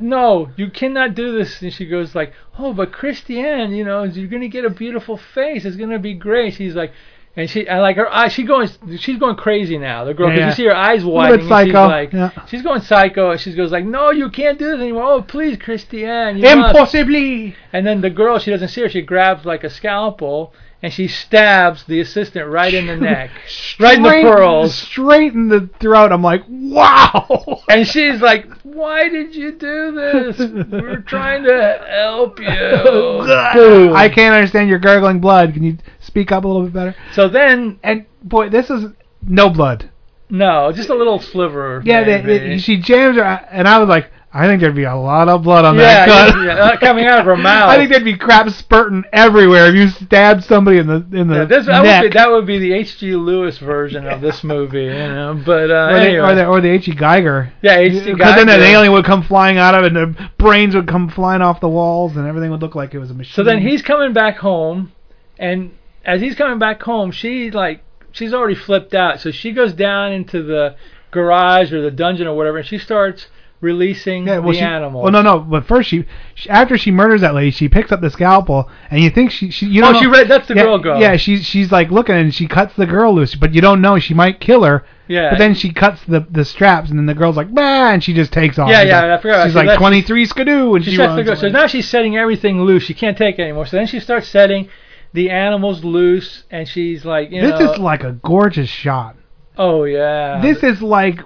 "No, 0.00 0.50
you 0.56 0.70
cannot 0.70 1.14
do 1.14 1.36
this." 1.36 1.62
And 1.62 1.72
she 1.72 1.86
goes 1.86 2.14
like, 2.14 2.32
"Oh, 2.58 2.72
but 2.72 2.92
Christiane, 2.92 3.72
you 3.72 3.84
know, 3.84 4.02
you're 4.02 4.28
gonna 4.28 4.48
get 4.48 4.64
a 4.64 4.70
beautiful 4.70 5.16
face. 5.16 5.64
It's 5.64 5.76
gonna 5.76 5.98
be 5.98 6.14
great." 6.14 6.54
She's 6.54 6.74
like. 6.74 6.92
And 7.38 7.50
she, 7.50 7.68
and 7.68 7.82
like 7.82 7.96
her 7.96 8.10
eyes, 8.10 8.32
she 8.32 8.44
going, 8.44 8.68
she's 8.98 9.18
going 9.18 9.36
crazy 9.36 9.76
now. 9.76 10.04
The 10.04 10.14
girl, 10.14 10.28
Yeah, 10.28 10.36
because 10.36 10.40
yeah. 10.40 10.48
you 10.48 10.54
see 10.54 10.64
her 10.64 10.74
eyes 10.74 11.04
widening. 11.04 11.40
she's 11.40 11.48
psycho, 11.50 11.86
like, 11.86 12.12
yeah. 12.12 12.30
she's 12.46 12.62
going 12.62 12.80
psycho. 12.80 13.30
And 13.32 13.40
she 13.40 13.54
goes 13.54 13.70
like, 13.70 13.84
"No, 13.84 14.10
you 14.10 14.30
can't 14.30 14.58
do 14.58 14.70
this 14.70 14.80
anymore. 14.80 15.04
Oh, 15.04 15.22
please, 15.22 15.58
Christiane, 15.58 16.38
you 16.38 16.42
must." 16.56 16.74
Impossibly. 16.74 17.54
And 17.74 17.86
then 17.86 18.00
the 18.00 18.08
girl, 18.08 18.38
she 18.38 18.50
doesn't 18.50 18.68
see 18.68 18.80
her. 18.80 18.88
She 18.88 19.02
grabs 19.02 19.44
like 19.44 19.64
a 19.64 19.70
scalpel 19.70 20.54
and 20.82 20.92
she 20.92 21.08
stabs 21.08 21.84
the 21.84 22.00
assistant 22.00 22.48
right 22.48 22.72
in 22.72 22.86
the 22.86 22.96
neck, 22.96 23.30
right 23.80 23.96
in 23.96 24.02
the 24.02 24.10
pearls. 24.22 24.74
Straight 24.74 25.32
in 25.32 25.48
the 25.48 25.68
throat. 25.80 26.12
I'm 26.12 26.22
like, 26.22 26.42
wow. 26.48 27.62
And 27.68 27.86
she's 27.86 28.20
like, 28.20 28.46
"Why 28.62 29.08
did 29.08 29.34
you 29.34 29.52
do 29.52 29.92
this? 29.92 30.38
We're 30.38 31.00
trying 31.00 31.44
to 31.44 31.84
help 31.90 32.38
you." 32.38 32.46
I 33.94 34.08
can't 34.08 34.34
understand 34.34 34.68
your 34.68 34.78
gurgling 34.78 35.20
blood. 35.20 35.52
Can 35.54 35.64
you 35.64 35.78
speak 36.16 36.32
up 36.32 36.44
a 36.44 36.48
little 36.48 36.62
bit 36.64 36.72
better? 36.72 36.96
So 37.12 37.28
then, 37.28 37.78
and 37.82 38.06
boy, 38.22 38.48
this 38.48 38.70
is 38.70 38.86
no 39.22 39.50
blood. 39.50 39.90
No, 40.30 40.72
just 40.72 40.88
a 40.88 40.94
little 40.94 41.20
sliver. 41.20 41.82
Yeah, 41.84 42.04
they, 42.04 42.22
they- 42.22 42.58
she 42.58 42.78
jams 42.78 43.16
her, 43.16 43.22
and 43.22 43.68
I 43.68 43.78
was 43.78 43.88
like, 43.88 44.10
I 44.32 44.46
think 44.46 44.60
there'd 44.60 44.74
be 44.74 44.84
a 44.84 44.94
lot 44.94 45.28
of 45.28 45.44
blood 45.44 45.64
on 45.64 45.76
yeah, 45.76 46.04
that 46.04 46.08
cut. 46.32 46.44
yeah, 46.44 46.56
yeah, 46.56 46.76
coming 46.76 47.06
out 47.06 47.20
of 47.20 47.26
her 47.26 47.36
mouth. 47.36 47.70
I 47.70 47.76
think 47.76 47.90
there'd 47.90 48.04
be 48.04 48.16
crap 48.18 48.48
spurting 48.50 49.04
everywhere 49.12 49.68
if 49.68 49.74
you 49.76 49.88
stabbed 49.88 50.44
somebody 50.44 50.76
in 50.78 50.86
the 50.86 50.96
in 51.12 51.28
the 51.28 51.36
Yeah, 51.36 51.44
this, 51.44 51.64
that, 51.66 51.82
neck. 51.82 52.02
would 52.02 52.10
be, 52.10 52.14
that 52.18 52.30
would 52.30 52.46
be 52.46 52.58
the 52.58 52.72
H.G. 52.74 53.14
Lewis 53.14 53.56
version 53.58 54.06
of 54.06 54.20
this 54.20 54.42
movie, 54.44 54.82
you 54.84 54.90
know. 54.90 55.40
But 55.46 55.70
uh, 55.70 55.74
or, 55.74 55.92
the, 55.94 56.00
anyway. 56.00 56.18
or 56.18 56.34
the 56.34 56.46
or 56.46 56.60
the 56.60 56.68
H.E. 56.70 56.92
Giger. 56.94 57.50
Yeah, 57.62 57.76
H.G. 57.78 58.12
Because 58.12 58.34
then 58.36 58.48
an 58.48 58.60
alien 58.60 58.92
would 58.92 59.04
come 59.06 59.22
flying 59.22 59.56
out 59.58 59.74
of 59.74 59.84
it, 59.84 59.96
and 59.96 60.16
the 60.16 60.30
brains 60.38 60.74
would 60.74 60.88
come 60.88 61.08
flying 61.08 61.40
off 61.40 61.60
the 61.60 61.68
walls, 61.68 62.16
and 62.16 62.26
everything 62.26 62.50
would 62.50 62.60
look 62.60 62.74
like 62.74 62.92
it 62.94 62.98
was 62.98 63.10
a 63.10 63.14
machine. 63.14 63.32
So 63.32 63.42
then 63.44 63.60
he's 63.62 63.80
coming 63.80 64.12
back 64.12 64.36
home, 64.38 64.92
and 65.38 65.70
as 66.06 66.20
he's 66.20 66.34
coming 66.34 66.58
back 66.58 66.82
home, 66.82 67.10
she 67.10 67.50
like 67.50 67.82
she's 68.12 68.32
already 68.32 68.54
flipped 68.54 68.94
out. 68.94 69.20
So 69.20 69.30
she 69.30 69.52
goes 69.52 69.74
down 69.74 70.12
into 70.12 70.42
the 70.42 70.76
garage 71.10 71.72
or 71.72 71.82
the 71.82 71.90
dungeon 71.90 72.26
or 72.26 72.36
whatever, 72.36 72.58
and 72.58 72.66
she 72.66 72.78
starts 72.78 73.26
releasing 73.60 74.26
Yeah, 74.26 74.38
well, 74.38 74.52
the 74.52 74.58
she, 74.58 74.60
animals. 74.60 75.02
Well, 75.02 75.12
no, 75.12 75.22
no. 75.22 75.40
But 75.40 75.66
first, 75.66 75.88
she, 75.88 76.04
she 76.34 76.48
after 76.48 76.76
she 76.78 76.90
murders 76.90 77.22
that 77.22 77.34
lady, 77.34 77.50
she 77.50 77.68
picks 77.68 77.90
up 77.90 78.00
the 78.00 78.10
scalpel, 78.10 78.70
and 78.90 79.02
you 79.02 79.10
think 79.10 79.30
she, 79.30 79.50
she 79.50 79.66
you 79.66 79.82
Oh, 79.84 79.98
she 79.98 80.06
read- 80.06 80.28
that's 80.28 80.46
the 80.48 80.54
yeah, 80.54 80.62
girl 80.62 80.78
go. 80.78 80.98
Yeah, 80.98 81.16
she's 81.16 81.44
she's 81.44 81.72
like 81.72 81.90
looking, 81.90 82.14
and 82.14 82.34
she 82.34 82.46
cuts 82.46 82.74
the 82.76 82.86
girl 82.86 83.14
loose, 83.14 83.34
but 83.34 83.54
you 83.54 83.60
don't 83.60 83.80
know 83.80 83.98
she 83.98 84.14
might 84.14 84.40
kill 84.40 84.62
her. 84.64 84.84
Yeah. 85.08 85.30
But 85.30 85.38
then 85.38 85.54
she 85.54 85.72
cuts 85.72 86.02
the 86.04 86.26
the 86.30 86.44
straps, 86.44 86.90
and 86.90 86.98
then 86.98 87.06
the 87.06 87.14
girl's 87.14 87.36
like, 87.36 87.52
bah, 87.52 87.90
and 87.92 88.02
she 88.02 88.12
just 88.12 88.32
takes 88.32 88.58
off. 88.58 88.68
Yeah, 88.68 88.82
She's 88.82 88.88
yeah, 88.88 89.02
like- 89.02 89.18
I 89.18 89.22
forgot. 89.22 89.44
She's 89.46 89.52
She 89.52 89.66
like 89.66 89.78
23 89.78 90.26
skidoo, 90.26 90.74
and 90.74 90.84
she 90.84 90.90
she 90.92 90.96
sets 90.96 91.26
runs 91.26 91.40
So 91.40 91.48
now 91.48 91.66
she's 91.66 91.88
setting 91.88 92.16
everything 92.16 92.60
loose. 92.62 92.82
She 92.84 92.94
can't 92.94 93.16
take 93.16 93.38
it 93.38 93.42
anymore. 93.42 93.66
So 93.66 93.76
then 93.76 93.86
she 93.86 94.00
starts 94.00 94.28
setting 94.28 94.68
the 95.12 95.30
animals 95.30 95.84
loose, 95.84 96.44
and 96.50 96.68
she's 96.68 97.04
like, 97.04 97.30
you 97.30 97.40
know 97.42 97.50
This 97.50 97.60
know, 97.60 97.72
is 97.72 97.78
like 97.78 98.04
a 98.04 98.12
gorgeous 98.12 98.68
shot. 98.68 99.16
oh 99.56 99.84
yeah, 99.84 100.40
This 100.42 100.62
is 100.62 100.82
like 100.82 101.20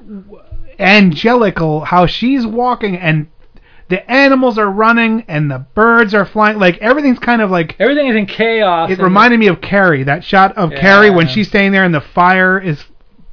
angelical 0.78 1.80
how 1.84 2.06
she's 2.06 2.46
walking 2.46 2.96
and 2.96 3.28
the 3.88 4.08
animals 4.10 4.56
are 4.56 4.70
running 4.70 5.24
and 5.28 5.50
the 5.50 5.58
birds 5.74 6.14
are 6.14 6.24
flying 6.24 6.58
like 6.58 6.78
everything's 6.78 7.18
kind 7.18 7.42
of 7.42 7.50
like 7.50 7.76
everything 7.78 8.06
is 8.06 8.16
in 8.16 8.24
chaos. 8.26 8.90
it 8.90 8.98
reminded 8.98 9.38
me 9.38 9.48
of 9.48 9.60
Carrie 9.60 10.04
that 10.04 10.24
shot 10.24 10.56
of 10.56 10.70
Carrie 10.70 11.10
when 11.10 11.28
she's 11.28 11.48
staying 11.48 11.72
there 11.72 11.84
and 11.84 11.94
the 11.94 12.00
fire 12.00 12.58
is 12.58 12.82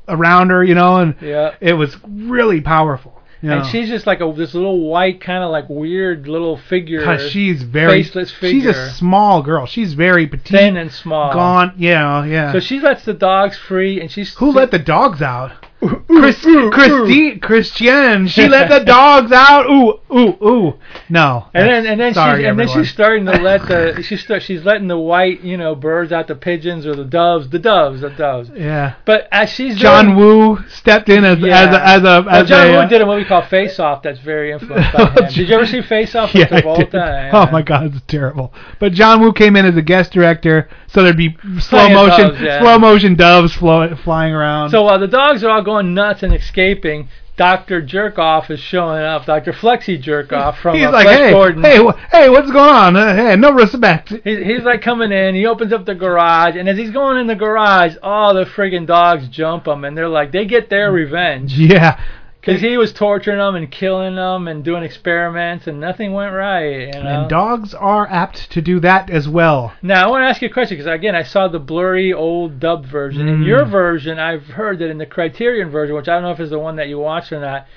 around 0.10 0.50
her 0.50 0.64
you 0.64 0.76
know 0.76 0.98
and 0.98 1.16
Yeah. 1.22 1.56
it 1.62 1.74
was 1.74 1.96
really 2.06 2.60
powerful 2.60 3.17
know. 3.42 3.58
And 3.60 3.66
she's 3.68 3.88
just 3.88 4.08
like 4.08 4.22
a 4.22 4.34
this 4.36 4.54
little 4.54 4.88
white 4.90 5.22
kind 5.22 5.44
of 5.44 5.52
like 5.52 5.70
weird 5.70 6.28
little 6.28 6.58
figure. 6.58 7.18
she's 7.30 7.64
very 7.64 8.04
faceless 8.04 8.32
she's 8.32 8.66
a 8.66 8.92
small 8.92 9.42
girl 9.42 9.66
she's 9.66 9.94
very 9.94 10.28
petite 10.28 10.60
thin 10.60 10.78
and 10.78 10.92
small. 10.92 11.34
Gone. 11.34 11.74
yeah 11.78 12.26
yeah 12.26 12.52
So 12.52 12.60
she 12.60 12.80
lets 12.80 13.06
the 13.06 13.14
dogs 13.14 13.58
free, 13.58 14.02
and 14.02 14.12
she's 14.12 14.34
who 14.36 14.52
let 14.52 14.72
the 14.72 14.80
dogs 14.80 15.22
out 15.22 15.52
Chris, 15.80 16.40
Christi, 16.42 17.38
Christian, 17.38 18.28
she 18.28 18.48
let 18.48 18.68
the 18.68 18.84
dogs 18.84 19.32
out. 19.32 19.68
Ooh, 19.70 20.00
ooh, 20.12 20.36
ooh. 20.44 20.74
No. 21.08 21.48
And 21.54 21.70
then 21.70 21.86
and 21.86 22.02
then 22.02 22.14
sorry, 22.16 22.42
she's 22.42 22.50
and 22.50 22.60
then 22.60 22.68
she's 22.68 22.90
starting 22.90 23.26
to 23.28 23.34
let 23.34 23.62
the 23.68 24.02
she's 24.02 24.22
start, 24.24 24.42
she's 24.42 24.64
letting 24.66 24.88
the 24.88 24.98
white 24.98 25.42
you 25.44 25.56
know 25.56 25.76
birds 25.76 26.12
out 26.12 26.28
the 26.28 26.34
pigeons 26.36 26.88
or 26.88 26.96
the 26.96 27.06
doves 27.06 27.50
the 27.50 27.60
doves 27.60 28.02
the 28.02 28.10
doves. 28.10 28.50
Yeah. 28.56 28.96
But 29.06 29.28
as 29.32 29.52
she's 29.52 29.78
John 29.78 30.06
doing, 30.06 30.18
Woo 30.18 30.60
stepped 30.68 31.10
in 31.10 31.24
as 31.24 31.38
Yeah. 31.40 31.68
as 31.68 31.76
a 31.76 31.88
as 31.88 32.04
a 32.04 32.26
as 32.28 32.50
John 32.50 32.68
a, 32.68 32.72
Woo 32.72 32.78
uh, 32.78 32.88
did 32.88 33.02
a 33.04 33.06
movie 33.06 33.26
called 33.26 33.46
Face 33.46 33.80
Off 33.80 34.02
that's 34.02 34.20
very 34.20 34.54
influenced 34.54 34.94
by 34.94 35.06
him. 35.12 35.26
Did 35.32 35.48
you 35.48 35.56
ever 35.56 35.68
see 35.68 35.84
Face 35.84 36.16
Off 36.16 36.34
with 36.34 36.52
Yeah, 36.52 36.58
I 36.58 36.78
did. 36.78 36.94
Yeah. 36.94 37.32
Oh 37.34 37.52
my 37.52 37.62
God, 37.62 37.94
it's 37.96 38.04
terrible. 38.08 38.52
But 38.80 38.94
John 38.94 39.22
Woo 39.22 39.32
came 39.32 39.56
in 39.56 39.66
as 39.66 39.76
a 39.76 39.84
guest 39.84 40.12
director, 40.12 40.70
so 40.88 41.04
there'd 41.04 41.16
be 41.16 41.38
slow 41.60 41.86
of 41.86 41.92
motion, 41.92 42.30
doves, 42.30 42.42
yeah. 42.42 42.62
slow 42.62 42.80
motion 42.80 43.14
doves 43.16 43.54
flow, 43.54 43.96
flying 43.98 44.34
around. 44.34 44.72
So 44.72 44.82
while 44.84 44.98
the 45.00 45.08
dogs 45.08 45.44
are 45.44 45.52
all 45.52 45.67
going 45.68 45.94
nuts 45.94 46.24
and 46.24 46.34
escaping, 46.34 47.10
Doctor 47.36 47.82
Jerkoff 47.82 48.50
is 48.50 48.60
showing 48.60 49.04
up. 49.04 49.26
Doctor 49.26 49.52
Flexi 49.52 50.02
Jerkoff 50.02 50.58
from 50.62 50.78
he's 50.78 50.88
uh, 50.88 50.92
like, 50.92 51.06
Flesh 51.06 51.20
hey, 51.20 51.32
Gordon. 51.32 51.64
hey, 51.64 51.78
wh- 51.78 51.98
hey, 52.10 52.30
what's 52.30 52.50
going 52.50 52.70
on? 52.70 52.96
Uh, 52.96 53.16
hey, 53.16 53.36
no 53.36 53.52
respect. 53.52 54.10
He's, 54.24 54.40
he's 54.40 54.64
like 54.64 54.82
coming 54.82 55.12
in. 55.12 55.36
He 55.36 55.46
opens 55.46 55.74
up 55.74 55.86
the 55.86 55.94
garage, 55.94 56.56
and 56.56 56.70
as 56.70 56.78
he's 56.78 56.92
going 56.92 57.18
in 57.18 57.28
the 57.28 57.36
garage, 57.36 57.96
all 58.02 58.34
the 58.34 58.46
friggin' 58.46 58.88
dogs 58.88 59.28
jump 59.28 59.68
him, 59.68 59.84
and 59.84 59.96
they're 59.96 60.08
like, 60.08 60.32
they 60.32 60.46
get 60.46 60.70
their 60.70 60.90
revenge 60.92 61.54
Yeah. 61.58 62.02
Because 62.48 62.62
he 62.62 62.78
was 62.78 62.94
torturing 62.94 63.38
them 63.40 63.56
and 63.56 63.70
killing 63.70 64.16
them 64.16 64.48
and 64.48 64.64
doing 64.64 64.82
experiments, 64.84 65.68
and 65.68 65.80
nothing 65.80 66.14
went 66.14 66.34
right. 66.34 66.88
You 66.96 67.04
know. 67.04 67.22
And 67.22 67.30
dogs 67.30 67.74
are 67.74 68.08
apt 68.08 68.50
to 68.52 68.62
do 68.62 68.80
that 68.80 69.10
as 69.10 69.28
well. 69.28 69.74
Now 69.82 70.08
I 70.08 70.10
want 70.10 70.24
to 70.24 70.28
ask 70.28 70.42
you 70.42 70.48
a 70.48 70.52
question 70.52 70.78
because 70.78 70.92
again 70.92 71.16
I 71.16 71.24
saw 71.24 71.48
the 71.48 71.60
blurry 71.60 72.14
old 72.14 72.60
dubbed 72.60 72.86
version. 72.86 73.28
In 73.28 73.42
Mm. 73.44 73.46
your 73.46 73.66
version, 73.66 74.18
I've 74.18 74.48
heard 74.48 74.80
that 74.80 74.90
in 74.90 74.98
the 74.98 75.06
Criterion 75.06 75.70
version, 75.70 75.96
which 75.96 76.08
I 76.08 76.14
don't 76.14 76.24
know 76.24 76.32
if 76.32 76.40
it's 76.40 76.50
the 76.50 76.60
one 76.60 76.78
that 76.78 76.88
you 76.88 76.98
watched 76.98 77.32
or 77.32 77.40
not, 77.42 77.68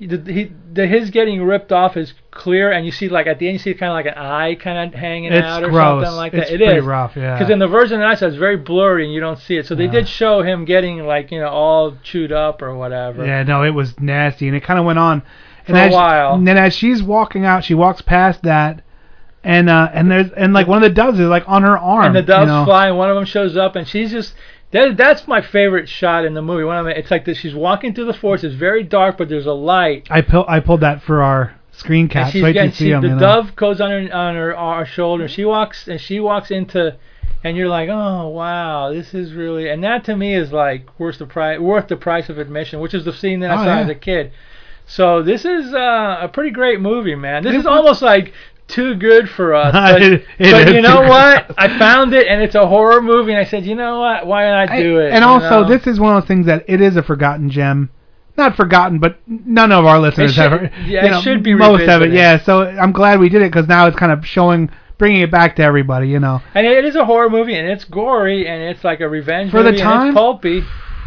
the, 0.00 0.32
he, 0.32 0.52
the 0.72 0.86
his 0.86 1.10
getting 1.10 1.42
ripped 1.42 1.70
off 1.72 1.96
is 1.96 2.14
clear, 2.32 2.72
and 2.72 2.84
you 2.84 2.90
see 2.92 3.08
like 3.08 3.26
at 3.28 3.38
the 3.38 3.46
end 3.46 3.54
you 3.54 3.58
see 3.60 3.74
kind 3.74 3.90
of 3.90 3.94
like 3.94 4.06
an 4.06 4.20
eye 4.20 4.54
kind 4.56 4.92
of 4.92 4.98
hanging 4.98 5.32
It's 5.32 5.46
out 5.46 5.62
or 5.62 5.70
gross. 5.70 6.04
something 6.04 6.16
like 6.16 6.32
that. 6.32 6.42
It's. 6.42 6.50
It 6.52 6.58
pretty 6.58 6.78
is 6.80 6.84
rough, 6.84 7.16
yeah. 7.16 7.38
Because 7.38 7.50
in 7.50 7.58
the 7.60 7.68
version 7.68 8.00
that 8.00 8.08
I 8.08 8.14
saw, 8.16 8.26
it's 8.26 8.36
very 8.36 8.56
blurry 8.56 9.04
and 9.04 9.14
you 9.14 9.20
don't 9.20 9.38
see 9.38 9.56
it. 9.56 9.66
So 9.66 9.74
they 9.74 9.84
Yeah. 9.84 9.92
did 9.92 10.08
show 10.08 10.42
him 10.42 10.64
getting 10.64 11.06
like 11.06 11.30
you 11.30 11.40
know 11.40 11.48
all 11.48 11.96
chewed 12.02 12.32
up 12.32 12.60
or 12.60 12.74
whatever. 12.74 13.24
Yeah, 13.24 13.44
no, 13.44 13.62
it 13.62 13.70
was 13.70 13.98
nasty, 14.00 14.48
and 14.48 14.56
it 14.56 14.64
kind 14.64 14.78
of 14.80 14.84
went 14.84 14.98
on. 14.98 15.22
And 15.66 15.76
For 15.76 15.82
a 15.82 15.86
as, 15.86 15.92
while. 15.92 16.34
And 16.34 16.46
then 16.46 16.58
as 16.58 16.74
she's 16.74 17.02
walking 17.02 17.44
out, 17.44 17.64
she 17.64 17.74
walks 17.74 18.02
past 18.02 18.42
that, 18.42 18.82
and 19.44 19.70
uh, 19.70 19.90
and 19.94 20.10
there's 20.10 20.30
and 20.32 20.52
like 20.52 20.66
one 20.66 20.82
of 20.82 20.82
the 20.82 20.94
doves 20.94 21.20
is 21.20 21.28
like 21.28 21.44
on 21.48 21.62
her 21.62 21.78
arm. 21.78 22.06
and 22.06 22.16
the 22.16 22.22
doves 22.22 22.48
you 22.48 22.52
know? 22.52 22.64
fly, 22.64 22.88
and 22.88 22.98
one 22.98 23.10
of 23.10 23.14
them 23.14 23.24
shows 23.24 23.56
up, 23.56 23.76
and 23.76 23.86
she's 23.86 24.10
just 24.10 24.34
that. 24.74 24.96
That's 24.98 25.26
my 25.26 25.40
favorite 25.40 25.88
shot 25.88 26.24
in 26.26 26.34
the 26.34 26.42
movie. 26.42 26.62
Of 26.62 26.84
my, 26.84 26.90
it's 26.92 27.10
like 27.10 27.24
this. 27.24 27.38
She's 27.38 27.54
walking 27.54 27.94
through 27.94 28.04
the 28.06 28.12
forest. 28.14 28.44
It's 28.44 28.54
very 28.54 28.82
dark, 28.84 29.16
but 29.16 29.28
there's 29.30 29.46
a 29.46 29.52
light. 29.52 30.06
I 30.10 30.20
pull, 30.20 30.44
I 30.46 30.60
pulled 30.60 30.80
that 30.82 31.02
for 31.02 31.22
our 31.22 31.54
screen 31.72 32.08
cap, 32.08 32.30
so 32.32 32.38
you 32.46 32.52
can 32.54 32.70
see 32.72 32.84
she, 32.86 32.90
them. 32.90 33.00
the 33.02 33.08
you 33.08 33.14
know? 33.14 33.20
dove 33.20 33.56
goes 33.56 33.80
on 33.80 33.90
her 33.90 34.14
on 34.14 34.34
her, 34.34 34.54
our 34.56 34.84
shoulder. 34.86 35.26
She 35.26 35.44
walks 35.44 35.88
and 35.88 36.00
she 36.00 36.20
walks 36.20 36.50
into, 36.50 36.96
and 37.42 37.56
you're 37.56 37.68
like, 37.68 37.88
oh 37.90 38.28
wow, 38.28 38.92
this 38.92 39.14
is 39.14 39.32
really. 39.32 39.68
And 39.70 39.82
that 39.82 40.04
to 40.04 40.16
me 40.16 40.34
is 40.34 40.52
like 40.52 40.88
worth 41.00 41.18
the 41.18 41.26
price, 41.26 41.58
worth 41.58 41.88
the 41.88 41.96
price 41.96 42.28
of 42.28 42.38
admission, 42.38 42.80
which 42.80 42.94
is 42.94 43.04
the 43.04 43.12
scene 43.12 43.40
that 43.40 43.50
I 43.50 43.54
Oh, 43.54 43.58
saw 43.64 43.74
yeah. 43.76 43.80
as 43.80 43.88
a 43.88 43.94
kid. 43.94 44.32
So 44.86 45.22
this 45.22 45.46
is 45.46 45.72
uh, 45.72 46.18
a 46.20 46.28
pretty 46.28 46.50
great 46.50 46.78
movie, 46.80 47.14
man. 47.14 47.42
This 47.42 47.54
It 47.54 47.58
is 47.60 47.64
was- 47.64 47.74
almost 47.74 48.02
like 48.02 48.34
too 48.68 48.94
good 48.94 49.28
for 49.28 49.54
us. 49.54 49.72
But, 49.92 50.02
It- 50.02 50.24
it 50.38 50.50
but 50.66 50.74
you 50.74 50.80
know 50.82 51.02
what? 51.02 51.48
good. 51.48 51.56
I 51.58 51.78
found 51.78 52.14
it, 52.14 52.26
and 52.26 52.42
it's 52.42 52.54
a 52.54 52.66
horror 52.66 53.02
movie, 53.02 53.32
and 53.32 53.40
I 53.40 53.44
said, 53.44 53.64
you 53.66 53.74
know 53.74 54.00
what? 54.00 54.26
Why 54.26 54.46
not 54.50 54.70
I- 54.70 54.82
do 54.82 54.98
it? 54.98 55.12
And 55.12 55.22
also, 55.24 55.62
know? 55.62 55.68
this 55.68 55.86
is 55.86 56.00
one 56.00 56.16
of 56.16 56.22
those 56.22 56.28
things 56.28 56.46
that 56.46 56.64
it 56.68 56.80
is 56.80 56.96
a 56.96 57.02
forgotten 57.02 57.50
gem. 57.50 57.90
Not 58.36 58.56
forgotten, 58.56 58.98
but 58.98 59.18
none 59.28 59.70
of 59.70 59.84
our 59.84 60.00
listeners 60.00 60.34
should- 60.34 60.50
have. 60.50 60.62
yeah, 60.86 61.04
you 61.06 61.18
it 61.18 61.22
should 61.22 61.42
be 61.44 61.54
most 61.54 61.88
of 61.88 62.02
it. 62.02 62.12
Yeah, 62.12 62.42
so 62.42 62.62
I'm 62.64 62.90
glad 62.92 63.20
we 63.20 63.28
did 63.28 63.42
it 63.42 63.52
because 63.52 63.68
now 63.68 63.86
it's 63.86 63.96
kind 63.96 64.10
of 64.10 64.26
showing 64.26 64.70
bringing 64.98 65.20
it 65.20 65.30
back 65.30 65.54
to 65.56 65.62
everybody. 65.62 66.08
You 66.08 66.18
know. 66.18 66.40
And 66.54 66.66
it 66.66 66.84
is 66.84 66.96
a 66.96 67.04
horror 67.04 67.30
movie, 67.30 67.54
and 67.54 67.68
it's 67.68 67.84
gory, 67.84 68.48
and 68.48 68.60
it's 68.62 68.82
like 68.82 69.00
a 69.00 69.08
revenge 69.08 69.50
For 69.52 69.58
the 69.62 69.70
movie, 69.70 69.82
and 69.82 69.88
time? 69.88 70.06
it's 70.08 70.14
pulpy. 70.16 70.64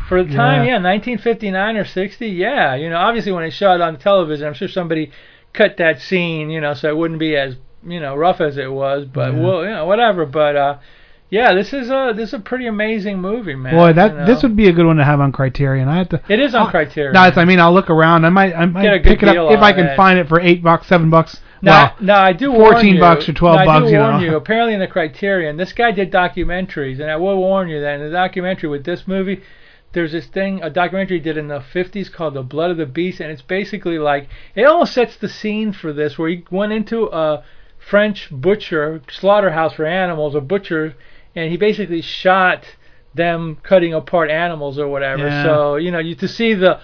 For 0.07 0.23
the 0.23 0.33
time, 0.33 0.63
Yeah. 0.63 0.77
yeah, 0.79 0.81
1959 0.81 1.75
or 1.75 1.83
60, 1.83 2.27
yeah. 2.29 2.75
You 2.75 2.89
know, 2.89 2.95
obviously 2.95 3.33
when 3.33 3.43
they 3.43 3.49
shot 3.49 3.75
it 3.75 3.81
on 3.81 3.97
television, 3.97 4.47
I'm 4.47 4.53
sure 4.53 4.69
somebody 4.69 5.11
cut 5.53 5.77
that 5.77 6.01
scene, 6.01 6.49
you 6.49 6.61
know, 6.61 6.73
so 6.73 6.89
it 6.89 6.97
wouldn't 6.97 7.19
be 7.19 7.35
as 7.35 7.55
you 7.85 7.99
know 7.99 8.15
rough 8.15 8.41
as 8.41 8.57
it 8.57 8.71
was. 8.71 9.05
But 9.05 9.33
Yeah. 9.33 9.39
well, 9.39 9.63
you 9.63 9.69
know, 9.71 9.85
whatever. 9.85 10.25
But 10.25 10.55
uh, 10.55 10.77
yeah, 11.29 11.53
this 11.53 11.73
is 11.73 11.89
a 11.89 12.13
this 12.15 12.29
is 12.29 12.33
a 12.35 12.39
pretty 12.39 12.67
amazing 12.67 13.19
movie, 13.19 13.55
man. 13.55 13.73
Boy, 13.75 13.93
that 13.93 14.11
you 14.11 14.17
know. 14.19 14.25
this 14.25 14.43
would 14.43 14.55
be 14.55 14.67
a 14.67 14.71
good 14.73 14.85
one 14.85 14.97
to 14.97 15.03
have 15.05 15.19
on 15.19 15.31
Criterion. 15.31 15.87
I 15.87 15.97
have 15.97 16.09
to. 16.09 16.21
It 16.29 16.39
is 16.39 16.55
on 16.55 16.63
I'll- 16.63 16.69
Criterion. 16.71 17.13
No, 17.13 17.19
I 17.21 17.45
mean, 17.45 17.59
I'll 17.59 17.73
look 17.73 17.89
around. 17.89 18.25
I 18.25 18.29
might, 18.29 18.53
I 18.53 18.65
might 18.65 18.83
Get 18.83 18.93
a 18.93 18.99
good 18.99 19.09
pick 19.19 19.23
it 19.23 19.37
up 19.37 19.51
if 19.51 19.59
I 19.61 19.73
can 19.73 19.87
it. 19.87 19.95
find 19.97 20.19
it 20.19 20.27
for 20.27 20.39
eight 20.39 20.63
bucks, 20.63 20.87
seven 20.87 21.09
bucks. 21.09 21.41
Now, 21.59 21.71
well, 21.71 21.95
now 22.01 22.21
I 22.23 22.33
do 22.33 22.51
warn 22.51 22.73
14 22.73 22.93
you, 22.95 22.99
bucks 22.99 23.27
or 23.27 23.33
12 23.33 23.55
now, 23.55 23.61
I 23.61 23.65
bucks, 23.65 23.85
do 23.87 23.91
you 23.91 23.97
know. 23.97 24.19
you. 24.19 24.35
Apparently, 24.35 24.75
in 24.75 24.79
the 24.79 24.87
Criterion, 24.87 25.57
this 25.57 25.73
guy 25.73 25.89
did 25.91 26.11
documentaries, 26.11 26.99
and 26.99 27.09
I 27.09 27.15
will 27.15 27.35
warn 27.37 27.67
you 27.67 27.81
that 27.81 27.95
in 27.95 28.01
the 28.05 28.11
documentary 28.11 28.69
with 28.69 28.83
this 28.83 29.07
movie, 29.07 29.41
there's 29.97 30.11
this 30.11 30.27
thing, 30.27 30.61
a 30.61 30.69
documentary 30.69 31.19
did 31.19 31.37
in 31.37 31.47
the 31.47 31.59
50s 31.59 32.11
called 32.11 32.35
The 32.35 32.43
Blood 32.43 32.69
of 32.69 32.77
the 32.77 32.85
Beast, 32.85 33.19
and 33.19 33.31
it's 33.31 33.41
basically 33.41 33.97
like 33.97 34.29
it 34.53 34.63
almost 34.63 34.93
sets 34.93 35.17
the 35.17 35.27
scene 35.27 35.73
for 35.73 35.91
this, 35.91 36.19
where 36.19 36.29
he 36.29 36.45
went 36.51 36.71
into 36.71 37.07
a 37.07 37.43
French 37.79 38.29
butcher 38.29 39.01
slaughterhouse 39.09 39.73
for 39.73 39.85
animals, 39.85 40.35
a 40.35 40.41
butcher, 40.41 40.95
and 41.35 41.49
he 41.49 41.57
basically 41.57 42.01
shot 42.01 42.63
them 43.15 43.57
cutting 43.63 43.95
apart 43.95 44.29
animals 44.29 44.77
or 44.77 44.87
whatever. 44.87 45.27
Yeah. 45.27 45.43
So 45.43 45.77
you 45.77 45.89
know, 45.89 45.97
you 45.97 46.13
to 46.13 46.27
see 46.27 46.53
the 46.53 46.79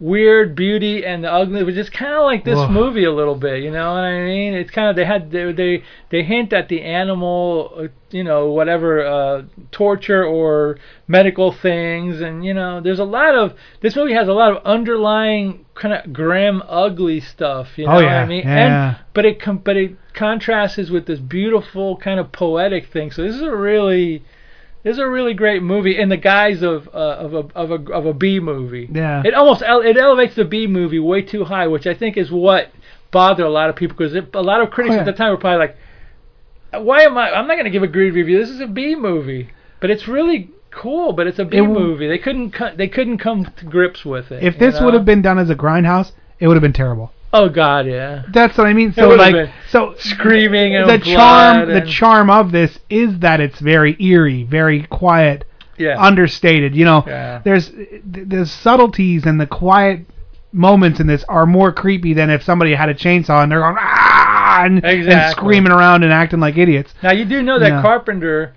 weird 0.00 0.54
beauty 0.54 1.04
and 1.04 1.24
the 1.24 1.32
ugly, 1.32 1.64
which 1.64 1.76
is 1.76 1.90
kind 1.90 2.14
of 2.14 2.22
like 2.22 2.44
this 2.44 2.56
Whoa. 2.56 2.68
movie 2.68 3.04
a 3.04 3.12
little 3.12 3.34
bit. 3.34 3.62
You 3.64 3.70
know 3.70 3.92
what 3.92 4.04
I 4.04 4.24
mean? 4.24 4.54
It's 4.54 4.70
kind 4.70 4.88
of 4.88 4.96
they 4.96 5.04
had 5.04 5.30
they 5.30 5.50
they, 5.52 5.82
they 6.10 6.22
hint 6.22 6.52
at 6.52 6.68
the 6.68 6.82
animal, 6.82 7.72
uh, 7.76 7.88
you 8.10 8.22
know, 8.22 8.48
whatever 8.52 9.04
uh, 9.04 9.42
torture 9.72 10.24
or 10.24 10.78
medical 11.08 11.52
things, 11.52 12.20
and 12.20 12.44
you 12.44 12.54
know, 12.54 12.80
there's 12.80 13.00
a 13.00 13.04
lot 13.04 13.34
of 13.34 13.54
this 13.80 13.96
movie 13.96 14.14
has 14.14 14.28
a 14.28 14.32
lot 14.32 14.52
of 14.56 14.62
underlying 14.64 15.64
kind 15.74 15.94
of 15.94 16.12
grim, 16.12 16.62
ugly 16.68 17.20
stuff. 17.20 17.76
You 17.76 17.86
know 17.86 17.92
Oh, 17.92 17.94
what 17.96 18.04
I 18.06 18.24
mean? 18.26 18.42
yeah. 18.46 18.88
And 18.90 18.98
but 19.14 19.24
it 19.24 19.40
com- 19.40 19.58
but 19.64 19.76
it 19.76 19.96
contrasts 20.14 20.90
with 20.90 21.06
this 21.06 21.18
beautiful 21.18 21.96
kind 21.96 22.20
of 22.20 22.30
poetic 22.32 22.92
thing. 22.92 23.10
So 23.10 23.22
this 23.22 23.34
is 23.34 23.42
a 23.42 23.54
really 23.54 24.22
this 24.88 24.94
is 24.94 25.00
a 25.00 25.08
really 25.08 25.34
great 25.34 25.62
movie 25.62 25.98
in 25.98 26.08
the 26.08 26.16
guise 26.16 26.62
of 26.62 26.88
uh, 26.88 26.98
of 26.98 27.34
a 27.34 27.38
of 27.54 27.70
a 27.70 27.92
of 27.92 28.06
a 28.06 28.14
B 28.14 28.40
movie. 28.40 28.88
Yeah. 28.90 29.22
It 29.24 29.34
almost 29.34 29.62
ele- 29.62 29.82
it 29.82 29.98
elevates 29.98 30.34
the 30.34 30.46
B 30.46 30.66
movie 30.66 30.98
way 30.98 31.20
too 31.20 31.44
high, 31.44 31.66
which 31.66 31.86
I 31.86 31.92
think 31.94 32.16
is 32.16 32.30
what 32.30 32.70
bothered 33.10 33.44
a 33.44 33.50
lot 33.50 33.68
of 33.68 33.76
people 33.76 33.96
because 33.98 34.14
a 34.14 34.40
lot 34.42 34.62
of 34.62 34.70
critics 34.70 34.92
Oh, 34.92 34.96
yeah. 34.96 35.00
at 35.00 35.06
the 35.06 35.12
time 35.12 35.30
were 35.30 35.36
probably 35.36 35.58
like, 35.58 35.76
"Why 36.82 37.02
am 37.02 37.18
I? 37.18 37.30
I'm 37.32 37.46
not 37.46 37.54
going 37.54 37.64
to 37.66 37.70
give 37.70 37.82
a 37.82 37.86
great 37.86 38.14
review. 38.14 38.38
This 38.38 38.48
is 38.50 38.60
a 38.60 38.66
B 38.66 38.94
movie." 38.94 39.50
But 39.80 39.90
it's 39.90 40.08
really 40.08 40.50
cool. 40.70 41.12
But 41.12 41.26
it's 41.26 41.38
a 41.38 41.44
B 41.44 41.58
It 41.58 41.60
w- 41.60 41.78
movie. 41.78 42.08
They 42.08 42.18
couldn't 42.18 42.52
co- 42.52 42.74
they 42.74 42.88
couldn't 42.88 43.18
come 43.18 43.44
to 43.44 43.64
grips 43.66 44.06
with 44.06 44.32
it. 44.32 44.42
if 44.42 44.58
this 44.58 44.78
know? 44.80 44.86
would 44.86 44.94
have 44.94 45.04
been 45.04 45.20
done 45.22 45.38
as 45.38 45.50
a 45.50 45.54
grindhouse, 45.54 46.12
it 46.40 46.48
would 46.48 46.54
have 46.56 46.62
been 46.62 46.72
terrible. 46.72 47.12
Oh 47.32 47.48
god, 47.48 47.86
yeah. 47.86 48.22
That's 48.32 48.56
what 48.58 48.66
I 48.66 48.72
mean. 48.72 48.92
So 48.92 49.08
like, 49.10 49.50
so 49.70 49.94
screaming 49.98 50.76
and 50.76 50.88
the 50.88 50.98
charm, 50.98 51.68
the 51.68 51.82
charm 51.86 52.30
of 52.30 52.52
this 52.52 52.78
is 52.90 53.18
that 53.20 53.40
it's 53.40 53.58
very 53.60 53.96
eerie, 54.02 54.44
very 54.44 54.84
quiet, 54.84 55.44
Yeah. 55.76 55.96
understated. 55.98 56.74
You 56.74 56.84
know, 56.84 57.04
Yeah. 57.06 57.40
there's 57.44 57.70
the 58.04 58.46
subtleties 58.46 59.24
and 59.26 59.40
the 59.40 59.46
quiet 59.46 60.06
moments 60.52 60.98
in 60.98 61.06
this 61.06 61.24
are 61.28 61.44
more 61.46 61.70
creepy 61.72 62.14
than 62.14 62.30
if 62.30 62.42
somebody 62.42 62.74
had 62.74 62.88
a 62.88 62.94
chainsaw 62.94 63.42
and 63.42 63.52
they're 63.52 63.60
going 63.60 63.76
ah 63.78 64.62
and, 64.64 64.84
and 64.84 65.30
screaming 65.30 65.70
around 65.72 66.02
and 66.04 66.12
acting 66.12 66.40
like 66.40 66.56
idiots. 66.56 66.94
Now 67.02 67.12
you 67.12 67.24
do 67.26 67.42
know 67.42 67.58
that 67.58 67.68
Yeah. 67.68 67.82
Carpenter, 67.82 68.54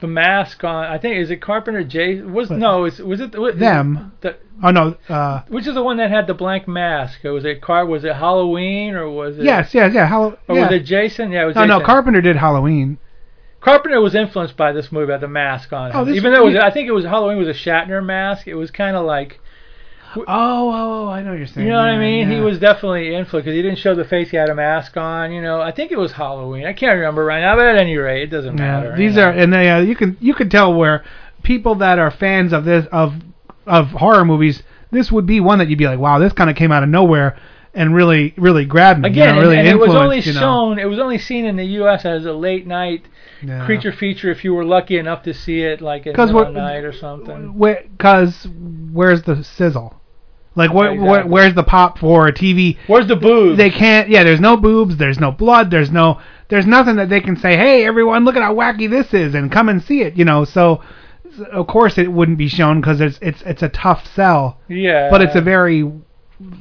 the 0.00 0.06
mask 0.06 0.62
on. 0.64 0.84
I 0.86 0.98
think 0.98 1.16
is 1.16 1.30
it 1.30 1.40
Carpenter 1.40 1.82
J 1.84 2.20
was 2.22 2.50
no 2.50 2.84
is 2.84 2.98
was 2.98 3.20
it 3.20 3.34
was, 3.38 3.56
Them. 3.56 4.12
The, 4.20 4.36
Oh 4.62 4.70
no, 4.70 4.96
uh, 5.10 5.42
which 5.48 5.66
is 5.66 5.74
the 5.74 5.82
one 5.82 5.98
that 5.98 6.10
had 6.10 6.26
the 6.26 6.32
blank 6.32 6.66
mask? 6.66 7.22
Was 7.24 7.44
it 7.44 7.60
Car? 7.60 7.84
Was 7.84 8.04
it 8.04 8.14
Halloween 8.16 8.94
or 8.94 9.10
was 9.10 9.36
it? 9.38 9.44
yes, 9.44 9.74
yes, 9.74 9.92
yeah. 9.94 10.06
How, 10.06 10.38
Or 10.48 10.56
yeah. 10.56 10.62
was 10.62 10.72
it 10.72 10.84
Jason? 10.84 11.30
Yeah, 11.30 11.42
it 11.42 11.46
was 11.46 11.56
no, 11.56 11.62
Jason. 11.66 11.78
no. 11.80 11.84
Carpenter 11.84 12.22
did 12.22 12.36
Halloween. 12.36 12.96
Carpenter 13.60 14.00
was 14.00 14.14
influenced 14.14 14.56
by 14.56 14.72
this 14.72 14.90
movie, 14.90 15.12
by 15.12 15.18
the 15.18 15.28
mask 15.28 15.72
on 15.74 15.90
him. 15.90 15.96
Oh, 15.96 16.04
this- 16.06 16.16
Even 16.16 16.32
though 16.32 16.46
it 16.46 16.54
was. 16.54 16.56
I 16.62 16.70
think 16.70 16.88
it 16.88 16.92
was 16.92 17.04
Halloween 17.04 17.36
was 17.36 17.48
a 17.48 17.52
Shatner 17.52 18.02
mask. 18.02 18.46
It 18.48 18.54
was 18.54 18.70
kind 18.70 18.96
of 18.96 19.04
like, 19.04 19.40
Oh, 20.18 20.24
oh, 20.28 21.06
oh, 21.06 21.08
I 21.08 21.22
know 21.22 21.30
what 21.30 21.38
you're 21.38 21.46
saying. 21.46 21.66
you 21.66 21.72
know 21.72 21.78
what 21.78 21.88
I 21.88 21.92
Yeah, 21.94 21.98
mean? 21.98 22.30
He 22.30 22.40
was 22.40 22.58
definitely 22.58 23.14
influenced 23.14 23.44
because 23.46 23.56
he 23.56 23.62
didn't 23.62 23.78
show 23.78 23.94
the 23.94 24.04
face. 24.04 24.30
He 24.30 24.36
had 24.36 24.48
a 24.48 24.54
mask 24.54 24.96
on. 24.96 25.32
You 25.32 25.42
know, 25.42 25.60
I 25.60 25.72
think 25.72 25.92
it 25.92 25.98
was 25.98 26.12
Halloween. 26.12 26.66
I 26.66 26.72
can't 26.72 26.96
remember 26.96 27.24
right 27.24 27.40
now, 27.40 27.56
but 27.56 27.66
at 27.66 27.76
any 27.76 27.96
rate, 27.96 28.22
it 28.22 28.26
doesn't 28.30 28.54
matter. 28.56 28.90
Yeah, 28.90 28.96
these 28.96 29.16
you 29.16 29.22
are 29.22 29.30
and 29.30 29.52
they, 29.52 29.70
uh, 29.70 29.80
you 29.80 29.94
can 29.96 30.16
you 30.20 30.34
can 30.34 30.48
tell 30.48 30.74
where 30.74 31.04
people 31.42 31.74
that 31.76 31.98
are 31.98 32.10
fans 32.10 32.52
of 32.52 32.64
this 32.64 32.86
of 32.92 33.14
of 33.66 33.88
horror 33.88 34.24
movies, 34.24 34.62
this 34.90 35.10
would 35.12 35.26
be 35.26 35.40
one 35.40 35.58
that 35.58 35.68
you'd 35.68 35.78
be 35.78 35.86
like, 35.86 35.98
wow, 35.98 36.18
this 36.18 36.32
kind 36.32 36.48
of 36.50 36.56
came 36.56 36.70
out 36.72 36.82
of 36.82 36.88
nowhere 36.88 37.36
and 37.74 37.94
really 37.94 38.32
really 38.36 38.64
grabbed 38.64 39.00
me. 39.00 39.08
you 39.08 39.12
Again, 39.12 39.34
know, 39.34 39.40
really 39.42 39.58
and, 39.58 39.68
and 39.68 39.76
it 39.76 39.80
was 39.80 39.94
only 39.94 40.20
you 40.20 40.32
know. 40.32 40.40
shown. 40.40 40.78
It 40.78 40.86
was 40.86 40.98
only 40.98 41.18
seen 41.18 41.44
in 41.44 41.56
the 41.56 41.66
U.S. 41.80 42.04
as 42.06 42.24
a 42.24 42.32
late 42.32 42.66
night 42.66 43.04
Yeah. 43.42 43.66
creature 43.66 43.92
feature. 43.92 44.30
If 44.30 44.44
you 44.44 44.54
were 44.54 44.64
lucky 44.64 44.96
enough 44.98 45.22
to 45.24 45.34
see 45.34 45.60
it, 45.62 45.82
like 45.82 46.06
at 46.06 46.12
the 46.14 46.16
'Cause 46.16 46.28
middle 46.28 46.40
of 46.42 46.46
what- 46.48 46.54
the 46.54 46.60
night 46.60 46.84
or 46.84 46.92
something. 46.92 47.52
Because 47.58 48.48
where's 48.92 49.22
the 49.24 49.44
sizzle? 49.44 50.00
Like 50.56 50.72
where, 50.72 50.94
where 50.94 51.10
Exactly. 51.20 51.30
where's 51.30 51.54
the 51.54 51.62
pop 51.62 51.98
for 51.98 52.26
a 52.28 52.32
TV? 52.32 52.78
Where's 52.86 53.06
the 53.06 53.14
boobs? 53.16 53.58
They 53.58 53.70
can't. 53.70 54.08
Yeah, 54.08 54.24
there's 54.24 54.40
no 54.40 54.56
boobs. 54.56 54.96
There's 54.96 55.20
no 55.20 55.30
blood. 55.30 55.70
There's 55.70 55.90
no. 55.90 56.20
There's 56.48 56.66
nothing 56.66 56.96
that 56.96 57.08
they 57.10 57.20
can 57.20 57.36
say. 57.36 57.56
Hey, 57.56 57.84
everyone, 57.84 58.24
look 58.24 58.36
at 58.36 58.42
how 58.42 58.54
wacky 58.54 58.88
this 58.88 59.12
is, 59.12 59.34
and 59.34 59.52
come 59.52 59.68
and 59.68 59.82
see 59.82 60.00
it. 60.00 60.16
You 60.16 60.24
know. 60.24 60.44
So, 60.46 60.82
of 61.52 61.66
course, 61.66 61.98
it 61.98 62.10
wouldn't 62.10 62.38
be 62.38 62.48
shown 62.48 62.80
because 62.80 63.00
it's 63.02 63.18
it's 63.20 63.42
it's 63.42 63.62
a 63.62 63.68
tough 63.68 64.06
sell. 64.14 64.58
Yeah. 64.68 65.10
But 65.10 65.20
it's 65.22 65.34
a 65.36 65.40
very 65.42 65.84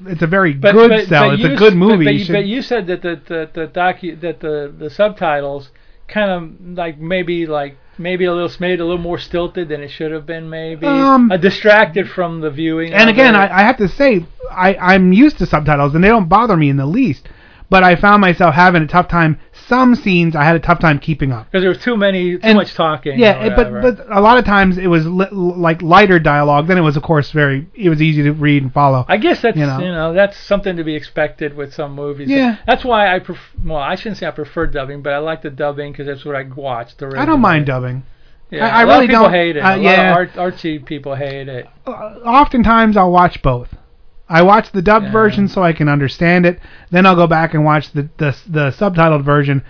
it's 0.08 0.22
a 0.22 0.28
very 0.28 0.54
But- 0.54 0.74
good 0.74 0.90
but- 0.90 1.08
sell. 1.08 1.30
but 1.30 1.34
it's 1.36 1.44
you 1.44 1.54
a 1.54 1.58
good 1.58 1.76
movie. 1.76 2.04
But, 2.06 2.16
you, 2.16 2.34
but 2.34 2.46
you 2.46 2.62
said 2.62 2.88
that 2.88 3.02
the 3.02 3.22
the 3.28 3.50
the 3.54 3.68
docu 3.68 4.20
that 4.22 4.40
the 4.42 4.74
the 4.78 4.90
subtitles 4.90 5.70
kind 6.08 6.30
of 6.32 6.78
like 6.78 7.00
maybe 7.00 7.46
like 7.46 7.78
maybe 7.98 8.26
a 8.26 8.34
little 8.34 8.52
made 8.60 8.80
a 8.80 8.84
little 8.86 9.02
more 9.02 9.18
stilted 9.18 9.70
than 9.70 9.82
it 9.82 9.90
should 9.90 10.12
have 10.12 10.26
been. 10.26 10.50
Maybe 10.50 10.86
Um, 10.86 11.32
uh, 11.32 11.38
distracted 11.38 12.10
from 12.10 12.42
the 12.42 12.50
viewing. 12.50 12.94
and 12.94 13.10
again. 13.10 13.36
I, 13.36 13.60
I 13.60 13.62
have 13.64 13.78
to 13.78 13.88
say, 13.88 14.26
I, 14.52 14.76
I'm 14.76 15.14
used 15.14 15.38
to 15.40 15.46
subtitles 15.46 15.96
and 15.96 16.04
they 16.04 16.08
don't 16.10 16.30
bother 16.30 16.56
me 16.58 16.70
in 16.70 16.78
the 16.78 16.86
least. 16.86 17.28
But 17.70 17.84
I 17.84 17.96
found 17.96 18.22
myself 18.22 18.54
having 18.54 18.84
a 18.84 18.88
tough 18.88 19.08
time. 19.08 19.40
Some 19.68 19.96
scenes 19.96 20.36
I 20.36 20.44
had 20.44 20.56
a 20.56 20.60
tough 20.60 20.80
time 20.80 21.00
keeping 21.00 21.32
up. 21.32 21.48
because 21.50 21.64
there 21.64 21.70
was 21.70 21.80
too 21.80 21.98
many 21.98 22.34
too 22.34 22.40
And- 22.44 22.56
much 22.58 22.76
talking. 22.76 23.18
Yeah, 23.18 23.46
it- 23.46 23.56
but 23.56 23.72
but 23.82 24.06
a 24.12 24.22
lot 24.22 24.38
of 24.38 24.46
times 24.46 24.78
it 24.78 24.88
was 24.88 25.08
li- 25.08 25.28
like 25.32 25.82
lighter 25.82 26.20
dialogue. 26.20 26.68
Then 26.68 26.78
it 26.78 26.82
was, 26.82 26.96
of 26.98 27.04
course, 27.04 27.32
very 27.32 27.66
it 27.74 27.90
was 27.90 28.02
easy 28.02 28.22
to 28.24 28.32
read 28.32 28.62
and 28.62 28.72
follow. 28.72 29.06
I 29.08 29.18
guess 29.18 29.42
that's 29.42 29.58
you 29.58 29.64
you 29.64 29.68
know. 29.70 29.80
know. 29.80 30.14
that's 30.14 30.38
something 30.38 30.76
to 30.78 30.84
be 30.84 30.94
expected 30.96 31.56
with 31.56 31.74
some 31.74 31.94
movies. 31.96 32.30
Yeah. 32.30 32.58
that's 32.68 32.86
why 32.86 33.14
I 33.14 33.20
prefer. 33.20 33.42
Well, 33.66 33.78
I 33.80 33.96
shouldn't 33.96 34.18
say 34.18 34.28
I 34.28 34.32
prefer 34.32 34.68
dubbing, 34.68 35.02
but 35.02 35.14
I 35.14 35.18
like 35.18 35.42
the 35.42 35.50
dubbing 35.50 35.92
because 35.94 36.06
that's 36.06 36.24
what 36.26 36.36
I 36.36 36.44
watched. 36.44 37.00
The 37.00 37.14
I 37.18 37.26
don't 37.26 37.42
mind 37.42 37.66
dubbing. 37.66 38.04
Yeah, 38.52 38.68
I- 38.68 38.82
I 38.82 38.84
a 38.84 38.86
lot 38.86 38.94
really 38.94 39.06
of 39.06 39.10
people 39.10 39.24
don't- 39.24 39.34
hate 39.34 39.56
it. 39.58 39.62
uh, 39.62 39.70
a 39.70 39.78
lot 39.78 39.82
yeah. 39.82 40.16
artsy 40.36 40.86
people 40.86 41.16
hate 41.16 41.48
it. 41.50 41.68
Oftentimes 41.88 42.98
I'll 42.98 43.12
watch 43.12 43.42
both. 43.42 43.74
I 44.28 44.42
watch 44.42 44.72
the 44.72 44.82
dubbed 44.82 45.08
yeah. 45.08 45.12
version 45.12 45.48
so 45.48 45.62
I 45.64 45.74
can 45.74 45.88
understand 45.88 46.46
it. 46.46 46.60
Then 46.92 47.06
I'll 47.06 47.16
go 47.16 47.28
back 47.28 47.54
and 47.54 47.64
watch 47.64 47.92
the 47.92 48.10
the, 48.18 48.36
the 48.48 48.72
subtitled 48.72 49.24
version 49.24 49.64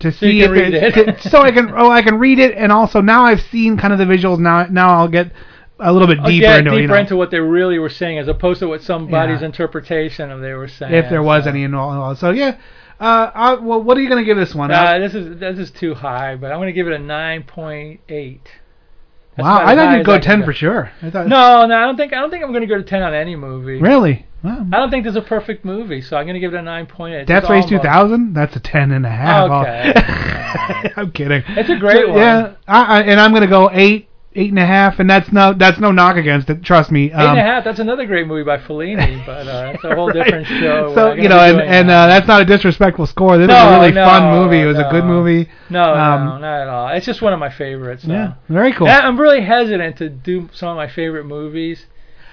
to 0.00 0.12
so 0.12 0.18
see 0.18 0.42
if 0.42 0.50
it, 0.50 0.74
it. 0.74 1.20
to, 1.22 1.28
so 1.30 1.40
I 1.40 1.50
can 1.50 1.72
oh 1.74 1.90
I 1.90 2.02
can 2.02 2.18
read 2.18 2.38
it 2.38 2.54
and 2.56 2.72
also 2.72 3.00
now 3.00 3.24
I've 3.24 3.40
seen 3.40 3.78
kind 3.78 3.92
of 3.92 3.98
the 3.98 4.04
visuals 4.04 4.38
now 4.38 4.66
now 4.66 4.88
I'll 4.98 5.08
get 5.08 5.32
a 5.78 5.92
little 5.92 6.08
bit 6.08 6.18
oh, 6.22 6.26
deeper 6.26 6.46
into 6.46 6.70
deeper 6.70 6.80
you 6.80 6.88
know, 6.88 6.94
into 6.94 7.16
what 7.16 7.30
they 7.30 7.40
really 7.40 7.78
were 7.78 7.88
saying 7.88 8.18
as 8.18 8.28
opposed 8.28 8.60
to 8.60 8.68
what 8.68 8.82
somebody's 8.82 9.40
yeah. 9.40 9.46
interpretation 9.46 10.30
of 10.30 10.40
they 10.40 10.52
were 10.52 10.68
saying 10.68 10.94
if 10.94 11.08
there 11.08 11.22
was 11.22 11.44
so. 11.44 11.50
any 11.50 11.72
all 11.72 12.14
So 12.16 12.30
yeah. 12.30 12.58
Uh, 13.00 13.28
I, 13.34 13.54
well, 13.54 13.82
what 13.82 13.98
are 13.98 14.00
you 14.00 14.08
going 14.08 14.22
to 14.22 14.24
give 14.24 14.36
this 14.36 14.54
one? 14.54 14.70
Uh, 14.70 14.74
uh, 14.74 14.98
this 15.00 15.14
is 15.16 15.40
this 15.40 15.58
is 15.58 15.72
too 15.72 15.94
high, 15.94 16.36
but 16.36 16.52
I'm 16.52 16.58
going 16.58 16.68
to 16.68 16.72
give 16.72 16.86
it 16.86 16.92
a 16.92 16.98
9.8. 16.98 18.38
Wow, 19.36 19.66
I 19.66 19.74
thought 19.74 19.96
you'd 19.96 20.06
go 20.06 20.18
ten 20.18 20.40
go. 20.40 20.46
for 20.46 20.52
sure. 20.52 20.92
I 21.02 21.10
thought 21.10 21.26
no, 21.26 21.66
no, 21.66 21.76
I 21.76 21.86
don't 21.86 21.96
think 21.96 22.12
I 22.12 22.20
don't 22.20 22.30
think 22.30 22.44
I'm 22.44 22.50
going 22.50 22.62
to 22.62 22.68
go 22.68 22.76
to 22.76 22.84
ten 22.84 23.02
on 23.02 23.14
any 23.14 23.34
movie. 23.34 23.80
Really? 23.80 24.26
Wow. 24.44 24.66
I 24.72 24.76
don't 24.76 24.90
think 24.90 25.04
there's 25.04 25.16
a 25.16 25.22
perfect 25.22 25.64
movie, 25.64 26.02
so 26.02 26.16
I'm 26.16 26.26
going 26.26 26.34
to 26.34 26.40
give 26.40 26.52
it 26.52 26.58
a 26.58 26.62
nine 26.62 26.86
point 26.86 27.14
eight. 27.14 27.26
Death 27.26 27.48
Race 27.48 27.66
two 27.66 27.78
thousand? 27.78 28.34
That's 28.34 28.54
a 28.54 28.60
ten 28.60 28.92
and 28.92 29.06
a 29.06 29.10
half. 29.10 29.50
Okay. 29.50 30.92
I'm 30.96 31.10
kidding. 31.12 31.42
It's 31.48 31.70
a 31.70 31.76
great 31.76 32.04
so, 32.04 32.10
one. 32.10 32.18
Yeah, 32.18 32.54
I, 32.68 32.82
I, 32.82 33.02
and 33.02 33.18
I'm 33.18 33.32
going 33.32 33.42
to 33.42 33.48
go 33.48 33.70
eight 33.72 34.08
eight 34.34 34.50
and 34.50 34.58
a 34.58 34.66
half, 34.66 34.98
and 34.98 35.08
that's 35.08 35.30
no 35.32 35.52
that's 35.52 35.78
no 35.78 35.92
knock 35.92 36.16
against 36.16 36.50
it. 36.50 36.62
Trust 36.62 36.90
me. 36.90 37.04
Eight 37.06 37.12
and 37.12 37.22
Um, 37.22 37.38
a 37.38 37.42
half. 37.42 37.64
That's 37.64 37.78
another 37.78 38.06
great 38.06 38.26
movie 38.26 38.42
by 38.44 38.58
Fellini, 38.58 39.24
but 39.26 39.46
uh, 39.46 39.72
it's 39.74 39.84
a 39.84 39.94
whole 39.94 40.06
right. 40.12 40.24
different 40.24 40.46
show. 40.46 40.92
So 40.94 41.12
you 41.14 41.28
know, 41.28 41.38
and 41.38 41.60
and 41.60 41.90
uh, 41.90 42.06
that's 42.06 42.26
not 42.26 42.42
a 42.42 42.44
disrespectful 42.44 43.06
score. 43.06 43.38
This 43.38 43.48
No, 43.48 43.54
is 43.56 43.62
a 43.62 43.80
really 43.80 43.92
no, 43.92 44.04
fun 44.04 44.30
movie. 44.30 44.60
It 44.60 44.66
was 44.66 44.78
a 44.78 44.88
good 44.90 45.04
movie. 45.04 45.48
No, 45.70 45.82
Um, 45.94 46.24
no, 46.26 46.38
not 46.38 46.60
at 46.62 46.68
all. 46.68 46.88
It's 46.88 47.06
just 47.06 47.22
one 47.22 47.32
of 47.32 47.38
my 47.38 47.50
favorites. 47.50 48.04
So. 48.04 48.12
Yeah, 48.12 48.34
very 48.48 48.72
cool. 48.72 48.88
And 48.88 49.06
I'm 49.06 49.20
really 49.20 49.40
hesitant 49.42 49.96
to 49.98 50.08
do 50.08 50.48
some 50.52 50.68
of 50.68 50.76
my 50.76 50.88
favorite 50.88 51.24
movies 51.24 51.86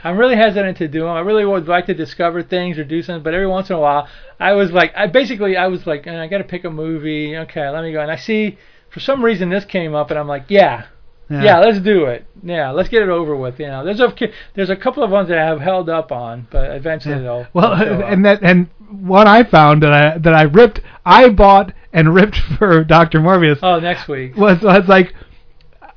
I'm 0.03 0.17
really 0.17 0.35
hesitant 0.35 0.77
to 0.77 0.87
do 0.87 1.01
them. 1.01 1.09
I 1.09 1.19
really 1.19 1.45
would 1.45 1.67
like 1.67 1.85
to 1.85 1.93
discover 1.93 2.41
things 2.41 2.79
or 2.79 2.83
do 2.83 3.03
something, 3.03 3.21
but 3.21 3.35
every 3.35 3.45
once 3.45 3.69
in 3.69 3.75
a 3.75 3.79
while, 3.79 4.07
I 4.39 4.53
was 4.53 4.71
like, 4.71 4.91
I 4.95 5.05
basically, 5.05 5.55
I 5.55 5.67
was 5.67 5.85
like, 5.85 6.07
"Uh, 6.07 6.15
I 6.15 6.25
got 6.27 6.39
to 6.39 6.43
pick 6.43 6.63
a 6.65 6.71
movie. 6.71 7.37
Okay, 7.37 7.69
let 7.69 7.83
me 7.83 7.91
go. 7.91 8.01
And 8.01 8.09
I 8.09 8.15
see, 8.15 8.57
for 8.89 8.99
some 8.99 9.23
reason, 9.23 9.49
this 9.49 9.63
came 9.63 9.93
up, 9.93 10.09
and 10.09 10.17
I'm 10.19 10.27
like, 10.27 10.45
yeah, 10.47 10.85
Yeah. 11.31 11.43
yeah, 11.43 11.59
let's 11.59 11.79
do 11.79 12.05
it. 12.05 12.25
Yeah, 12.43 12.71
let's 12.71 12.89
get 12.89 13.03
it 13.03 13.09
over 13.09 13.35
with. 13.35 13.59
You 13.59 13.67
know, 13.67 13.85
there's 13.85 14.01
a 14.01 14.13
there's 14.53 14.69
a 14.69 14.75
couple 14.75 15.01
of 15.03 15.11
ones 15.11 15.29
that 15.29 15.37
I 15.37 15.45
have 15.45 15.61
held 15.61 15.89
up 15.89 16.11
on, 16.11 16.47
but 16.51 16.71
eventually 16.71 17.21
they'll. 17.21 17.47
Well, 17.53 17.77
they'll 17.77 18.01
and 18.05 18.25
that 18.25 18.43
and 18.43 18.67
one 18.89 19.27
I 19.27 19.43
found 19.43 19.83
that 19.83 19.93
I 19.93 20.17
that 20.17 20.33
I 20.33 20.43
ripped, 20.43 20.81
I 21.05 21.29
bought 21.29 21.73
and 21.93 22.13
ripped 22.13 22.37
for 22.57 22.83
Doctor 22.83 23.19
Morbius 23.19 23.59
oh, 23.63 23.79
next 23.79 24.07
week. 24.07 24.35
was 24.35 24.61
was 24.61 24.87
like 24.87 25.13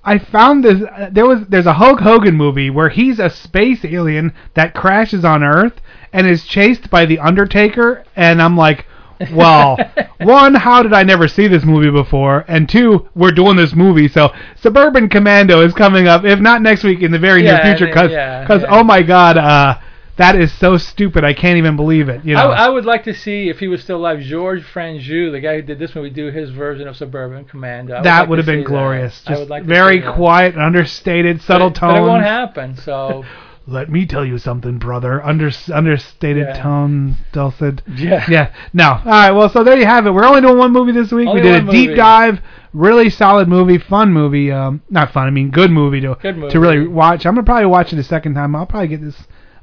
I 0.05 0.19
found 0.19 0.65
this. 0.65 0.83
uh, 0.83 1.09
There 1.11 1.27
was 1.27 1.41
there's 1.49 1.67
a 1.67 1.73
Hulk 1.75 2.01
Hogan 2.01 2.35
movie 2.37 2.71
where 2.71 2.91
he's 2.91 3.19
a 3.19 3.31
space 3.31 3.85
alien 3.85 4.33
that 4.55 4.75
crashes 4.75 5.25
on 5.25 5.43
Earth 5.43 5.81
and 6.13 6.27
is 6.29 6.45
chased 6.45 6.91
by 6.91 7.07
the 7.07 7.19
Undertaker, 7.19 8.05
and 8.15 8.41
I'm 8.41 8.57
like. 8.57 8.87
well, 9.33 9.77
one, 10.21 10.55
how 10.55 10.83
did 10.83 10.93
I 10.93 11.03
never 11.03 11.29
see 11.29 11.49
this 11.49 11.65
movie 11.65 11.91
before? 11.91 12.45
And 12.49 12.69
two, 12.69 13.09
we're 13.15 13.33
doing 13.33 13.57
this 13.57 13.75
movie, 13.75 14.09
so 14.09 14.31
Suburban 14.57 15.09
Commando 15.09 15.61
is 15.61 15.73
coming 15.75 16.09
up, 16.09 16.25
if 16.25 16.41
not 16.41 16.63
next 16.63 16.85
week, 16.85 17.03
in 17.03 17.11
the 17.13 17.19
very 17.19 17.45
Yeah, 17.45 17.57
near 17.63 17.77
future. 17.77 17.87
Because, 17.87 18.11
yeah, 18.11 18.47
yeah. 18.49 18.67
oh 18.69 18.83
my 18.85 19.03
God, 19.03 19.37
uh, 19.37 19.79
that 20.17 20.37
is 20.37 20.53
so 20.53 20.77
stupid. 20.77 21.25
I 21.25 21.35
can't 21.35 21.59
even 21.59 21.75
believe 21.77 22.09
it. 22.09 22.25
You 22.25 22.35
know, 22.35 22.51
I, 22.51 22.67
I 22.67 22.69
would 22.69 22.85
like 22.85 23.03
to 23.05 23.15
see 23.15 23.49
if 23.49 23.59
he 23.59 23.67
was 23.67 23.83
still 23.83 23.97
alive. 23.97 24.21
Georges 24.21 24.65
Franju, 24.73 25.33
the 25.33 25.41
guy 25.41 25.57
who 25.57 25.63
did 25.63 25.79
this 25.79 25.95
movie, 25.95 26.11
do 26.11 26.31
his 26.31 26.51
version 26.51 26.87
of 26.87 26.97
Suburban 26.97 27.45
Commando. 27.47 28.01
That 28.03 28.21
like 28.21 28.29
would 28.29 28.39
have 28.39 28.47
been 28.47 28.61
that. 28.61 28.67
glorious. 28.69 29.23
I 29.27 29.31
Just 29.31 29.41
would 29.41 29.51
like 29.51 29.65
very 29.65 30.01
that. 30.01 30.15
quiet, 30.15 30.57
understated, 30.57 31.43
subtle 31.43 31.71
but, 31.71 31.79
tones. 31.81 31.93
But 31.95 32.05
it 32.05 32.07
won't 32.07 32.23
happen. 32.25 32.77
So 32.77 33.25
Let 33.67 33.89
me 33.91 34.05
tell 34.05 34.27
you 34.27 34.37
something, 34.37 34.77
brother. 34.79 35.25
Under 35.25 35.51
understated 35.73 36.47
Yeah. 36.49 36.63
tone, 36.63 37.17
dulcet. 37.33 37.81
Yeah. 37.97 38.25
Yeah. 38.29 38.53
No. 38.75 38.91
All 38.91 39.01
right. 39.05 39.31
Well, 39.31 39.49
so 39.49 39.65
there 39.65 39.79
you 39.79 39.87
have 39.87 40.07
it. 40.07 40.11
We're 40.11 40.25
only 40.27 40.43
doing 40.43 40.59
one 40.59 40.73
movie 40.73 40.93
this 40.93 41.11
week. 41.13 41.27
Only 41.29 41.41
we 41.41 41.49
did 41.49 41.63
a 41.63 41.65
one 41.67 41.75
deep 41.75 41.97
dive, 41.97 42.41
really 42.75 43.09
solid 43.09 43.49
movie, 43.49 43.79
fun 43.79 44.13
movie. 44.13 44.53
Um, 44.53 44.83
not 44.91 45.13
fun. 45.13 45.27
I 45.27 45.31
mean, 45.31 45.51
good 45.51 45.71
movie 45.71 46.03
to 46.03 46.17
Good 46.21 46.37
movie. 46.37 46.53
to 46.53 46.61
really 46.61 46.87
watch. 46.87 47.25
I'm 47.25 47.35
gonna 47.35 47.45
probably 47.45 47.65
watch 47.67 47.93
it 47.95 47.99
a 47.99 48.03
second 48.05 48.35
time. 48.35 48.55
I'll 48.55 48.67
probably 48.67 48.89
get 48.89 49.01
this 49.01 49.17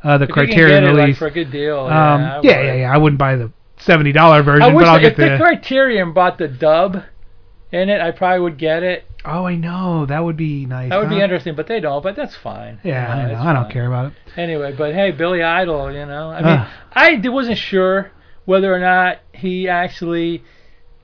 uh 0.03 0.17
the 0.17 0.25
if 0.25 0.31
Criterion 0.31 0.83
it, 0.83 0.87
like, 0.93 0.97
release. 0.97 1.17
for 1.19 1.27
a 1.27 1.31
good 1.31 1.51
deal. 1.51 1.81
um, 1.81 2.21
yeah, 2.21 2.39
yeah, 2.43 2.61
yeah, 2.63 2.73
yeah. 2.73 2.91
I 2.93 2.97
wouldn't 2.97 3.19
buy 3.19 3.35
the 3.35 3.51
seventy 3.77 4.11
dollar 4.11 4.41
version, 4.41 4.63
I 4.63 4.73
wish 4.73 4.83
but 4.83 4.87
I'll 4.89 4.95
that 4.99 5.15
get 5.15 5.15
the 5.17 5.29
the. 5.29 5.37
Criterion 5.37 6.11
bought 6.13 6.39
the 6.39 6.47
dub 6.47 7.03
in 7.71 7.89
it, 7.89 8.01
I 8.01 8.11
probably 8.11 8.41
would 8.41 8.57
get 8.57 8.83
it. 8.83 9.05
Oh, 9.23 9.45
I 9.45 9.55
know. 9.55 10.05
That 10.07 10.23
would 10.23 10.35
be 10.37 10.65
nice. 10.65 10.89
That 10.89 10.99
would 10.99 11.09
be 11.09 11.21
interesting, 11.21 11.55
but 11.55 11.67
they 11.67 11.79
don't. 11.79 12.01
But 12.01 12.15
that's 12.15 12.35
fine. 12.35 12.79
Yeah, 12.83 13.07
You 13.07 13.21
I 13.21 13.25
know. 13.27 13.31
it's 13.33 13.41
I 13.41 13.53
don't 13.53 13.63
fine. 13.63 13.71
care 13.71 13.85
about 13.87 14.05
it. 14.07 14.13
Anyway, 14.35 14.73
but 14.77 14.93
hey, 14.95 15.11
Billy 15.11 15.43
Idol, 15.43 15.91
you 15.91 16.05
know, 16.05 16.31
I 16.31 16.41
mean. 16.41 16.67
I 17.25 17.29
wasn't 17.29 17.57
sure 17.57 18.11
whether 18.45 18.73
or 18.73 18.79
not 18.79 19.19
he 19.33 19.67
actually 19.69 20.43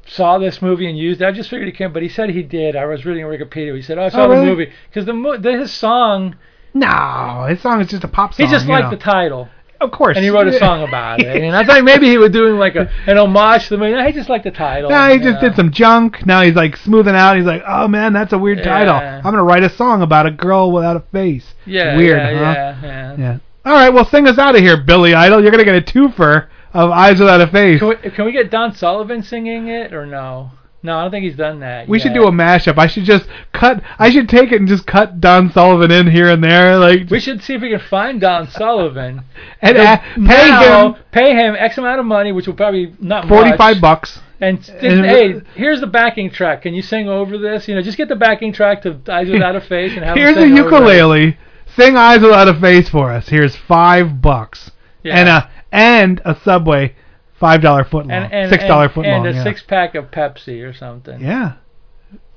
saw 0.07 0.37
this 0.39 0.61
movie 0.61 0.89
and 0.89 0.97
used 0.97 1.21
it. 1.21 1.25
I 1.25 1.31
just 1.31 1.49
figured 1.49 1.67
he 1.67 1.73
can, 1.73 1.93
but 1.93 2.01
he 2.01 2.09
said 2.09 2.29
he 2.31 2.41
did. 2.43 2.75
I 2.75 2.85
was 2.85 3.05
reading 3.05 3.25
Wikipedia. 3.25 3.75
He 3.75 3.81
said, 3.81 3.97
"Oh, 3.97 4.03
I 4.05 4.09
saw 4.09 4.25
Oh, 4.25 4.29
the 4.29 4.43
movie 4.45 4.71
because 4.89 5.05
the, 5.05 5.13
mo- 5.13 5.37
the 5.37 5.51
his 5.59 5.71
song. 5.73 6.35
No, 6.73 7.45
his 7.49 7.61
song 7.61 7.81
is 7.81 7.87
just 7.87 8.03
a 8.03 8.07
pop 8.07 8.33
song. 8.33 8.45
He 8.45 8.51
just 8.51 8.67
liked 8.67 8.85
know. 8.85 8.89
the 8.91 8.97
title, 8.97 9.49
Of 9.79 9.91
course. 9.91 10.17
and 10.17 10.23
he 10.23 10.29
wrote 10.29 10.47
a 10.47 10.57
song 10.57 10.83
about 10.87 11.19
it. 11.19 11.43
And 11.43 11.55
I 11.55 11.63
thought 11.63 11.83
maybe 11.83 12.07
he 12.07 12.17
was 12.17 12.31
doing 12.31 12.57
like 12.57 12.75
a 12.75 12.89
an 13.05 13.17
homage 13.17 13.65
to 13.65 13.69
the 13.71 13.77
movie. 13.77 13.93
No, 13.93 14.05
he 14.05 14.11
just 14.11 14.29
like 14.29 14.43
the 14.43 14.51
title. 14.51 14.89
No, 14.89 15.09
he 15.09 15.19
just 15.19 15.41
know. 15.41 15.49
did 15.49 15.55
some 15.55 15.71
junk. 15.71 16.25
Now 16.25 16.41
he's 16.41 16.55
like 16.55 16.77
smoothing 16.77 17.15
out. 17.15 17.37
He's 17.37 17.45
like, 17.45 17.63
oh 17.67 17.87
man, 17.87 18.13
that's 18.13 18.33
a 18.33 18.37
weird 18.37 18.63
title. 18.63 18.95
I'm 18.95 19.23
gonna 19.23 19.43
write 19.43 19.63
a 19.63 19.69
song 19.69 20.01
about 20.01 20.25
a 20.25 20.31
girl 20.31 20.71
without 20.71 20.95
a 20.95 21.01
face. 21.11 21.53
Yeah, 21.65 21.95
weird, 21.97 22.17
yeah, 22.17 22.33
huh? 22.37 22.41
yeah, 22.41 22.81
yeah. 22.81 23.15
Yeah. 23.17 23.37
All 23.65 23.73
right, 23.73 23.89
well, 23.89 24.05
sing 24.05 24.27
us 24.27 24.37
out 24.37 24.55
of 24.55 24.61
here, 24.61 24.77
Billy 24.77 25.13
Idol. 25.13 25.41
You're 25.41 25.51
gonna 25.51 25.65
get 25.65 25.75
a 25.75 25.81
twofer 25.81 26.47
of 26.73 26.89
Eyes 26.91 27.19
Without 27.19 27.41
a 27.41 27.47
Face. 27.47 27.79
Can 27.79 27.89
we, 27.89 27.95
can 27.95 28.25
we 28.25 28.31
get 28.31 28.49
Don 28.49 28.73
Sullivan 28.73 29.23
singing 29.23 29.67
it 29.67 29.93
or 29.93 30.05
no? 30.05 30.51
No, 30.83 30.97
I 30.97 31.01
don't 31.01 31.11
think 31.11 31.25
he's 31.25 31.35
done 31.35 31.59
that. 31.61 31.87
We 31.89 31.99
should 31.99 32.13
do 32.13 32.25
a 32.25 32.31
mashup. 32.31 32.77
I 32.77 32.87
should 32.87 33.03
just 33.03 33.27
cut. 33.51 33.81
I 33.97 34.11
should 34.11 34.29
take 34.29 34.51
it 34.51 34.59
and 34.59 34.67
just 34.67 34.85
cut 34.85 35.19
Don 35.19 35.51
Sullivan 35.51 35.91
in 35.91 36.09
here 36.09 36.29
and 36.29 36.43
there, 36.43 36.77
like 36.77 37.09
We 37.09 37.19
should 37.19 37.41
see 37.41 37.55
if 37.55 37.61
we 37.61 37.71
can 37.71 37.79
find 37.79 38.21
Don 38.21 38.47
Sullivan 38.51 39.23
and 39.61 39.77
uh, 39.77 39.97
pay 39.97 40.19
now, 40.47 40.93
him 40.93 41.03
pay 41.11 41.33
him 41.33 41.55
X 41.57 41.77
amount 41.77 41.99
of 41.99 42.05
money, 42.05 42.31
which 42.31 42.45
will 42.47 42.53
probably 42.53 42.93
not 42.99 43.27
forty-five 43.27 43.81
bucks. 43.81 44.21
And 44.39 44.59
just, 44.61 44.69
And- 44.69 45.03
hey, 45.05 45.41
here's 45.55 45.81
the 45.81 45.87
backing 45.87 46.29
track. 46.29 46.61
Can 46.61 46.75
you 46.75 46.83
sing 46.83 47.09
over 47.09 47.39
this? 47.39 47.67
You 47.67 47.73
know, 47.73 47.81
just 47.81 47.97
get 47.97 48.07
the 48.07 48.15
backing 48.15 48.53
track 48.53 48.83
to 48.83 48.99
Eyes 49.09 49.29
Without 49.29 49.55
a 49.55 49.61
Face 49.61 49.93
and 49.93 50.03
have 50.05 50.15
him 50.15 50.23
Here's 50.23 50.37
a 50.37 50.41
sing 50.41 50.51
over 50.59 50.61
it. 50.61 50.63
ukulele. 50.73 51.37
Sing 51.75 51.97
Eyes 51.97 52.21
Without 52.21 52.47
a 52.47 52.53
Face 52.59 52.87
for 52.87 53.11
us. 53.11 53.27
Here's 53.29 53.55
five 53.55 54.21
bucks. 54.21 54.69
Yeah. 55.03 55.17
And 55.19 55.27
a 55.29 55.49
and 55.71 56.21
a 56.23 56.39
Subway 56.45 56.95
five 57.39 57.61
dollar 57.61 57.83
foot 57.83 58.07
long. 58.07 58.11
and, 58.11 58.33
and, 58.33 58.49
Six 58.49 58.63
dollar 58.65 58.85
and- 58.85 58.93
foot 58.93 59.05
and 59.05 59.23
long. 59.23 59.33
a 59.33 59.37
yeah. 59.37 59.43
six 59.43 59.61
pack 59.61 59.95
of 59.95 60.11
Pepsi 60.11 60.67
or 60.67 60.73
something. 60.73 61.19
yeah. 61.21 61.53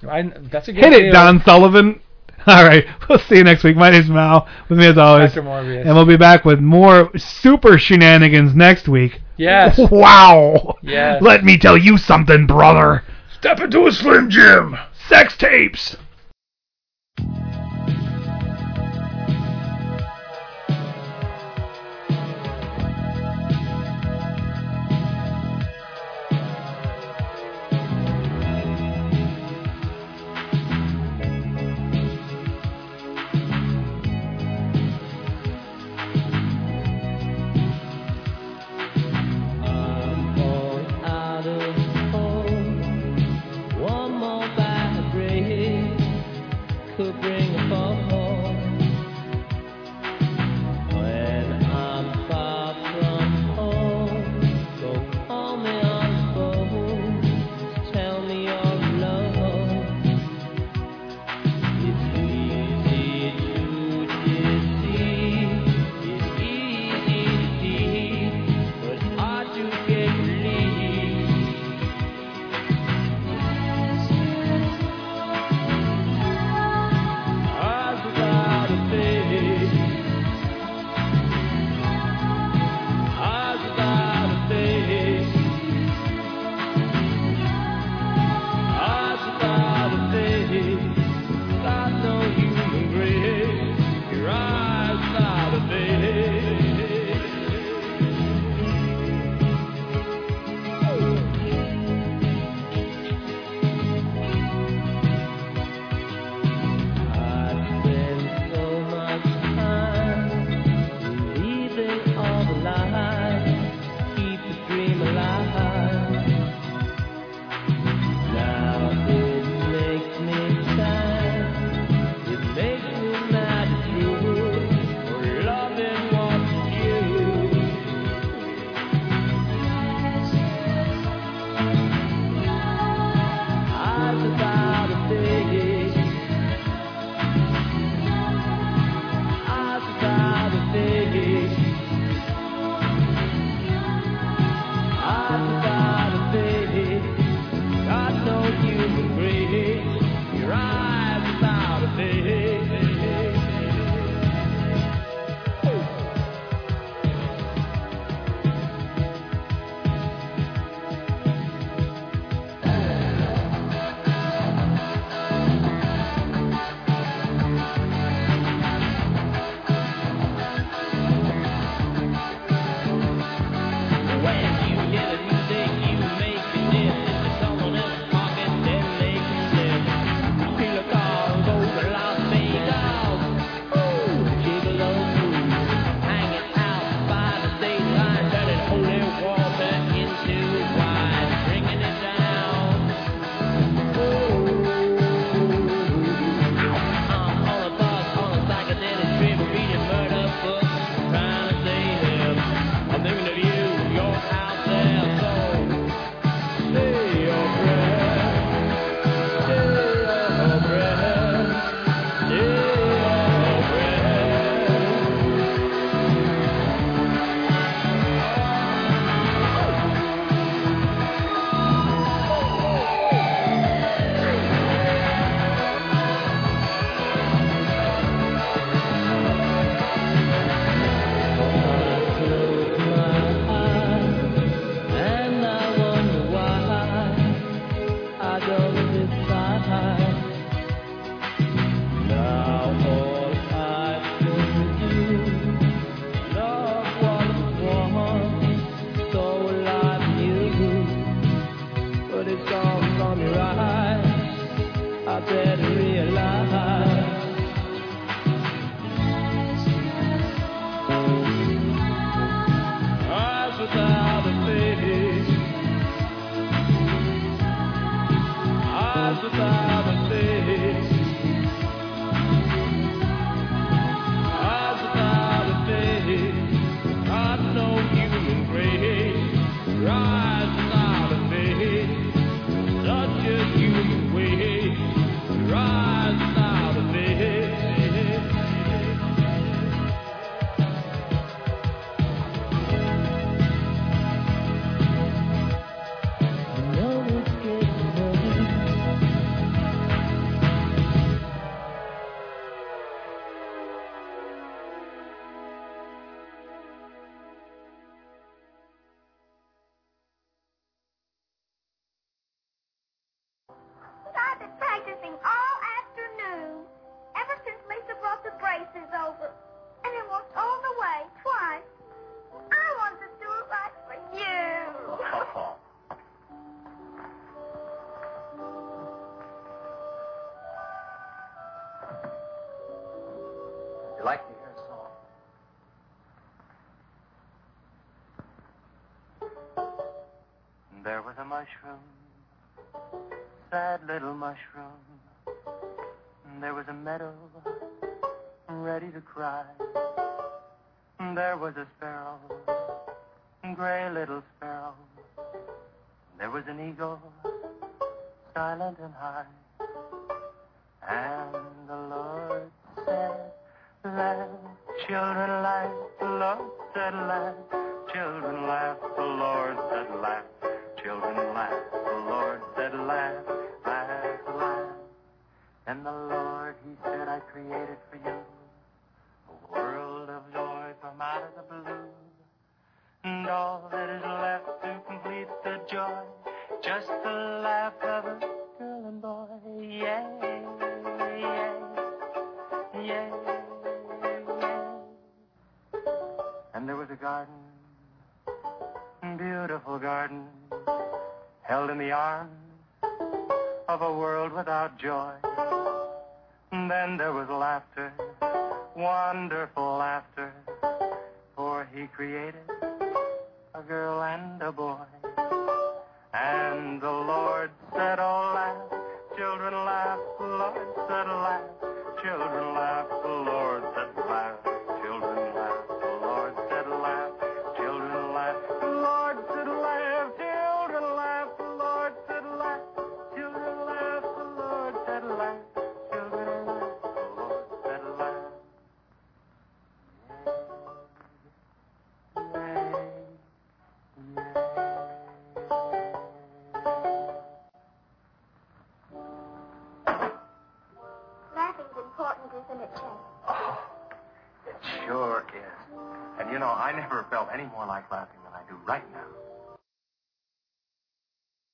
I, 0.08 0.22
that's 0.50 0.66
a 0.68 0.72
good 0.72 0.82
Hit 0.82 0.92
it. 0.94 1.12
Don 1.12 1.42
Sullivan. 1.42 2.00
All 2.46 2.64
right. 2.64 2.86
We'll 3.08 3.18
see 3.18 3.36
you 3.36 3.44
next 3.44 3.64
week. 3.64 3.76
My 3.76 3.90
name's 3.90 4.08
Mal. 4.08 4.48
With 4.70 4.78
me 4.78 4.86
as 4.86 4.96
always. 4.96 5.34
Dr. 5.34 5.42
Morbius. 5.46 5.84
And 5.84 5.94
we'll 5.94 6.06
be 6.06 6.16
back 6.16 6.46
with 6.46 6.58
more 6.58 7.10
super 7.18 7.76
shenanigans 7.76 8.54
next 8.54 8.88
week. 8.88 9.20
Yes. 9.36 9.78
Wow. 9.90 10.76
Yes. 10.82 11.20
Let 11.22 11.44
me 11.44 11.58
tell 11.58 11.76
you 11.76 11.98
something, 11.98 12.46
brother. 12.46 13.02
Step 13.38 13.60
into 13.60 13.86
a 13.86 13.92
Slim 13.92 14.30
Jim. 14.30 14.74
Sex 15.08 15.36
tapes. 15.36 15.96